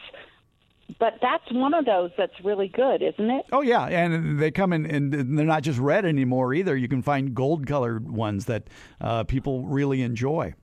But 0.99 1.15
that's 1.23 1.51
one 1.53 1.73
of 1.73 1.85
those 1.85 2.11
that's 2.19 2.33
really 2.45 2.67
good, 2.67 3.01
isn't 3.01 3.31
it? 3.31 3.47
Oh 3.53 3.61
yeah, 3.63 3.87
and 3.87 4.41
they 4.41 4.51
come 4.51 4.73
in, 4.73 4.87
and 4.87 5.13
they're 5.39 5.47
not 5.47 5.63
just 5.63 5.79
red 5.79 6.05
anymore 6.05 6.53
either. 6.53 6.77
You 6.77 6.89
can 6.89 7.01
find 7.01 7.33
gold-colored 7.33 8.11
ones 8.11 8.47
that 8.47 8.65
uh, 9.01 9.23
people 9.25 9.65
really 9.67 10.03
enjoy. 10.03 10.55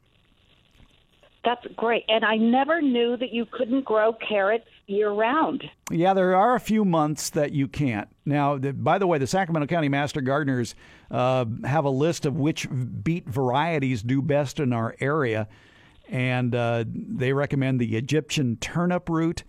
That's 1.48 1.66
great. 1.78 2.04
And 2.10 2.26
I 2.26 2.36
never 2.36 2.82
knew 2.82 3.16
that 3.16 3.32
you 3.32 3.45
couldn't 3.45 3.86
grow 3.86 4.12
carrots 4.12 4.68
year 4.86 5.10
round. 5.10 5.64
Yeah, 5.89 6.14
there 6.14 6.36
are 6.36 6.56
a 6.56 6.60
few 6.60 6.84
months 6.84 7.30
that 7.30 7.54
you 7.54 7.70
can't. 7.70 8.10
Now, 8.26 8.58
the, 8.58 8.74
by 8.74 8.98
the 8.98 9.08
way, 9.08 9.18
the 9.18 9.28
Sacramento 9.28 9.68
County 9.68 9.88
Master 9.88 10.20
Gardeners 10.20 10.76
uh, 11.10 11.45
have 11.64 11.86
a 11.86 11.89
list 11.89 12.26
of 12.26 12.36
which 12.36 12.68
beet 13.02 13.30
varieties 13.30 14.04
do 14.04 14.22
best 14.22 14.60
in 14.60 14.74
our 14.74 14.98
area, 15.00 15.48
and 16.10 16.54
uh, 16.54 16.84
they 16.86 17.32
recommend 17.32 17.80
the 17.80 17.95
Egyptian 17.95 18.58
turnip 18.58 19.08
root, 19.08 19.45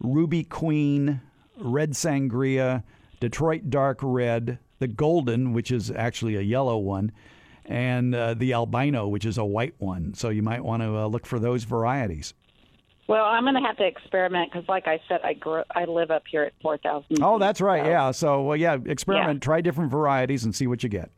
Ruby 0.00 0.44
Queen, 0.44 1.20
Red 1.56 1.94
Sangria, 1.94 2.84
Detroit 3.18 3.70
Dark 3.70 3.98
Red, 4.02 4.60
the 4.78 4.86
Golden, 4.86 5.52
which 5.52 5.72
is 5.72 5.90
actually 5.90 6.36
a 6.36 6.42
yellow 6.42 6.78
one, 6.78 7.10
and 7.70 8.14
uh, 8.14 8.34
the 8.34 8.52
Albino, 8.52 9.06
which 9.08 9.24
is 9.24 9.38
a 9.38 9.44
white 9.44 9.74
one. 9.78 10.12
So 10.14 10.28
you 10.28 10.42
might 10.42 10.64
want 10.64 10.82
to 10.82 10.96
uh, 10.96 11.06
look 11.06 11.24
for 11.24 11.38
those 11.38 11.64
varieties. 11.64 12.34
Well, 13.06 13.24
I'm 13.24 13.44
going 13.44 13.54
to 13.54 13.60
have 13.60 13.76
to 13.78 13.86
experiment 13.86 14.52
because, 14.52 14.68
like 14.68 14.86
I 14.86 15.00
said, 15.08 15.20
I 15.24 15.34
grew, 15.34 15.62
I 15.74 15.84
live 15.84 16.10
up 16.10 16.24
here 16.30 16.42
at 16.42 16.52
four 16.62 16.78
thousand. 16.78 17.22
Oh, 17.22 17.38
that's 17.38 17.60
right. 17.60 17.84
Yeah. 17.84 18.10
So, 18.12 18.42
well, 18.42 18.56
yeah, 18.56 18.76
experiment, 18.84 19.42
try 19.42 19.60
different 19.60 19.90
varieties, 19.90 20.44
and 20.44 20.54
see 20.54 20.66
what 20.66 20.82
you 20.82 20.88
get. 20.88 21.10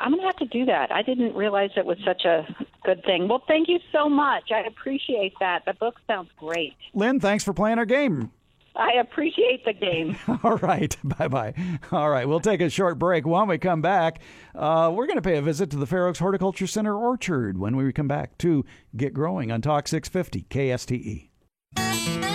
I'm 0.00 0.10
going 0.10 0.20
to 0.20 0.26
have 0.26 0.36
to 0.36 0.46
do 0.46 0.66
that. 0.66 0.92
I 0.92 1.02
didn't 1.02 1.34
realize 1.34 1.70
it 1.76 1.86
was 1.86 1.98
such 2.04 2.24
a 2.24 2.46
good 2.84 3.02
thing. 3.04 3.28
Well, 3.28 3.42
thank 3.48 3.68
you 3.68 3.78
so 3.92 4.08
much. 4.08 4.50
I 4.50 4.60
appreciate 4.60 5.32
that. 5.40 5.64
The 5.64 5.72
book 5.74 5.96
sounds 6.06 6.30
great. 6.38 6.74
Lynn, 6.94 7.20
thanks 7.20 7.44
for 7.44 7.54
playing 7.54 7.78
our 7.78 7.86
game. 7.86 8.30
I 8.76 9.00
appreciate 9.00 9.64
the 9.64 9.72
game. 9.72 10.16
All 10.44 10.56
right. 10.56 10.96
Bye 11.18 11.28
bye. 11.28 11.54
All 11.92 12.10
right. 12.10 12.28
We'll 12.28 12.40
take 12.40 12.60
a 12.60 12.70
short 12.70 12.98
break. 12.98 13.26
When 13.26 13.48
we 13.48 13.58
come 13.58 13.82
back, 13.82 14.20
uh, 14.54 14.92
we're 14.94 15.06
going 15.06 15.16
to 15.16 15.22
pay 15.22 15.36
a 15.36 15.42
visit 15.42 15.70
to 15.70 15.76
the 15.76 15.86
Fair 15.86 16.06
Oaks 16.06 16.18
Horticulture 16.18 16.66
Center 16.66 16.96
Orchard 16.96 17.58
when 17.58 17.76
we 17.76 17.92
come 17.92 18.08
back 18.08 18.36
to 18.38 18.64
Get 18.96 19.14
Growing 19.14 19.50
on 19.50 19.62
Talk 19.62 19.88
650 19.88 20.46
KSTE. 20.50 22.25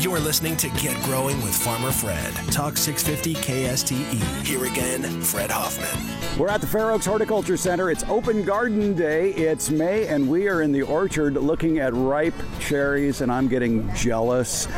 You're 0.00 0.20
listening 0.20 0.56
to 0.58 0.68
Get 0.70 0.94
Growing 1.02 1.42
with 1.42 1.56
Farmer 1.56 1.90
Fred. 1.90 2.32
Talk 2.52 2.76
650 2.76 3.34
KSTE. 3.34 4.46
Here 4.46 4.64
again, 4.64 5.02
Fred 5.22 5.50
Hoffman. 5.50 6.38
We're 6.38 6.50
at 6.50 6.60
the 6.60 6.68
Fair 6.68 6.92
Oaks 6.92 7.04
Horticulture 7.04 7.56
Center. 7.56 7.90
It's 7.90 8.04
Open 8.04 8.44
Garden 8.44 8.94
Day. 8.94 9.32
It's 9.32 9.70
May, 9.70 10.06
and 10.06 10.30
we 10.30 10.46
are 10.46 10.62
in 10.62 10.70
the 10.70 10.82
orchard 10.82 11.34
looking 11.34 11.80
at 11.80 11.94
ripe 11.94 12.34
cherries, 12.60 13.22
and 13.22 13.32
I'm 13.32 13.48
getting 13.48 13.92
jealous. 13.96 14.68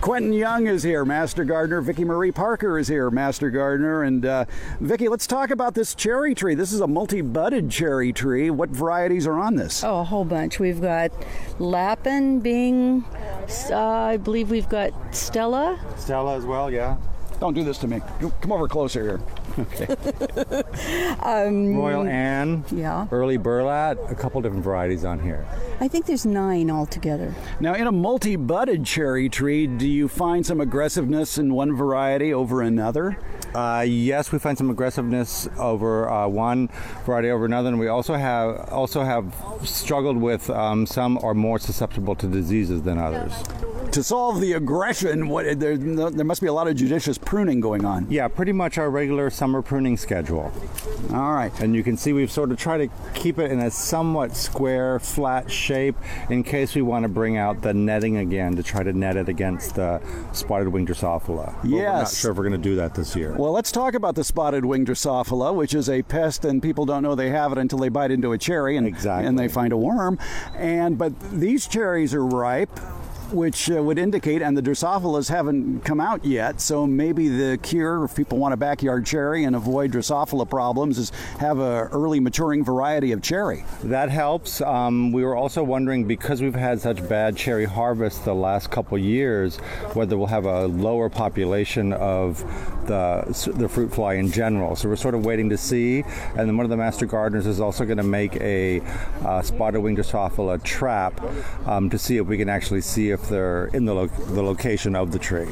Quentin 0.00 0.32
Young 0.32 0.66
is 0.66 0.82
here, 0.82 1.04
Master 1.04 1.44
Gardener. 1.44 1.82
Vicki 1.82 2.06
Marie 2.06 2.32
Parker 2.32 2.78
is 2.78 2.88
here, 2.88 3.10
Master 3.10 3.50
Gardener. 3.50 4.04
And 4.04 4.24
uh, 4.24 4.46
Vicki, 4.80 5.08
let's 5.08 5.26
talk 5.26 5.50
about 5.50 5.74
this 5.74 5.94
cherry 5.94 6.34
tree. 6.34 6.54
This 6.54 6.72
is 6.72 6.80
a 6.80 6.86
multi-budded 6.86 7.70
cherry 7.70 8.14
tree. 8.14 8.48
What 8.48 8.70
varieties 8.70 9.26
are 9.26 9.38
on 9.38 9.56
this? 9.56 9.84
Oh, 9.84 9.98
a 9.98 10.04
whole 10.04 10.24
bunch. 10.24 10.58
We've 10.58 10.80
got 10.80 11.12
Lapin 11.58 12.40
Bing, 12.40 13.04
uh, 13.70 13.76
I 13.78 14.16
believe 14.16 14.50
we've 14.50 14.68
got 14.68 14.92
Stella. 15.14 15.78
Stella 15.96 16.36
as 16.36 16.44
well, 16.44 16.70
yeah. 16.70 16.96
Don't 17.40 17.54
do 17.54 17.64
this 17.64 17.78
to 17.78 17.88
me. 17.88 18.00
Come 18.42 18.52
over 18.52 18.68
closer 18.68 19.02
here. 19.02 19.20
Okay. 19.58 19.96
Um, 21.22 21.76
Royal 21.76 22.06
Anne, 22.06 22.64
Yeah. 22.70 23.06
Early 23.10 23.36
Burlat, 23.38 24.10
a 24.10 24.14
couple 24.14 24.40
different 24.40 24.64
varieties 24.64 25.04
on 25.04 25.20
here. 25.20 25.46
I 25.80 25.86
think 25.88 26.06
there's 26.06 26.24
nine 26.24 26.70
altogether. 26.70 27.34
Now, 27.60 27.74
in 27.74 27.86
a 27.86 27.92
multi 27.92 28.36
budded 28.36 28.84
cherry 28.84 29.28
tree, 29.28 29.66
do 29.66 29.86
you 29.88 30.08
find 30.08 30.44
some 30.46 30.60
aggressiveness 30.60 31.36
in 31.38 31.52
one 31.52 31.74
variety 31.74 32.32
over 32.32 32.62
another? 32.62 33.18
Uh, 33.54 33.84
yes, 33.86 34.30
we 34.30 34.38
find 34.38 34.56
some 34.56 34.70
aggressiveness 34.70 35.48
over 35.58 36.08
uh, 36.08 36.28
one 36.28 36.68
variety 37.04 37.30
over 37.30 37.44
another, 37.44 37.68
and 37.68 37.80
we 37.80 37.88
also 37.88 38.14
have 38.14 38.68
also 38.70 39.02
have 39.02 39.34
struggled 39.64 40.16
with 40.16 40.48
um, 40.50 40.86
some 40.86 41.18
are 41.18 41.34
more 41.34 41.58
susceptible 41.58 42.14
to 42.14 42.26
diseases 42.26 42.82
than 42.82 42.98
others. 42.98 43.32
To 43.92 44.04
solve 44.04 44.40
the 44.40 44.52
aggression, 44.52 45.28
what 45.28 45.58
there, 45.58 45.76
there 45.76 46.24
must 46.24 46.40
be 46.40 46.46
a 46.46 46.52
lot 46.52 46.68
of 46.68 46.76
judicious 46.76 47.18
pruning 47.18 47.58
going 47.60 47.84
on. 47.84 48.06
Yeah, 48.08 48.28
pretty 48.28 48.52
much 48.52 48.78
our 48.78 48.88
regular 48.88 49.30
summer 49.30 49.62
pruning 49.62 49.96
schedule. 49.96 50.52
All 51.12 51.32
right. 51.32 51.52
And 51.60 51.74
you 51.74 51.82
can 51.82 51.96
see 51.96 52.12
we've 52.12 52.30
sort 52.30 52.52
of 52.52 52.58
tried 52.58 52.78
to 52.78 52.88
keep 53.14 53.40
it 53.40 53.50
in 53.50 53.58
a 53.58 53.68
somewhat 53.68 54.36
square, 54.36 55.00
flat 55.00 55.50
shape 55.50 55.96
in 56.28 56.44
case 56.44 56.76
we 56.76 56.82
want 56.82 57.02
to 57.02 57.08
bring 57.08 57.36
out 57.36 57.62
the 57.62 57.74
netting 57.74 58.18
again 58.18 58.54
to 58.54 58.62
try 58.62 58.84
to 58.84 58.92
net 58.92 59.16
it 59.16 59.28
against 59.28 59.74
the 59.74 60.00
spotted 60.32 60.68
wing 60.68 60.86
Drosophila. 60.86 61.56
But 61.62 61.70
We're 61.70 61.82
not 61.84 62.10
sure 62.12 62.30
if 62.30 62.36
we're 62.36 62.48
going 62.48 62.62
to 62.62 62.68
do 62.68 62.76
that 62.76 62.94
this 62.94 63.16
year. 63.16 63.34
Well, 63.36 63.50
let's 63.50 63.72
talk 63.72 63.94
about 63.94 64.14
the 64.14 64.22
spotted 64.22 64.64
winged 64.64 64.86
Drosophila, 64.86 65.52
which 65.52 65.74
is 65.74 65.90
a 65.90 66.02
pest, 66.02 66.44
and 66.44 66.62
people 66.62 66.86
don't 66.86 67.02
know 67.02 67.16
they 67.16 67.30
have 67.30 67.50
it 67.50 67.58
until 67.58 67.80
they 67.80 67.88
bite 67.88 68.12
into 68.12 68.30
a 68.30 68.38
cherry 68.38 68.76
and, 68.76 68.86
Exactly. 68.86 69.26
and 69.26 69.36
they 69.36 69.48
find 69.48 69.72
a 69.72 69.76
worm. 69.76 70.16
And 70.54 70.96
but 70.96 71.12
these 71.32 71.66
cherries 71.66 72.14
are 72.14 72.24
ripe. 72.24 72.70
Which 73.32 73.70
uh, 73.70 73.82
would 73.82 73.98
indicate, 73.98 74.42
and 74.42 74.56
the 74.56 74.62
Drosophilas 74.62 75.28
haven't 75.28 75.84
come 75.84 76.00
out 76.00 76.24
yet, 76.24 76.60
so 76.60 76.86
maybe 76.86 77.28
the 77.28 77.58
cure, 77.62 78.04
if 78.04 78.16
people 78.16 78.38
want 78.38 78.54
a 78.54 78.56
backyard 78.56 79.06
cherry 79.06 79.44
and 79.44 79.54
avoid 79.54 79.92
Drosophila 79.92 80.50
problems, 80.50 80.98
is 80.98 81.10
have 81.38 81.58
a 81.58 81.88
early 81.92 82.18
maturing 82.18 82.64
variety 82.64 83.12
of 83.12 83.22
cherry. 83.22 83.64
That 83.84 84.10
helps. 84.10 84.60
Um, 84.60 85.12
we 85.12 85.22
were 85.24 85.36
also 85.36 85.62
wondering 85.62 86.06
because 86.06 86.42
we've 86.42 86.54
had 86.54 86.80
such 86.80 87.08
bad 87.08 87.36
cherry 87.36 87.66
harvest 87.66 88.24
the 88.24 88.34
last 88.34 88.70
couple 88.70 88.98
years, 88.98 89.58
whether 89.94 90.18
we'll 90.18 90.26
have 90.26 90.46
a 90.46 90.66
lower 90.66 91.08
population 91.08 91.92
of 91.92 92.40
the 92.86 93.52
the 93.56 93.68
fruit 93.68 93.94
fly 93.94 94.14
in 94.14 94.32
general. 94.32 94.74
So 94.74 94.88
we're 94.88 94.96
sort 94.96 95.14
of 95.14 95.24
waiting 95.24 95.50
to 95.50 95.56
see. 95.56 96.02
And 96.36 96.48
then 96.48 96.56
one 96.56 96.64
of 96.64 96.70
the 96.70 96.76
master 96.76 97.06
gardeners 97.06 97.46
is 97.46 97.60
also 97.60 97.84
going 97.84 97.98
to 97.98 98.02
make 98.02 98.36
a 98.36 98.80
uh, 99.24 99.42
spotted 99.42 99.80
wing 99.80 99.96
Drosophila 99.96 100.62
trap 100.64 101.20
um, 101.66 101.88
to 101.90 101.98
see 101.98 102.16
if 102.16 102.26
we 102.26 102.36
can 102.36 102.48
actually 102.48 102.80
see 102.80 103.10
if 103.10 103.19
they're 103.28 103.66
in 103.68 103.84
the, 103.84 103.94
lo- 103.94 104.06
the 104.06 104.42
location 104.42 104.96
of 104.96 105.12
the 105.12 105.18
tree. 105.18 105.48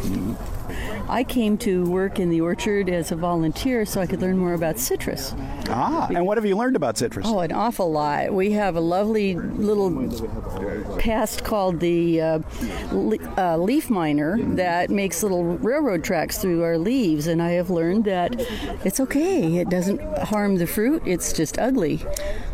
I 1.09 1.25
came 1.25 1.57
to 1.59 1.89
work 1.89 2.19
in 2.19 2.29
the 2.29 2.43
orchard 2.43 2.91
as 2.91 3.11
a 3.13 3.17
volunteer 3.17 3.87
so 3.87 4.01
I 4.01 4.07
could 4.07 4.21
learn 4.21 4.37
more 4.37 4.53
about 4.53 4.79
citrus. 4.79 5.35
Ah, 5.71 6.07
and 6.09 6.27
what 6.27 6.37
have 6.37 6.45
you 6.45 6.55
learned 6.55 6.77
about 6.77 6.99
citrus? 6.99 7.25
Oh, 7.27 7.41
an 7.41 7.51
awful 7.53 7.91
lot. 7.91 8.35
We 8.35 8.53
have 8.53 8.77
a 8.77 8.81
lovely 8.81 9.35
little 9.35 10.99
pest 10.99 11.45
called 11.45 11.81
the 11.81 12.21
uh, 12.21 12.39
le- 12.93 13.35
uh, 13.39 13.57
leaf 13.57 13.89
miner 13.89 14.37
that 14.57 14.91
makes 14.91 15.23
little 15.23 15.45
railroad 15.45 16.05
tracks 16.05 16.37
through 16.39 16.63
our 16.63 16.77
leaves, 16.77 17.27
and 17.27 17.41
I 17.41 17.53
have 17.53 17.71
learned 17.71 18.05
that 18.05 18.35
it's 18.85 19.01
okay. 19.01 19.57
It 19.57 19.71
doesn't 19.71 20.01
harm 20.19 20.57
the 20.57 20.67
fruit. 20.67 21.03
It's 21.07 21.33
just 21.33 21.59
ugly. 21.59 22.05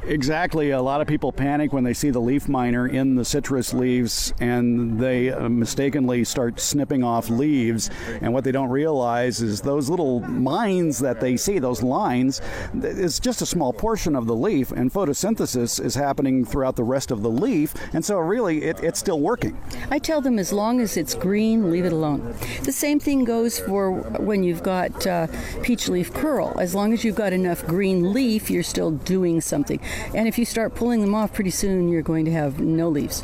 Exactly. 0.06 0.70
A 0.70 0.82
lot 0.82 1.00
of 1.00 1.06
people 1.08 1.32
panic 1.32 1.72
when 1.72 1.82
they 1.82 1.94
see 1.94 2.10
the 2.10 2.20
leaf 2.20 2.46
miner 2.46 2.86
in 2.86 3.14
the 3.16 3.24
citrus 3.24 3.72
leaves 3.72 4.34
and 4.38 5.00
they 5.04 5.30
uh, 5.30 5.48
mistakenly 5.48 6.24
start 6.24 6.58
snipping 6.58 7.04
off 7.04 7.28
leaves. 7.28 7.90
And 8.20 8.32
what 8.32 8.44
they 8.44 8.52
don't 8.52 8.70
realize 8.70 9.42
is 9.42 9.60
those 9.60 9.88
little 9.90 10.20
mines 10.20 10.98
that 11.00 11.20
they 11.20 11.36
see, 11.36 11.58
those 11.58 11.82
lines, 11.82 12.40
is 12.74 13.20
just 13.20 13.42
a 13.42 13.46
small 13.46 13.72
portion 13.72 14.16
of 14.16 14.26
the 14.26 14.34
leaf, 14.34 14.72
and 14.72 14.92
photosynthesis 14.92 15.82
is 15.84 15.94
happening 15.94 16.44
throughout 16.44 16.76
the 16.76 16.84
rest 16.84 17.10
of 17.10 17.22
the 17.22 17.30
leaf. 17.30 17.74
And 17.92 18.04
so, 18.04 18.18
really, 18.18 18.64
it, 18.64 18.82
it's 18.82 18.98
still 18.98 19.20
working. 19.20 19.60
I 19.90 19.98
tell 19.98 20.20
them 20.20 20.38
as 20.38 20.52
long 20.52 20.80
as 20.80 20.96
it's 20.96 21.14
green, 21.14 21.70
leave 21.70 21.84
it 21.84 21.92
alone. 21.92 22.34
The 22.62 22.72
same 22.72 22.98
thing 22.98 23.24
goes 23.24 23.60
for 23.60 23.92
when 23.92 24.42
you've 24.42 24.62
got 24.62 25.06
uh, 25.06 25.26
peach 25.62 25.88
leaf 25.88 26.12
curl. 26.12 26.58
As 26.58 26.74
long 26.74 26.92
as 26.92 27.04
you've 27.04 27.16
got 27.16 27.32
enough 27.32 27.66
green 27.66 28.12
leaf, 28.12 28.50
you're 28.50 28.62
still 28.62 28.90
doing 28.90 29.40
something. 29.40 29.80
And 30.14 30.26
if 30.26 30.38
you 30.38 30.44
start 30.44 30.74
pulling 30.74 31.00
them 31.02 31.14
off, 31.14 31.32
pretty 31.34 31.50
soon 31.50 31.88
you're 31.88 32.02
going 32.02 32.24
to 32.24 32.32
have 32.32 32.60
no 32.60 32.88
leaves. 32.88 33.22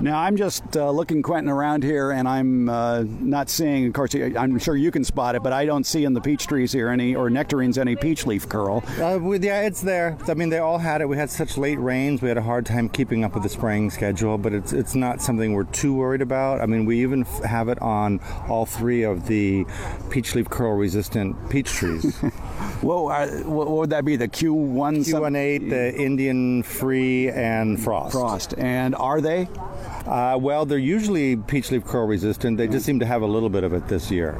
Now, 0.00 0.20
I'm 0.20 0.36
just 0.36 0.76
uh, 0.76 0.90
looking 0.90 1.22
Quentin 1.22 1.50
around 1.50 1.82
here, 1.82 2.10
and 2.10 2.28
I'm 2.28 2.68
uh, 2.68 3.04
not 3.04 3.48
seeing. 3.48 3.86
Of 3.86 3.94
course, 3.94 4.14
I'm 4.14 4.58
sure 4.58 4.76
you 4.76 4.90
can 4.90 5.04
spot 5.04 5.34
it, 5.34 5.42
but 5.42 5.54
I 5.54 5.64
don't 5.64 5.84
see 5.84 6.04
in 6.04 6.12
the 6.12 6.20
peach 6.20 6.46
trees 6.46 6.70
here 6.72 6.90
any 6.90 7.14
or 7.14 7.30
nectarines 7.30 7.78
any 7.78 7.96
peach 7.96 8.26
leaf 8.26 8.46
curl. 8.46 8.84
Uh, 9.00 9.18
with, 9.18 9.42
yeah, 9.42 9.62
it's 9.62 9.80
there. 9.80 10.18
I 10.28 10.34
mean, 10.34 10.50
they 10.50 10.58
all 10.58 10.78
had 10.78 11.00
it. 11.00 11.08
We 11.08 11.16
had 11.16 11.30
such 11.30 11.56
late 11.56 11.78
rains. 11.78 12.20
We 12.20 12.28
had 12.28 12.36
a 12.36 12.42
hard 12.42 12.66
time 12.66 12.90
keeping 12.90 13.24
up 13.24 13.32
with 13.32 13.42
the 13.42 13.48
spraying 13.48 13.90
schedule, 13.90 14.36
but 14.36 14.52
it's 14.52 14.72
it's 14.74 14.94
not 14.94 15.22
something 15.22 15.54
we're 15.54 15.64
too 15.64 15.94
worried 15.94 16.20
about. 16.20 16.60
I 16.60 16.66
mean, 16.66 16.84
we 16.84 17.00
even 17.02 17.22
f- 17.22 17.42
have 17.44 17.68
it 17.68 17.80
on 17.80 18.20
all 18.48 18.66
three 18.66 19.02
of 19.02 19.26
the 19.26 19.64
peach 20.10 20.34
leaf 20.34 20.50
curl 20.50 20.76
resistant 20.76 21.48
peach 21.48 21.70
trees. 21.70 22.18
Whoa, 22.82 23.08
uh, 23.08 23.28
what 23.44 23.68
would 23.68 23.90
that 23.90 24.04
be? 24.04 24.16
The 24.16 24.28
Q1 24.28 25.06
Q18, 25.06 25.70
the 25.70 25.94
Indian 25.94 26.62
Free, 26.62 27.30
and 27.30 27.82
Frost. 27.82 28.12
Frost. 28.12 28.54
And 28.58 28.94
are 28.94 29.22
they? 29.22 29.48
Uh, 30.06 30.38
well, 30.40 30.64
they're 30.64 30.78
usually 30.78 31.36
peach 31.36 31.70
leaf 31.70 31.84
curl 31.84 32.06
resistant. 32.06 32.56
They 32.56 32.68
just 32.68 32.86
seem 32.86 33.00
to 33.00 33.06
have 33.06 33.22
a 33.22 33.26
little 33.26 33.48
bit 33.48 33.64
of 33.64 33.72
it 33.72 33.88
this 33.88 34.10
year. 34.10 34.36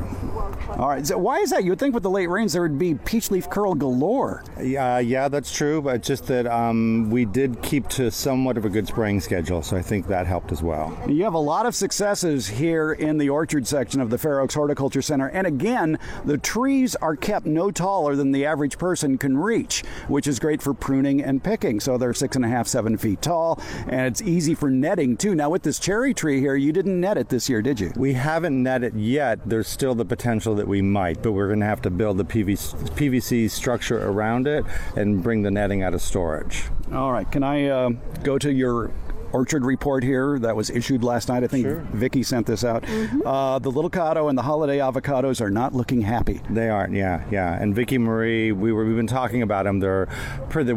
All 0.71 0.89
right. 0.89 1.07
So 1.07 1.17
why 1.17 1.39
is 1.39 1.51
that? 1.51 1.65
You 1.65 1.71
would 1.71 1.79
think 1.79 1.95
with 1.95 2.03
the 2.03 2.11
late 2.11 2.29
rains 2.29 2.53
there 2.53 2.63
would 2.63 2.79
be 2.79 2.95
peach 2.95 3.31
leaf 3.31 3.49
curl 3.49 3.75
galore. 3.75 4.45
Yeah, 4.61 4.99
yeah, 4.99 5.29
that's 5.29 5.51
true. 5.55 5.81
But 5.81 6.03
just 6.03 6.27
that 6.27 6.47
um, 6.47 7.09
we 7.11 7.25
did 7.25 7.63
keep 7.63 7.89
to 7.91 8.11
somewhat 8.11 8.59
of 8.59 8.65
a 8.65 8.69
good 8.69 8.87
spraying 8.87 9.21
schedule, 9.21 9.63
so 9.63 9.77
I 9.77 9.83
think 9.83 10.07
that 10.09 10.27
helped 10.27 10.53
as 10.53 10.63
well. 10.63 10.97
You 11.09 11.25
have 11.25 11.35
a 11.35 11.39
lot 11.39 11.67
of 11.67 11.75
successes 11.75 12.47
here 12.47 12.93
in 12.93 13.17
the 13.17 13.29
orchard 13.29 13.67
section 13.67 14.01
of 14.01 14.11
the 14.11 14.19
Fair 14.19 14.41
Oaks 14.41 14.55
Horticulture 14.55 15.03
Center, 15.03 15.29
and 15.29 15.47
again, 15.47 15.99
the 16.25 16.39
trees 16.39 16.95
are 16.97 17.17
kept 17.17 17.47
no 17.47 17.71
taller 17.71 18.15
than 18.15 18.33
the 18.33 18.45
average 18.45 18.77
person 18.77 19.17
can 19.19 19.39
reach, 19.39 19.83
which 20.09 20.27
is 20.27 20.39
great 20.39 20.61
for 20.61 20.75
pruning 20.75 21.23
and 21.23 21.43
picking. 21.43 21.81
So 21.81 21.97
they're 21.97 22.15
six 22.15 22.37
and 22.37 22.45
a 22.45 22.49
half, 22.49 22.67
seven 22.67 22.97
feet 22.99 23.23
tall, 23.23 23.61
and 23.89 24.07
it's 24.07 24.21
easy 24.21 24.55
for 24.55 24.71
netting 24.71 25.17
too. 25.17 25.35
Now 25.35 25.55
with 25.57 25.63
this 25.63 25.79
cherry 25.79 26.13
tree 26.13 26.39
here, 26.39 26.55
you 26.55 26.71
didn't 26.71 27.01
net 27.01 27.17
it 27.17 27.31
this 27.31 27.49
year, 27.49 27.63
did 27.63 27.81
you? 27.81 27.91
We 27.97 28.13
haven't 28.13 28.63
netted 28.63 28.95
yet. 28.95 29.41
There's 29.47 29.67
still 29.67 29.95
the 29.95 30.05
potential 30.05 30.55
that 30.57 30.69
we 30.69 30.83
might, 30.83 31.23
but 31.23 31.33
we're 31.33 31.47
going 31.47 31.61
to 31.61 31.67
have 31.67 31.81
to 31.83 31.91
build 31.91 32.19
the 32.19 32.25
PVC, 32.25 32.75
PVC 32.91 33.51
structure 33.51 34.07
around 34.07 34.47
it 34.47 34.67
and 34.97 35.23
bring 35.23 35.41
the 35.41 35.51
netting 35.51 35.83
out 35.83 35.95
of 35.95 36.03
storage. 36.03 36.65
All 36.93 37.11
right. 37.11 37.33
Can 37.33 37.43
I 37.43 37.69
uh, 37.69 37.89
go 38.23 38.37
to 38.37 38.53
your 38.53 38.91
orchard 39.37 39.65
report 39.67 40.03
here 40.03 40.39
that 40.39 40.57
was 40.57 40.71
issued 40.71 41.05
last 41.05 41.29
night. 41.29 41.45
I 41.45 41.47
think 41.47 41.67
Sure. 41.67 41.81
Vicky 41.93 42.23
sent 42.23 42.47
this 42.47 42.65
out. 42.65 42.85
Uh, 43.25 43.59
the 43.59 43.71
little 43.71 43.91
cado 43.91 44.29
and 44.31 44.37
the 44.39 44.43
holiday 44.43 44.79
avocados 44.79 45.41
are 45.43 45.51
not 45.51 45.75
looking 45.75 46.01
happy. 46.01 46.41
They 46.49 46.71
aren't, 46.71 46.95
yeah, 46.95 47.23
yeah. 47.31 47.61
And 47.61 47.75
Vicky 47.75 47.99
Marie, 47.99 48.51
we 48.53 48.73
were 48.73 48.87
we've 48.87 48.97
been 48.97 49.07
talking 49.07 49.43
about 49.43 49.65
them. 49.65 49.81
They're 49.81 50.09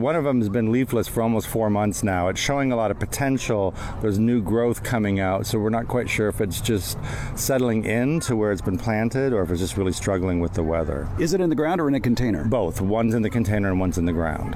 one 0.10 0.16
of 0.18 0.26
them 0.26 0.40
has 0.40 0.50
been 0.50 0.72
leafless 0.74 1.08
for 1.08 1.22
almost 1.24 1.48
four 1.48 1.70
months 1.70 2.04
now. 2.04 2.28
It's 2.28 2.40
showing 2.40 2.72
a 2.74 2.76
lot 2.76 2.92
of 2.92 3.00
potential. 3.00 3.74
There's 4.02 4.20
new 4.20 4.42
growth 4.42 4.84
coming 4.84 5.22
out, 5.22 5.46
so 5.46 5.58
we're 5.58 5.70
not 5.70 5.88
quite 5.88 6.10
sure 6.10 6.28
if 6.28 6.42
it's 6.42 6.60
just 6.60 6.98
settling 7.36 7.86
in 7.86 8.20
to 8.22 8.36
where 8.36 8.52
it's 8.52 8.62
been 8.62 8.78
planted 8.78 9.32
or 9.32 9.42
if 9.42 9.52
it's 9.52 9.62
just 9.62 9.78
really 9.78 9.94
struggling 9.94 10.42
with 10.42 10.54
the 10.54 10.64
weather. 10.64 11.08
Is 11.18 11.34
it 11.34 11.40
in 11.40 11.50
the 11.50 11.56
ground 11.56 11.80
or 11.80 11.88
in 11.88 11.96
a 11.96 12.00
container? 12.00 12.44
Both. 12.44 12.82
One's 12.82 13.14
in 13.14 13.22
the 13.22 13.30
container 13.30 13.70
and 13.72 13.80
one's 13.80 13.98
in 13.98 14.06
the 14.06 14.14
ground. 14.14 14.56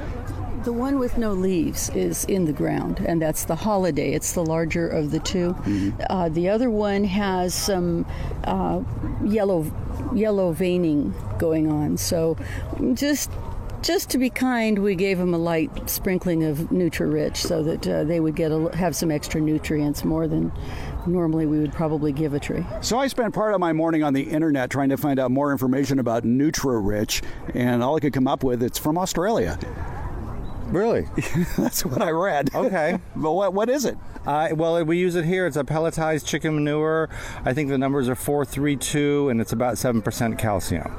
The 0.64 0.72
one 0.72 0.98
with 0.98 1.18
no 1.18 1.34
leaves 1.34 1.90
is 1.90 2.24
in 2.26 2.46
the 2.46 2.54
ground, 2.54 3.04
and 3.06 3.22
that's 3.22 3.44
the 3.44 3.56
holiday. 3.56 4.14
It's 4.14 4.32
the 4.32 4.46
larger 4.46 4.88
of 4.88 5.12
the 5.12 5.20
2 5.20 5.94
Uh, 6.10 6.30
the 6.30 6.48
other 6.48 6.70
one 6.70 7.04
has 7.04 7.54
some 7.54 8.06
uh, 8.46 8.82
yellow 9.26 9.70
yellow 10.14 10.54
veining 10.54 11.14
going 11.38 11.70
on. 11.70 11.98
So, 11.98 12.38
just 12.94 13.30
just 13.82 14.10
to 14.12 14.18
be 14.18 14.30
kind, 14.30 14.80
we 14.80 14.96
gave 14.96 15.18
them 15.18 15.34
a 15.34 15.38
light 15.38 15.90
sprinkling 15.90 16.46
of 16.46 16.58
Nutri-Rich 16.72 17.36
so 17.36 17.62
that 17.64 17.86
uh, 17.86 18.06
they 18.06 18.22
would 18.22 18.36
get 18.36 18.50
a, 18.50 18.74
have 18.78 18.96
some 18.96 19.12
extra 19.12 19.42
nutrients 19.42 20.06
more 20.06 20.26
than 20.26 20.54
normally 21.06 21.46
we 21.46 21.60
would 21.60 21.74
probably 21.74 22.14
give 22.14 22.34
a 22.34 22.40
tree. 22.40 22.66
So 22.80 22.98
I 22.98 23.08
spent 23.08 23.34
part 23.34 23.54
of 23.54 23.60
my 23.60 23.74
morning 23.74 24.02
on 24.02 24.14
the 24.14 24.24
internet 24.24 24.70
trying 24.70 24.88
to 24.90 24.98
find 24.98 25.20
out 25.20 25.32
more 25.32 25.52
information 25.52 26.00
about 26.00 26.24
Nutri-Rich, 26.24 27.24
and 27.54 27.84
all 27.84 27.98
I 27.98 28.00
could 28.00 28.14
come 28.14 28.28
up 28.28 28.46
with 28.46 28.64
it's 28.64 28.80
from 28.80 28.98
Australia. 28.98 29.60
Really? 30.74 31.08
That's 31.58 31.86
what 31.86 32.02
I 32.02 32.10
read. 32.10 32.50
Okay. 32.56 33.00
but 33.16 33.32
what 33.32 33.54
what 33.54 33.70
is 33.70 33.86
it? 33.86 33.96
Uh, 34.26 34.50
well, 34.54 34.84
we 34.84 34.98
use 34.98 35.16
it 35.16 35.24
here. 35.24 35.46
It's 35.46 35.56
a 35.56 35.64
pelletized 35.64 36.26
chicken 36.26 36.56
manure. 36.56 37.10
I 37.46 37.54
think 37.54 37.70
the 37.70 37.78
numbers 37.78 38.10
are 38.10 38.16
432, 38.16 39.30
and 39.30 39.40
it's 39.40 39.52
about 39.52 39.76
7% 39.76 40.40
calcium. 40.40 40.92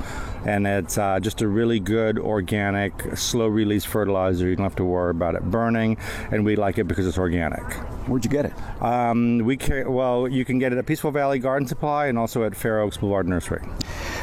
And 0.44 0.66
it's 0.66 0.98
uh, 0.98 1.18
just 1.20 1.40
a 1.40 1.48
really 1.48 1.80
good 1.80 2.18
organic, 2.18 3.16
slow 3.16 3.46
release 3.46 3.84
fertilizer. 3.84 4.46
You 4.46 4.56
don't 4.56 4.64
have 4.64 4.76
to 4.76 4.84
worry 4.84 5.10
about 5.10 5.34
it 5.34 5.42
burning, 5.44 5.96
and 6.30 6.44
we 6.44 6.54
like 6.54 6.76
it 6.78 6.84
because 6.84 7.06
it's 7.06 7.18
organic. 7.18 7.64
Where'd 8.06 8.24
you 8.24 8.30
get 8.30 8.44
it? 8.44 8.82
Um, 8.82 9.38
we 9.38 9.56
carry, 9.56 9.88
well, 9.88 10.28
you 10.28 10.44
can 10.44 10.58
get 10.58 10.72
it 10.72 10.78
at 10.78 10.84
Peaceful 10.84 11.10
Valley 11.10 11.38
Garden 11.38 11.66
Supply 11.66 12.06
and 12.06 12.18
also 12.18 12.44
at 12.44 12.54
Fair 12.54 12.78
Oaks 12.80 12.98
Boulevard 12.98 13.26
Nursery. 13.26 13.62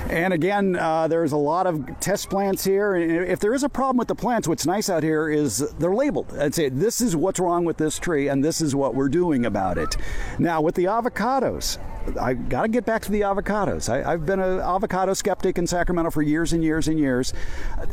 And 0.10 0.34
again, 0.34 0.76
uh, 0.76 1.08
there's 1.08 1.32
a 1.32 1.38
lot 1.38 1.68
of 1.68 2.00
test 2.00 2.30
plants 2.30 2.64
here. 2.64 2.96
And 2.96 3.26
if 3.30 3.40
there 3.40 3.54
is 3.54 3.64
a 3.64 3.70
problem 3.70 3.98
with 3.98 4.08
the 4.08 4.16
plants, 4.16 4.48
what's 4.48 4.66
nice 4.66 4.90
out 4.90 5.04
here 5.04 5.30
is 5.30 5.60
they're 5.80 5.96
labeled. 5.96 6.38
I'd 6.38 6.54
say 6.54 6.70
this 6.70 7.00
is 7.00 7.16
what's 7.16 7.40
wrong 7.40 7.64
with 7.64 7.78
this 7.78 7.98
tree, 7.98 8.28
and 8.28 8.44
this 8.44 8.60
is 8.60 8.76
what 8.76 8.94
we're 8.94 9.10
doing 9.10 9.46
about 9.46 9.78
it. 9.78 9.96
Now, 10.38 10.62
with 10.62 10.76
the 10.76 10.86
avocados, 10.86 11.78
I 12.20 12.34
got 12.34 12.64
to 12.64 12.68
get 12.68 12.86
back 12.86 13.04
to 13.04 13.12
the 13.12 13.22
avocados. 13.22 13.88
I, 13.88 14.12
I've 14.12 14.26
been 14.26 14.40
an 14.40 14.60
avocado 14.60 15.14
skeptic 15.14 15.58
in 15.58 15.68
Sacramento 15.68 16.12
for 16.12 16.22
years 16.22 16.52
and 16.52 16.64
years 16.64 16.88
and 16.88 17.00
years. 17.00 17.34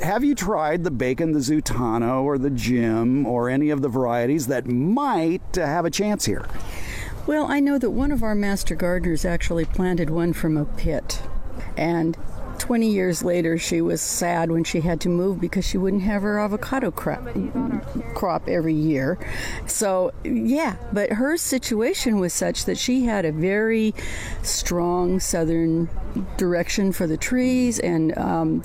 Have 0.02 0.24
you 0.24 0.34
tried 0.34 0.82
the 0.82 0.90
bacon, 0.90 1.32
the 1.32 1.40
Zutano, 1.40 2.22
or 2.22 2.38
the 2.38 2.50
Jim, 2.50 3.26
or 3.26 3.48
any 3.48 3.70
of 3.70 3.82
the 3.82 3.88
varieties 3.88 4.46
that 4.46 4.66
might 4.66 5.54
have 5.54 5.84
a 5.84 5.90
chance 5.90 6.24
here? 6.24 6.46
Well, 7.26 7.46
I 7.46 7.60
know 7.60 7.78
that 7.78 7.90
one 7.90 8.10
of 8.10 8.22
our 8.22 8.34
master 8.34 8.74
gardeners 8.74 9.26
actually 9.26 9.66
planted 9.66 10.08
one 10.08 10.32
from 10.32 10.56
a 10.56 10.64
pit. 10.64 11.22
And 11.76 12.16
20 12.58 12.90
years 12.90 13.22
later, 13.22 13.56
she 13.56 13.80
was 13.80 14.00
sad 14.00 14.50
when 14.50 14.64
she 14.64 14.80
had 14.80 15.00
to 15.02 15.08
move 15.08 15.40
because 15.40 15.64
she 15.64 15.78
wouldn't 15.78 16.02
have 16.02 16.22
her 16.22 16.38
avocado 16.38 16.90
crop, 16.90 17.26
crop 18.14 18.48
every 18.48 18.74
year. 18.74 19.18
So, 19.66 20.12
yeah, 20.24 20.76
but 20.92 21.12
her 21.12 21.36
situation 21.36 22.18
was 22.18 22.32
such 22.32 22.64
that 22.64 22.76
she 22.76 23.04
had 23.04 23.24
a 23.24 23.32
very 23.32 23.94
strong 24.42 25.20
southern 25.20 25.88
direction 26.36 26.92
for 26.92 27.06
the 27.06 27.16
trees 27.16 27.78
and 27.78 28.16
um, 28.18 28.64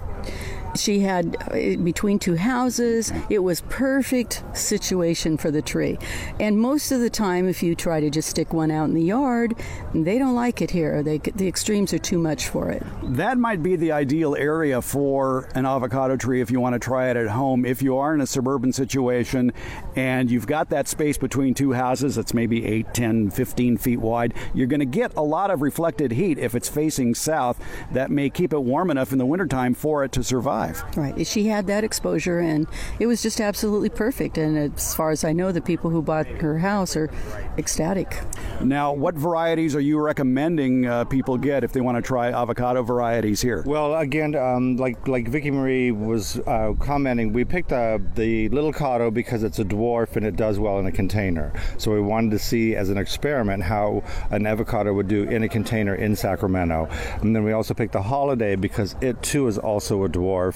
she 0.76 1.00
had 1.00 1.38
uh, 1.52 1.84
between 1.84 2.20
two 2.20 2.36
houses 2.36 3.12
it 3.30 3.40
was 3.40 3.62
perfect 3.70 4.44
situation 4.54 5.38
for 5.38 5.52
the 5.52 5.62
tree 5.62 5.98
and 6.40 6.58
most 6.58 6.92
of 6.92 7.00
the 7.00 7.10
time 7.10 7.48
if 7.48 7.62
you 7.64 7.76
try 7.76 8.00
to 8.00 8.10
just 8.10 8.30
stick 8.30 8.54
one 8.54 8.72
out 8.72 8.86
in 8.86 8.94
the 8.94 9.04
yard 9.04 9.56
they 9.94 10.18
don't 10.18 10.36
like 10.36 10.62
it 10.62 10.72
here 10.72 11.04
they, 11.04 11.18
the 11.18 11.48
extremes 11.48 11.94
are 11.94 12.00
too 12.00 12.18
much 12.18 12.48
for 12.48 12.70
it 12.70 12.84
That 13.04 13.38
might 13.38 13.62
be 13.62 13.76
the 13.76 13.92
ideal 13.92 14.36
area 14.36 14.82
for 14.82 15.50
an 15.56 15.66
avocado 15.66 16.18
tree 16.18 16.42
if 16.42 16.50
you 16.50 16.60
want 16.60 16.74
to 16.74 16.80
try 16.80 17.10
it 17.10 17.18
at 17.18 17.28
home. 17.28 17.66
If 17.66 17.82
you 17.82 17.98
are 17.98 18.14
in 18.14 18.22
a 18.22 18.28
suburban 18.28 18.74
situation 18.74 19.52
and 19.96 20.30
you've 20.32 20.48
got 20.48 20.70
that 20.70 20.88
space 20.88 21.18
between 21.18 21.54
two 21.54 21.74
houses 21.74 22.16
that's 22.16 22.34
maybe 22.34 22.66
8, 22.66 22.94
10, 22.94 23.30
15 23.32 23.78
feet 23.78 24.00
wide, 24.00 24.34
you're 24.54 24.68
going 24.68 24.80
to 24.80 24.86
get 24.86 25.16
a 25.16 25.22
lot 25.22 25.52
of 25.52 25.62
reflected 25.62 26.12
heat 26.12 26.38
if 26.38 26.56
it's 26.56 26.70
facing 26.70 27.16
south. 27.16 27.60
That 27.92 28.12
may 28.12 28.30
keep 28.30 28.54
it 28.54 28.60
warm 28.60 28.90
enough 28.90 29.12
in 29.12 29.18
the 29.18 29.26
wintertime 29.26 29.74
for 29.74 30.04
it 30.04 30.12
to 30.14 30.24
survive. 30.24 30.63
Right 30.96 31.26
she 31.26 31.48
had 31.48 31.68
that 31.68 31.84
exposure 31.84 32.40
and 32.40 32.68
it 33.00 33.08
was 33.08 33.22
just 33.22 33.40
absolutely 33.40 33.90
perfect 33.90 34.38
and 34.38 34.58
as 34.58 34.94
far 34.96 35.12
as 35.12 35.24
i 35.24 35.32
know 35.32 35.52
the 35.52 35.62
people 35.62 35.90
who 35.90 36.02
bought 36.02 36.28
her 36.28 36.60
house 36.60 36.96
are 36.96 37.10
ecstatic 37.58 38.20
Now, 38.62 38.94
what 38.94 39.16
varieties 39.16 39.76
are 39.76 39.82
you 39.82 40.00
recommending 40.00 40.86
uh, 40.86 41.04
people 41.06 41.38
get 41.38 41.64
if 41.64 41.74
they 41.74 41.82
want 41.82 41.98
to 41.98 42.02
try 42.02 42.32
avocado 42.32 42.82
varieties 42.84 43.42
here? 43.42 43.64
Well, 43.66 43.96
again, 43.96 44.36
um, 44.36 44.78
like 44.78 45.08
like 45.08 45.28
Vicky 45.28 45.52
Marie 45.52 45.92
was 45.92 46.40
uh, 46.40 46.74
commenting, 46.80 47.34
we 47.34 47.44
picked 47.44 47.74
uh, 47.74 48.00
the 48.16 48.48
little 48.50 48.72
cado 48.72 49.14
because 49.14 49.44
it's 49.44 49.60
a 49.60 49.66
dwarf 49.66 50.16
and 50.16 50.26
it 50.26 50.36
does 50.36 50.60
well 50.60 50.80
in 50.80 50.86
a 50.86 50.92
container. 50.92 51.52
So 51.78 51.92
we 51.92 52.00
wanted 52.00 52.32
to 52.32 52.40
see 52.40 52.76
as 52.76 52.90
an 52.90 52.98
experiment 52.98 53.64
how 53.64 54.04
an 54.32 54.46
avocado 54.46 54.94
would 54.94 55.08
do 55.08 55.24
in 55.24 55.44
a 55.44 55.50
container 55.50 55.96
in 55.96 56.16
Sacramento. 56.16 56.88
And 57.22 57.36
then 57.36 57.44
we 57.44 57.52
also 57.52 57.74
picked 57.74 57.94
the 57.94 58.04
holiday 58.04 58.56
because 58.56 58.96
it 59.02 59.22
too 59.22 59.48
is 59.48 59.58
also 59.58 60.04
a 60.06 60.10
dwarf 60.10 60.53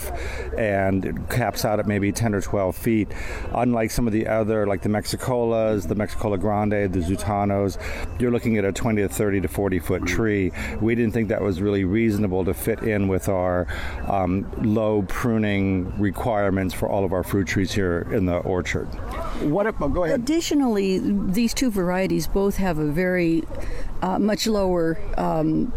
and 0.58 1.06
it 1.06 1.30
caps 1.30 1.66
out 1.66 1.80
at 1.80 1.88
maybe 1.88 2.12
10 2.12 2.34
or 2.34 2.42
12 2.42 2.76
feet. 2.76 3.12
Unlike 3.54 3.92
some 3.92 4.08
of 4.08 4.14
the 4.14 4.28
other, 4.28 4.68
like 4.68 4.82
the 4.82 4.90
Mexicolas, 4.90 5.88
the 5.88 5.96
Mexicola 5.96 6.38
Grande, 6.38 6.92
the 6.92 7.00
Zutanos, 7.00 7.78
you're 8.20 8.32
looking 8.32 8.58
at 8.58 8.66
a 8.66 8.72
20 8.72 9.02
to 9.02 9.10
30 9.10 9.42
to 9.42 9.48
40 9.48 9.80
foot 9.80 10.06
tree. 10.06 10.52
We 10.82 10.96
didn't 10.96 11.14
think 11.14 11.30
that 11.30 11.42
was 11.42 11.62
really 11.62 11.84
reasonable 11.84 12.46
to 12.46 12.54
fit 12.54 12.82
in 12.84 13.08
with 13.08 13.30
our 13.30 13.68
um, 14.08 14.50
low 14.62 15.04
pruning 15.04 15.98
requirements 16.00 16.74
for 16.74 16.90
all 16.90 17.06
of 17.06 17.14
our 17.14 17.24
fruit 17.24 17.48
trees 17.48 17.72
here 17.72 18.08
in 18.12 18.26
the 18.26 18.38
orchard. 18.38 18.86
What? 19.44 19.66
If, 19.68 19.82
oh, 19.82 19.90
go 19.90 20.04
ahead. 20.04 20.20
Additionally, 20.20 21.00
these 21.00 21.54
two 21.54 21.72
varieties 21.72 22.28
both 22.28 22.58
have 22.58 22.78
a 22.78 22.86
very 22.86 23.44
uh, 24.02 24.20
much 24.20 24.48
lower 24.48 25.00
um, 25.18 25.74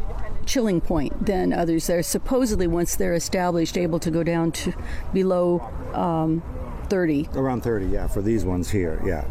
chilling 0.51 0.81
point 0.81 1.27
than 1.27 1.53
others. 1.53 1.87
They're 1.87 2.03
supposedly, 2.03 2.67
once 2.67 2.97
they're 2.97 3.15
established, 3.15 3.79
able 3.79 4.01
to 4.01 4.11
go 4.11 4.23
down 4.25 4.51
to 4.53 4.73
below 5.13 5.61
um, 5.95 6.43
30. 6.89 7.29
Around 7.35 7.63
30, 7.63 7.87
yeah, 7.87 8.09
for 8.09 8.21
these 8.21 8.45
ones 8.45 8.69
here, 8.71 9.01
yeah. 9.07 9.25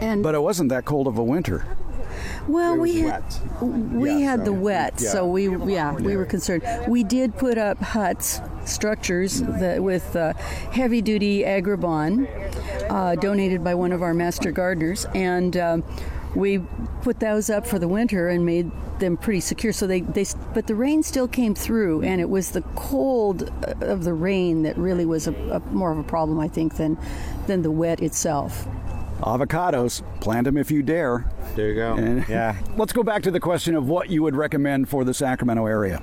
And 0.00 0.22
But 0.22 0.34
it 0.34 0.40
wasn't 0.40 0.70
that 0.70 0.84
cold 0.86 1.06
of 1.08 1.18
a 1.18 1.22
winter. 1.24 1.66
well, 2.48 2.76
we 2.76 3.00
had 3.00 3.22
wet. 3.22 3.62
we 3.92 4.10
Yeah, 4.10 4.30
had 4.30 4.40
so- 4.40 4.44
the 4.46 4.52
wet, 4.54 4.94
yeah. 4.98 5.10
so 5.10 5.26
we 5.26 5.44
yeah 5.72 5.92
we 5.94 6.16
were 6.16 6.24
concerned. 6.24 6.62
We 6.88 7.04
did 7.04 7.36
put 7.36 7.58
up 7.58 7.78
huts 7.78 8.40
structures 8.64 9.42
that 9.42 9.82
with 9.82 10.16
uh, 10.16 10.32
heavy 10.72 11.02
duty 11.02 11.42
agribon 11.44 12.26
uh, 12.90 13.14
donated 13.16 13.62
by 13.62 13.74
one 13.74 13.92
of 13.92 14.00
our 14.02 14.14
master 14.14 14.50
gardeners 14.52 15.06
and. 15.14 15.56
Um, 15.56 15.84
we 16.36 16.58
put 17.02 17.18
those 17.18 17.48
up 17.50 17.66
for 17.66 17.78
the 17.78 17.88
winter 17.88 18.28
and 18.28 18.44
made 18.44 18.70
them 18.98 19.16
pretty 19.16 19.40
secure. 19.40 19.72
So 19.72 19.86
they, 19.86 20.02
they, 20.02 20.24
but 20.54 20.66
the 20.66 20.74
rain 20.74 21.02
still 21.02 21.26
came 21.26 21.54
through, 21.54 22.02
and 22.02 22.20
it 22.20 22.28
was 22.28 22.50
the 22.50 22.62
cold 22.74 23.50
uh, 23.66 23.86
of 23.86 24.04
the 24.04 24.12
rain 24.12 24.62
that 24.62 24.76
really 24.76 25.06
was 25.06 25.26
a, 25.26 25.32
a 25.50 25.60
more 25.72 25.90
of 25.90 25.98
a 25.98 26.04
problem, 26.04 26.38
I 26.38 26.48
think, 26.48 26.76
than 26.76 26.98
than 27.46 27.62
the 27.62 27.70
wet 27.70 28.00
itself. 28.00 28.66
Avocados, 29.20 30.02
plant 30.20 30.44
them 30.44 30.58
if 30.58 30.70
you 30.70 30.82
dare. 30.82 31.30
There 31.54 31.68
you 31.70 31.74
go. 31.74 31.94
And 31.94 32.28
yeah. 32.28 32.60
let's 32.76 32.92
go 32.92 33.02
back 33.02 33.22
to 33.22 33.30
the 33.30 33.40
question 33.40 33.74
of 33.74 33.88
what 33.88 34.10
you 34.10 34.22
would 34.22 34.36
recommend 34.36 34.90
for 34.90 35.04
the 35.04 35.14
Sacramento 35.14 35.64
area. 35.64 36.02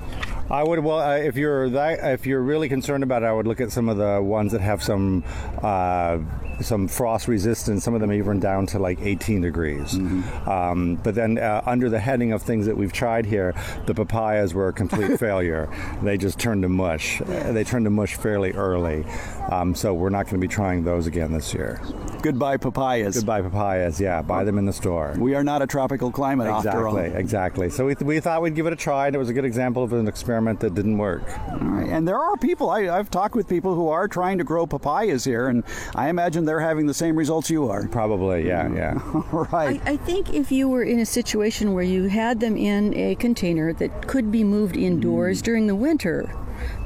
I 0.50 0.64
would 0.64 0.80
well 0.80 1.00
uh, 1.00 1.18
if 1.18 1.38
you're 1.38 1.70
that 1.70 2.00
if 2.14 2.26
you're 2.26 2.42
really 2.42 2.70
concerned 2.70 3.04
about 3.04 3.24
it, 3.24 3.28
I 3.28 3.34
would 3.34 3.48
look 3.48 3.62
at 3.62 3.72
some 3.72 3.88
of 3.88 3.98
the 3.98 4.22
ones 4.22 4.52
that 4.52 4.62
have 4.62 4.84
some 4.84 5.24
uh, 5.62 6.20
some 6.62 6.88
frost 6.88 7.28
resistance. 7.28 7.84
Some 7.84 7.94
of 7.94 8.02
them 8.02 8.12
even 8.12 8.40
down 8.40 8.66
to 8.68 8.80
like 8.80 9.00
18 9.02 9.42
degrees. 9.42 9.94
Mm-hmm. 9.94 10.50
Um, 10.50 10.96
but 10.96 11.16
then 11.16 11.38
uh, 11.38 11.62
under 11.66 11.90
the 11.90 12.00
heading 12.00 12.32
of 12.34 12.42
things 12.42 12.66
that 12.66 12.78
we've 12.78 12.94
tried 12.94 13.26
here, 13.26 13.54
the 13.86 13.94
papayas 13.94 14.54
were 14.54 14.68
a 14.68 14.74
complete 14.74 15.20
failure. 15.20 15.70
They 16.02 16.18
just 16.18 16.40
turned 16.40 16.64
to 16.64 16.70
mush. 16.70 17.22
They 17.26 17.64
turned 17.64 17.86
to 17.86 17.90
mush 17.90 18.16
fairly 18.16 18.52
early. 18.52 19.06
Um, 19.52 19.76
so 19.76 19.94
we're 19.94 20.10
not 20.10 20.26
going 20.26 20.40
to 20.40 20.48
be 20.48 20.48
trying 20.48 20.84
those 20.84 21.08
again 21.08 21.34
this 21.34 21.54
year. 21.54 21.82
Goodbye 22.22 22.58
papayas. 22.58 23.16
Goodbye 23.16 23.42
papayas. 23.42 24.00
Yeah, 24.00 24.22
buy 24.22 24.44
them 24.44 24.58
in 24.58 24.66
the 24.66 24.74
store. 24.74 25.14
We 25.18 25.36
are 25.36 25.44
not 25.44 25.62
a 25.62 25.68
tropical 25.68 26.12
climate 26.12 26.48
after 26.48 26.88
all. 26.88 26.98
Exactly, 26.98 27.20
exactly. 27.20 27.70
So 27.70 27.86
we, 27.86 27.96
th- 27.96 28.06
we 28.06 28.20
thought 28.20 28.42
we'd 28.42 28.56
give 28.56 28.68
it 28.68 28.74
a 28.74 28.78
try, 28.78 29.08
and 29.08 29.16
it 29.16 29.20
was 29.20 29.30
a 29.30 29.34
good 29.34 29.46
example 29.46 29.84
of 29.84 29.94
an 29.94 30.08
experiment 30.08 30.60
that 30.62 30.74
didn't 30.74 30.98
work. 30.98 31.24
All 31.52 31.58
right. 31.60 31.90
And 31.90 32.08
there 32.08 32.18
are 32.18 32.38
people, 32.38 32.70
I, 32.70 32.90
I've 32.90 33.12
talked 33.12 33.36
with 33.36 33.48
people 33.48 33.76
who 33.76 33.90
are 33.90 34.08
trying 34.08 34.38
to 34.38 34.44
grow 34.44 34.66
papayas 34.66 35.24
here, 35.26 35.48
and 35.48 35.64
I 35.96 36.10
imagine 36.10 36.46
they're 36.46 36.53
having 36.60 36.86
the 36.86 36.94
same 36.94 37.16
results 37.16 37.50
you 37.50 37.70
are. 37.70 37.88
Probably, 37.88 38.48
yeah, 38.48 38.74
yeah. 38.74 39.02
All 39.14 39.48
right. 39.52 39.82
I, 39.86 39.94
I 39.94 39.98
think 39.98 40.34
if 40.34 40.52
you 40.52 40.70
were 40.70 40.84
in 40.84 41.00
a 41.00 41.06
situation 41.06 41.74
where 41.74 41.84
you 41.84 42.06
had 42.06 42.40
them 42.40 42.58
in 42.58 42.94
a 42.96 43.16
container 43.16 43.74
that 43.74 44.08
could 44.08 44.32
be 44.32 44.44
moved 44.44 44.76
indoors 44.76 45.42
mm. 45.42 45.46
during 45.46 45.68
the 45.68 45.76
winter, 45.76 46.34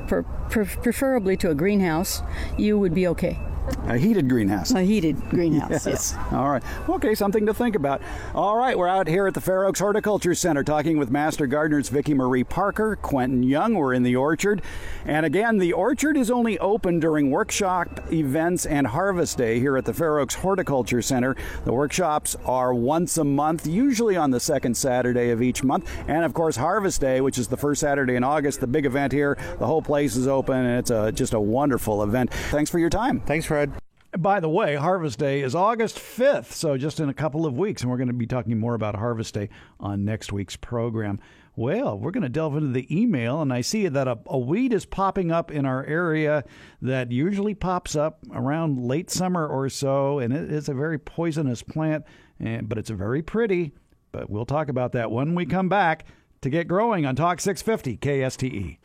per, 0.07 0.23
per, 0.49 0.65
preferably 0.65 1.38
to 1.38 1.49
a 1.49 1.56
greenhouse, 1.56 2.22
you 2.57 2.77
would 2.80 2.94
be 2.94 3.07
okay. 3.07 3.39
A 3.88 3.98
heated 3.98 4.30
greenhouse. 4.30 4.72
A 4.72 4.81
heated 4.81 5.18
greenhouse, 5.30 5.85
yes. 5.85 6.15
All 6.31 6.49
right. 6.49 6.64
Okay, 6.89 7.15
something 7.15 7.45
to 7.45 7.53
think 7.53 7.76
about. 7.76 8.02
All 8.35 8.57
right, 8.57 8.77
we're 8.77 8.88
out 8.88 9.07
here 9.07 9.27
at 9.27 9.34
the 9.34 9.41
Fair 9.41 9.65
Oaks 9.65 9.80
Horticulture 9.80 10.35
Center 10.35 10.64
talking 10.64 10.98
with 10.98 11.10
Master 11.10 11.48
Gardeners 11.48 11.89
Vicki 11.89 12.14
Marie 12.14 12.44
Parker, 12.44 12.98
Quentin 13.02 13.44
Young. 13.44 13.76
We're 13.76 13.94
in 13.94 14.03
the 14.03 14.15
orchard. 14.15 14.61
And 15.06 15.26
again, 15.26 15.57
the 15.57 15.73
orchard 15.73 16.18
is 16.18 16.30
only 16.30 16.60
open 16.60 16.99
during 16.99 17.31
workshop 17.31 18.11
events 18.11 18.65
and 18.65 18.88
harvest 18.88 19.38
day 19.38 19.60
here 19.60 19.77
at 19.77 19.85
the 19.85 19.94
Fair 19.94 20.19
Oaks 20.19 20.35
Horticulture 20.35 21.02
Center. 21.02 21.35
The 21.64 21.73
workshops 21.73 22.35
are 22.45 22.73
once 22.73 23.18
a 23.18 23.23
month, 23.23 23.65
usually 23.68 24.18
on 24.18 24.31
the 24.31 24.39
second 24.39 24.76
Saturday 24.76 25.30
of 25.30 25.41
each 25.41 25.64
month. 25.64 25.89
And 26.07 26.26
of 26.26 26.34
course, 26.34 26.57
Harvest 26.57 26.99
Day, 26.99 27.22
which 27.22 27.38
is 27.38 27.48
the 27.48 27.57
first 27.57 27.81
Saturday 27.81 28.15
in 28.15 28.23
August, 28.23 28.60
the 28.60 28.68
big 28.68 28.85
event 28.85 29.14
here. 29.14 29.38
The 29.60 29.65
whole 29.65 29.81
place 29.81 30.15
is 30.15 30.27
open, 30.27 30.57
and 30.57 30.80
it's 30.80 30.91
a, 30.91 31.11
just 31.11 31.34
a 31.34 31.39
wonderful 31.39 32.03
event. 32.03 32.34
Thanks 32.34 32.69
for 32.69 32.80
your 32.80 32.89
time. 32.89 33.22
Thanks, 33.22 33.45
Fred. 33.57 33.73
By 34.15 34.39
the 34.39 34.49
way, 34.49 34.75
Harvest 34.75 35.17
Day 35.17 35.41
is 35.41 35.55
August 35.55 35.97
5th, 35.97 36.51
so 36.51 36.77
just 36.77 36.99
in 36.99 37.09
a 37.09 37.13
couple 37.13 37.47
of 37.47 37.57
weeks, 37.57 37.81
and 37.81 37.89
we're 37.89 37.97
going 37.97 38.07
to 38.07 38.13
be 38.13 38.27
talking 38.27 38.59
more 38.59 38.75
about 38.75 38.93
Harvest 38.93 39.34
Day 39.34 39.49
on 39.79 40.05
next 40.05 40.31
week's 40.31 40.55
program. 40.55 41.19
Well, 41.55 41.97
we're 41.97 42.11
going 42.11 42.21
to 42.21 42.29
delve 42.29 42.55
into 42.55 42.71
the 42.71 42.95
email, 42.95 43.41
and 43.41 43.51
I 43.51 43.61
see 43.61 43.88
that 43.88 44.07
a, 44.07 44.19
a 44.27 44.38
weed 44.38 44.73
is 44.73 44.85
popping 44.85 45.31
up 45.31 45.49
in 45.49 45.65
our 45.65 45.84
area 45.85 46.43
that 46.84 47.11
usually 47.11 47.55
pops 47.55 47.95
up 47.95 48.19
around 48.31 48.79
late 48.79 49.09
summer 49.09 49.47
or 49.47 49.69
so, 49.69 50.19
and 50.19 50.31
it 50.31 50.51
is 50.51 50.69
a 50.69 50.75
very 50.75 50.99
poisonous 50.99 51.63
plant, 51.63 52.05
and, 52.39 52.69
but 52.69 52.77
it's 52.77 52.91
very 52.91 53.23
pretty. 53.23 53.73
But 54.11 54.29
we'll 54.29 54.45
talk 54.45 54.69
about 54.69 54.91
that 54.91 55.09
when 55.09 55.34
we 55.34 55.47
come 55.47 55.67
back 55.67 56.05
to 56.41 56.51
get 56.51 56.67
growing 56.67 57.07
on 57.07 57.15
Talk 57.15 57.41
650 57.41 57.97
KSTE. 57.97 58.77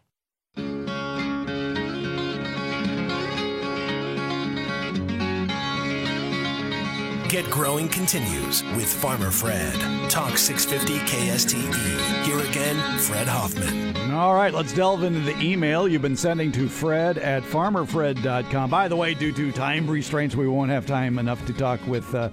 Get 7.33 7.49
Growing 7.49 7.89
continues 7.89 8.63
with 8.77 8.93
Farmer 8.93 9.31
Fred. 9.31 9.73
Talk 10.11 10.37
650 10.37 10.99
KSTE. 11.11 12.25
Here 12.25 12.39
again, 12.39 12.99
Fred 12.99 13.27
Hoffman. 13.27 14.13
All 14.13 14.35
right, 14.35 14.53
let's 14.53 14.75
delve 14.75 15.03
into 15.03 15.21
the 15.21 15.41
email 15.41 15.89
you've 15.89 16.03
been 16.03 16.15
sending 16.15 16.53
to 16.53 16.69
Fred 16.69 17.17
at 17.17 17.43
farmerfred.com. 17.43 18.69
By 18.69 18.87
the 18.87 18.97
way, 18.97 19.15
due 19.15 19.33
to 19.33 19.51
time 19.51 19.89
restraints, 19.89 20.37
we 20.37 20.47
won't 20.47 20.71
have 20.71 20.85
time 20.85 21.19
enough 21.19 21.43
to 21.47 21.55
talk 21.55 21.81
with 21.87 22.15
uh, 22.15 22.29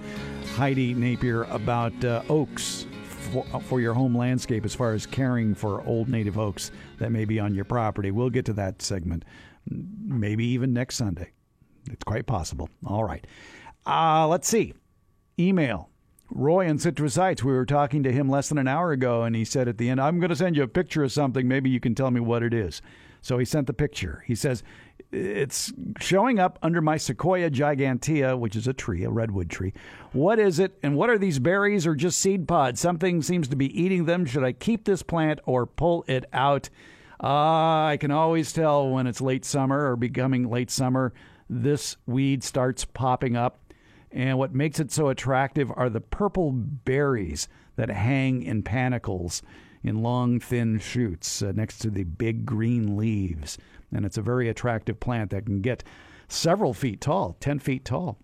Heidi 0.56 0.94
Napier 0.94 1.44
about 1.44 2.04
uh, 2.04 2.22
oaks 2.28 2.86
for, 3.06 3.46
for 3.62 3.80
your 3.80 3.94
home 3.94 4.18
landscape 4.18 4.66
as 4.66 4.76
far 4.76 4.92
as 4.92 5.06
caring 5.06 5.56
for 5.56 5.82
old 5.88 6.10
native 6.10 6.38
oaks 6.38 6.72
that 6.98 7.10
may 7.14 7.24
be 7.24 7.40
on 7.40 7.56
your 7.56 7.64
property. 7.64 8.12
We'll 8.12 8.32
get 8.32 8.44
to 8.48 8.54
that 8.56 8.82
segment 8.82 9.24
maybe 9.66 10.44
even 10.48 10.74
next 10.74 10.98
Sunday. 10.98 11.32
It's 11.90 12.04
quite 12.04 12.26
possible. 12.26 12.70
All 12.86 13.06
right. 13.06 13.26
Uh, 13.86 14.28
let's 14.28 14.50
see. 14.50 14.74
Email. 15.40 15.90
Roy 16.32 16.68
in 16.68 16.78
Citrus 16.78 17.16
Heights. 17.16 17.44
We 17.44 17.54
were 17.54 17.66
talking 17.66 18.04
to 18.04 18.12
him 18.12 18.30
less 18.30 18.50
than 18.50 18.58
an 18.58 18.68
hour 18.68 18.92
ago, 18.92 19.24
and 19.24 19.36
he 19.36 19.46
said 19.46 19.68
at 19.68 19.78
the 19.78 19.90
end, 19.90 20.00
I'm 20.00 20.20
going 20.20 20.30
to 20.30 20.36
send 20.36 20.56
you 20.56 20.64
a 20.64 20.68
picture 20.68 21.04
of 21.04 21.12
something. 21.12 21.48
Maybe 21.48 21.70
you 21.70 21.80
can 21.80 21.96
tell 21.96 22.12
me 22.12 22.20
what 22.20 22.44
it 22.44 22.54
is. 22.54 22.82
So 23.22 23.38
he 23.38 23.46
sent 23.46 23.68
the 23.68 23.74
picture. 23.74 24.24
He 24.28 24.36
says, 24.36 24.64
It's 25.12 25.74
showing 26.00 26.40
up 26.40 26.60
under 26.62 26.82
my 26.82 26.98
Sequoia 26.98 27.50
gigantea, 27.50 28.38
which 28.38 28.56
is 28.56 28.68
a 28.68 28.74
tree, 28.74 29.04
a 29.04 29.10
redwood 29.10 29.50
tree. 29.50 29.74
What 30.12 30.40
is 30.40 30.60
it, 30.60 30.78
and 30.84 30.96
what 30.96 31.10
are 31.10 31.18
these 31.18 31.40
berries 31.40 31.88
or 31.88 31.96
just 31.96 32.20
seed 32.20 32.48
pods? 32.48 32.80
Something 32.80 33.22
seems 33.22 33.48
to 33.48 33.56
be 33.56 33.82
eating 33.82 34.06
them. 34.06 34.26
Should 34.26 34.44
I 34.44 34.52
keep 34.54 34.86
this 34.86 35.04
plant 35.04 35.40
or 35.46 35.66
pull 35.66 36.06
it 36.08 36.26
out? 36.32 36.70
Uh, 37.22 37.88
I 37.88 37.98
can 38.00 38.12
always 38.12 38.54
tell 38.54 38.90
when 38.90 39.08
it's 39.08 39.20
late 39.20 39.44
summer 39.44 39.92
or 39.92 39.96
becoming 39.96 40.50
late 40.50 40.72
summer. 40.72 41.14
This 41.50 41.98
weed 42.06 42.44
starts 42.44 42.86
popping 42.86 43.36
up. 43.36 43.69
And 44.12 44.38
what 44.38 44.56
makes 44.56 44.80
it 44.80 44.92
so 44.92 45.10
attractive 45.10 45.72
are 45.76 45.90
the 45.90 46.02
purple 46.02 46.52
berries 46.52 47.48
that 47.76 47.90
hang 47.90 48.42
in 48.44 48.64
panicles 48.64 49.42
in 49.84 50.02
long, 50.02 50.40
thin 50.40 50.80
shoots 50.80 51.42
uh, 51.42 51.52
next 51.56 51.80
to 51.80 51.90
the 51.90 52.04
big 52.04 52.46
green 52.46 52.98
leaves. 52.98 53.58
And 53.94 54.06
it's 54.06 54.18
a 54.18 54.22
very 54.22 54.50
attractive 54.50 55.00
plant 55.00 55.32
that 55.32 55.46
can 55.46 55.62
get 55.62 55.84
several 56.28 56.74
feet 56.74 57.02
tall, 57.02 57.38
10 57.40 57.60
feet 57.60 57.86
tall. 57.86 58.18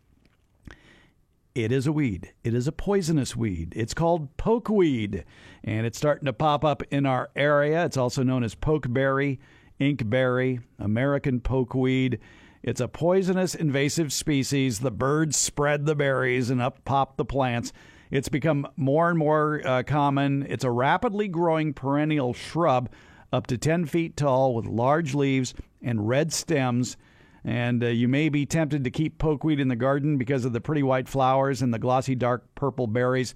It 1.53 1.71
is 1.71 1.87
a 1.87 1.93
weed. 1.93 2.33
It 2.43 2.53
is 2.53 2.67
a 2.67 2.73
poisonous 2.73 3.35
weed. 3.35 3.73
It's 3.77 3.93
called 3.93 4.35
pokeweed, 4.35 5.23
and 5.63 5.85
it's 5.85 5.97
starting 5.97 6.25
to 6.25 6.33
pop 6.33 6.65
up 6.65 6.83
in 6.91 7.05
our 7.05 7.29
area. 7.35 7.85
It's 7.85 7.95
also 7.95 8.23
known 8.23 8.43
as 8.43 8.55
pokeberry, 8.55 9.39
inkberry, 9.79 10.61
American 10.79 11.39
pokeweed. 11.39 12.19
It's 12.65 12.81
a 12.81 12.87
poisonous 12.87 13.53
invasive 13.53 14.11
species. 14.11 14.79
The 14.79 14.89
birds 14.89 15.37
spread 15.37 15.85
the 15.85 15.93
berries 15.93 16.49
and 16.49 16.59
up 16.59 16.83
pop 16.83 17.15
the 17.15 17.23
plants. 17.23 17.71
It's 18.09 18.27
become 18.27 18.67
more 18.75 19.07
and 19.07 19.19
more 19.19 19.61
uh, 19.63 19.83
common. 19.83 20.47
It's 20.49 20.63
a 20.63 20.71
rapidly 20.71 21.27
growing 21.27 21.75
perennial 21.75 22.33
shrub 22.33 22.89
up 23.31 23.45
to 23.47 23.57
10 23.59 23.85
feet 23.85 24.17
tall 24.17 24.55
with 24.55 24.65
large 24.65 25.13
leaves 25.13 25.53
and 25.83 26.09
red 26.09 26.33
stems. 26.33 26.97
And 27.43 27.83
uh, 27.83 27.89
you 27.89 28.07
may 28.07 28.29
be 28.29 28.47
tempted 28.47 28.83
to 28.83 28.89
keep 28.89 29.19
pokeweed 29.19 29.59
in 29.59 29.67
the 29.67 29.75
garden 29.75 30.17
because 30.17 30.43
of 30.43 30.51
the 30.51 30.59
pretty 30.59 30.81
white 30.81 31.07
flowers 31.07 31.61
and 31.61 31.71
the 31.71 31.77
glossy 31.77 32.15
dark 32.15 32.55
purple 32.55 32.87
berries. 32.87 33.35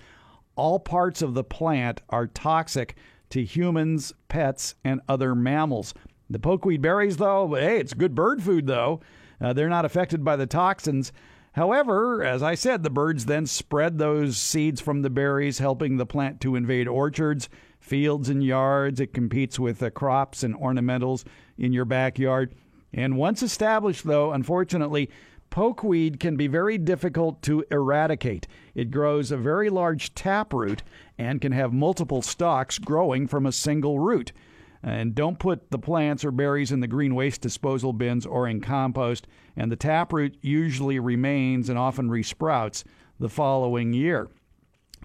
All 0.55 0.79
parts 0.79 1.21
of 1.21 1.35
the 1.35 1.43
plant 1.43 2.01
are 2.09 2.25
toxic 2.25 2.95
to 3.29 3.43
humans, 3.43 4.11
pets, 4.27 4.73
and 4.83 5.01
other 5.07 5.35
mammals. 5.35 5.93
The 6.31 6.39
pokeweed 6.39 6.81
berries, 6.81 7.17
though, 7.17 7.53
hey, 7.53 7.79
it's 7.79 7.93
good 7.93 8.15
bird 8.15 8.41
food, 8.41 8.65
though. 8.65 9.01
Uh, 9.41 9.53
they're 9.53 9.69
not 9.69 9.85
affected 9.85 10.23
by 10.23 10.35
the 10.35 10.47
toxins. 10.47 11.11
However, 11.53 12.23
as 12.23 12.43
I 12.43 12.55
said, 12.55 12.83
the 12.83 12.89
birds 12.89 13.25
then 13.25 13.45
spread 13.45 13.97
those 13.97 14.37
seeds 14.37 14.81
from 14.81 15.01
the 15.01 15.09
berries, 15.09 15.59
helping 15.59 15.97
the 15.97 16.05
plant 16.05 16.39
to 16.41 16.55
invade 16.55 16.87
orchards, 16.87 17.49
fields, 17.79 18.29
and 18.29 18.43
yards. 18.43 18.99
It 18.99 19.13
competes 19.13 19.59
with 19.59 19.79
the 19.79 19.91
crops 19.91 20.43
and 20.43 20.55
ornamentals 20.55 21.25
in 21.57 21.73
your 21.73 21.85
backyard. 21.85 22.53
And 22.93 23.17
once 23.17 23.41
established, 23.41 24.05
though, 24.05 24.31
unfortunately, 24.31 25.09
pokeweed 25.51 26.19
can 26.19 26.37
be 26.37 26.47
very 26.47 26.77
difficult 26.77 27.41
to 27.43 27.65
eradicate. 27.71 28.47
It 28.75 28.91
grows 28.91 29.31
a 29.31 29.37
very 29.37 29.69
large 29.69 30.13
taproot 30.13 30.83
and 31.17 31.41
can 31.41 31.51
have 31.51 31.73
multiple 31.73 32.21
stalks 32.21 32.77
growing 32.77 33.27
from 33.27 33.45
a 33.45 33.51
single 33.51 33.99
root. 33.99 34.31
And 34.81 35.13
don't 35.13 35.39
put 35.39 35.71
the 35.71 35.79
plants 35.79 36.23
or 36.23 36.31
berries 36.31 36.71
in 36.71 36.79
the 36.79 36.87
green 36.87 37.13
waste 37.15 37.41
disposal 37.41 37.91
bins 37.91 38.25
or 38.25 38.47
in 38.47 38.61
compost. 38.61 39.27
And 39.57 39.71
the 39.71 39.75
taproot 39.75 40.37
usually 40.41 40.99
remains 40.99 41.69
and 41.69 41.77
often 41.77 42.09
resprouts 42.09 42.83
the 43.19 43.29
following 43.29 43.93
year. 43.93 44.29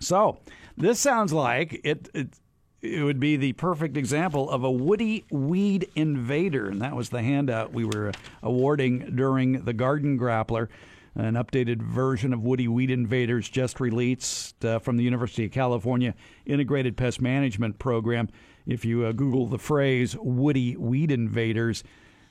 So, 0.01 0.39
this 0.77 1.01
sounds 1.01 1.33
like 1.33 1.81
it, 1.85 2.09
it 2.15 2.39
it 2.85 3.03
would 3.03 3.19
be 3.19 3.37
the 3.37 3.55
perfect 3.55 3.97
example 3.97 4.51
of 4.51 4.63
a 4.63 4.71
woody 4.71 5.25
weed 5.31 5.89
invader. 5.97 6.69
And 6.69 6.83
that 6.83 6.95
was 6.95 7.09
the 7.09 7.23
handout 7.23 7.73
we 7.73 7.85
were 7.85 8.13
awarding 8.43 9.17
during 9.17 9.65
the 9.65 9.73
Garden 9.73 10.19
Grappler. 10.19 10.69
An 11.17 11.35
updated 11.35 11.81
version 11.81 12.33
of 12.33 12.43
Woody 12.43 12.67
Weed 12.69 12.91
Invaders 12.91 13.49
just 13.49 13.81
released 13.81 14.65
uh, 14.65 14.81
from 14.81 14.97
the 14.97 15.05
University 15.05 15.45
of 15.45 15.53
California 15.53 16.15
Integrated 16.45 16.97
Pest 16.97 17.21
Management 17.21 17.79
Program. 17.79 18.29
If 18.67 18.85
you 18.85 19.05
uh, 19.05 19.13
Google 19.13 19.47
the 19.47 19.59
phrase 19.59 20.17
Woody 20.19 20.77
Weed 20.77 21.11
Invaders, 21.11 21.85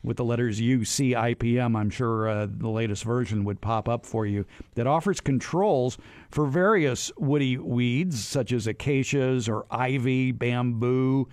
with 0.03 0.17
the 0.17 0.25
letters 0.25 0.59
UCIPM, 0.59 1.77
I'm 1.77 1.89
sure 1.89 2.27
uh, 2.27 2.47
the 2.49 2.69
latest 2.69 3.05
version 3.05 3.45
would 3.45 3.61
pop 3.61 3.87
up 3.87 4.05
for 4.05 4.25
you, 4.25 4.45
that 4.75 4.85
offers 4.85 5.21
controls 5.21 5.97
for 6.29 6.45
various 6.45 7.11
woody 7.17 7.57
weeds 7.57 8.23
such 8.23 8.51
as 8.51 8.67
acacias 8.67 9.47
or 9.47 9.65
ivy, 9.71 10.33
bamboo, 10.33 11.29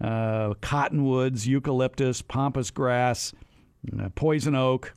uh, 0.00 0.54
cottonwoods, 0.60 1.46
eucalyptus, 1.46 2.22
pampas 2.22 2.70
grass, 2.70 3.32
uh, 4.00 4.08
poison 4.10 4.54
oak, 4.54 4.94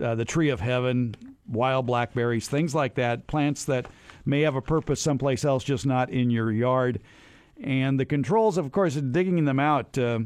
uh, 0.00 0.14
the 0.14 0.24
tree 0.24 0.50
of 0.50 0.60
heaven, 0.60 1.14
wild 1.48 1.86
blackberries, 1.86 2.48
things 2.48 2.74
like 2.74 2.94
that, 2.94 3.26
plants 3.26 3.64
that 3.64 3.86
may 4.24 4.42
have 4.42 4.54
a 4.54 4.62
purpose 4.62 5.00
someplace 5.00 5.44
else, 5.44 5.64
just 5.64 5.84
not 5.84 6.10
in 6.10 6.30
your 6.30 6.52
yard. 6.52 7.00
And 7.62 8.00
the 8.00 8.06
controls, 8.06 8.56
of 8.56 8.72
course, 8.72 8.94
digging 8.94 9.44
them 9.44 9.60
out 9.60 9.96
uh, 9.98 10.20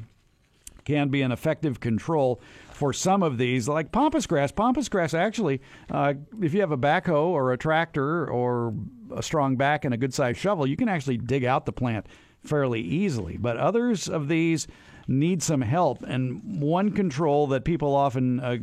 can 0.84 1.08
be 1.08 1.22
an 1.22 1.32
effective 1.32 1.80
control 1.80 2.40
for 2.72 2.92
some 2.92 3.22
of 3.22 3.38
these, 3.38 3.68
like 3.68 3.92
pampas 3.92 4.26
grass. 4.26 4.52
Pampas 4.52 4.88
grass, 4.88 5.14
actually, 5.14 5.60
uh, 5.90 6.14
if 6.40 6.54
you 6.54 6.60
have 6.60 6.72
a 6.72 6.78
backhoe 6.78 7.26
or 7.26 7.52
a 7.52 7.58
tractor 7.58 8.28
or 8.28 8.74
a 9.14 9.22
strong 9.22 9.56
back 9.56 9.84
and 9.84 9.94
a 9.94 9.96
good 9.96 10.12
sized 10.12 10.38
shovel, 10.38 10.66
you 10.66 10.76
can 10.76 10.88
actually 10.88 11.16
dig 11.16 11.44
out 11.44 11.66
the 11.66 11.72
plant 11.72 12.06
fairly 12.42 12.80
easily. 12.80 13.36
But 13.36 13.56
others 13.56 14.08
of 14.08 14.28
these 14.28 14.66
need 15.08 15.42
some 15.42 15.60
help. 15.60 16.02
And 16.02 16.60
one 16.60 16.92
control 16.92 17.46
that 17.48 17.64
people 17.64 17.94
often 17.94 18.40
uh, 18.40 18.56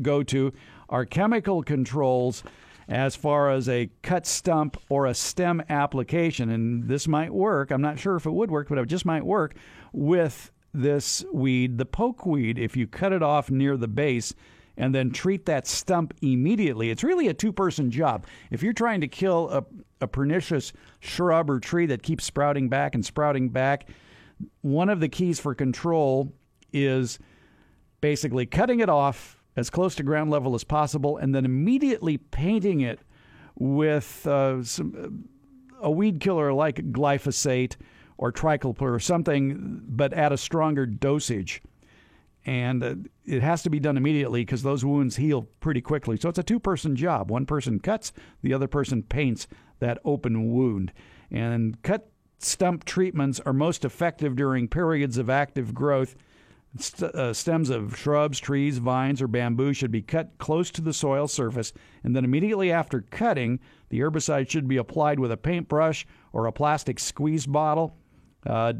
go 0.00 0.22
to 0.24 0.52
are 0.88 1.04
chemical 1.04 1.62
controls 1.62 2.42
as 2.88 3.16
far 3.16 3.50
as 3.50 3.68
a 3.68 3.90
cut 4.02 4.26
stump 4.26 4.76
or 4.88 5.06
a 5.06 5.14
stem 5.14 5.62
application. 5.68 6.50
And 6.50 6.88
this 6.88 7.08
might 7.08 7.32
work. 7.32 7.70
I'm 7.70 7.82
not 7.82 7.98
sure 7.98 8.16
if 8.16 8.26
it 8.26 8.32
would 8.32 8.50
work, 8.50 8.68
but 8.68 8.78
it 8.78 8.86
just 8.86 9.06
might 9.06 9.24
work 9.24 9.54
with 9.92 10.50
this 10.74 11.24
weed, 11.32 11.78
the 11.78 11.86
pokeweed, 11.86 12.58
if 12.58 12.76
you 12.76 12.86
cut 12.86 13.12
it 13.12 13.22
off 13.22 13.50
near 13.50 13.76
the 13.76 13.88
base 13.88 14.34
and 14.76 14.94
then 14.94 15.10
treat 15.10 15.46
that 15.46 15.66
stump 15.66 16.14
immediately. 16.22 16.90
It's 16.90 17.04
really 17.04 17.28
a 17.28 17.34
two 17.34 17.52
person 17.52 17.90
job. 17.90 18.26
If 18.50 18.62
you're 18.62 18.72
trying 18.72 19.02
to 19.02 19.08
kill 19.08 19.50
a, 19.50 19.64
a 20.00 20.08
pernicious 20.08 20.72
shrub 21.00 21.50
or 21.50 21.60
tree 21.60 21.86
that 21.86 22.02
keeps 22.02 22.24
sprouting 22.24 22.68
back 22.68 22.94
and 22.94 23.04
sprouting 23.04 23.50
back, 23.50 23.88
one 24.62 24.88
of 24.88 25.00
the 25.00 25.08
keys 25.08 25.38
for 25.38 25.54
control 25.54 26.32
is 26.72 27.18
basically 28.00 28.46
cutting 28.46 28.80
it 28.80 28.88
off 28.88 29.41
as 29.56 29.70
close 29.70 29.94
to 29.96 30.02
ground 30.02 30.30
level 30.30 30.54
as 30.54 30.64
possible 30.64 31.16
and 31.16 31.34
then 31.34 31.44
immediately 31.44 32.16
painting 32.16 32.80
it 32.80 33.00
with 33.54 34.26
uh, 34.26 34.62
some, 34.62 35.28
a 35.80 35.90
weed 35.90 36.20
killer 36.20 36.52
like 36.52 36.76
glyphosate 36.92 37.76
or 38.16 38.32
triclopyr 38.32 38.94
or 38.94 39.00
something, 39.00 39.82
but 39.86 40.12
at 40.12 40.32
a 40.32 40.36
stronger 40.36 40.86
dosage. 40.86 41.62
And 42.44 42.82
uh, 42.82 42.94
it 43.24 43.42
has 43.42 43.62
to 43.62 43.70
be 43.70 43.78
done 43.78 43.96
immediately 43.96 44.42
because 44.42 44.62
those 44.62 44.84
wounds 44.84 45.16
heal 45.16 45.42
pretty 45.60 45.80
quickly. 45.80 46.16
So 46.16 46.28
it's 46.28 46.38
a 46.38 46.42
two 46.42 46.58
person 46.58 46.96
job. 46.96 47.30
One 47.30 47.46
person 47.46 47.78
cuts, 47.78 48.12
the 48.42 48.54
other 48.54 48.68
person 48.68 49.02
paints 49.02 49.46
that 49.78 49.98
open 50.04 50.52
wound. 50.52 50.92
And 51.30 51.80
cut 51.82 52.10
stump 52.38 52.84
treatments 52.84 53.40
are 53.40 53.52
most 53.52 53.84
effective 53.84 54.36
during 54.36 54.68
periods 54.68 55.18
of 55.18 55.30
active 55.30 55.74
growth. 55.74 56.16
St- 56.78 57.14
uh, 57.14 57.34
stems 57.34 57.68
of 57.68 57.98
shrubs, 57.98 58.40
trees, 58.40 58.78
vines, 58.78 59.20
or 59.20 59.28
bamboo 59.28 59.74
should 59.74 59.90
be 59.90 60.00
cut 60.00 60.30
close 60.38 60.70
to 60.70 60.80
the 60.80 60.92
soil 60.92 61.28
surface, 61.28 61.72
and 62.02 62.16
then 62.16 62.24
immediately 62.24 62.72
after 62.72 63.02
cutting, 63.02 63.60
the 63.90 64.00
herbicide 64.00 64.48
should 64.48 64.66
be 64.66 64.78
applied 64.78 65.20
with 65.20 65.30
a 65.30 65.36
paintbrush 65.36 66.06
or 66.32 66.46
a 66.46 66.52
plastic 66.52 66.98
squeeze 66.98 67.46
bottle. 67.46 67.96
Uh, 68.46 68.72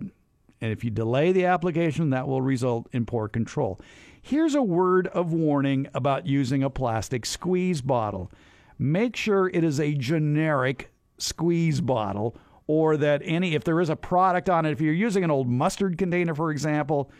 and 0.62 0.72
if 0.72 0.84
you 0.84 0.90
delay 0.90 1.32
the 1.32 1.44
application, 1.44 2.10
that 2.10 2.26
will 2.26 2.40
result 2.40 2.88
in 2.92 3.04
poor 3.04 3.28
control. 3.28 3.78
Here's 4.22 4.54
a 4.54 4.62
word 4.62 5.08
of 5.08 5.32
warning 5.32 5.88
about 5.92 6.26
using 6.26 6.62
a 6.62 6.70
plastic 6.70 7.26
squeeze 7.26 7.82
bottle. 7.82 8.30
Make 8.78 9.16
sure 9.16 9.48
it 9.48 9.64
is 9.64 9.80
a 9.80 9.94
generic 9.94 10.92
squeeze 11.18 11.80
bottle 11.80 12.36
or 12.66 12.96
that 12.96 13.20
any, 13.24 13.54
if 13.54 13.64
there 13.64 13.80
is 13.80 13.90
a 13.90 13.96
product 13.96 14.48
on 14.48 14.64
it, 14.64 14.70
if 14.70 14.80
you're 14.80 14.94
using 14.94 15.24
an 15.24 15.30
old 15.30 15.48
mustard 15.48 15.98
container, 15.98 16.34
for 16.34 16.50
example, 16.52 17.10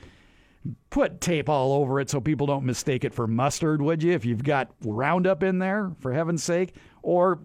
put 0.91 1.21
tape 1.21 1.49
all 1.49 1.73
over 1.73 2.01
it 2.01 2.11
so 2.11 2.21
people 2.21 2.47
don't 2.47 2.65
mistake 2.65 3.05
it 3.05 3.15
for 3.15 3.27
mustard, 3.27 3.83
would 3.83 4.03
you? 4.03 4.13
If 4.13 4.25
you've 4.25 4.45
got 4.45 4.71
Roundup 4.85 5.43
in 5.43 5.59
there, 5.59 5.93
for 6.01 6.13
heaven's 6.13 6.45
sake. 6.45 6.75
Or 7.03 7.41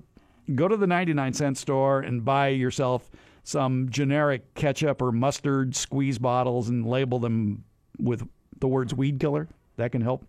go 0.54 0.68
to 0.68 0.78
the 0.78 0.88
99 0.88 1.34
cent 1.34 1.58
store 1.58 2.02
and 2.02 2.24
buy 2.24 2.50
yourself 2.50 3.10
some 3.44 3.90
generic 3.90 4.54
ketchup 4.56 5.02
or 5.02 5.12
mustard 5.12 5.76
squeeze 5.76 6.20
bottles 6.20 6.70
and 6.70 6.86
label 6.86 7.20
them 7.20 7.64
with 7.98 8.28
the 8.60 8.68
words 8.68 8.94
weed 8.94 9.20
killer. 9.20 9.48
That 9.78 9.92
can 9.92 10.02
help. 10.02 10.26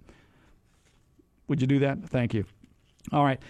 Would 1.48 1.60
you 1.60 1.66
do 1.66 1.80
that? 1.80 2.08
Thank 2.08 2.34
you. 2.34 2.44
All 3.12 3.24
right. 3.24 3.40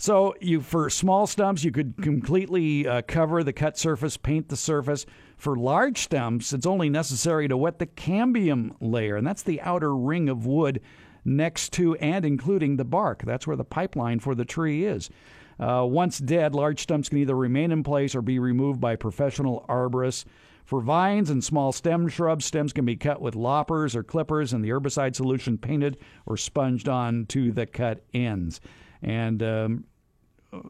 So 0.00 0.36
you 0.40 0.60
for 0.60 0.88
small 0.90 1.26
stumps, 1.26 1.64
you 1.64 1.72
could 1.72 1.94
completely 2.00 2.86
uh, 2.86 3.02
cover 3.02 3.42
the 3.42 3.52
cut 3.52 3.76
surface, 3.76 4.16
paint 4.16 4.48
the 4.48 4.56
surface. 4.56 5.04
For 5.36 5.56
large 5.56 5.98
stumps, 5.98 6.52
it's 6.52 6.66
only 6.66 6.88
necessary 6.88 7.48
to 7.48 7.56
wet 7.56 7.80
the 7.80 7.86
cambium 7.86 8.76
layer, 8.80 9.16
and 9.16 9.26
that's 9.26 9.42
the 9.42 9.60
outer 9.60 9.94
ring 9.96 10.28
of 10.28 10.46
wood 10.46 10.80
next 11.24 11.72
to 11.74 11.96
and 11.96 12.24
including 12.24 12.76
the 12.76 12.84
bark. 12.84 13.24
That's 13.24 13.44
where 13.44 13.56
the 13.56 13.64
pipeline 13.64 14.20
for 14.20 14.36
the 14.36 14.44
tree 14.44 14.84
is. 14.84 15.10
Uh, 15.58 15.84
once 15.84 16.18
dead, 16.18 16.54
large 16.54 16.80
stumps 16.80 17.08
can 17.08 17.18
either 17.18 17.36
remain 17.36 17.72
in 17.72 17.82
place 17.82 18.14
or 18.14 18.22
be 18.22 18.38
removed 18.38 18.80
by 18.80 18.94
professional 18.94 19.66
arborists. 19.68 20.24
For 20.64 20.80
vines 20.80 21.28
and 21.28 21.42
small 21.42 21.72
stem 21.72 22.06
shrubs, 22.06 22.44
stems 22.44 22.72
can 22.72 22.84
be 22.84 22.94
cut 22.94 23.20
with 23.20 23.34
loppers 23.34 23.96
or 23.96 24.04
clippers 24.04 24.52
and 24.52 24.62
the 24.62 24.68
herbicide 24.68 25.16
solution 25.16 25.58
painted 25.58 25.96
or 26.24 26.36
sponged 26.36 26.88
on 26.88 27.26
to 27.26 27.50
the 27.50 27.66
cut 27.66 28.04
ends. 28.14 28.60
And 29.02 29.42
um, 29.42 29.84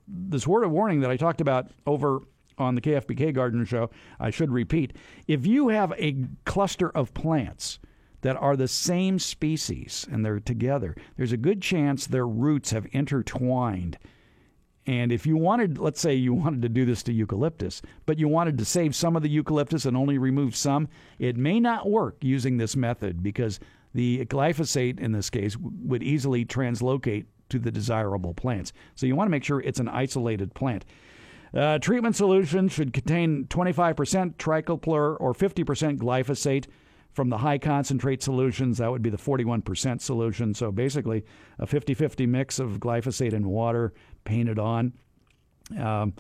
this 0.07 0.47
word 0.47 0.65
of 0.65 0.71
warning 0.71 1.01
that 1.01 1.11
I 1.11 1.17
talked 1.17 1.41
about 1.41 1.71
over 1.87 2.21
on 2.57 2.75
the 2.75 2.81
KFBK 2.81 3.33
Garden 3.35 3.65
Show, 3.65 3.91
I 4.19 4.31
should 4.31 4.51
repeat. 4.51 4.93
If 5.27 5.47
you 5.47 5.69
have 5.69 5.93
a 5.97 6.17
cluster 6.45 6.91
of 6.91 7.15
plants 7.15 7.79
that 8.23 8.37
are 8.37 8.57
the 8.57 8.67
same 8.67 9.19
species 9.19 10.07
and 10.11 10.25
they're 10.25 10.41
together, 10.41 10.97
there's 11.17 11.33
a 11.33 11.37
good 11.37 11.63
chance 11.63 12.07
their 12.07 12.27
roots 12.27 12.73
have 12.73 12.87
intertwined 12.93 13.99
and 14.89 15.13
if 15.13 15.27
you 15.27 15.37
wanted, 15.37 15.77
let's 15.77 16.01
say 16.01 16.15
you 16.15 16.33
wanted 16.33 16.63
to 16.63 16.69
do 16.71 16.87
this 16.87 17.03
to 17.05 17.13
eucalyptus, 17.13 17.83
but 18.07 18.19
you 18.19 18.27
wanted 18.27 18.57
to 18.57 18.65
save 18.65 18.97
some 18.97 19.17
of 19.17 19.23
the 19.23 19.29
eucalyptus 19.29 19.85
and 19.85 19.95
only 19.95 20.17
remove 20.17 20.57
some, 20.57 20.89
it 21.19 21.37
may 21.37 21.61
not 21.61 21.91
work 21.91 22.17
using 22.23 22.57
this 22.57 22.75
method 22.75 23.23
because 23.23 23.61
the 23.93 24.25
glyphosate 24.25 24.99
in 24.99 25.13
this 25.13 25.29
case 25.29 25.59
would 25.59 26.03
easily 26.03 26.47
translocate 26.47 27.27
to 27.51 27.59
the 27.59 27.71
desirable 27.71 28.35
plants. 28.35 28.73
So 28.95 29.07
you 29.07 29.17
want 29.17 29.29
to 29.29 29.31
make 29.31 29.45
sure 29.45 29.61
it's 29.61 29.81
an 29.81 29.89
isolated 29.89 30.55
plant. 30.55 30.85
Uh, 31.55 31.79
treatment 31.79 32.15
solution 32.15 32.69
should 32.69 32.93
contain 32.93 33.47
25% 33.47 34.35
triclopyr 34.37 35.17
or 35.19 35.33
50% 35.33 35.99
glyphosate. 35.99 36.67
From 37.13 37.31
the 37.31 37.39
high 37.39 37.59
concentrate 37.59 38.23
solutions, 38.23 38.79
that 38.79 38.91
would 38.91 39.03
be 39.03 39.11
the 39.11 39.17
41% 39.17 40.01
solution. 40.01 40.55
So 40.55 40.71
basically, 40.71 41.25
a 41.59 41.67
50 41.67 41.95
50 41.95 42.27
mix 42.27 42.61
of 42.61 42.79
glyphosate 42.79 43.33
and 43.33 43.47
water 43.47 43.93
painted 44.25 44.59
on. 44.59 44.93
Um, 45.77 46.15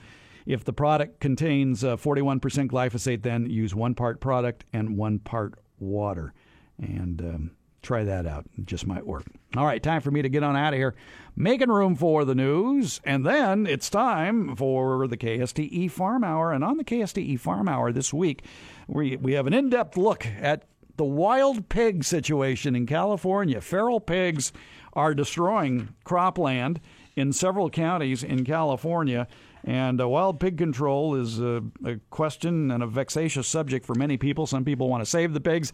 if 0.46 0.64
the 0.64 0.72
product 0.72 1.20
contains 1.20 1.84
uh, 1.84 1.96
41% 1.96 2.40
glyphosate, 2.68 3.22
then 3.22 3.48
use 3.48 3.74
one 3.74 3.94
part 3.94 4.18
product 4.18 4.64
and 4.72 4.96
one 4.96 5.18
part 5.18 5.54
water. 5.78 6.32
And 6.78 7.20
um, 7.20 7.50
try 7.82 8.04
that 8.04 8.26
out. 8.26 8.46
It 8.56 8.66
just 8.66 8.86
might 8.86 9.06
work. 9.06 9.24
All 9.56 9.64
right, 9.64 9.82
time 9.82 10.00
for 10.00 10.10
me 10.10 10.22
to 10.22 10.28
get 10.28 10.42
on 10.42 10.56
out 10.56 10.72
of 10.72 10.78
here. 10.78 10.94
Making 11.36 11.70
room 11.70 11.94
for 11.94 12.24
the 12.24 12.34
news. 12.34 13.00
And 13.04 13.24
then 13.24 13.66
it's 13.66 13.88
time 13.88 14.56
for 14.56 15.06
the 15.06 15.16
KSTE 15.16 15.90
Farm 15.90 16.24
Hour. 16.24 16.52
And 16.52 16.64
on 16.64 16.76
the 16.76 16.84
KSTE 16.84 17.38
Farm 17.38 17.68
Hour 17.68 17.92
this 17.92 18.12
week, 18.12 18.44
we, 18.86 19.16
we 19.16 19.32
have 19.34 19.46
an 19.46 19.52
in 19.52 19.70
depth 19.70 19.96
look 19.96 20.26
at 20.26 20.64
the 20.96 21.04
wild 21.04 21.68
pig 21.68 22.04
situation 22.04 22.74
in 22.74 22.84
California. 22.84 23.60
Feral 23.60 24.00
pigs 24.00 24.52
are 24.94 25.14
destroying 25.14 25.94
cropland 26.04 26.78
in 27.14 27.32
several 27.32 27.70
counties 27.70 28.22
in 28.22 28.44
California. 28.44 29.28
And 29.64 30.00
uh, 30.00 30.08
wild 30.08 30.40
pig 30.40 30.56
control 30.56 31.14
is 31.14 31.40
a, 31.40 31.62
a, 31.84 31.96
question 32.10 32.70
and 32.70 32.82
a 32.82 32.86
vexatious 32.86 33.48
subject 33.48 33.84
for 33.84 33.94
many 33.94 34.16
people. 34.16 34.46
Some 34.46 34.64
people 34.64 34.88
want 34.88 35.02
to 35.02 35.10
save 35.10 35.34
the 35.34 35.40
pigs, 35.40 35.72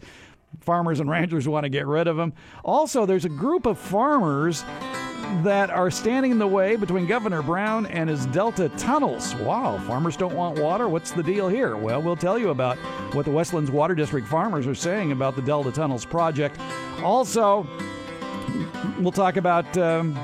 farmers 0.61 0.99
and 0.99 1.09
ranchers 1.09 1.47
want 1.47 1.63
to 1.63 1.69
get 1.69 1.87
rid 1.87 2.07
of 2.07 2.17
them. 2.17 2.33
Also, 2.63 3.05
there's 3.05 3.25
a 3.25 3.29
group 3.29 3.65
of 3.65 3.77
farmers 3.77 4.63
that 5.43 5.69
are 5.69 5.89
standing 5.89 6.31
in 6.31 6.39
the 6.39 6.47
way 6.47 6.75
between 6.75 7.05
Governor 7.07 7.41
Brown 7.41 7.85
and 7.87 8.09
his 8.09 8.25
Delta 8.27 8.69
tunnels. 8.77 9.35
Wow, 9.35 9.77
farmers 9.79 10.15
don't 10.15 10.35
want 10.35 10.59
water? 10.59 10.87
What's 10.87 11.11
the 11.11 11.23
deal 11.23 11.49
here? 11.49 11.75
Well, 11.75 12.01
we'll 12.01 12.15
tell 12.15 12.37
you 12.37 12.49
about 12.49 12.77
what 13.13 13.25
the 13.25 13.31
Westlands 13.31 13.71
Water 13.71 13.95
District 13.95 14.27
farmers 14.27 14.67
are 14.67 14.75
saying 14.75 15.11
about 15.11 15.35
the 15.35 15.41
Delta 15.41 15.71
Tunnels 15.71 16.05
project. 16.05 16.59
Also, 17.03 17.67
we'll 18.99 19.11
talk 19.11 19.37
about. 19.37 19.77
Um, 19.77 20.17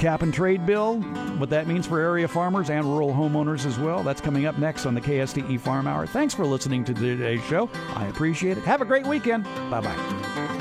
cap 0.00 0.22
and 0.22 0.32
trade 0.32 0.64
bill, 0.64 0.98
what 1.38 1.50
that 1.50 1.66
means 1.66 1.86
for 1.86 2.00
area 2.00 2.26
farmers 2.26 2.70
and 2.70 2.84
rural 2.86 3.12
homeowners 3.12 3.66
as 3.66 3.78
well. 3.78 4.02
That's 4.02 4.20
coming 4.20 4.46
up 4.46 4.58
next 4.58 4.86
on 4.86 4.94
the 4.94 5.00
KSTE 5.00 5.60
Farm 5.60 5.86
Hour. 5.86 6.06
Thanks 6.06 6.34
for 6.34 6.46
listening 6.46 6.84
to 6.84 6.94
today's 6.94 7.44
show. 7.44 7.68
I 7.94 8.06
appreciate 8.06 8.56
it. 8.56 8.64
Have 8.64 8.80
a 8.80 8.86
great 8.86 9.06
weekend. 9.06 9.44
Bye 9.70 9.82
bye. 9.82 10.56